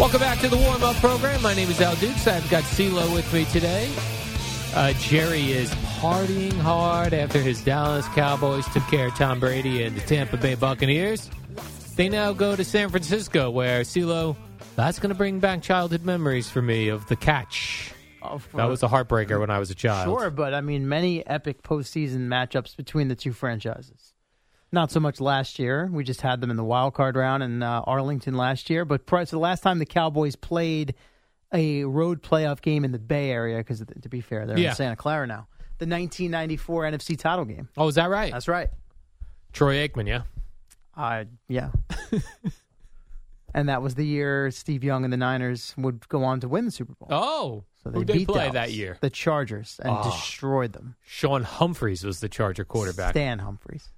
Welcome 0.00 0.20
back 0.20 0.38
to 0.38 0.48
the 0.48 0.56
warm 0.56 0.82
up 0.82 0.96
program. 0.96 1.42
My 1.42 1.52
name 1.52 1.68
is 1.68 1.78
Al 1.78 1.94
Dukes. 1.96 2.26
I've 2.26 2.48
got 2.48 2.62
CeeLo 2.64 3.12
with 3.12 3.30
me 3.34 3.44
today. 3.44 3.86
Uh, 4.74 4.94
Jerry 4.94 5.52
is 5.52 5.70
partying 6.00 6.54
hard 6.54 7.12
after 7.12 7.38
his 7.38 7.62
Dallas 7.62 8.08
Cowboys 8.14 8.64
took 8.72 8.82
care 8.84 9.08
of 9.08 9.14
Tom 9.14 9.40
Brady 9.40 9.82
and 9.82 9.94
the 9.94 10.00
Tampa 10.00 10.38
Bay 10.38 10.54
Buccaneers. 10.54 11.28
They 11.96 12.08
now 12.08 12.32
go 12.32 12.56
to 12.56 12.64
San 12.64 12.88
Francisco, 12.88 13.50
where 13.50 13.82
CeeLo, 13.82 14.36
that's 14.74 14.98
going 14.98 15.10
to 15.10 15.14
bring 15.14 15.38
back 15.38 15.60
childhood 15.60 16.02
memories 16.02 16.48
for 16.48 16.62
me 16.62 16.88
of 16.88 17.06
the 17.08 17.16
catch. 17.16 17.92
That 18.54 18.70
was 18.70 18.82
a 18.82 18.88
heartbreaker 18.88 19.38
when 19.38 19.50
I 19.50 19.58
was 19.58 19.70
a 19.70 19.74
child. 19.74 20.06
Sure, 20.06 20.30
but 20.30 20.54
I 20.54 20.62
mean, 20.62 20.88
many 20.88 21.26
epic 21.26 21.62
postseason 21.62 22.20
matchups 22.20 22.74
between 22.74 23.08
the 23.08 23.16
two 23.16 23.34
franchises. 23.34 24.09
Not 24.72 24.90
so 24.92 25.00
much 25.00 25.20
last 25.20 25.58
year. 25.58 25.88
We 25.92 26.04
just 26.04 26.20
had 26.20 26.40
them 26.40 26.50
in 26.50 26.56
the 26.56 26.64
wild 26.64 26.94
card 26.94 27.16
round 27.16 27.42
in 27.42 27.62
uh, 27.62 27.80
Arlington 27.86 28.34
last 28.34 28.70
year. 28.70 28.84
But 28.84 29.04
prior 29.06 29.24
to 29.24 29.30
the 29.30 29.38
last 29.38 29.62
time 29.62 29.78
the 29.80 29.86
Cowboys 29.86 30.36
played 30.36 30.94
a 31.52 31.82
road 31.84 32.22
playoff 32.22 32.60
game 32.62 32.84
in 32.84 32.92
the 32.92 32.98
Bay 33.00 33.30
Area, 33.30 33.58
because 33.58 33.80
to 34.02 34.08
be 34.08 34.20
fair, 34.20 34.46
they're 34.46 34.56
Yeah. 34.58 34.70
in 34.70 34.76
Santa 34.76 34.94
Clara 34.96 35.26
now. 35.26 35.48
The 35.78 35.86
1994 35.86 36.84
NFC 36.84 37.18
title 37.18 37.44
game. 37.44 37.68
Oh, 37.76 37.88
is 37.88 37.96
that 37.96 38.10
right? 38.10 38.30
That's 38.32 38.46
right. 38.46 38.68
Troy 39.52 39.86
Aikman, 39.88 40.06
yeah. 40.06 40.22
Uh, 40.96 41.24
yeah. 41.48 41.70
and 43.54 43.68
that 43.68 43.82
was 43.82 43.96
the 43.96 44.06
year 44.06 44.50
Steve 44.52 44.84
Young 44.84 45.02
and 45.04 45.12
the 45.12 45.16
Niners 45.16 45.74
would 45.76 46.08
go 46.08 46.22
on 46.22 46.38
to 46.40 46.48
win 46.48 46.66
the 46.66 46.70
Super 46.70 46.94
Bowl. 46.94 47.08
Oh, 47.10 47.64
So 47.82 47.90
who 47.90 48.04
they 48.04 48.12
they 48.12 48.18
beat 48.20 48.28
play 48.28 48.38
Dallas, 48.50 48.52
that 48.54 48.72
year? 48.72 48.98
The 49.00 49.10
Chargers, 49.10 49.80
and 49.82 49.90
Oh. 49.98 50.04
destroyed 50.04 50.72
them. 50.74 50.94
Sean 51.02 51.42
Humphries 51.42 52.04
was 52.04 52.20
the 52.20 52.28
Charger 52.28 52.64
quarterback. 52.64 53.10
Stan 53.12 53.40
Humphries. 53.40 53.88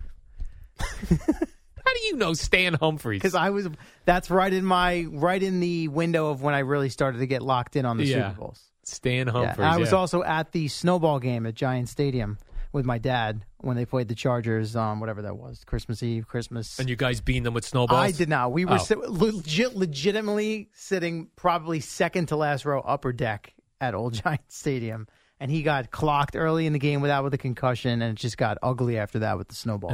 How 1.85 1.95
do 1.95 2.01
you 2.07 2.17
know 2.17 2.33
Stan 2.33 2.75
Humphries? 2.75 3.21
Because 3.21 3.35
I 3.35 3.51
was 3.51 3.69
that's 4.05 4.31
right 4.31 4.53
in 4.53 4.65
my 4.65 5.07
right 5.11 5.43
in 5.43 5.61
the 5.61 5.89
window 5.89 6.31
of 6.31 6.43
when 6.43 6.55
I 6.55 6.61
really 6.61 6.89
started 6.89 7.19
to 7.19 7.27
get 7.27 7.43
locked 7.43 7.77
in 7.77 7.85
on 7.85 7.97
the 7.97 8.05
Yeah. 8.05 8.29
Super 8.31 8.41
Bowls. 8.41 8.61
Stan 8.85 9.27
Yeah, 9.29 9.55
I 9.59 9.79
was 9.79 9.91
yeah. 9.93 9.97
also 9.99 10.23
at 10.23 10.53
the 10.53 10.69
snowball 10.69 11.19
game 11.21 11.47
at 11.47 11.55
Giant 11.55 11.89
Stadium 11.89 12.39
with 12.73 12.85
my 12.85 12.99
dad 12.99 13.45
when 13.59 13.77
they 13.77 13.85
played 13.85 14.09
the 14.09 14.15
Chargers 14.15 14.75
on 14.75 14.99
whatever 14.99 15.23
that 15.23 15.37
was, 15.37 15.63
Christmas 15.65 16.03
Eve, 16.03 16.27
Christmas. 16.27 16.79
And 16.79 16.89
you 16.89 16.97
guys 16.97 17.21
beating 17.21 17.43
them 17.45 17.55
with 17.55 17.65
snowballs? 17.65 18.01
I 18.01 18.11
did 18.11 18.29
not. 18.29 18.51
We 18.53 18.65
were 18.65 18.79
Oh. 18.81 19.05
legit, 19.09 19.77
legitimately 19.77 20.69
sitting 20.73 21.29
probably 21.37 21.79
second 21.81 22.27
to 22.27 22.37
last 22.37 22.65
row 22.65 22.81
upper 22.81 23.13
deck 23.13 23.55
at 23.81 23.95
Old 23.95 24.15
Giant 24.25 24.41
Stadium. 24.49 25.07
And 25.43 25.51
he 25.51 25.65
got 25.65 25.91
clocked 25.91 26.37
early 26.37 26.67
in 26.67 26.73
the 26.73 26.79
game 26.79 27.01
without 27.01 27.25
with 27.25 27.35
a 27.35 27.39
concussion, 27.39 28.01
and 28.01 28.17
it 28.17 28.21
just 28.21 28.37
got 28.39 28.59
ugly 28.63 28.97
after 28.97 29.19
that 29.19 29.39
with 29.39 29.49
the 29.49 29.57
snowball. 29.57 29.91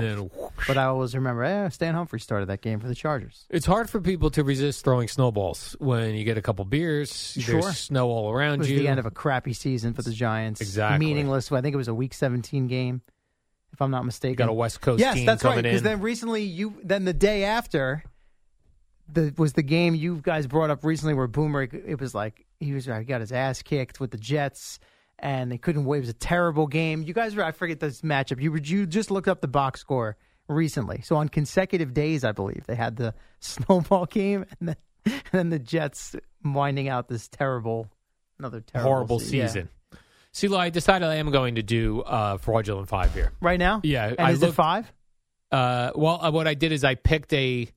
But 0.66 0.76
I 0.76 0.84
always 0.84 1.14
remember, 1.14 1.42
eh, 1.42 1.70
Stan 1.70 1.94
Humphrey 1.94 2.20
started 2.20 2.50
that 2.50 2.60
game 2.60 2.80
for 2.80 2.86
the 2.86 2.94
Chargers. 2.94 3.46
It's 3.48 3.64
hard 3.64 3.88
for 3.88 3.98
people 3.98 4.28
to 4.32 4.44
resist 4.44 4.84
throwing 4.84 5.08
snowballs 5.08 5.74
when 5.78 6.14
you 6.16 6.24
get 6.24 6.36
a 6.36 6.42
couple 6.42 6.66
beers. 6.66 7.32
Sure. 7.40 7.62
There's 7.62 7.78
snow 7.78 8.10
all 8.10 8.28
It 8.28 8.34
around 8.36 8.58
was 8.58 8.70
you. 8.70 8.78
the 8.78 8.88
end 8.88 8.98
of 9.00 9.06
a 9.06 9.10
crappy 9.10 9.54
season 9.54 9.94
for 9.94 10.02
the 10.02 10.10
Giants. 10.12 10.60
Exactly. 10.60 11.06
Meaningless. 11.06 11.50
I 11.50 11.62
think 11.62 11.72
it 11.72 11.78
was 11.78 11.88
a 11.88 11.94
Week 11.94 12.12
17 12.12 12.66
game, 12.66 13.00
if 13.72 13.80
I'm 13.80 13.90
not 13.90 14.04
mistaken. 14.04 14.32
You 14.32 14.36
got 14.36 14.48
a 14.50 14.52
West 14.52 14.82
Coast 14.82 15.00
yes, 15.00 15.24
that's 15.24 15.44
right. 15.44 15.62
Because 15.62 15.80
then 15.82 16.02
recently, 16.02 16.42
you 16.42 16.74
then 16.84 17.06
the 17.06 17.14
day 17.14 17.44
after, 17.44 18.04
the 19.10 19.32
was 19.38 19.54
the 19.54 19.62
game 19.62 19.94
you 19.94 20.20
guys 20.22 20.46
brought 20.46 20.68
up 20.68 20.84
recently 20.84 21.14
where 21.14 21.26
Boomer. 21.26 21.62
It 21.62 21.98
was 21.98 22.14
like 22.14 22.44
he 22.60 22.74
was 22.74 22.84
he 22.84 23.04
got 23.04 23.22
his 23.22 23.32
ass 23.32 23.62
kicked 23.62 23.98
with 23.98 24.10
the 24.10 24.18
Jets. 24.18 24.78
And 25.20 25.50
they 25.50 25.58
couldn't 25.58 25.84
win. 25.84 25.98
It 25.98 26.00
was 26.02 26.08
a 26.10 26.14
terrible 26.14 26.66
game. 26.66 27.02
You 27.02 27.12
guys 27.12 27.34
were, 27.34 27.44
I 27.44 27.50
forget 27.50 27.80
this 27.80 28.02
matchup. 28.02 28.40
You 28.40 28.52
were, 28.52 28.58
you 28.58 28.86
just 28.86 29.10
looked 29.10 29.28
up 29.28 29.40
the 29.40 29.48
box 29.48 29.80
score 29.80 30.16
recently. 30.48 31.02
So 31.02 31.16
on 31.16 31.28
consecutive 31.28 31.92
days, 31.92 32.24
I 32.24 32.32
believe, 32.32 32.64
they 32.66 32.76
had 32.76 32.96
the 32.96 33.14
snowball 33.40 34.06
game 34.06 34.46
and 34.60 34.68
then, 34.68 34.76
and 35.04 35.22
then 35.32 35.50
the 35.50 35.58
Jets 35.58 36.14
winding 36.44 36.88
out 36.88 37.08
this 37.08 37.28
terrible, 37.28 37.88
another 38.38 38.60
terrible 38.60 38.90
horrible 38.90 39.18
se- 39.20 39.36
yeah. 39.36 39.46
season. 39.46 39.68
CeeLo, 40.32 40.58
I 40.58 40.70
decided 40.70 41.08
I 41.08 41.16
am 41.16 41.30
going 41.30 41.56
to 41.56 41.62
do 41.62 42.02
uh, 42.02 42.36
fraudulent 42.36 42.88
five 42.88 43.12
here. 43.12 43.32
Right 43.40 43.58
now? 43.58 43.80
Yeah. 43.82 44.08
And 44.08 44.20
I 44.20 44.30
is 44.32 44.42
it 44.42 44.52
five? 44.52 44.92
Uh, 45.50 45.90
well, 45.94 46.20
uh, 46.22 46.30
what 46.30 46.46
I 46.46 46.54
did 46.54 46.72
is 46.72 46.84
I 46.84 46.94
picked 46.94 47.32
a. 47.32 47.68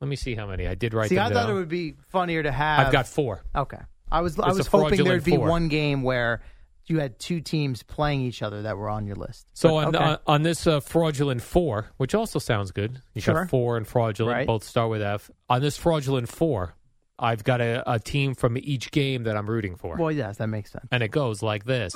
Let 0.00 0.08
me 0.08 0.16
see 0.16 0.34
how 0.34 0.46
many 0.46 0.66
I 0.66 0.74
did 0.74 0.94
write 0.94 1.10
See, 1.10 1.18
I 1.18 1.24
thought 1.24 1.34
down. 1.34 1.50
it 1.50 1.54
would 1.54 1.68
be 1.68 1.96
funnier 2.08 2.42
to 2.42 2.52
have. 2.52 2.86
I've 2.86 2.92
got 2.92 3.06
four. 3.06 3.42
Okay. 3.54 3.78
I 4.10 4.20
was 4.22 4.38
I 4.38 4.52
was 4.52 4.66
hoping 4.66 5.04
there'd 5.04 5.24
be 5.24 5.36
four. 5.36 5.46
one 5.46 5.68
game 5.68 6.02
where 6.02 6.40
you 6.90 6.98
had 7.00 7.18
two 7.18 7.40
teams 7.40 7.82
playing 7.82 8.20
each 8.22 8.42
other 8.42 8.62
that 8.62 8.76
were 8.76 8.88
on 8.88 9.06
your 9.06 9.16
list. 9.16 9.46
So 9.54 9.68
But, 9.70 9.74
on, 9.88 9.96
okay. 9.96 10.04
on 10.04 10.18
on 10.26 10.42
this 10.42 10.66
uh, 10.66 10.80
fraudulent 10.80 11.42
four, 11.42 11.90
which 11.96 12.14
also 12.14 12.38
sounds 12.38 12.70
good, 12.72 13.00
you 13.14 13.20
Sure. 13.20 13.34
got 13.34 13.50
four 13.50 13.76
and 13.76 13.86
fraudulent, 13.86 14.36
Right. 14.36 14.46
both 14.46 14.64
start 14.64 14.90
with 14.90 15.02
F. 15.02 15.30
On 15.48 15.60
this 15.60 15.76
fraudulent 15.76 16.28
four, 16.28 16.74
I've 17.18 17.42
got 17.44 17.60
a, 17.60 17.82
a 17.90 17.98
team 17.98 18.34
from 18.34 18.56
each 18.58 18.90
game 18.92 19.24
that 19.24 19.36
I'm 19.36 19.48
rooting 19.50 19.74
for, 19.76 19.96
well, 19.96 20.12
yes, 20.12 20.36
that 20.38 20.46
makes 20.48 20.70
sense. 20.72 20.86
and 20.92 21.02
it 21.02 21.08
goes 21.10 21.42
like 21.42 21.64
this. 21.64 21.94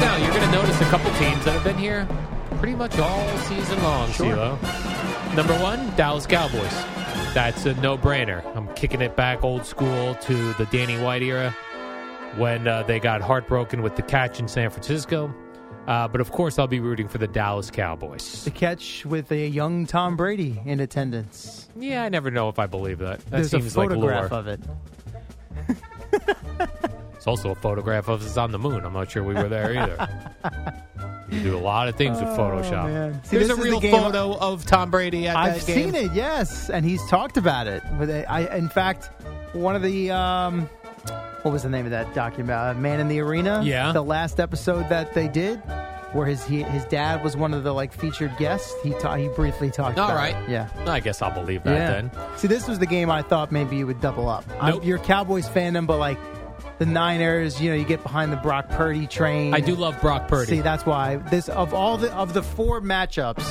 Now 0.00 0.16
you're 0.16 0.30
going 0.30 0.40
to 0.42 0.52
notice 0.52 0.80
a 0.80 0.84
couple 0.84 1.10
teams 1.12 1.44
that 1.44 1.52
have 1.52 1.64
been 1.64 1.76
here 1.76 2.08
pretty 2.58 2.74
much 2.74 2.98
all 2.98 3.28
season 3.38 3.82
long, 3.82 4.10
Sure. 4.12 4.34
CeeLo. 4.34 5.36
Number 5.36 5.54
one, 5.62 5.94
Dallas 5.96 6.26
Cowboys. 6.26 6.72
That's 7.32 7.64
a 7.64 7.74
no-brainer. 7.74 8.44
I'm 8.56 8.66
kicking 8.74 9.00
it 9.00 9.14
back 9.16 9.44
old 9.44 9.64
school 9.64 10.16
to 10.16 10.52
the 10.54 10.66
Danny 10.66 11.00
White 11.00 11.22
era 11.22 11.50
when 12.36 12.66
uh, 12.66 12.82
they 12.82 12.98
got 12.98 13.20
heartbroken 13.20 13.82
with 13.82 13.94
the 13.94 14.02
catch 14.02 14.40
in 14.40 14.48
San 14.48 14.68
Francisco. 14.68 15.32
Uh, 15.86 16.08
but 16.08 16.20
of 16.20 16.32
course, 16.32 16.58
I'll 16.58 16.66
be 16.66 16.80
rooting 16.80 17.06
for 17.06 17.18
the 17.18 17.28
Dallas 17.28 17.70
Cowboys. 17.70 18.44
The 18.44 18.50
catch 18.50 19.06
with 19.06 19.30
a 19.30 19.46
young 19.46 19.86
Tom 19.86 20.16
Brady 20.16 20.60
in 20.64 20.80
attendance. 20.80 21.68
Yeah, 21.76 22.02
I 22.02 22.08
never 22.08 22.32
know 22.32 22.48
if 22.48 22.58
I 22.58 22.66
believe 22.66 22.98
that. 22.98 23.20
That 23.20 23.30
There's 23.30 23.50
seems 23.50 23.76
a 23.76 23.78
like 23.78 23.90
photograph 23.90 24.32
lore. 24.32 24.40
of 24.40 24.48
it. 24.48 24.60
It's 27.20 27.26
also 27.26 27.50
a 27.50 27.54
photograph 27.54 28.08
of 28.08 28.24
us 28.24 28.38
on 28.38 28.50
the 28.50 28.58
moon. 28.58 28.82
I'm 28.82 28.94
not 28.94 29.10
sure 29.10 29.22
we 29.22 29.34
were 29.34 29.46
there 29.46 29.76
either. 29.76 30.08
you 31.30 31.40
do 31.42 31.54
a 31.54 31.60
lot 31.60 31.86
of 31.86 31.94
things 31.96 32.18
with 32.18 32.28
Oh, 32.30 32.36
Photoshop. 32.38 33.26
See, 33.26 33.36
There's 33.36 33.50
a 33.50 33.56
the 33.56 33.62
real 33.62 33.78
game- 33.78 33.92
photo 33.94 34.38
of 34.38 34.64
Tom 34.64 34.90
Brady 34.90 35.28
at. 35.28 35.36
I've 35.36 35.60
that 35.60 35.66
game. 35.66 35.92
seen 35.92 35.94
it, 36.06 36.12
yes, 36.14 36.70
and 36.70 36.82
he's 36.82 37.06
talked 37.10 37.36
about 37.36 37.66
it. 37.66 37.82
But 37.98 38.08
I, 38.10 38.24
I- 38.46 38.56
in 38.56 38.70
fact, 38.70 39.10
one 39.52 39.76
of 39.76 39.82
the 39.82 40.10
um, 40.12 40.62
what 41.42 41.52
was 41.52 41.62
the 41.62 41.68
name 41.68 41.84
of 41.84 41.90
that 41.90 42.14
document? 42.14 42.58
Uh, 42.58 42.72
Man 42.72 43.00
in 43.00 43.08
the 43.08 43.20
Arena. 43.20 43.60
Yeah. 43.64 43.92
the 43.92 44.02
last 44.02 44.40
episode 44.40 44.88
that 44.88 45.12
they 45.12 45.28
did, 45.28 45.58
where 46.14 46.26
his 46.26 46.42
he, 46.46 46.62
his 46.62 46.86
dad 46.86 47.22
was 47.22 47.36
one 47.36 47.52
of 47.52 47.64
the 47.64 47.74
like 47.74 47.92
featured 47.92 48.34
guests. 48.38 48.72
He 48.82 48.92
ta- 48.94 49.16
he 49.16 49.28
briefly 49.28 49.70
talked. 49.70 49.98
All 49.98 50.06
about 50.06 50.16
right. 50.16 50.34
it. 50.44 50.48
Yeah. 50.50 50.70
I 50.86 51.00
guess 51.00 51.20
I'll 51.20 51.30
believe 51.34 51.64
that 51.64 51.74
yeah. 51.76 51.90
then. 52.00 52.10
See, 52.38 52.48
this 52.48 52.66
was 52.66 52.78
the 52.78 52.86
game 52.86 53.10
I 53.10 53.20
thought 53.20 53.52
maybe 53.52 53.76
you 53.76 53.86
would 53.86 54.00
double 54.00 54.26
up. 54.28 54.44
I'm- 54.58 54.82
You're 54.82 54.98
Cowboys 54.98 55.46
fandom, 55.48 55.86
but 55.86 55.98
like 55.98 56.18
the 56.80 56.86
Niners, 56.86 57.60
you 57.60 57.68
know, 57.68 57.76
you 57.76 57.84
get 57.84 58.02
behind 58.02 58.32
the 58.32 58.38
Brock 58.38 58.70
Purdy 58.70 59.06
train. 59.06 59.52
I 59.52 59.60
do 59.60 59.74
love 59.74 60.00
Brock 60.00 60.28
Purdy. 60.28 60.56
See, 60.56 60.60
that's 60.62 60.86
why 60.86 61.16
this 61.16 61.50
of 61.50 61.74
all 61.74 61.98
the 61.98 62.10
of 62.14 62.32
the 62.32 62.42
four 62.42 62.80
matchups, 62.80 63.44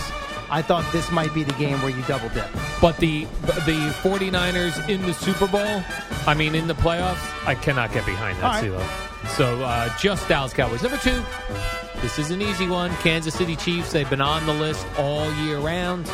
I 0.50 0.64
thought 0.64 0.84
this 0.92 1.12
might 1.12 1.32
be 1.32 1.44
the 1.44 1.54
game 1.54 1.80
where 1.84 1.92
you 1.92 2.02
double 2.08 2.28
dip. 2.30 2.48
But 2.82 2.98
the 2.98 3.26
the 3.46 3.94
49ers 4.02 4.90
in 4.90 5.04
the 5.04 5.14
Super 5.14 5.46
Bowl, 5.46 5.84
I 6.26 6.34
mean 6.34 6.56
in 6.56 6.68
the 6.68 6.74
playoffs, 6.74 7.22
I 7.48 7.54
cannot 7.54 7.94
get 7.94 8.04
behind 8.08 8.40
that, 8.40 8.64
right. 8.64 8.64
CeeLo. 8.64 9.28
So 9.38 9.64
uh, 9.64 9.96
just 10.00 10.28
Dallas 10.28 10.52
Cowboys. 10.52 10.82
Number 10.82 10.98
two, 10.98 11.24
this 12.02 12.18
is 12.18 12.32
an 12.32 12.42
easy 12.42 12.68
one. 12.68 12.90
Kansas 12.96 13.36
City 13.36 13.56
Chiefs. 13.56 13.92
They've 13.92 14.10
been 14.10 14.22
on 14.22 14.48
the 14.48 14.54
list 14.54 14.88
all 14.98 15.32
year 15.44 15.60
round. 15.60 16.08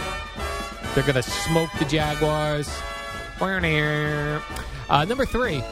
They're 0.93 1.03
going 1.03 1.15
to 1.15 1.23
smoke 1.23 1.69
the 1.79 1.85
Jaguars. 1.85 2.69
Uh, 4.89 5.05
number 5.05 5.25
three, 5.25 5.63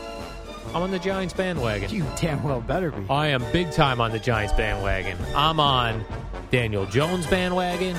I'm 0.76 0.82
on 0.82 0.92
the 0.92 1.00
Giants 1.00 1.34
bandwagon. 1.34 1.90
You 1.92 2.04
damn 2.20 2.42
well 2.44 2.60
better 2.62 2.90
be. 2.92 3.06
I 3.10 3.28
am 3.28 3.44
big 3.52 3.72
time 3.72 4.02
on 4.02 4.12
the 4.12 4.20
Giants 4.20 4.54
bandwagon. 4.54 5.18
I'm 5.36 5.60
on 5.60 6.04
Daniel 6.50 6.86
Jones 6.88 7.28
bandwagon. 7.28 7.96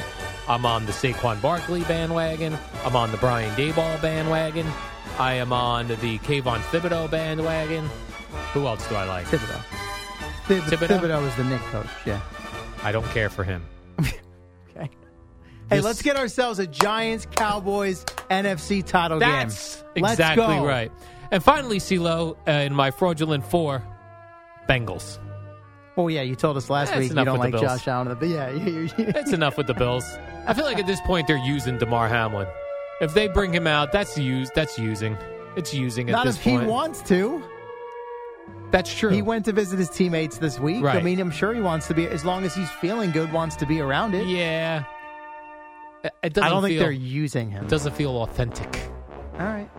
I'm 0.48 0.66
on 0.66 0.84
the 0.84 0.92
Saquon 0.92 1.40
Barkley 1.40 1.82
bandwagon. 1.82 2.56
I'm 2.84 2.96
on 2.96 3.12
the 3.12 3.16
Brian 3.18 3.54
Daboll 3.54 4.00
bandwagon. 4.02 4.66
I 5.18 5.34
am 5.34 5.52
on 5.52 5.86
the 5.86 5.94
Kayvon 6.18 6.58
Thibodeaux 6.70 7.08
bandwagon. 7.10 7.88
Who 8.52 8.66
else 8.66 8.86
do 8.88 8.96
I 8.96 9.04
like? 9.04 9.26
Thibodeau. 9.26 9.60
Thib- 10.46 10.62
Thibodeau? 10.64 11.00
Thibodeau 11.00 11.26
is 11.28 11.34
the 11.36 11.44
Knick 11.44 11.60
coach. 11.70 11.86
Yeah. 12.04 12.20
I 12.82 12.90
don't 12.92 13.06
care 13.06 13.30
for 13.30 13.44
him. 13.44 13.64
Okay. 14.76 14.90
Hey, 15.70 15.80
let's 15.80 16.02
get 16.02 16.16
ourselves 16.16 16.58
a 16.58 16.66
Giants 16.66 17.26
Cowboys 17.30 18.04
NFC 18.28 18.84
title 18.84 19.20
That's 19.20 19.76
game. 19.94 20.02
Let's 20.02 20.14
exactly 20.14 20.56
go. 20.56 20.66
right. 20.66 20.90
And 21.30 21.42
finally, 21.42 21.78
CeeLo, 21.78 22.36
uh, 22.46 22.50
in 22.50 22.74
my 22.74 22.90
fraudulent 22.90 23.44
four, 23.44 23.82
Bengals. 24.68 25.18
Well, 25.96 26.10
yeah, 26.10 26.22
you 26.22 26.34
told 26.34 26.56
us 26.56 26.68
last 26.70 26.88
That's 26.88 26.98
week 27.00 27.06
you 27.08 27.12
enough 27.12 27.24
don't 27.26 27.32
with 27.38 27.40
like 27.40 27.52
the 27.52 27.60
Bills. 27.60 27.78
Josh 27.80 27.88
Allen, 27.88 28.16
but 28.18 28.28
yeah, 28.28 28.50
you, 28.50 28.88
you, 28.98 29.12
That's 29.12 29.32
enough 29.32 29.56
with 29.56 29.66
the 29.68 29.74
Bills. 29.74 30.04
I 30.46 30.54
feel 30.54 30.64
like 30.64 30.78
at 30.78 30.86
this 30.86 31.00
point 31.02 31.26
they're 31.28 31.36
using 31.36 31.78
Damar 31.78 32.08
Hamlin. 32.08 32.46
If 33.00 33.14
they 33.14 33.28
bring 33.28 33.52
him 33.52 33.66
out, 33.66 33.92
that's 33.92 34.16
used. 34.18 34.54
That's 34.54 34.78
using. 34.78 35.16
It's 35.56 35.72
using 35.72 36.08
at 36.08 36.12
not 36.12 36.26
this 36.26 36.36
if 36.36 36.44
point. 36.44 36.62
he 36.62 36.68
wants 36.68 37.00
to. 37.02 37.42
That's 38.70 38.92
true. 38.92 39.10
He 39.10 39.22
went 39.22 39.44
to 39.44 39.52
visit 39.52 39.78
his 39.78 39.88
teammates 39.88 40.38
this 40.38 40.58
week. 40.58 40.78
I 40.78 40.80
Right. 40.96 41.04
mean, 41.04 41.20
I'm 41.20 41.30
sure 41.30 41.54
he 41.54 41.60
wants 41.60 41.86
to 41.88 41.94
be 41.94 42.06
as 42.06 42.24
long 42.24 42.44
as 42.44 42.54
he's 42.56 42.70
feeling 42.72 43.12
good, 43.12 43.32
wants 43.32 43.54
to 43.56 43.66
be 43.66 43.80
around 43.80 44.14
it. 44.14 44.26
Yeah. 44.26 44.84
It- 46.02 46.12
It 46.24 46.32
doesn't 46.34 46.46
I 46.46 46.50
don't 46.50 46.62
think 46.62 46.72
feel- 46.74 46.82
they're 46.82 46.90
using 46.92 47.50
him. 47.50 47.64
It 47.64 47.70
doesn't 47.70 47.94
feel 47.94 48.16
authentic. 48.22 48.80
All 49.38 49.46
right. 49.46 49.70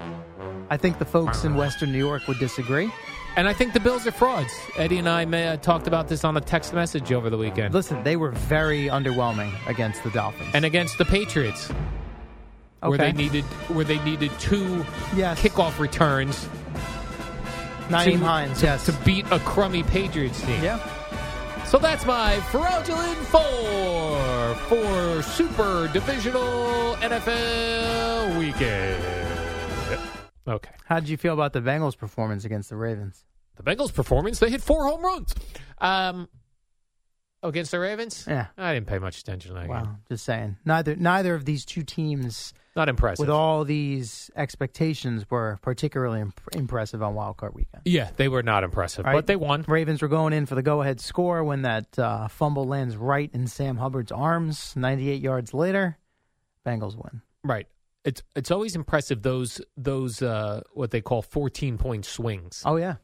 I 0.69 0.77
think 0.77 0.97
the 0.97 1.05
folks 1.05 1.43
in 1.43 1.55
Western 1.55 1.91
New 1.91 1.97
York 1.99 2.27
would 2.27 2.39
disagree. 2.39 2.91
And 3.37 3.47
I 3.47 3.53
think 3.53 3.73
the 3.73 3.79
Bills 3.81 4.07
are 4.07 4.11
frauds. 4.11 4.51
Eddie 4.77 4.97
and 4.97 5.09
I 5.09 5.25
may, 5.25 5.47
uh, 5.49 5.57
talked 5.57 5.87
about 5.87 6.07
this 6.07 6.23
on 6.23 6.37
a 6.37 6.41
text 6.41 6.73
message 6.73 7.11
over 7.11 7.29
the 7.29 7.37
weekend. 7.37 7.73
Listen, 7.73 8.01
they 8.03 8.15
were 8.15 8.31
very 8.31 8.85
underwhelming 8.87 9.51
against 9.67 10.03
the 10.03 10.09
Dolphins. 10.09 10.49
And 10.53 10.63
against 10.63 10.97
the 10.97 11.05
Patriots, 11.05 11.69
where 12.79 12.93
Okay. 12.93 13.11
they 13.11 13.17
needed 13.17 13.43
where 13.67 13.83
they 13.85 13.99
needed 13.99 14.31
two 14.39 14.85
Yes. 15.15 15.41
kickoff 15.41 15.79
returns 15.79 16.47
Nyheim 17.89 18.19
to- 18.19 18.25
Hines, 18.25 18.59
to, 18.61 18.65
yes. 18.67 18.85
to 18.85 18.91
beat 19.03 19.25
a 19.31 19.39
crummy 19.39 19.83
Patriots 19.83 20.41
team. 20.41 20.63
Yeah. 20.63 20.79
So 21.65 21.77
that's 21.77 22.05
my 22.05 22.39
fraudulent 22.51 23.17
four 23.27 24.55
for 24.69 25.21
Super 25.23 25.87
Divisional 25.91 26.95
NFL 27.01 28.39
Weekend. 28.39 29.34
Okay. 30.47 30.71
How 30.85 30.99
did 30.99 31.09
you 31.09 31.17
feel 31.17 31.33
about 31.33 31.53
the 31.53 31.61
Bengals' 31.61 31.97
performance 31.97 32.45
against 32.45 32.69
the 32.69 32.75
Ravens? 32.75 33.23
The 33.55 33.63
Bengals' 33.63 33.93
performance, 33.93 34.39
they 34.39 34.49
hit 34.49 34.61
four 34.61 34.85
home 34.85 35.01
runs. 35.03 35.33
Um, 35.79 36.27
against 37.41 37.71
the 37.71 37.79
Ravens? 37.79 38.25
Yeah. 38.27 38.47
I 38.57 38.73
didn't 38.73 38.87
pay 38.87 38.99
much 38.99 39.19
attention 39.19 39.49
to 39.49 39.55
that 39.55 39.67
game. 39.67 39.69
Wow, 39.69 39.97
just 40.09 40.25
saying. 40.25 40.57
Neither 40.65 40.95
neither 40.95 41.35
of 41.35 41.45
these 41.45 41.65
two 41.65 41.83
teams, 41.83 42.53
Not 42.75 42.89
impressive. 42.89 43.19
with 43.19 43.29
all 43.29 43.63
these 43.63 44.29
expectations, 44.35 45.25
were 45.29 45.57
particularly 45.61 46.21
imp- 46.21 46.41
impressive 46.53 47.01
on 47.01 47.15
Wild 47.15 47.37
Card 47.37 47.53
Weekend. 47.55 47.83
yeah, 47.85 48.09
they 48.17 48.27
were 48.27 48.43
not 48.43 48.63
impressive, 48.63 49.05
right. 49.05 49.13
but 49.13 49.27
they 49.27 49.35
won. 49.35 49.63
Ravens 49.67 50.01
were 50.01 50.07
going 50.07 50.33
in 50.33 50.45
for 50.45 50.55
the 50.55 50.63
go-ahead 50.63 50.99
score 50.99 51.43
when 51.43 51.61
that 51.63 51.97
uh, 51.97 52.27
fumble 52.27 52.65
lands 52.65 52.95
right 52.97 53.29
in 53.33 53.47
Sam 53.47 53.77
Hubbard's 53.77 54.11
arms. 54.11 54.75
98 54.75 55.21
yards 55.21 55.53
later, 55.53 55.97
Bengals 56.65 56.95
win. 56.95 57.21
Right. 57.43 57.67
It's 58.05 58.21
it's 58.35 58.51
always 58.51 58.75
impressive 58.75 59.21
those 59.23 59.59
those 59.75 60.21
uh, 60.21 60.61
what 60.73 60.91
they 60.91 61.01
call 61.01 61.21
fourteen 61.21 61.77
point 61.77 62.05
swings. 62.05 62.61
Oh 62.65 62.75
yeah, 62.77 62.95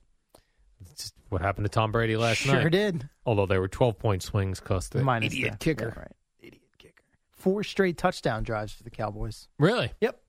It's 0.92 1.12
what 1.30 1.42
happened 1.42 1.66
to 1.66 1.70
Tom 1.70 1.92
Brady 1.92 2.16
last 2.16 2.38
sure 2.38 2.54
night. 2.64 2.72
did. 2.72 3.10
Although 3.26 3.48
they 3.48 3.58
were 3.58 3.68
twelve 3.68 3.98
point 3.98 4.22
swings 4.24 4.60
because 4.60 4.90
the 4.90 5.04
Minus 5.04 5.34
idiot 5.34 5.60
kicker. 5.60 5.92
yeah, 5.96 6.00
right. 6.02 6.12
Idiot 6.40 6.62
kicker. 6.78 7.04
Four 7.32 7.64
straight 7.64 7.98
touchdown 7.98 8.44
drives 8.44 8.74
for 8.74 8.84
the 8.84 8.92
Cowboys. 8.92 9.48
Really? 9.58 9.92
Yep. 10.02 10.20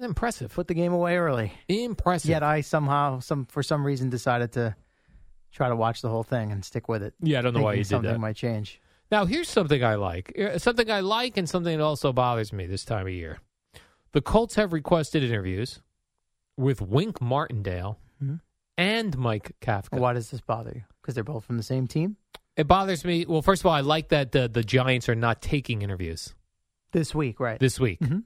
Impressive. 0.00 0.52
Put 0.54 0.66
the 0.66 0.72
game 0.74 0.94
away 0.94 1.18
early. 1.18 1.52
Impressive. 1.68 2.30
Yet 2.30 2.42
I 2.42 2.62
somehow, 2.62 3.20
some 3.20 3.44
for 3.44 3.62
some 3.62 3.84
reason, 3.84 4.08
decided 4.08 4.52
to 4.52 4.74
try 5.52 5.68
to 5.68 5.76
watch 5.76 6.00
the 6.00 6.08
whole 6.08 6.22
thing 6.22 6.50
and 6.52 6.64
stick 6.64 6.88
with 6.88 7.02
it. 7.02 7.12
Yeah, 7.20 7.40
I 7.40 7.42
don't 7.42 7.52
know 7.52 7.60
why 7.60 7.72
you 7.74 7.78
did 7.84 7.88
that. 7.88 7.90
something 7.90 8.20
might 8.20 8.36
change. 8.36 8.80
Now, 9.10 9.26
here's 9.26 9.48
something 9.50 9.84
I 9.84 9.96
like. 9.96 10.32
Uh, 10.40 10.56
Something 10.58 10.90
I 10.90 11.00
like 11.00 11.36
and 11.36 11.46
something 11.48 11.76
that 11.76 11.84
also 11.84 12.12
bothers 12.12 12.52
me 12.52 12.66
this 12.66 12.84
time 12.84 13.06
of 13.08 13.12
year. 13.12 13.38
The 14.12 14.20
Colts 14.20 14.56
have 14.56 14.72
requested 14.72 15.22
interviews 15.22 15.80
with 16.56 16.80
Wink 16.82 17.20
Martindale 17.20 17.98
Mhm. 18.22 18.40
and 18.76 19.16
Mike 19.16 19.54
Kafka. 19.60 19.98
Why 19.98 20.12
does 20.12 20.30
this 20.30 20.40
bother 20.40 20.72
you? 20.74 20.82
Because 21.00 21.14
they're 21.14 21.24
both 21.24 21.44
from 21.44 21.56
the 21.56 21.62
same 21.62 21.86
team. 21.86 22.16
It 22.56 22.66
bothers 22.66 23.04
me. 23.04 23.24
Well, 23.26 23.42
first 23.42 23.62
of 23.62 23.66
all, 23.66 23.72
I 23.72 23.80
like 23.80 24.08
that 24.08 24.32
the, 24.32 24.48
the 24.48 24.62
Giants 24.62 25.08
are 25.08 25.14
not 25.14 25.40
taking 25.40 25.82
interviews 25.82 26.34
This 26.92 27.14
week, 27.14 27.40
right? 27.40 27.58
this 27.60 27.78
week 27.80 28.00
because 28.00 28.16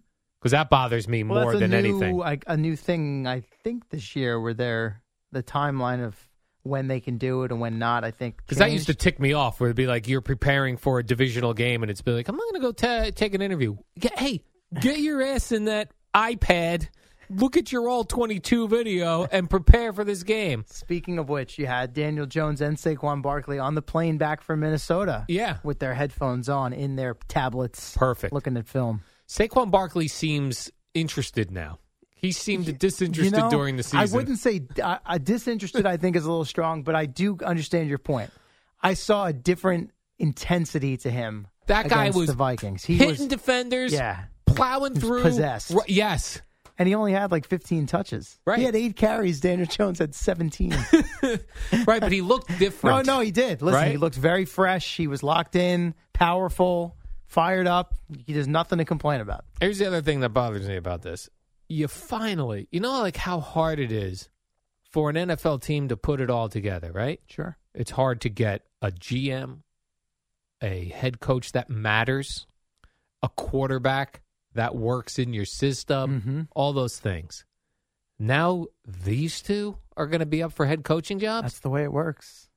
Mhm. 0.47 0.51
that 0.51 0.71
bothers 0.71 1.07
me 1.07 1.23
Well, 1.23 1.43
more 1.43 1.57
than 1.57 1.71
new, 1.71 1.77
anything. 1.77 2.17
like, 2.17 2.45
a 2.47 2.57
new 2.57 2.75
thing, 2.77 3.27
I 3.27 3.41
think, 3.41 3.91
this 3.91 4.17
year 4.17 4.41
where 4.41 4.55
they're 4.55 5.03
the 5.31 5.43
timeline 5.43 6.05
of 6.05 6.17
when 6.63 6.89
they 6.89 6.99
can 6.99 7.19
do 7.19 7.43
it 7.45 7.53
and 7.53 7.61
when 7.61 7.79
not. 7.79 8.05
I 8.05 8.11
think 8.11 8.39
Because 8.39 8.57
that 8.59 8.73
used 8.73 8.87
to 8.87 8.95
tick 8.95 9.21
me 9.21 9.35
off, 9.35 9.61
where 9.61 9.69
it'd 9.69 9.77
be 9.77 9.87
like 9.87 10.09
you're 10.09 10.23
preparing 10.23 10.79
for 10.79 10.99
a 10.99 11.03
divisional 11.05 11.53
game, 11.53 11.83
and 11.83 11.91
it's 11.91 12.01
be 12.01 12.13
like, 12.13 12.27
I'm 12.27 12.37
not 12.37 12.45
going 12.51 12.55
to 12.55 12.67
go 12.69 12.73
ta 12.73 13.11
take 13.15 13.35
an 13.35 13.43
interview. 13.43 13.77
Get, 13.99 14.19
hey, 14.19 14.43
get 14.81 14.99
your 14.99 15.23
ass 15.23 15.53
in 15.53 15.65
that 15.65 15.91
iPad, 16.15 16.89
look 17.29 17.57
at 17.57 17.73
your 17.73 17.89
all 17.89 18.05
22 18.05 18.69
video, 18.69 19.27
and 19.31 19.49
prepare 19.49 19.93
for 19.93 20.05
this 20.05 20.23
game. 20.23 20.65
Speaking 20.69 21.19
of 21.19 21.29
which, 21.29 21.59
you 21.59 21.67
had 21.67 21.93
Daniel 21.93 22.27
Jones 22.27 22.61
and 22.61 22.77
Saquon 22.77 23.23
Barkley 23.23 23.59
on 23.59 23.75
the 23.75 23.83
plane 23.83 24.19
back 24.19 24.43
from 24.43 24.61
Minnesota. 24.61 25.25
Yeah. 25.29 25.59
with 25.63 25.79
their 25.79 25.95
headphones 25.95 26.49
on 26.49 26.73
in 26.73 26.97
their 26.97 27.17
tablets, 27.29 27.97
Perfect. 27.97 28.33
looking 28.33 28.57
at 28.57 28.67
film. 28.69 29.03
Saquon 29.29 29.71
Barkley 29.71 30.09
seems 30.09 30.71
interested 30.95 31.51
now. 31.51 31.79
He 32.15 32.33
seemed 32.33 32.79
disinterested 32.79 33.35
You 33.37 33.43
know, 33.43 33.51
during 33.51 33.77
the 33.77 33.83
season. 33.83 33.99
I 33.99 34.07
wouldn't 34.07 34.39
say 34.39 34.63
uh, 34.83 34.97
uh, 35.05 35.19
disinterested. 35.19 35.85
I 35.85 35.99
think 35.99 36.17
is 36.17 36.25
a 36.25 36.31
little 36.31 36.47
strong, 36.47 36.83
but 36.83 36.95
I 36.95 37.05
do 37.05 37.37
understand 37.45 37.89
your 37.91 37.99
point. 37.99 38.31
I 38.83 38.95
saw 38.95 39.27
a 39.27 39.33
different 39.35 39.91
intensity 40.19 40.97
to 40.99 41.11
him. 41.11 41.49
That 41.67 41.89
guy 41.89 42.11
was 42.11 42.29
the 42.29 42.35
Vikings. 42.35 42.85
He 42.85 42.97
hitting 42.97 43.11
was 43.11 43.27
defenders, 43.27 43.93
yeah, 43.93 44.25
plowing 44.57 44.95
through. 44.95 45.23
possessed. 45.23 45.71
Ri- 45.71 45.81
yes. 45.89 46.41
and 46.79 46.89
he 46.89 46.95
only 46.95 47.13
had 47.13 47.31
like 47.31 47.47
15 47.47 47.87
touches. 47.87 48.39
Right. 48.47 48.59
He 48.59 48.65
had 48.65 48.75
eight 48.77 48.97
carries. 48.97 49.41
Daniel 49.41 49.67
Jones 49.67 49.99
had 49.99 50.15
17. 50.15 50.75
right, 51.87 52.01
but 52.01 52.11
he 52.13 52.21
looked 52.21 52.49
different. 52.59 53.07
no, 53.07 53.17
no, 53.17 53.21
he 53.21 53.31
did. 53.31 53.63
Listen, 53.63 53.83
he 53.85 53.91
Right? 53.91 54.01
looked 54.01 54.17
very 54.17 54.45
fresh. 54.45 54.97
He 54.97 55.07
was 55.07 55.23
locked 55.23 55.55
in, 55.57 55.95
powerful, 56.13 56.97
fired 57.27 57.67
up. 57.67 57.95
He, 58.27 58.33
there's 58.33 58.49
nothing 58.49 58.79
to 58.79 58.85
complain 58.85 59.21
about. 59.21 59.45
Here's 59.61 59.79
the 59.79 59.87
other 59.87 60.03
thing 60.03 60.21
that 60.21 60.31
bothers 60.31 60.67
me 60.67 60.77
about 60.77 61.03
this. 61.03 61.29
You 61.69 61.89
finally, 61.89 62.69
you 62.71 62.81
know, 62.81 63.01
like 63.01 63.17
how 63.17 63.41
hard 63.41 63.79
it 63.79 63.91
is 63.93 64.29
for 64.91 65.11
an 65.11 65.17
NFL 65.17 65.63
team 65.63 65.89
to 65.89 65.97
put 65.97 66.21
it 66.21 66.29
all 66.31 66.49
together, 66.49 66.93
right? 66.93 67.21
Sure. 67.27 67.57
It's 67.75 67.91
hard 67.91 68.21
to 68.23 68.29
get 68.29 68.63
a 68.83 68.91
GM, 68.91 69.61
a 70.63 70.85
head 70.91 71.21
coach 71.21 71.53
that 71.53 71.71
matters, 71.71 72.47
a 73.23 73.29
quarterback 73.29 74.21
that 74.55 74.75
works 74.75 75.19
in 75.19 75.33
your 75.33 75.45
system, 75.45 76.23
Mhm. 76.23 76.49
all 76.55 76.73
those 76.73 76.99
things. 76.99 77.45
Now 78.19 78.67
these 78.87 79.43
two 79.43 79.77
are 79.97 80.07
going 80.07 80.21
to 80.21 80.27
be 80.27 80.43
up 80.43 80.53
for 80.53 80.67
head 80.67 80.85
coaching 80.85 81.19
jobs, 81.19 81.45
That's 81.45 81.61
the 81.61 81.71
way 81.71 81.83
it 81.83 81.93
works. 81.93 82.49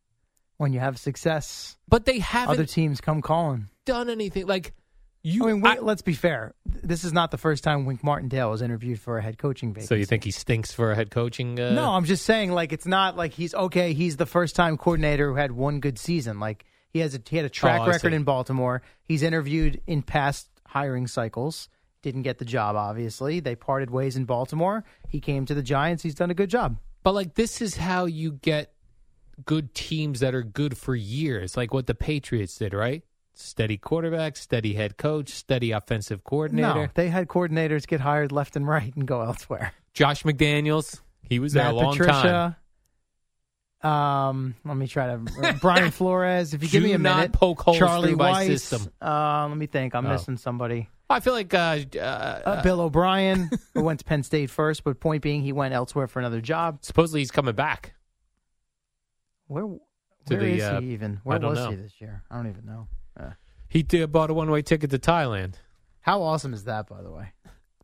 When 0.58 0.74
you 0.74 0.80
have 0.80 0.98
success, 0.98 1.78
but 1.88 2.06
they 2.06 2.18
haven't 2.20 2.54
other 2.56 2.66
teams 2.66 3.00
come 3.00 3.22
calling. 3.22 3.70
done 3.86 4.10
anything. 4.10 4.48
Like 4.48 4.74
you, 5.22 5.44
I 5.48 5.54
mean, 5.54 5.62
wait, 5.62 5.84
let's 5.84 6.02
be 6.02 6.14
fair. 6.14 6.56
This 6.66 7.04
is 7.04 7.14
not 7.14 7.30
the 7.32 7.38
first 7.38 7.64
time 7.64 7.86
Wink 7.86 8.04
Martindale 8.04 8.50
was 8.50 8.62
interviewed 8.64 9.00
for 9.00 9.18
a 9.20 9.22
head 9.22 9.38
coaching 9.38 9.74
vacancy. 9.74 9.88
so 9.88 9.96
you 9.96 10.06
think 10.06 10.24
he 10.24 10.32
stinks 10.32 10.72
for 10.72 10.92
a 10.92 10.96
head 10.96 11.12
coaching? 11.12 11.60
Uh, 11.60 11.74
no, 11.74 11.92
I'm 11.94 12.06
just 12.06 12.26
saying, 12.26 12.52
like, 12.52 12.72
it's 12.72 12.88
not 12.88 13.16
like 13.18 13.34
he's 13.34 13.54
okay. 13.54 13.94
He's 13.94 14.18
the 14.18 14.26
first 14.26 14.56
time 14.56 14.78
coordinator 14.78 15.30
who 15.30 15.36
had 15.36 15.52
one 15.52 15.80
good 15.80 16.00
season. 16.00 16.40
Like, 16.40 16.66
he 16.90 17.00
has 17.00 17.14
a, 17.14 17.20
he 17.30 17.36
had 17.38 17.46
a 17.46 17.50
track 17.50 17.82
Oh, 17.82 17.88
record 17.88 18.14
in 18.14 18.24
Baltimore. 18.24 18.82
He's 19.04 19.22
interviewed 19.22 19.82
in 19.86 20.02
past 20.02 20.50
hiring 20.66 21.06
cycles. 21.08 21.68
Didn't 22.08 22.22
get 22.22 22.38
the 22.38 22.46
job, 22.46 22.78
obviously. 22.78 23.42
They 23.42 23.56
parted 23.58 23.90
ways 23.90 24.16
in 24.16 24.24
Baltimore. 24.24 24.86
He 25.10 25.20
came 25.20 25.46
to 25.48 25.54
the 25.54 25.62
Giants. 25.62 26.04
He's 26.04 26.16
done 26.16 26.32
a 26.32 26.34
good 26.34 26.50
job. 26.50 26.78
But 27.04 27.12
like 27.14 27.34
this 27.36 27.62
is 27.62 27.76
how 27.76 28.06
you 28.06 28.32
get 28.32 28.72
good 29.46 29.74
teams 29.76 30.22
that 30.22 30.34
are 30.34 30.42
good 30.42 30.78
for 30.78 30.96
years, 30.96 31.58
like 31.58 31.74
what 31.74 31.86
the 31.86 31.94
Patriots 31.96 32.58
did, 32.58 32.74
right? 32.74 33.04
Steady 33.34 33.76
quarterback, 33.76 34.38
steady 34.38 34.74
head 34.74 34.96
coach, 34.96 35.28
steady 35.32 35.72
offensive 35.72 36.24
coordinator. 36.24 36.74
No, 36.74 36.88
they 36.94 37.10
had 37.10 37.28
coordinators 37.28 37.86
get 37.86 38.00
hired 38.00 38.32
left 38.32 38.56
and 38.56 38.66
right 38.66 38.96
and 38.96 39.06
go 39.06 39.22
elsewhere. 39.22 39.74
Josh 39.94 40.24
McDaniels, 40.24 41.02
he 41.24 41.40
was 41.40 41.52
there 41.52 41.68
a 41.68 41.74
long 41.74 41.94
time. 41.98 42.08
Patricia. 42.08 42.58
Um, 43.88 44.56
let 44.64 44.78
me 44.78 44.88
try 44.88 45.08
to 45.08 45.54
Brian 45.60 45.92
Flores. 45.92 46.54
If 46.54 46.64
you 46.64 46.70
give 46.70 46.84
me 46.84 46.94
a 46.94 47.00
minute, 47.00 47.34
poke 47.34 47.62
holes 47.62 47.78
Charlie 47.78 48.08
through 48.10 48.18
my 48.18 48.46
Weis. 48.46 48.60
system. 48.62 48.94
Uh, 49.02 49.46
let 49.50 49.58
me 49.58 49.66
think. 49.68 49.94
I'm 49.94 50.06
Oh. 50.06 50.12
missing 50.12 50.38
somebody. 50.38 50.88
I 51.10 51.20
feel 51.22 51.34
like 51.34 51.54
uh, 51.54 51.80
uh, 51.96 52.00
Uh, 52.00 52.64
Bill 52.64 52.82
O'Brien, 52.82 53.50
who 53.74 53.82
went 53.84 54.00
to 54.00 54.06
Penn 54.06 54.24
State 54.24 54.50
first, 54.50 54.84
but 54.84 55.00
point 55.00 55.24
being, 55.24 55.42
he 55.42 55.54
went 55.54 55.74
elsewhere 55.74 56.08
for 56.08 56.20
another 56.20 56.42
job. 56.42 56.80
supposedly 56.82 57.22
he's 57.22 57.32
coming 57.32 57.56
back. 57.56 57.94
Where, 59.48 59.66
where 59.66 59.80
the, 60.26 60.46
is 60.46 60.64
uh, 60.64 60.82
he 60.82 60.88
even? 60.94 61.18
I 61.26 61.30
Where 61.30 61.40
was 61.40 61.58
know. 61.60 61.70
he 61.70 61.76
this 61.78 61.94
year? 62.00 62.24
I 62.30 62.36
don't 62.36 62.50
even 62.50 62.66
know. 62.66 62.88
Uh, 63.18 63.32
He 63.70 63.84
did, 63.84 64.12
bought 64.12 64.30
a 64.30 64.34
one 64.34 64.52
way 64.52 64.62
ticket 64.62 64.90
to 64.92 65.00
Thailand. 65.00 65.54
how 66.02 66.22
awesome 66.22 66.54
is 66.54 66.66
that, 66.66 66.88
by 66.88 67.02
the 67.02 67.12
way? 67.12 67.32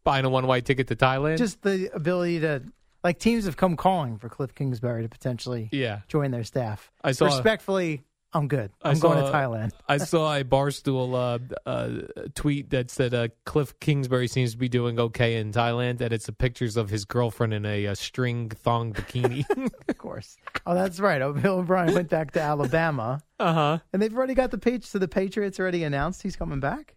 Buying 0.03 0.25
a 0.25 0.29
one 0.29 0.45
way 0.47 0.59
ticket 0.61 0.87
to 0.89 0.95
Thailand. 0.95 1.37
Just 1.37 1.61
the 1.61 1.89
ability 1.95 2.41
to, 2.41 2.61
like, 3.05 3.19
teams 3.19 3.45
have 3.45 3.55
come 3.55 3.77
calling 3.77 4.17
for 4.17 4.27
Cliff 4.27 4.53
Kingsbury 4.53 5.03
to 5.03 5.09
potentially 5.09 5.69
yeah. 5.71 6.01
join 6.09 6.31
their 6.31 6.43
staff. 6.43 6.91
I 7.01 7.13
saw- 7.13 7.25
Respectfully, 7.27 8.03
I'm 8.33 8.47
good. 8.47 8.71
I'm 8.81 8.97
going 8.99 9.23
to 9.23 9.31
Thailand. 9.31 9.71
I 9.87 9.97
saw 9.97 10.35
a 10.35 10.43
Barstool 10.43 11.13
uh, 11.13 11.69
uh, 11.69 12.01
tweet 12.33 12.71
that 12.71 12.89
said 12.89 13.13
uh, 13.13 13.27
Cliff 13.45 13.79
Kingsbury 13.79 14.27
seems 14.27 14.53
to 14.53 14.57
be 14.57 14.69
doing 14.69 14.99
okay 14.99 15.35
in 15.35 15.51
Thailand, 15.51 16.01
and 16.01 16.11
it's 16.11 16.25
the 16.25 16.33
pictures 16.33 16.75
of 16.75 16.89
his 16.89 17.05
girlfriend 17.05 17.53
in 17.53 17.65
a, 17.65 17.87
uh 17.87 17.95
string 17.95 18.49
thong 18.49 18.93
bikini. 18.93 19.45
of 19.87 19.97
course. 19.97 20.37
Oh, 20.65 20.73
that's 20.73 20.99
right. 20.99 21.21
Oh, 21.21 21.33
Bill 21.33 21.59
O'Brien 21.59 21.93
went 21.93 22.09
back 22.09 22.31
to 22.31 22.41
Alabama, 22.41 23.21
uh 23.39 23.53
huh. 23.53 23.79
and 23.91 24.01
they've 24.01 24.15
already 24.15 24.33
got 24.33 24.51
the 24.51 24.57
page. 24.57 24.85
So 24.85 24.99
the 24.99 25.07
Patriots 25.07 25.59
already 25.59 25.83
announced 25.83 26.23
he's 26.23 26.35
coming 26.35 26.59
back. 26.59 26.95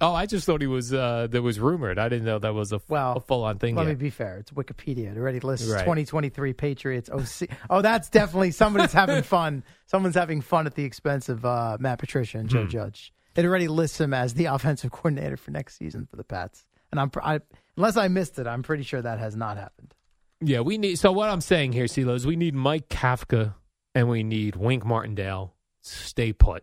Oh, 0.00 0.14
I 0.14 0.26
just 0.26 0.46
thought 0.46 0.60
he 0.60 0.66
was. 0.68 0.92
Uh, 0.94 1.26
that 1.30 1.42
was 1.42 1.58
rumored. 1.58 1.98
I 1.98 2.08
didn't 2.08 2.24
know 2.24 2.38
that 2.38 2.54
was 2.54 2.72
a, 2.72 2.80
Well, 2.88 3.14
a 3.16 3.20
full 3.20 3.42
on 3.44 3.58
thing. 3.58 3.74
Let 3.74 3.82
yet. 3.86 3.88
me 3.88 3.94
be 3.96 4.10
fair. 4.10 4.38
It's 4.38 4.52
Wikipedia. 4.52 5.10
It 5.10 5.18
already 5.18 5.40
lists 5.40 5.68
Right. 5.68 5.80
2023 5.80 6.52
Patriots 6.52 7.10
OC. 7.10 7.48
Oh, 7.70 7.82
that's 7.82 8.08
definitely 8.08 8.52
somebody's 8.52 8.92
having 8.92 9.22
fun. 9.24 9.64
Someone's 9.86 10.14
having 10.14 10.40
fun 10.40 10.66
at 10.66 10.74
the 10.76 10.84
expense 10.84 11.28
of 11.28 11.44
uh, 11.44 11.78
Matt 11.80 11.98
Patricia 11.98 12.38
and 12.38 12.48
Joe 12.48 12.62
Hmm. 12.62 12.68
Judge. 12.68 13.12
It 13.36 13.44
already 13.44 13.66
lists 13.68 14.00
him 14.00 14.14
as 14.14 14.34
the 14.34 14.44
offensive 14.54 14.92
coordinator 14.92 15.36
for 15.36 15.50
next 15.50 15.78
season 15.78 16.06
for 16.06 16.16
the 16.16 16.24
Pats. 16.24 16.64
And 16.92 17.00
I'm, 17.00 17.10
I, 17.22 17.40
unless 17.76 17.96
I 17.96 18.08
missed 18.08 18.38
it, 18.38 18.46
I'm 18.46 18.62
pretty 18.62 18.82
sure 18.84 19.02
that 19.02 19.18
has 19.18 19.34
not 19.36 19.56
happened. 19.56 19.94
Yeah, 20.40 20.60
we 20.60 20.78
need. 20.78 20.96
So 21.00 21.10
what 21.10 21.28
I'm 21.28 21.40
saying 21.40 21.72
here, 21.72 21.86
CeeLo, 21.86 22.14
is 22.14 22.24
we 22.24 22.36
need 22.36 22.54
Mike 22.54 22.88
Kafka 22.88 23.54
and 23.96 24.08
we 24.08 24.22
need 24.22 24.54
Wink 24.54 24.84
Martindale. 24.84 25.54
Stay 25.80 26.32
put. 26.32 26.62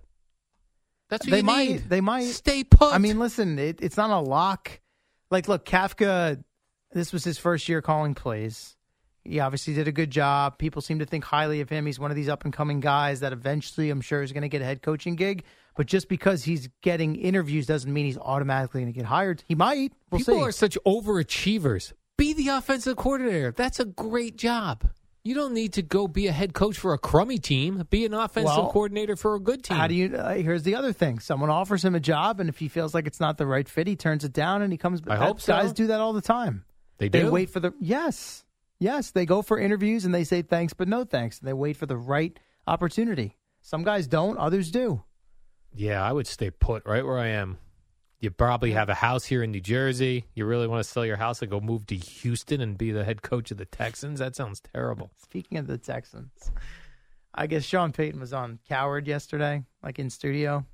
That's 1.10 1.26
what 1.26 1.32
they 1.32 1.38
you 1.38 1.44
might. 1.44 1.69
need. 1.69 1.90
They 1.90 2.02
might 2.02 2.26
stay 2.26 2.64
put. 2.64 2.94
I 2.94 2.98
mean, 2.98 3.19
listen, 3.19 3.60
it, 3.60 3.80
it's 3.82 3.98
not 3.98 4.10
a 4.10 4.19
lock. 4.19 4.80
Like, 5.32 5.48
look, 5.48 5.65
Kafka. 5.65 6.44
This 6.91 7.11
was 7.11 7.23
his 7.23 7.38
first 7.38 7.68
year 7.68 7.82
calling 7.82 8.15
plays. 8.15 8.76
He 9.23 9.40
obviously 9.40 9.73
did 9.73 9.88
a 9.88 9.91
good 9.91 10.11
job. 10.11 10.57
People 10.60 10.82
seem 10.82 10.99
to 10.99 11.06
think 11.06 11.23
highly 11.26 11.60
of 11.60 11.68
him. 11.69 11.86
He's 11.86 11.99
one 11.99 12.11
of 12.11 12.15
these 12.15 12.30
up 12.30 12.44
and 12.45 12.53
coming 12.53 12.80
guys 12.80 13.19
that 13.22 13.34
eventually, 13.34 13.90
I'm 13.90 14.02
sure, 14.02 14.22
is 14.22 14.32
going 14.32 14.44
to 14.44 14.49
get 14.49 14.61
a 14.61 14.65
head 14.65 14.82
coaching 14.82 15.15
gig. 15.15 15.44
But 15.76 15.88
just 15.88 16.07
because 16.07 16.44
he's 16.44 16.69
getting 16.82 17.15
interviews 17.15 17.65
doesn't 17.65 17.91
mean 17.91 18.06
he's 18.06 18.18
automatically 18.18 18.82
going 18.82 18.94
to 18.94 18.98
get 18.98 19.06
hired. 19.07 19.44
He 19.48 19.56
might. 19.56 19.91
We'll 20.10 20.19
People 20.19 20.36
see. 20.36 20.41
are 20.41 20.52
such 20.52 20.77
overachievers. 20.86 21.91
Be 22.18 22.34
the 22.34 22.48
offensive 22.49 22.95
coordinator. 22.95 23.52
That's 23.52 23.80
a 23.80 23.86
great 23.86 24.38
job. 24.38 24.88
You 25.26 25.34
don't 25.34 25.53
need 25.56 25.73
to 25.73 25.81
go 25.81 26.07
be 26.07 26.27
a 26.27 26.31
head 26.31 26.53
coach 26.53 26.77
for 26.77 26.93
a 26.93 26.99
crummy 26.99 27.39
team. 27.39 27.84
Be 27.89 28.06
an 28.06 28.14
offensive 28.14 28.56
Well, 28.56 28.72
coordinator 28.72 29.15
for 29.15 29.34
a 29.34 29.39
good 29.39 29.64
team. 29.64 29.76
How 29.76 29.88
do 29.88 29.95
you? 29.95 30.15
Uh, 30.15 30.35
here's 30.35 30.61
the 30.61 30.76
other 30.76 30.93
thing: 30.93 31.18
someone 31.18 31.49
offers 31.49 31.84
him 31.84 31.95
a 31.95 31.99
job, 31.99 32.39
and 32.39 32.47
if 32.47 32.60
he 32.60 32.68
feels 32.68 32.93
like 32.93 33.07
it's 33.07 33.19
not 33.19 33.39
the 33.39 33.47
right 33.47 33.68
fit, 33.68 33.88
he 33.88 33.95
turns 33.95 34.23
it 34.23 34.34
down, 34.34 34.61
and 34.61 34.72
he 34.72 34.77
comes. 34.77 35.02
I 35.07 35.15
hope 35.15 35.41
so. 35.41 35.53
Guys 35.53 35.73
do 35.73 35.88
that 35.88 35.99
all 35.99 36.14
the 36.14 36.22
time. 36.22 36.64
They 36.99 37.10
do. 37.10 37.23
They 37.23 37.30
wait 37.30 37.49
for 37.49 37.60
the 37.60 37.73
yes, 37.81 38.45
yes. 38.77 39.10
They 39.10 39.26
go 39.26 39.41
for 39.41 39.60
interviews 39.60 40.06
and 40.06 40.14
they 40.14 40.26
say 40.26 40.43
thanks, 40.43 40.73
but 40.73 40.88
no 40.88 41.03
thanks. 41.03 41.39
And 41.39 41.47
they 41.47 41.53
wait 41.53 41.76
for 41.76 41.88
the 41.88 41.97
right 41.97 42.39
opportunity. 42.68 43.35
Some 43.64 43.84
guys 43.84 44.06
don't, 44.06 44.38
others 44.38 44.69
do. 44.69 45.03
Yeah, 45.73 46.03
I 46.03 46.11
would 46.11 46.27
stay 46.27 46.52
put 46.52 46.85
right 46.85 47.03
where 47.03 47.18
I 47.18 47.30
am. 47.30 47.57
You 48.20 48.32
probably 48.32 48.72
have 48.72 48.90
a 48.90 48.96
house 48.96 49.26
here 49.26 49.44
in 49.44 49.52
New 49.52 49.62
Jersey. 49.62 50.26
You 50.34 50.46
really 50.46 50.68
want 50.68 50.84
to 50.84 50.90
sell 50.90 51.06
your 51.06 51.18
house 51.18 51.42
and 51.42 51.52
go 51.52 51.60
move 51.60 51.86
to 51.88 51.96
Houston 51.96 52.62
and 52.62 52.78
be 52.78 52.92
the 52.92 53.04
head 53.04 53.22
coach 53.22 53.52
of 53.52 53.58
the 53.58 53.66
Texans? 53.66 54.20
That 54.20 54.36
sounds 54.36 54.62
terrible. 54.74 55.12
Speaking 55.22 55.58
of 55.58 55.68
the 55.68 55.78
Texans, 55.78 56.50
I 57.34 57.48
guess 57.48 57.64
Sean 57.64 57.92
Payton 57.92 58.20
was 58.20 58.34
on 58.34 58.60
Cowherd 58.68 59.08
yesterday, 59.08 59.64
like 59.84 60.00
in 60.00 60.10
studio, 60.10 60.66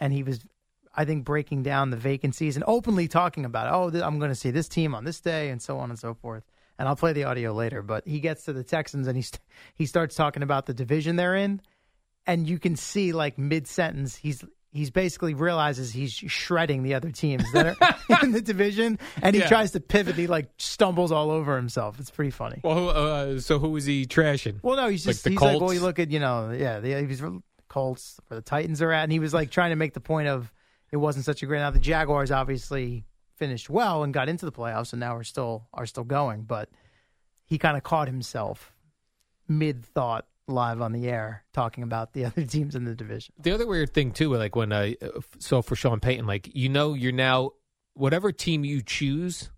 and 0.00 0.12
he 0.12 0.22
was, 0.22 0.40
I 0.94 1.04
think, 1.04 1.24
breaking 1.24 1.62
down 1.64 1.90
the 1.90 1.96
vacancies 1.96 2.56
and 2.56 2.64
openly 2.66 3.08
talking 3.08 3.44
about, 3.44 3.72
oh, 3.72 3.90
th- 3.90 4.02
I'm 4.02 4.18
going 4.18 4.30
to 4.30 4.34
see 4.34 4.50
this 4.50 4.68
team 4.68 4.94
on 4.94 5.04
this 5.04 5.20
day 5.20 5.50
and 5.50 5.60
so 5.60 5.78
on 5.78 5.90
and 5.90 5.98
so 5.98 6.14
forth. 6.14 6.44
And 6.78 6.88
I'll 6.88 6.96
play 6.96 7.12
the 7.12 7.24
audio 7.24 7.52
later. 7.52 7.82
But 7.82 8.06
he 8.06 8.20
gets 8.20 8.44
to 8.44 8.52
the 8.52 8.64
Texans 8.64 9.06
and 9.06 9.16
he 9.16 9.22
st- 9.22 9.40
he 9.74 9.84
starts 9.84 10.14
talking 10.14 10.42
about 10.42 10.66
the 10.66 10.74
division 10.74 11.16
they're 11.16 11.36
in, 11.36 11.60
and 12.26 12.48
you 12.48 12.58
can 12.58 12.74
see 12.74 13.12
like 13.12 13.36
mid 13.36 13.68
sentence 13.68 14.16
he's. 14.16 14.42
He's 14.70 14.90
basically 14.90 15.32
realizes 15.34 15.90
he's 15.92 16.12
shredding 16.12 16.82
the 16.82 16.92
other 16.94 17.10
teams 17.10 17.50
that 17.52 17.76
are 17.80 18.20
in 18.22 18.32
the 18.32 18.40
division, 18.42 18.98
and 19.22 19.34
he 19.34 19.40
Yeah. 19.40 19.48
tries 19.48 19.70
to 19.72 19.80
pivot. 19.80 20.16
He 20.16 20.26
like 20.26 20.50
stumbles 20.58 21.10
all 21.10 21.30
over 21.30 21.56
himself. 21.56 21.98
It's 21.98 22.10
pretty 22.10 22.30
funny. 22.30 22.60
Well, 22.62 22.90
uh, 22.90 23.40
so 23.40 23.58
who 23.58 23.74
is 23.76 23.86
he 23.86 24.04
trashing? 24.04 24.60
Well, 24.62 24.76
no, 24.76 24.88
he's 24.88 25.06
Like 25.06 25.14
just 25.14 25.24
the 25.24 25.30
he's 25.30 25.40
like, 25.40 25.58
well, 25.60 25.72
you 25.72 25.80
look 25.80 25.98
at 25.98 26.10
you 26.10 26.20
know, 26.20 26.50
yeah, 26.50 26.80
the 26.80 27.06
he's 27.06 27.22
Colts 27.68 28.20
where 28.28 28.36
the 28.38 28.42
Titans 28.42 28.82
are 28.82 28.92
at, 28.92 29.04
and 29.04 29.12
he 29.12 29.18
was 29.18 29.32
like 29.32 29.50
trying 29.50 29.70
to 29.70 29.76
make 29.76 29.94
the 29.94 30.00
point 30.00 30.28
of 30.28 30.52
it 30.92 30.96
wasn't 30.98 31.24
such 31.24 31.42
a 31.42 31.46
great. 31.46 31.60
Now 31.60 31.70
the 31.70 31.78
Jaguars 31.78 32.30
obviously 32.30 33.04
finished 33.36 33.70
well 33.70 34.02
and 34.02 34.12
got 34.12 34.28
into 34.28 34.44
the 34.44 34.52
playoffs, 34.52 34.92
and 34.92 35.00
now 35.00 35.14
are 35.16 35.24
still 35.24 35.66
are 35.72 35.86
still 35.86 36.04
going, 36.04 36.42
but 36.42 36.68
he 37.46 37.56
kind 37.56 37.76
of 37.76 37.82
caught 37.82 38.06
himself 38.08 38.74
mid 39.48 39.84
thought 39.84 40.26
live 40.48 40.80
on 40.80 40.92
the 40.92 41.08
air 41.08 41.44
talking 41.52 41.84
about 41.84 42.12
the 42.12 42.24
other 42.26 42.44
teams 42.44 42.74
in 42.74 42.84
the 42.84 42.94
division. 42.94 43.34
The 43.38 43.52
other 43.52 43.66
weird 43.66 43.92
thing 43.94 44.12
too, 44.12 44.34
like 44.34 44.56
when 44.56 44.72
I 44.72 44.96
so 45.38 45.62
for 45.62 45.76
Sean 45.76 46.00
Payton, 46.00 46.26
like 46.26 46.50
you 46.54 46.68
know, 46.68 46.94
you're 46.94 47.12
now 47.12 47.50
whatever 47.94 48.32
team 48.32 48.64
you 48.64 48.82
choose, 48.82 49.50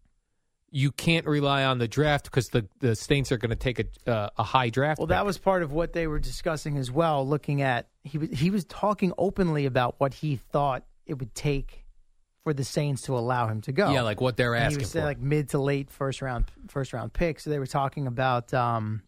you 0.71 0.93
can't 0.93 1.27
rely 1.27 1.65
on 1.65 1.79
the 1.79 1.89
draft 1.89 2.25
because 2.25 2.49
the 2.51 2.67
the 2.79 2.95
Saints 2.95 3.33
are 3.33 3.39
going 3.39 3.51
to 3.51 3.57
take 3.57 3.79
a 4.07 4.11
uh, 4.11 4.31
a 4.39 4.43
high 4.43 4.71
draft. 4.71 4.99
Well, 4.99 5.07
pick. 5.07 5.15
that 5.17 5.27
was 5.27 5.39
part 5.39 5.62
of 5.62 5.73
what 5.73 5.93
they 5.93 6.07
were 6.07 6.19
discussing 6.21 6.77
as 6.79 6.91
well. 6.91 7.27
Looking 7.27 7.62
at 7.62 7.89
he 8.05 8.19
was 8.19 8.31
he 8.31 8.51
was 8.51 8.65
talking 8.65 9.12
openly 9.19 9.67
about 9.67 9.97
what 9.99 10.15
he 10.15 10.37
thought 10.37 10.85
it 11.07 11.15
would 11.19 11.35
take 11.35 11.85
for 12.45 12.55
the 12.55 12.65
Saints 12.65 13.03
to 13.03 13.19
allow 13.19 13.49
him 13.49 13.61
to 13.62 13.73
go. 13.73 13.93
Yeah, 13.93 14.01
like 14.03 14.21
what 14.21 14.37
they're 14.39 14.55
And 14.55 14.65
asking 14.65 14.79
he 14.81 14.85
was 14.85 14.93
for. 14.93 15.03
like 15.03 15.19
mid 15.19 15.51
to 15.51 15.59
late 15.59 15.91
first 15.91 16.23
round 16.23 16.47
first 16.69 16.93
round 16.93 17.12
pick. 17.12 17.41
So 17.41 17.51
they 17.51 17.59
were 17.59 17.67
talking 17.67 18.07
about 18.07 18.55
um, 18.55 19.03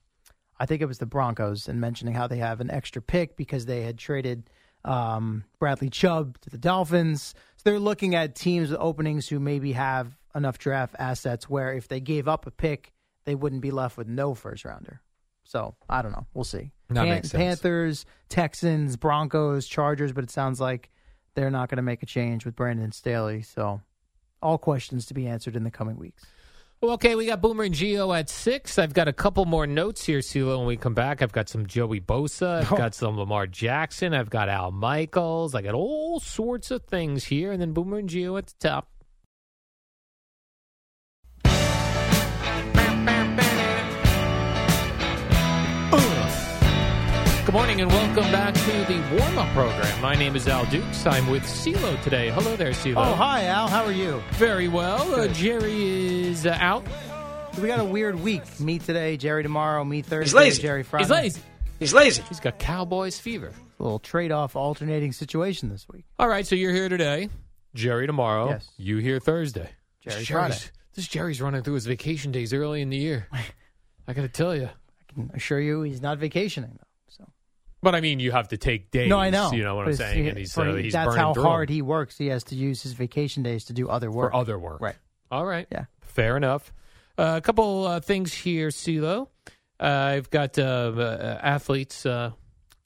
I 0.62 0.66
think 0.66 0.80
it 0.80 0.86
was 0.86 0.98
the 0.98 1.06
Broncos 1.06 1.66
and 1.66 1.80
mentioning 1.80 2.14
how 2.14 2.28
they 2.28 2.36
have 2.36 2.60
an 2.60 2.70
extra 2.70 3.02
pick 3.02 3.36
because 3.36 3.66
they 3.66 3.82
had 3.82 3.98
traded 3.98 4.48
um, 4.84 5.42
Bradley 5.58 5.90
Chubb 5.90 6.38
to 6.42 6.50
the 6.50 6.56
Dolphins. 6.56 7.34
So 7.56 7.62
they're 7.64 7.80
looking 7.80 8.14
at 8.14 8.36
teams 8.36 8.70
with 8.70 8.78
openings 8.78 9.26
who 9.26 9.40
maybe 9.40 9.72
have 9.72 10.16
enough 10.36 10.58
draft 10.58 10.94
assets 11.00 11.50
where 11.50 11.74
if 11.74 11.88
they 11.88 11.98
gave 11.98 12.28
up 12.28 12.46
a 12.46 12.52
pick, 12.52 12.92
they 13.24 13.34
wouldn't 13.34 13.60
be 13.60 13.72
left 13.72 13.96
with 13.96 14.06
no 14.06 14.34
first 14.34 14.64
rounder. 14.64 15.00
So 15.42 15.74
I 15.90 16.00
don't 16.00 16.12
know. 16.12 16.28
We'll 16.32 16.44
see. 16.44 16.70
That 16.90 17.26
sense. 17.26 17.32
Panthers, 17.32 18.06
Texans, 18.28 18.96
Broncos, 18.96 19.66
Chargers, 19.66 20.12
but 20.12 20.22
it 20.22 20.30
sounds 20.30 20.60
like 20.60 20.90
they're 21.34 21.50
not 21.50 21.70
going 21.70 21.78
to 21.78 21.82
make 21.82 22.04
a 22.04 22.06
change 22.06 22.44
with 22.44 22.54
Brandon 22.54 22.92
Staley. 22.92 23.42
So, 23.42 23.80
all 24.40 24.58
questions 24.58 25.06
to 25.06 25.14
be 25.14 25.26
answered 25.26 25.56
in 25.56 25.64
the 25.64 25.72
coming 25.72 25.96
weeks. 25.96 26.24
Well, 26.82 26.94
okay, 26.94 27.14
we 27.14 27.26
got 27.26 27.40
Boomer 27.40 27.62
and 27.62 27.72
Gio 27.72 28.18
at 28.18 28.28
six. 28.28 28.76
I've 28.76 28.92
got 28.92 29.06
a 29.06 29.12
couple 29.12 29.44
more 29.44 29.68
notes 29.68 30.04
here, 30.04 30.18
CeeLo, 30.18 30.58
when 30.58 30.66
we 30.66 30.76
come 30.76 30.94
back. 30.94 31.22
I've 31.22 31.30
got 31.30 31.48
some 31.48 31.64
Joey 31.64 32.00
Bosa. 32.00 32.62
I've 32.62 32.72
oh. 32.72 32.76
got 32.76 32.92
some 32.92 33.16
Lamar 33.16 33.46
Jackson. 33.46 34.12
I've 34.12 34.30
got 34.30 34.48
Al 34.48 34.72
Michaels. 34.72 35.54
I 35.54 35.62
got 35.62 35.74
all 35.74 36.18
sorts 36.18 36.72
of 36.72 36.82
things 36.82 37.22
here. 37.22 37.52
And 37.52 37.62
then 37.62 37.72
Boomer 37.72 37.98
and 37.98 38.08
Gio 38.08 38.36
at 38.36 38.48
the 38.48 38.54
top. 38.58 38.88
Good 47.52 47.58
morning 47.58 47.80
and 47.82 47.90
welcome 47.90 48.32
back 48.32 48.54
to 48.54 48.60
the 48.90 48.98
warm 49.14 49.36
up 49.36 49.46
program. 49.52 50.00
My 50.00 50.14
name 50.14 50.36
is 50.36 50.48
Al 50.48 50.64
Dukes. 50.70 51.04
I'm 51.04 51.26
with 51.26 51.42
CeeLo 51.42 52.02
today. 52.02 52.30
Hello 52.30 52.56
there, 52.56 52.70
CeeLo. 52.70 52.96
Oh, 52.96 53.14
hi, 53.14 53.44
Al. 53.44 53.68
How 53.68 53.84
are 53.84 53.92
you? 53.92 54.22
Very 54.30 54.68
well. 54.68 55.14
Uh, 55.14 55.28
Jerry 55.28 56.22
is 56.30 56.46
uh, 56.46 56.56
out. 56.58 56.82
We 57.60 57.68
got 57.68 57.78
a 57.78 57.84
weird 57.84 58.18
week. 58.18 58.58
Me 58.58 58.78
today, 58.78 59.18
Jerry 59.18 59.42
tomorrow, 59.42 59.84
me 59.84 60.00
Thursday, 60.00 60.24
He's 60.24 60.34
lazy. 60.34 60.62
Jerry 60.62 60.82
Friday. 60.82 61.04
He's 61.04 61.10
lazy. 61.10 61.40
He's 61.78 61.92
lazy. 61.92 62.22
He's 62.30 62.40
got 62.40 62.58
Cowboys 62.58 63.18
fever. 63.18 63.52
A 63.78 63.82
little 63.82 63.98
trade-off 63.98 64.56
alternating 64.56 65.12
situation 65.12 65.68
this 65.68 65.86
week. 65.92 66.06
All 66.18 66.28
right, 66.28 66.46
so 66.46 66.54
you're 66.54 66.72
here 66.72 66.88
today. 66.88 67.28
Jerry 67.74 68.06
tomorrow. 68.06 68.48
Yes. 68.48 68.70
You 68.78 68.96
here 68.96 69.20
Thursday. 69.20 69.68
Jerry 70.00 70.20
this 70.20 70.28
Friday. 70.28 70.54
Jerry's, 70.54 70.72
this 70.94 71.06
Jerry's 71.06 71.42
running 71.42 71.62
through 71.62 71.74
his 71.74 71.84
vacation 71.84 72.32
days 72.32 72.54
early 72.54 72.80
in 72.80 72.88
the 72.88 72.96
year. 72.96 73.28
I 74.08 74.14
got 74.14 74.22
to 74.22 74.28
tell 74.28 74.56
you. 74.56 74.70
I 74.70 75.12
can 75.12 75.30
assure 75.34 75.60
you 75.60 75.82
he's 75.82 76.00
not 76.00 76.16
vacationing, 76.16 76.78
though. 76.80 76.86
But 77.82 77.94
I 77.96 78.00
mean, 78.00 78.20
you 78.20 78.30
have 78.30 78.48
to 78.48 78.56
take 78.56 78.90
days. 78.92 79.08
no, 79.08 79.18
I 79.18 79.30
know. 79.30 79.50
You 79.52 79.64
know 79.64 79.74
what 79.74 79.88
I'm 79.88 79.94
saying? 79.94 80.22
he- 80.22 80.28
And 80.28 80.38
he's, 80.38 80.56
uh, 80.56 80.74
he's 80.74 80.92
that's 80.92 81.16
how 81.16 81.34
through 81.34 81.42
hard 81.42 81.68
he 81.68 81.82
works. 81.82 82.16
He 82.16 82.28
has 82.28 82.44
to 82.44 82.54
use 82.54 82.82
his 82.82 82.92
vacation 82.92 83.42
days 83.42 83.64
to 83.64 83.72
do 83.72 83.88
other 83.88 84.10
work. 84.10 84.30
for 84.30 84.36
other 84.36 84.58
work. 84.58 84.80
Right. 84.80 84.94
All 85.30 85.44
right. 85.44 85.66
Yeah. 85.72 85.86
Fair 86.00 86.36
enough. 86.36 86.72
Uh, 87.18 87.34
a 87.36 87.40
couple 87.40 87.86
uh, 87.86 88.00
things 88.00 88.32
here, 88.32 88.68
CeeLo. 88.68 89.28
Uh, 89.80 89.84
I've 89.84 90.30
got 90.30 90.58
uh, 90.58 90.62
uh, 90.96 91.38
athletes 91.42 92.06
uh, 92.06 92.30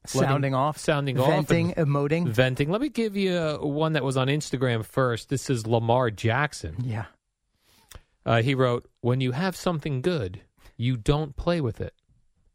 Sounding 0.06 0.54
off, 0.54 0.78
sounding 0.78 1.18
off, 1.18 1.26
venting, 1.48 1.72
emoting. 1.74 2.28
venting. 2.28 2.70
Let 2.70 2.80
me 2.80 2.88
give 2.88 3.16
you 3.16 3.58
one 3.60 3.94
that 3.94 4.04
was 4.04 4.16
on 4.16 4.28
Instagram 4.28 4.84
first. 4.84 5.28
This 5.28 5.50
is 5.50 5.66
Lamar 5.66 6.10
Jackson. 6.12 6.76
Yeah. 6.84 7.06
Uh, 8.24 8.40
he 8.42 8.54
wrote, 8.54 8.88
"When 9.00 9.20
you 9.20 9.32
have 9.32 9.56
something 9.56 10.00
good, 10.02 10.40
you 10.76 10.96
don't 10.96 11.34
play 11.36 11.60
with 11.60 11.80
it. 11.80 11.92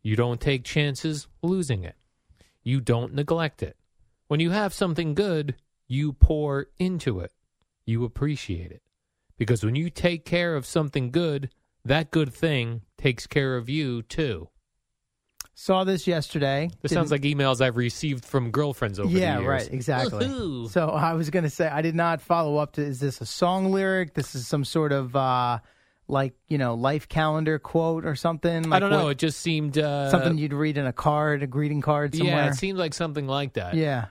You 0.01 0.15
don't 0.15 0.39
take 0.41 0.63
chances 0.63 1.27
losing 1.43 1.83
it. 1.83 1.95
You 2.63 2.81
don't 2.81 3.13
neglect 3.13 3.63
it. 3.63 3.77
When 4.27 4.39
you 4.39 4.51
have 4.51 4.73
something 4.73 5.13
good, 5.13 5.55
you 5.87 6.13
pour 6.13 6.67
into 6.77 7.19
it. 7.19 7.31
You 7.85 8.05
appreciate 8.05 8.71
it. 8.71 8.81
Because 9.37 9.63
when 9.63 9.75
you 9.75 9.89
take 9.89 10.23
care 10.23 10.55
of 10.55 10.65
something 10.65 11.11
good, 11.11 11.49
that 11.83 12.11
good 12.11 12.33
thing 12.33 12.81
takes 12.97 13.27
care 13.27 13.57
of 13.57 13.69
you 13.69 14.03
too." 14.03 14.49
Saw 15.53 15.83
this 15.83 16.07
yesterday. 16.07 16.71
This 16.81 16.91
sounds 16.91 17.11
like 17.11 17.21
emails 17.21 17.61
I've 17.61 17.77
received 17.77 18.25
from 18.25 18.51
girlfriends 18.51 18.99
over 18.99 19.09
yeah, 19.09 19.35
the 19.35 19.41
years. 19.41 19.49
right, 19.49 19.73
exactly. 19.73 20.25
Woohoo. 20.25 20.69
So 20.69 20.89
I 20.89 21.13
was 21.13 21.29
going 21.29 21.43
to 21.43 21.49
say 21.49 21.67
I 21.67 21.81
did 21.81 21.93
not 21.93 22.21
follow 22.21 22.57
up 22.57 22.71
to. 22.73 22.81
Is 22.81 22.99
this 22.99 23.21
a 23.21 23.25
song 23.25 23.71
lyric? 23.71 24.13
This 24.13 24.33
is 24.33 24.47
some 24.47 24.63
sort 24.63 24.91
of 24.91 25.15
uh, 25.15 25.59
like 26.11 26.33
you 26.47 26.57
know 26.57 26.75
life 26.75 27.07
calendar 27.09 27.57
quote 27.57 28.05
or 28.05 28.15
something. 28.15 28.71
I 28.71 28.79
don't 28.79 28.89
know. 28.91 29.05
what- 29.05 29.11
It 29.11 29.17
just 29.17 29.39
seemed 29.39 29.77
uh, 29.77 30.09
something 30.11 30.37
you'd 30.37 30.53
read 30.53 30.77
in 30.77 30.85
a 30.85 30.93
card, 30.93 31.41
a 31.41 31.47
greeting 31.47 31.81
card 31.81 32.13
somewhere. 32.15 32.35
Yeah, 32.35 32.47
it 32.49 32.55
seemed 32.55 32.77
like 32.77 32.93
something 32.93 33.27
like 33.27 33.53
that. 33.53 33.73
Yeah. 33.73 34.07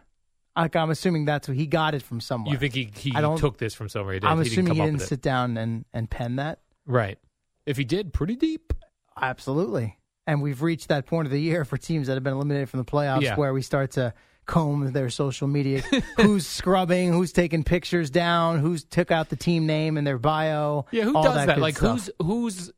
Like 0.57 0.75
I'm 0.77 0.91
assuming 0.91 1.27
that's 1.27 1.47
what 1.47 1.57
he 1.57 1.67
got 1.67 1.95
it 1.95 2.03
from 2.03 2.21
somewhere. 2.21 2.53
You 2.53 2.59
think 2.59 2.75
he, 2.75 2.91
he 2.95 3.13
I 3.15 3.21
don't- 3.21 3.39
took 3.39 3.59
this 3.59 3.75
from 3.75 3.89
somewhere? 3.89 4.15
He 4.15 4.21
didn't. 4.21 4.33
I'm 4.33 4.39
he 4.39 4.45
didn't 4.45 4.53
assuming 4.53 4.71
come 4.79 4.87
he 4.87 4.91
didn't 4.91 5.03
sit 5.03 5.23
down 5.23 5.57
and 5.57 5.85
and 5.93 6.11
pen 6.11 6.37
that. 6.37 6.59
Right. 6.87 7.19
If 7.67 7.77
he 7.77 7.85
did, 7.85 8.13
pretty 8.13 8.35
deep. 8.37 8.73
Absolutely. 9.21 9.99
And 10.27 10.43
we've 10.43 10.63
reached 10.63 10.89
that 10.89 11.07
point 11.07 11.27
of 11.27 11.33
the 11.33 11.41
year 11.41 11.65
for 11.65 11.77
teams 11.77 12.07
that 12.07 12.15
have 12.15 12.23
been 12.23 12.35
eliminated 12.35 12.69
from 12.69 12.79
the 12.79 12.85
playoffs 12.85 13.23
Yeah. 13.23 13.37
where 13.37 13.53
we 13.53 13.63
start 13.63 13.93
to 13.93 14.15
comb 14.47 14.93
their 14.93 15.11
social 15.11 15.47
media. 15.49 15.83
who's 16.17 16.47
scrubbing, 16.47 17.13
who's 17.13 17.33
taking 17.33 17.63
pictures 17.65 18.11
down, 18.11 18.59
who's 18.59 18.85
took 18.85 19.11
out 19.11 19.29
the 19.29 19.37
team 19.37 19.67
name 19.67 19.97
and 19.97 20.07
their 20.07 20.19
bio. 20.19 20.87
Yeah, 20.91 21.05
who 21.05 21.17
all 21.17 21.23
does 21.23 21.35
that? 21.47 21.55
good 21.57 21.59
Like 21.63 21.77
stuff. 21.77 21.91
who's 21.91 22.11
who's 22.21 22.73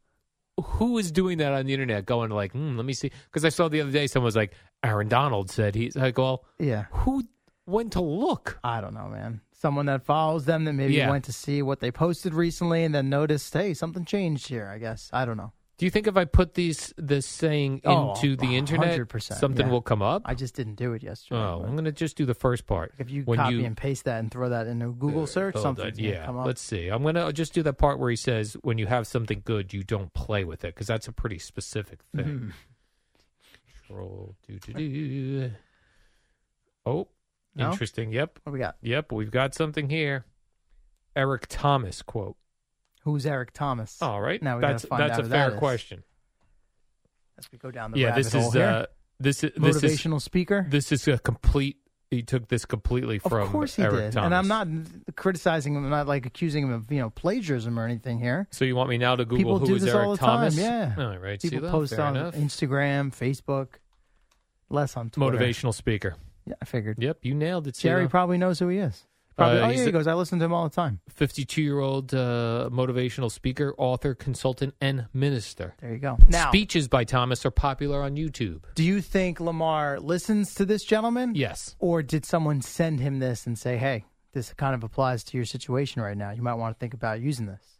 who 0.62 0.98
is 0.98 1.10
doing 1.10 1.38
that 1.38 1.52
on 1.52 1.66
the 1.66 1.72
internet? 1.72 2.04
Going 2.04 2.30
like, 2.30 2.52
hmm, 2.52 2.76
let 2.76 2.84
me 2.84 2.92
see. 2.92 3.10
Because 3.26 3.44
I 3.44 3.48
saw 3.48 3.68
the 3.68 3.80
other 3.80 3.90
day 3.90 4.06
someone 4.06 4.26
was 4.26 4.36
like, 4.36 4.52
Aaron 4.84 5.08
Donald 5.08 5.50
said 5.50 5.74
he's 5.74 5.96
like, 5.96 6.18
well, 6.18 6.44
Yeah. 6.58 6.84
who 6.90 7.24
went 7.66 7.92
to 7.94 8.00
look? 8.02 8.58
I 8.62 8.80
don't 8.80 8.94
know, 8.94 9.08
man. 9.08 9.40
Someone 9.54 9.86
that 9.86 10.02
follows 10.04 10.44
them 10.44 10.64
that 10.64 10.72
maybe 10.74 10.94
Yeah. 10.94 11.08
went 11.08 11.24
to 11.24 11.32
see 11.32 11.62
what 11.62 11.80
they 11.80 11.90
posted 11.90 12.34
recently 12.34 12.84
and 12.84 12.94
then 12.94 13.08
noticed, 13.08 13.52
hey, 13.54 13.72
something 13.74 14.04
changed 14.04 14.48
here, 14.48 14.66
I 14.66 14.78
guess. 14.78 15.08
I 15.12 15.24
don't 15.24 15.36
know. 15.36 15.52
Do 15.82 15.86
you 15.86 15.90
think 15.90 16.06
if 16.06 16.16
I 16.16 16.26
put 16.26 16.54
these 16.54 16.94
this 16.96 17.26
saying 17.26 17.80
Oh, 17.84 18.10
into 18.14 18.36
the 18.36 18.56
internet, 18.56 18.96
100%, 19.00 19.36
something 19.36 19.66
yeah. 19.66 19.72
will 19.72 19.82
come 19.82 20.00
up? 20.00 20.22
I 20.24 20.32
just 20.36 20.54
didn't 20.54 20.76
do 20.76 20.92
it 20.92 21.02
yesterday. 21.02 21.40
oh, 21.40 21.58
but 21.58 21.66
I'm 21.66 21.72
going 21.72 21.86
to 21.86 21.90
just 21.90 22.16
do 22.16 22.24
the 22.24 22.34
first 22.34 22.68
part. 22.68 22.94
if 23.00 23.10
you 23.10 23.24
When 23.24 23.36
copy 23.40 23.56
you- 23.56 23.64
and 23.64 23.76
paste 23.76 24.04
that 24.04 24.20
and 24.20 24.30
throw 24.30 24.48
that 24.50 24.68
in 24.68 24.80
a 24.80 24.90
Google 24.90 25.26
search, 25.26 25.54
Hold 25.54 25.64
something's 25.64 25.98
on, 25.98 26.04
gonna 26.04 26.08
yeah. 26.08 26.24
come 26.26 26.38
up. 26.38 26.46
Let's 26.46 26.60
see. 26.60 26.86
I'm 26.86 27.02
gonna 27.02 27.32
just 27.32 27.52
do 27.52 27.64
that 27.64 27.78
part 27.78 27.98
where 27.98 28.10
he 28.10 28.14
says, 28.14 28.56
"When 28.62 28.78
you 28.78 28.86
have 28.86 29.08
something 29.08 29.42
good, 29.44 29.72
you 29.74 29.82
don't 29.82 30.14
play 30.14 30.44
with 30.44 30.62
it," 30.64 30.72
because 30.72 30.86
that's 30.86 31.08
a 31.08 31.12
pretty 31.12 31.40
specific 31.40 31.98
thing. 32.14 32.24
Mhm. 32.24 32.52
Control 33.88 34.36
do 34.46 34.60
do 34.60 34.72
do. 34.74 35.50
Oh, 36.86 37.08
No? 37.56 37.72
interesting. 37.72 38.12
Yep, 38.12 38.38
What 38.44 38.52
we 38.52 38.60
got? 38.60 38.76
yep. 38.82 39.10
We've 39.10 39.32
got 39.32 39.52
something 39.52 39.90
here. 39.90 40.26
Eric 41.16 41.46
Thomas 41.48 42.02
quote. 42.02 42.36
Who's 43.04 43.26
Eric 43.26 43.52
Thomas? 43.52 44.00
All 44.00 44.20
right, 44.20 44.40
Now 44.42 44.56
we 44.56 44.60
that's 44.62 44.84
gotta 44.84 44.88
find 44.88 45.02
out. 45.02 45.08
that's 45.08 45.18
out 45.20 45.24
a 45.26 45.28
fair 45.28 45.48
that 45.50 45.52
is. 45.54 45.58
question. 45.58 46.02
As 47.38 47.50
we 47.50 47.58
go 47.58 47.70
down 47.70 47.90
the 47.92 47.98
Yeah, 47.98 48.08
rabbit 48.08 48.22
this 48.24 48.32
hole 48.32 48.48
is 48.48 48.54
here. 48.54 48.64
uh, 48.64 48.86
this 49.18 49.42
is 49.44 49.52
this 49.56 49.76
is 49.76 49.82
motivational 49.82 50.20
speaker. 50.20 50.66
this 50.68 50.92
is 50.92 51.06
a 51.08 51.18
complete. 51.18 51.78
He 52.10 52.22
took 52.22 52.48
this 52.48 52.66
completely 52.66 53.18
from 53.18 53.40
of 53.42 53.48
course 53.48 53.74
he 53.76 53.82
Eric 53.82 53.94
did, 53.96 54.12
Thomas. 54.12 54.26
and 54.26 54.34
I'm 54.34 54.46
not 54.46 54.68
criticizing 55.16 55.74
him. 55.74 55.84
I'm 55.84 55.90
not 55.90 56.06
like 56.06 56.26
accusing 56.26 56.64
him 56.64 56.72
of 56.72 56.92
you 56.92 56.98
know 57.00 57.08
plagiarism 57.10 57.78
or 57.80 57.86
anything 57.86 58.18
here. 58.18 58.46
So 58.50 58.64
you 58.66 58.76
want 58.76 58.90
me 58.90 58.98
now 58.98 59.16
to 59.16 59.24
Google 59.24 59.36
People 59.38 59.58
who 59.60 59.66
do 59.66 59.74
is 59.76 59.82
this 59.84 59.94
Eric 59.94 60.06
all 60.06 60.12
the 60.12 60.18
Thomas? 60.18 60.54
time. 60.56 60.64
Yeah, 60.64 60.94
All 60.98 61.16
right. 61.18 61.40
People 61.40 61.70
post 61.70 61.94
fair 61.96 62.04
on 62.04 62.16
enough. 62.16 62.34
Instagram, 62.34 63.12
Facebook, 63.16 63.76
less 64.68 64.94
on 64.96 65.08
Twitter. 65.08 65.38
Motivational 65.38 65.72
speaker. 65.72 66.16
Yeah, 66.44 66.54
I 66.60 66.66
figured. 66.66 67.02
Yep, 67.02 67.20
you 67.22 67.34
nailed 67.34 67.66
it. 67.66 67.76
Jerry 67.78 68.06
CeeLo. 68.06 68.10
probably 68.10 68.36
knows 68.36 68.58
who 68.58 68.68
he 68.68 68.76
is. 68.78 69.06
Probably, 69.36 69.60
Uh, 69.60 69.66
oh 69.68 69.72
the- 69.72 69.84
he 69.84 69.90
goes. 69.90 70.06
I 70.06 70.14
listen 70.14 70.38
to 70.38 70.44
him 70.44 70.52
all 70.52 70.68
the 70.68 70.74
time. 70.74 71.00
52 71.08 71.62
year 71.62 71.80
old 71.80 72.12
uh, 72.14 72.68
motivational 72.72 73.30
speaker, 73.30 73.74
author, 73.78 74.14
consultant, 74.14 74.74
and 74.80 75.06
minister. 75.14 75.74
There 75.80 75.92
you 75.92 75.98
go. 75.98 76.18
Now, 76.28 76.50
Speeches 76.50 76.88
by 76.88 77.04
Thomas 77.04 77.44
are 77.46 77.50
popular 77.50 78.02
on 78.02 78.16
YouTube. 78.16 78.64
do 78.74 78.82
you 78.84 79.00
think 79.00 79.40
Lamar 79.40 79.98
listens 80.00 80.54
to 80.54 80.64
this 80.64 80.84
gentleman? 80.84 81.34
Yes. 81.34 81.76
Or 81.78 82.02
did 82.02 82.24
someone 82.24 82.60
send 82.62 83.00
him 83.00 83.18
this 83.20 83.46
and 83.46 83.58
say, 83.58 83.76
"Hey, 83.76 84.04
this 84.32 84.52
kind 84.54 84.74
of 84.74 84.82
applies 84.84 85.24
to 85.24 85.36
your 85.36 85.46
situation 85.46 86.02
right 86.02 86.16
now. 86.16 86.30
You 86.30 86.42
might 86.42 86.54
want 86.54 86.74
to 86.76 86.78
think 86.78 86.94
about 86.94 87.20
using 87.20 87.46
this." 87.46 87.78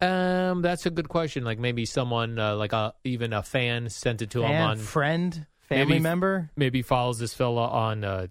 Um, 0.00 0.60
that's 0.62 0.84
a 0.84 0.90
good 0.90 1.08
question. 1.08 1.42
Like 1.44 1.58
maybe 1.58 1.86
someone, 1.86 2.38
uh, 2.38 2.54
like 2.56 2.72
a, 2.74 2.92
even 3.04 3.32
a 3.32 3.42
fan, 3.42 3.88
sent 3.88 4.20
it 4.20 4.30
to 4.30 4.42
him 4.42 4.60
on 4.60 4.76
friend, 4.76 5.46
family 5.66 5.94
maybe- 5.94 6.02
member. 6.02 6.50
Maybe 6.56 6.82
follows 6.82 7.18
this 7.18 7.34
fella 7.34 7.68
on 7.68 8.04
uh, 8.04 8.26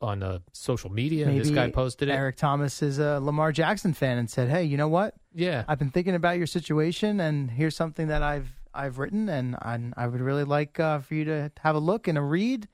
on 0.00 0.22
uh, 0.22 0.40
social 0.52 0.90
media. 0.90 1.24
and 1.24 1.34
Maybe 1.34 1.44
this 1.44 1.54
guy 1.54 1.70
posted 1.70 2.08
it. 2.08 2.12
Eric 2.12 2.36
Thomas 2.36 2.82
is 2.82 2.98
a 2.98 3.20
Lamar 3.20 3.52
Jackson 3.52 3.94
fan 3.94 4.18
and 4.18 4.28
said, 4.28 4.48
"Hey, 4.48 4.64
you 4.64 4.76
know 4.76 4.88
what? 4.88 5.14
Yeah. 5.34 5.64
I've 5.66 5.78
been 5.78 5.90
thinking 5.90 6.14
about 6.14 6.36
your 6.38 6.46
situation, 6.46 7.20
and 7.20 7.50
here's 7.50 7.76
something 7.76 8.08
that 8.08 8.22
I've 8.22 8.48
I've 8.72 8.98
written, 8.98 9.28
and 9.28 9.56
I, 9.56 9.78
I 9.96 10.06
would 10.06 10.20
really 10.20 10.44
like 10.44 10.78
uh, 10.80 10.98
for 10.98 11.14
you 11.14 11.24
to 11.26 11.52
have 11.60 11.76
a 11.76 11.80
look 11.80 12.08
and 12.08 12.18
a 12.18 12.22
read, 12.22 12.68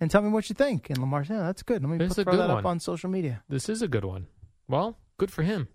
and 0.00 0.10
tell 0.10 0.22
me 0.22 0.28
what 0.30 0.48
you 0.48 0.54
think." 0.54 0.90
And 0.90 0.98
Lamar 0.98 1.24
said, 1.24 1.34
yeah, 1.34 1.42
"That's 1.44 1.62
good. 1.62 1.82
Let 1.82 1.98
me 1.98 2.06
put, 2.06 2.14
throw 2.14 2.36
that 2.36 2.50
up 2.50 2.64
on 2.64 2.80
social 2.80 3.10
media." 3.10 3.42
This 3.48 3.68
is 3.68 3.82
a 3.82 3.88
good 3.88 4.04
one. 4.04 4.26
Well, 4.68 4.98
good 5.18 5.30
for 5.30 5.42
him. 5.42 5.68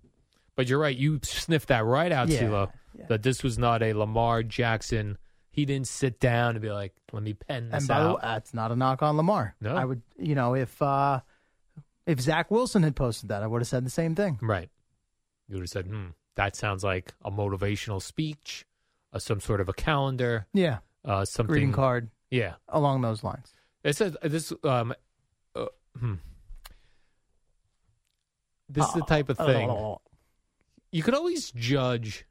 But 0.56 0.68
you're 0.68 0.80
right. 0.80 0.96
You 0.96 1.20
sniffed 1.24 1.70
that 1.70 1.86
right 1.86 2.12
out, 2.12 2.28
Yeah, 2.28 2.42
CeeLo, 2.42 2.72
That 3.08 3.24
this 3.24 3.42
was 3.42 3.58
not 3.58 3.82
a 3.82 3.94
Lamar 3.94 4.44
Jackson. 4.44 5.18
He 5.54 5.66
didn't 5.66 5.88
sit 5.88 6.20
down 6.20 6.52
and 6.52 6.62
be 6.62 6.72
like, 6.72 6.94
"Let 7.12 7.24
me 7.24 7.34
pen 7.34 7.70
this 7.70 7.82
And 7.84 7.88
by 7.88 8.00
the 8.04 8.06
way, 8.10 8.14
out." 8.16 8.22
that's 8.22 8.54
not 8.54 8.72
a 8.72 8.76
knock 8.76 9.04
on 9.04 9.18
Lamar. 9.18 9.54
No. 9.60 9.76
I 9.76 9.84
would, 9.86 10.02
you 10.18 10.34
know, 10.34 10.56
if 10.56 10.82
uh, 10.82 11.20
if 12.06 12.20
Zach 12.22 12.50
Wilson 12.50 12.84
had 12.84 12.96
posted 12.96 13.30
that, 13.30 13.44
I 13.44 13.48
would 13.48 13.62
have 13.62 13.68
said 13.68 13.86
the 13.86 13.90
same 13.90 14.16
thing. 14.16 14.40
Right. 14.42 14.70
You 15.50 15.56
would 15.56 15.64
have 15.64 15.70
said, 15.70 15.88
"Hmm, 15.88 16.08
that 16.36 16.56
sounds 16.56 16.84
like 16.86 17.14
a 17.26 17.30
motivational 17.32 18.02
speech, 18.02 18.66
uh, 19.12 19.20
some 19.20 19.42
sort 19.42 19.60
of 19.60 19.68
a 19.68 19.74
calendar, 19.74 20.48
Yeah, 20.54 20.78
uh, 21.04 21.26
something." 21.26 21.52
greeting 21.52 21.74
card 21.74 22.10
Yeah. 22.30 22.54
along 22.70 23.02
those 23.02 23.22
lines. 23.24 23.54
It 23.84 23.98
says 23.98 24.16
this. 24.24 24.54
Um, 24.64 24.94
uh, 25.54 25.66
hmm. 26.00 26.16
This 28.70 28.88
is 28.88 28.94
the 28.94 29.02
type 29.02 29.28
of 29.28 29.38
thing 29.38 29.70
you 30.94 31.04
could 31.04 31.14
always 31.14 31.52
judge 31.52 32.26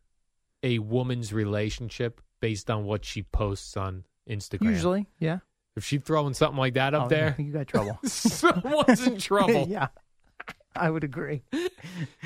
a 0.62 0.78
woman's 0.78 1.32
relationship 1.34 2.20
based 2.40 2.70
on 2.70 2.84
what 2.84 3.04
she 3.04 3.22
posts 3.22 3.76
on 3.76 4.04
Instagram. 4.28 4.70
Usually, 4.70 5.06
yeah. 5.18 5.38
if 5.76 5.84
she's 5.84 6.00
throwing 6.02 6.34
something 6.34 6.58
like 6.58 6.74
that 6.74 6.94
up 6.94 7.04
Oh, 7.06 7.08
there, 7.08 7.34
yeah, 7.38 7.44
you 7.44 7.52
got 7.52 7.66
trouble. 7.68 7.98
someone's 8.04 9.06
in 9.06 9.18
trouble. 9.20 9.66
yeah. 9.68 9.88
I 10.76 10.88
would 10.88 11.02
agree. 11.02 11.42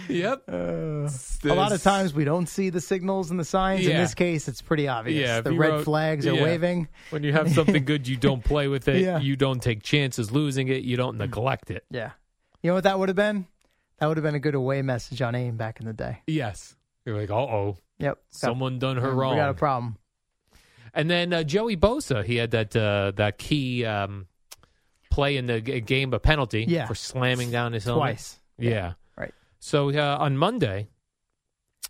Yep. 0.09 0.43
Uh, 0.53 1.09
a 1.45 1.55
lot 1.55 1.73
of 1.73 1.82
times 1.82 2.12
we 2.12 2.24
don't 2.24 2.47
see 2.47 2.69
the 2.69 2.81
signals 2.81 3.31
and 3.31 3.41
the 3.41 3.45
signs. 3.45 3.86
In 3.86 3.97
this 3.97 4.15
case, 4.15 4.49
it's 4.49 4.61
pretty 4.61 4.86
obvious. 4.86 5.27
Yeah, 5.27 5.41
the 5.41 5.55
red 5.55 5.70
wrote- 5.70 5.85
flags 5.85 6.27
are 6.27 6.35
yeah. 6.35 6.43
waving. 6.43 6.89
When 7.09 7.23
you 7.23 7.32
have 7.32 7.51
something 7.53 7.85
good, 7.86 8.07
you 8.07 8.19
don't 8.19 8.45
play 8.45 8.69
with 8.69 8.86
it. 8.86 9.01
Yeah. 9.01 9.19
You 9.19 9.35
don't 9.35 9.62
take 9.62 9.82
chances 9.82 10.31
losing 10.31 10.69
it. 10.69 10.82
You 10.82 10.97
don't 10.99 11.16
neglect 11.16 11.70
it. 11.70 11.85
Yeah. 11.91 12.11
You 12.62 12.70
know 12.70 12.74
what 12.74 12.85
that 12.85 12.99
would 12.99 13.09
have 13.09 13.16
been? 13.16 13.47
That 13.99 14.09
would 14.09 14.19
have 14.19 14.24
been 14.24 14.35
a 14.35 14.41
good 14.41 14.55
away 14.55 14.82
message 14.82 15.23
on 15.23 15.35
AIM 15.35 15.57
back 15.57 15.81
in 15.81 15.86
the 15.86 15.95
day. 15.95 16.20
Yes. 16.27 16.77
You're 17.07 17.19
like, 17.19 17.31
uh 17.31 17.35
oh, 17.36 17.77
Yep. 17.99 18.19
someone 18.31 18.78
done 18.78 18.99
her 18.99 19.11
wrong. 19.11 19.32
we 19.36 19.41
got 19.41 19.51
a 19.51 19.55
problem. 19.55 19.97
And 20.95 21.11
then 21.11 21.33
uh, 21.33 21.43
Joey 21.43 21.77
Bosa, 21.77 22.25
he 22.25 22.37
had 22.37 22.53
that 22.53 22.75
uh, 22.77 23.12
that 23.16 23.37
key 23.39 23.85
um, 23.85 24.27
play 25.11 25.37
in 25.37 25.47
the 25.47 25.61
g- 25.61 25.81
game, 25.81 26.15
a 26.15 26.19
penalty 26.21 26.65
Yeah. 26.69 26.87
for 26.87 26.95
slamming 26.95 27.51
down 27.51 27.73
his 27.73 27.85
helmet. 27.85 28.01
Twice. 28.01 28.39
Yeah. 28.59 28.93
Right. 29.19 29.35
So 29.59 29.91
uh, 29.91 30.16
on 30.21 30.37
Monday, 30.37 30.89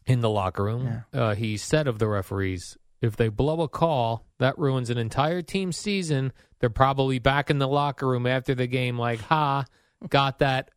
in 0.06 0.20
the 0.20 0.30
locker 0.30 0.64
room, 0.64 1.04
uh, 1.12 1.34
he 1.34 1.56
said 1.56 1.86
of 1.86 1.98
the 1.98 2.08
referees, 2.08 2.76
if 3.02 3.16
they 3.16 3.28
blow 3.28 3.60
a 3.60 3.68
call, 3.68 4.24
that 4.38 4.58
ruins 4.58 4.88
an 4.90 4.96
entire 4.98 5.42
team's 5.42 5.76
season. 5.76 6.32
They're 6.60 6.70
probably 6.70 7.18
back 7.18 7.50
in 7.50 7.58
the 7.58 7.68
locker 7.68 8.06
room 8.08 8.26
after 8.26 8.54
the 8.54 8.66
game, 8.66 8.98
like, 8.98 9.20
ha, 9.20 9.64
got 10.08 10.38
that 10.38 10.70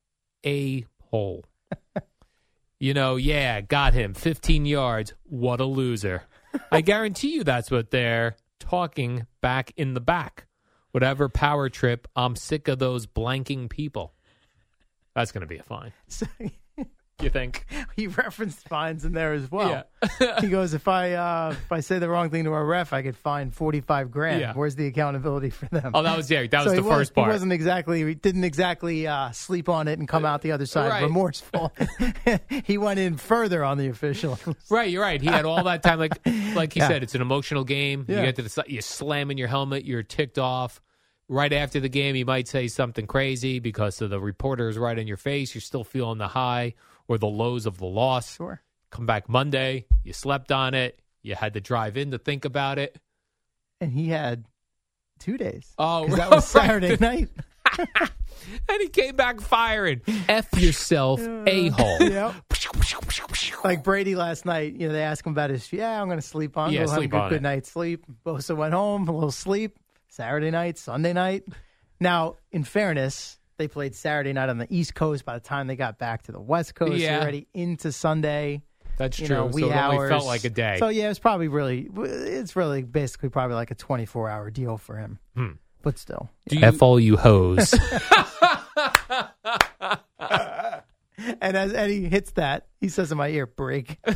a 0.46 0.86
hole. 1.12 1.46
you 2.80 2.94
know, 2.94 3.16
yeah, 3.16 3.62
got 3.62 3.94
him. 3.94 4.14
15 4.14 4.66
yards. 4.66 5.14
What 5.24 5.62
a 5.62 5.66
loser. 5.66 6.24
I 6.72 6.82
guarantee 6.82 7.34
you 7.34 7.44
that's 7.44 7.72
what 7.72 7.92
they're 7.92 8.36
talking 8.60 9.26
back 9.42 9.72
in 9.78 9.94
the 9.94 10.02
back. 10.02 10.48
Whatever 10.92 11.30
power 11.30 11.70
trip, 11.70 12.08
I'm 12.16 12.36
sick 12.36 12.68
of 12.68 12.80
those 12.80 13.06
blanking 13.06 13.70
people. 13.70 14.14
That's 15.16 15.32
going 15.32 15.42
to 15.42 15.48
be 15.48 15.58
a 15.58 15.64
fine. 15.64 15.94
You 17.20 17.30
think? 17.32 17.66
he 17.96 18.06
referenced 18.06 18.68
fines 18.70 19.04
in 19.04 19.14
there 19.14 19.34
as 19.34 19.50
well. 19.52 19.86
Yeah. 20.20 20.40
he 20.42 20.50
goes, 20.50 20.76
if 20.76 20.88
I 20.88 21.14
uh, 21.14 21.50
if 21.58 21.72
I 21.72 21.80
say 21.80 21.98
the 21.98 22.08
wrong 22.08 22.30
thing 22.30 22.44
to 22.44 22.54
a 22.54 22.64
ref, 22.64 22.94
I 22.94 23.02
could 23.02 23.18
fined 23.18 23.56
forty 23.56 23.82
five 23.82 24.12
grand. 24.12 24.40
Yeah. 24.42 24.54
Where's 24.54 24.76
the 24.76 24.86
accountability 24.86 25.50
for 25.50 25.66
them? 25.66 25.92
Oh, 25.96 26.04
that 26.04 26.16
was 26.16 26.30
yeah, 26.30 26.46
that 26.46 26.64
was 26.64 26.74
the 26.74 26.76
he 26.76 26.82
was- 26.82 26.96
first 26.96 27.16
part. 27.16 27.28
He 27.28 27.32
wasn't 27.32 27.54
exactly. 27.54 28.04
He 28.06 28.14
didn't 28.14 28.44
exactly 28.44 29.08
uh, 29.08 29.32
sleep 29.32 29.68
on 29.68 29.88
it 29.88 29.98
and 29.98 30.08
come 30.08 30.26
out 30.26 30.44
the 30.44 30.52
other 30.52 30.68
side 30.68 30.90
Right. 30.90 31.02
remorseful. 31.04 31.74
he 32.66 32.78
went 32.78 33.00
in 33.00 33.18
further 33.18 33.64
on 33.64 33.80
the 33.80 33.88
official. 33.88 34.38
Right, 34.70 34.90
you're 34.92 35.02
right. 35.02 35.20
He 35.20 35.28
had 35.28 35.46
all 35.46 35.64
that 35.64 35.82
time. 35.82 35.98
Like, 35.98 36.20
like 36.54 36.74
he 36.74 36.80
Yeah. 36.82 36.88
said, 36.88 37.02
it's 37.04 37.16
an 37.16 37.22
emotional 37.22 37.64
game. 37.64 38.06
You 38.08 38.16
get 38.16 38.36
to 38.36 38.44
the 38.44 38.50
side, 38.50 38.66
you 38.68 38.82
slam 38.82 39.32
in 39.32 39.38
your 39.40 39.48
helmet, 39.48 39.86
you're 39.86 40.04
ticked 40.04 40.38
off. 40.38 40.80
Right 41.30 41.52
after 41.52 41.80
the 41.82 41.90
game, 41.90 42.16
you 42.16 42.26
might 42.26 42.48
say 42.48 42.68
something 42.70 43.06
crazy 43.06 43.60
because 43.60 44.02
of 44.02 44.10
the 44.12 44.20
reporter 44.20 44.70
is 44.70 44.78
right 44.78 44.98
in 44.98 45.08
your 45.08 45.18
face. 45.18 45.54
You're 45.54 45.62
still 45.62 45.84
feeling 45.84 46.20
the 46.20 46.28
high 46.30 46.76
or 47.08 47.18
the 47.18 47.28
lows 47.28 47.66
of 47.66 47.78
the 47.78 47.86
loss. 47.86 48.36
Sure. 48.36 48.62
Come 48.90 49.06
back 49.06 49.28
Monday, 49.30 49.86
you 50.04 50.14
slept 50.14 50.52
on 50.52 50.74
it. 50.74 51.00
You 51.22 51.36
had 51.36 51.54
to 51.56 51.62
drive 51.62 51.98
in 51.98 52.12
to 52.12 52.18
think 52.18 52.46
about 52.46 52.80
it. 52.80 52.98
and 53.82 53.92
he 53.92 54.08
had 54.10 54.46
two 55.20 55.38
days. 55.38 55.74
Oh, 55.78 56.08
that 56.16 56.30
was 56.32 56.54
right. 56.56 56.66
Saturday 56.66 56.98
night. 57.00 57.30
And 58.70 58.82
he 58.82 58.88
came 58.88 59.16
back 59.16 59.42
firing. 59.42 60.02
F 60.30 60.48
yourself, 60.58 61.20
uh, 61.20 61.44
a 61.48 61.68
hole. 61.70 62.02
Yep. 62.02 62.36
like 63.64 63.84
Brady 63.84 64.16
last 64.16 64.46
night, 64.46 64.74
you 64.74 64.88
know, 64.88 64.94
they 64.94 65.02
asked 65.02 65.26
him 65.26 65.34
about 65.34 65.50
his. 65.50 65.72
Yeah, 65.74 66.00
I'm 66.02 66.08
going 66.08 66.20
to 66.20 66.26
sleep 66.26 66.58
on. 66.58 66.70
it. 66.70 66.74
Yeah, 66.74 66.82
we'll 66.82 66.90
have 66.92 66.98
a 66.98 67.02
sleep 67.02 67.12
good, 67.12 67.30
good 67.30 67.42
night's 67.42 67.70
sleep. 67.72 68.06
Bosa 68.26 68.56
went 68.56 68.74
home, 68.74 69.08
a 69.08 69.12
little 69.12 69.32
sleep. 69.32 69.78
Saturday 70.08 70.52
night, 70.52 70.78
Sunday 70.78 71.14
night. 71.14 71.44
Now, 72.00 72.38
in 72.52 72.64
fairness, 72.64 73.38
they 73.58 73.68
played 73.68 73.96
Saturday 73.96 74.34
night 74.34 74.50
on 74.50 74.58
the 74.58 74.68
East 74.70 74.96
Coast. 74.96 75.26
By 75.26 75.34
the 75.36 75.40
time 75.44 75.68
they 75.68 75.76
got 75.76 75.98
back 75.98 76.24
to 76.24 76.32
the 76.32 76.40
West 76.42 76.76
Coast, 76.76 76.94
Yeah. 76.98 77.14
you're 77.14 77.22
already 77.22 77.48
into 77.54 77.92
Sunday. 77.92 78.62
That's 78.98 79.20
you 79.20 79.28
true. 79.28 79.36
Know, 79.36 79.52
So 79.52 79.56
wee 79.56 79.62
it 79.64 79.66
only 79.66 79.76
hours. 79.98 80.10
felt 80.10 80.26
like 80.26 80.44
a 80.44 80.50
day. 80.50 80.78
So 80.80 80.88
yeah, 80.90 81.10
it's 81.10 81.20
probably 81.20 81.48
really, 81.50 81.88
it's 81.98 82.56
really 82.56 82.82
basically 82.84 83.30
probably 83.30 83.56
like 83.56 83.70
a 83.72 83.76
24 83.76 84.30
hour 84.30 84.50
deal 84.50 84.78
for 84.78 84.98
him. 84.98 85.20
Hmm. 85.36 85.52
But 85.84 85.98
still, 86.00 86.30
Do 86.50 86.58
you, 86.58 86.64
F 86.64 86.82
all 86.82 87.00
you 87.00 87.16
hoes. 87.18 87.74
and 91.42 91.58
as 91.58 91.74
Eddie 91.74 92.10
hits 92.10 92.32
that, 92.32 92.68
he 92.80 92.90
says 92.90 93.12
in 93.12 93.18
my 93.18 93.30
ear, 93.30 93.46
"Break." 93.46 93.98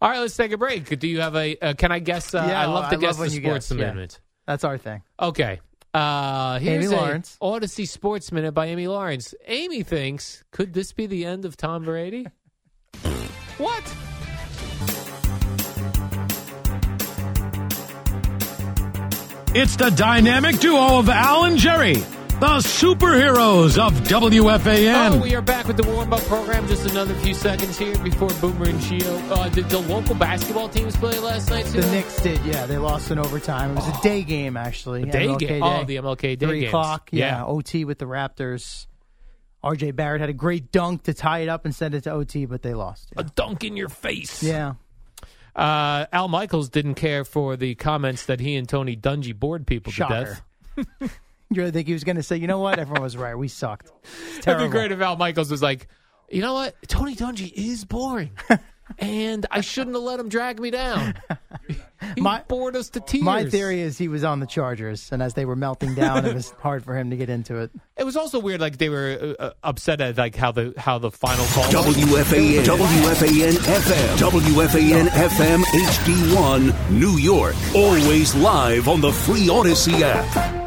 All 0.00 0.10
right, 0.10 0.18
let's 0.20 0.36
take 0.36 0.52
a 0.52 0.58
break. 0.58 0.98
Do 0.98 1.06
you 1.08 1.20
have 1.20 1.34
a? 1.36 1.56
Uh, 1.58 1.74
can 1.74 1.92
I 1.92 1.98
guess? 1.98 2.34
Uh, 2.34 2.44
Yeah, 2.48 2.60
I 2.62 2.66
love 2.66 2.90
to 2.90 2.96
I 2.96 3.00
guess 3.00 3.12
love 3.12 3.20
when 3.20 3.28
the 3.30 3.34
you 3.36 3.42
sports 3.42 3.68
guess, 3.70 3.78
yeah. 3.78 3.92
minute. 3.92 4.20
That's 4.46 4.64
our 4.64 4.78
thing. 4.78 5.02
Okay. 5.20 5.60
Uh, 5.96 6.58
here's 6.58 6.84
Amy 6.84 6.94
a 6.94 7.00
Lawrence. 7.00 7.38
Audacy 7.40 7.88
Sports 7.88 8.30
Minute 8.30 8.52
by 8.52 8.66
Amy 8.66 8.86
Lawrence. 8.86 9.34
Amy 9.46 9.82
thinks, 9.82 10.44
could 10.50 10.74
this 10.74 10.92
be 10.92 11.06
the 11.06 11.24
end 11.24 11.46
of 11.46 11.56
Tom 11.56 11.84
Brady? 11.84 12.26
what? 13.56 13.82
It's 19.54 19.76
the 19.76 19.90
dynamic 19.96 20.60
duo 20.60 20.98
of 20.98 21.08
Al 21.08 21.44
and 21.44 21.56
Jerry, 21.56 21.96
the 22.40 22.58
superheroes 22.58 23.78
of 23.78 23.94
WFAN. 24.02 25.12
Oh, 25.12 25.22
we 25.22 25.34
are 25.34 25.40
back 25.40 25.66
with 25.66 25.78
the 25.78 25.88
warm 25.90 26.12
up 26.12 26.20
program. 26.22 26.66
Just 26.68 26.88
another 26.90 27.14
few 27.14 27.32
seconds 27.32 27.78
here 27.78 27.96
before 27.98 28.28
Boomer 28.40 28.66
and 28.68 28.78
Gio. 28.80 29.30
Uh, 29.30 29.48
did 29.48 29.68
the 29.70 29.78
local 29.78 30.14
basketball 30.14 30.68
teams 30.68 30.94
play 30.96 31.18
last 31.18 31.48
night? 31.50 31.64
The 31.66 31.80
too? 31.80 31.90
Knicks 31.90 32.20
did, 32.20 32.44
yeah. 32.44 32.66
They 32.66 32.76
lost 32.76 33.10
in 33.10 33.18
overtime. 33.18 33.70
It 33.72 33.76
was 33.76 33.88
a 33.88 34.02
day 34.02 34.22
game, 34.22 34.56
actually. 34.56 35.04
A 35.04 35.06
day 35.06 35.26
MLK 35.28 35.38
game. 35.38 35.62
Oh, 35.62 35.84
the 35.84 35.96
MLK 35.96 36.20
day 36.20 36.46
Three 36.46 36.60
games. 36.60 36.68
o'clock, 36.70 37.08
yeah. 37.10 37.38
Yeah. 37.38 37.44
OT 37.46 37.84
with 37.86 37.98
the 37.98 38.06
Raptors. 38.06 38.86
RJ 39.64 39.96
Barrett 39.96 40.20
had 40.20 40.30
a 40.30 40.34
great 40.34 40.70
dunk 40.70 41.04
to 41.04 41.14
tie 41.14 41.38
it 41.40 41.48
up 41.48 41.64
and 41.64 41.74
send 41.74 41.94
it 41.94 42.02
to 42.04 42.10
OT, 42.10 42.44
but 42.44 42.60
they 42.62 42.74
lost. 42.74 43.12
A 43.16 43.24
dunk 43.24 43.64
in 43.64 43.76
your 43.76 43.88
face. 43.88 44.42
Yeah. 44.42 44.74
Uh, 45.56 46.04
Al 46.12 46.28
Michaels 46.28 46.68
didn't 46.68 46.96
care 46.96 47.24
for 47.24 47.56
the 47.56 47.74
comments 47.76 48.26
that 48.26 48.40
he 48.40 48.56
and 48.56 48.68
Tony 48.68 48.94
Dungy 48.94 49.34
bored 49.34 49.66
people 49.66 49.90
Shocker. 49.90 50.38
to 50.76 50.84
death. 51.00 51.18
You 51.50 51.60
really 51.62 51.70
think 51.70 51.86
he 51.86 51.92
was 51.92 52.04
going 52.04 52.16
to 52.16 52.22
say, 52.22 52.36
you 52.36 52.46
know 52.46 52.58
what? 52.58 52.78
Everyone 52.78 53.02
was 53.02 53.16
right. 53.16 53.34
We 53.36 53.48
sucked. 53.48 53.92
It's 54.02 54.30
It'd 54.32 54.42
terrible. 54.44 54.66
be 54.66 54.70
great 54.70 54.92
if 54.92 55.00
Al 55.00 55.16
Michaels 55.16 55.50
was 55.50 55.62
like, 55.62 55.88
you 56.28 56.40
know 56.42 56.54
what? 56.54 56.74
Tony 56.88 57.14
Dungy 57.14 57.52
is 57.54 57.84
boring. 57.84 58.30
and 58.98 59.46
I 59.50 59.60
shouldn't 59.60 59.94
have 59.94 60.02
let 60.02 60.18
him 60.18 60.28
drag 60.28 60.60
me 60.60 60.70
down. 60.70 61.14
He 62.14 62.20
My- 62.20 62.42
bored 62.46 62.76
us 62.76 62.90
to 62.90 63.00
tears. 63.00 63.24
My 63.24 63.48
theory 63.48 63.80
is 63.80 63.96
he 63.96 64.06
was 64.08 64.22
on 64.22 64.38
the 64.40 64.46
Chargers, 64.46 65.10
and 65.12 65.22
as 65.22 65.32
they 65.32 65.46
were 65.46 65.56
melting 65.56 65.94
down, 65.94 66.26
it 66.26 66.34
was 66.34 66.50
hard 66.60 66.84
for 66.84 66.94
him 66.94 67.08
to 67.08 67.16
get 67.16 67.30
into 67.30 67.56
it. 67.56 67.70
It 67.96 68.04
was 68.04 68.18
also 68.18 68.38
weird, 68.38 68.60
like 68.60 68.76
they 68.76 68.90
were 68.90 69.34
uh, 69.40 69.42
uh, 69.42 69.50
upset 69.64 70.02
at 70.02 70.18
like 70.18 70.36
how 70.36 70.52
the 70.52 70.74
how 70.76 70.98
the 70.98 71.10
final 71.10 71.46
call. 71.46 71.64
was. 71.64 71.96
WFAN, 71.96 72.64
WFAN 72.64 73.52
FM, 73.52 74.16
WFAN 74.18 75.06
FM 75.08 75.62
HD1, 75.64 76.90
New 76.90 77.16
York. 77.16 77.54
Always 77.74 78.34
live 78.34 78.88
on 78.88 79.00
the 79.00 79.10
free 79.12 79.46
Audacy 79.46 80.02
app. 80.02 80.65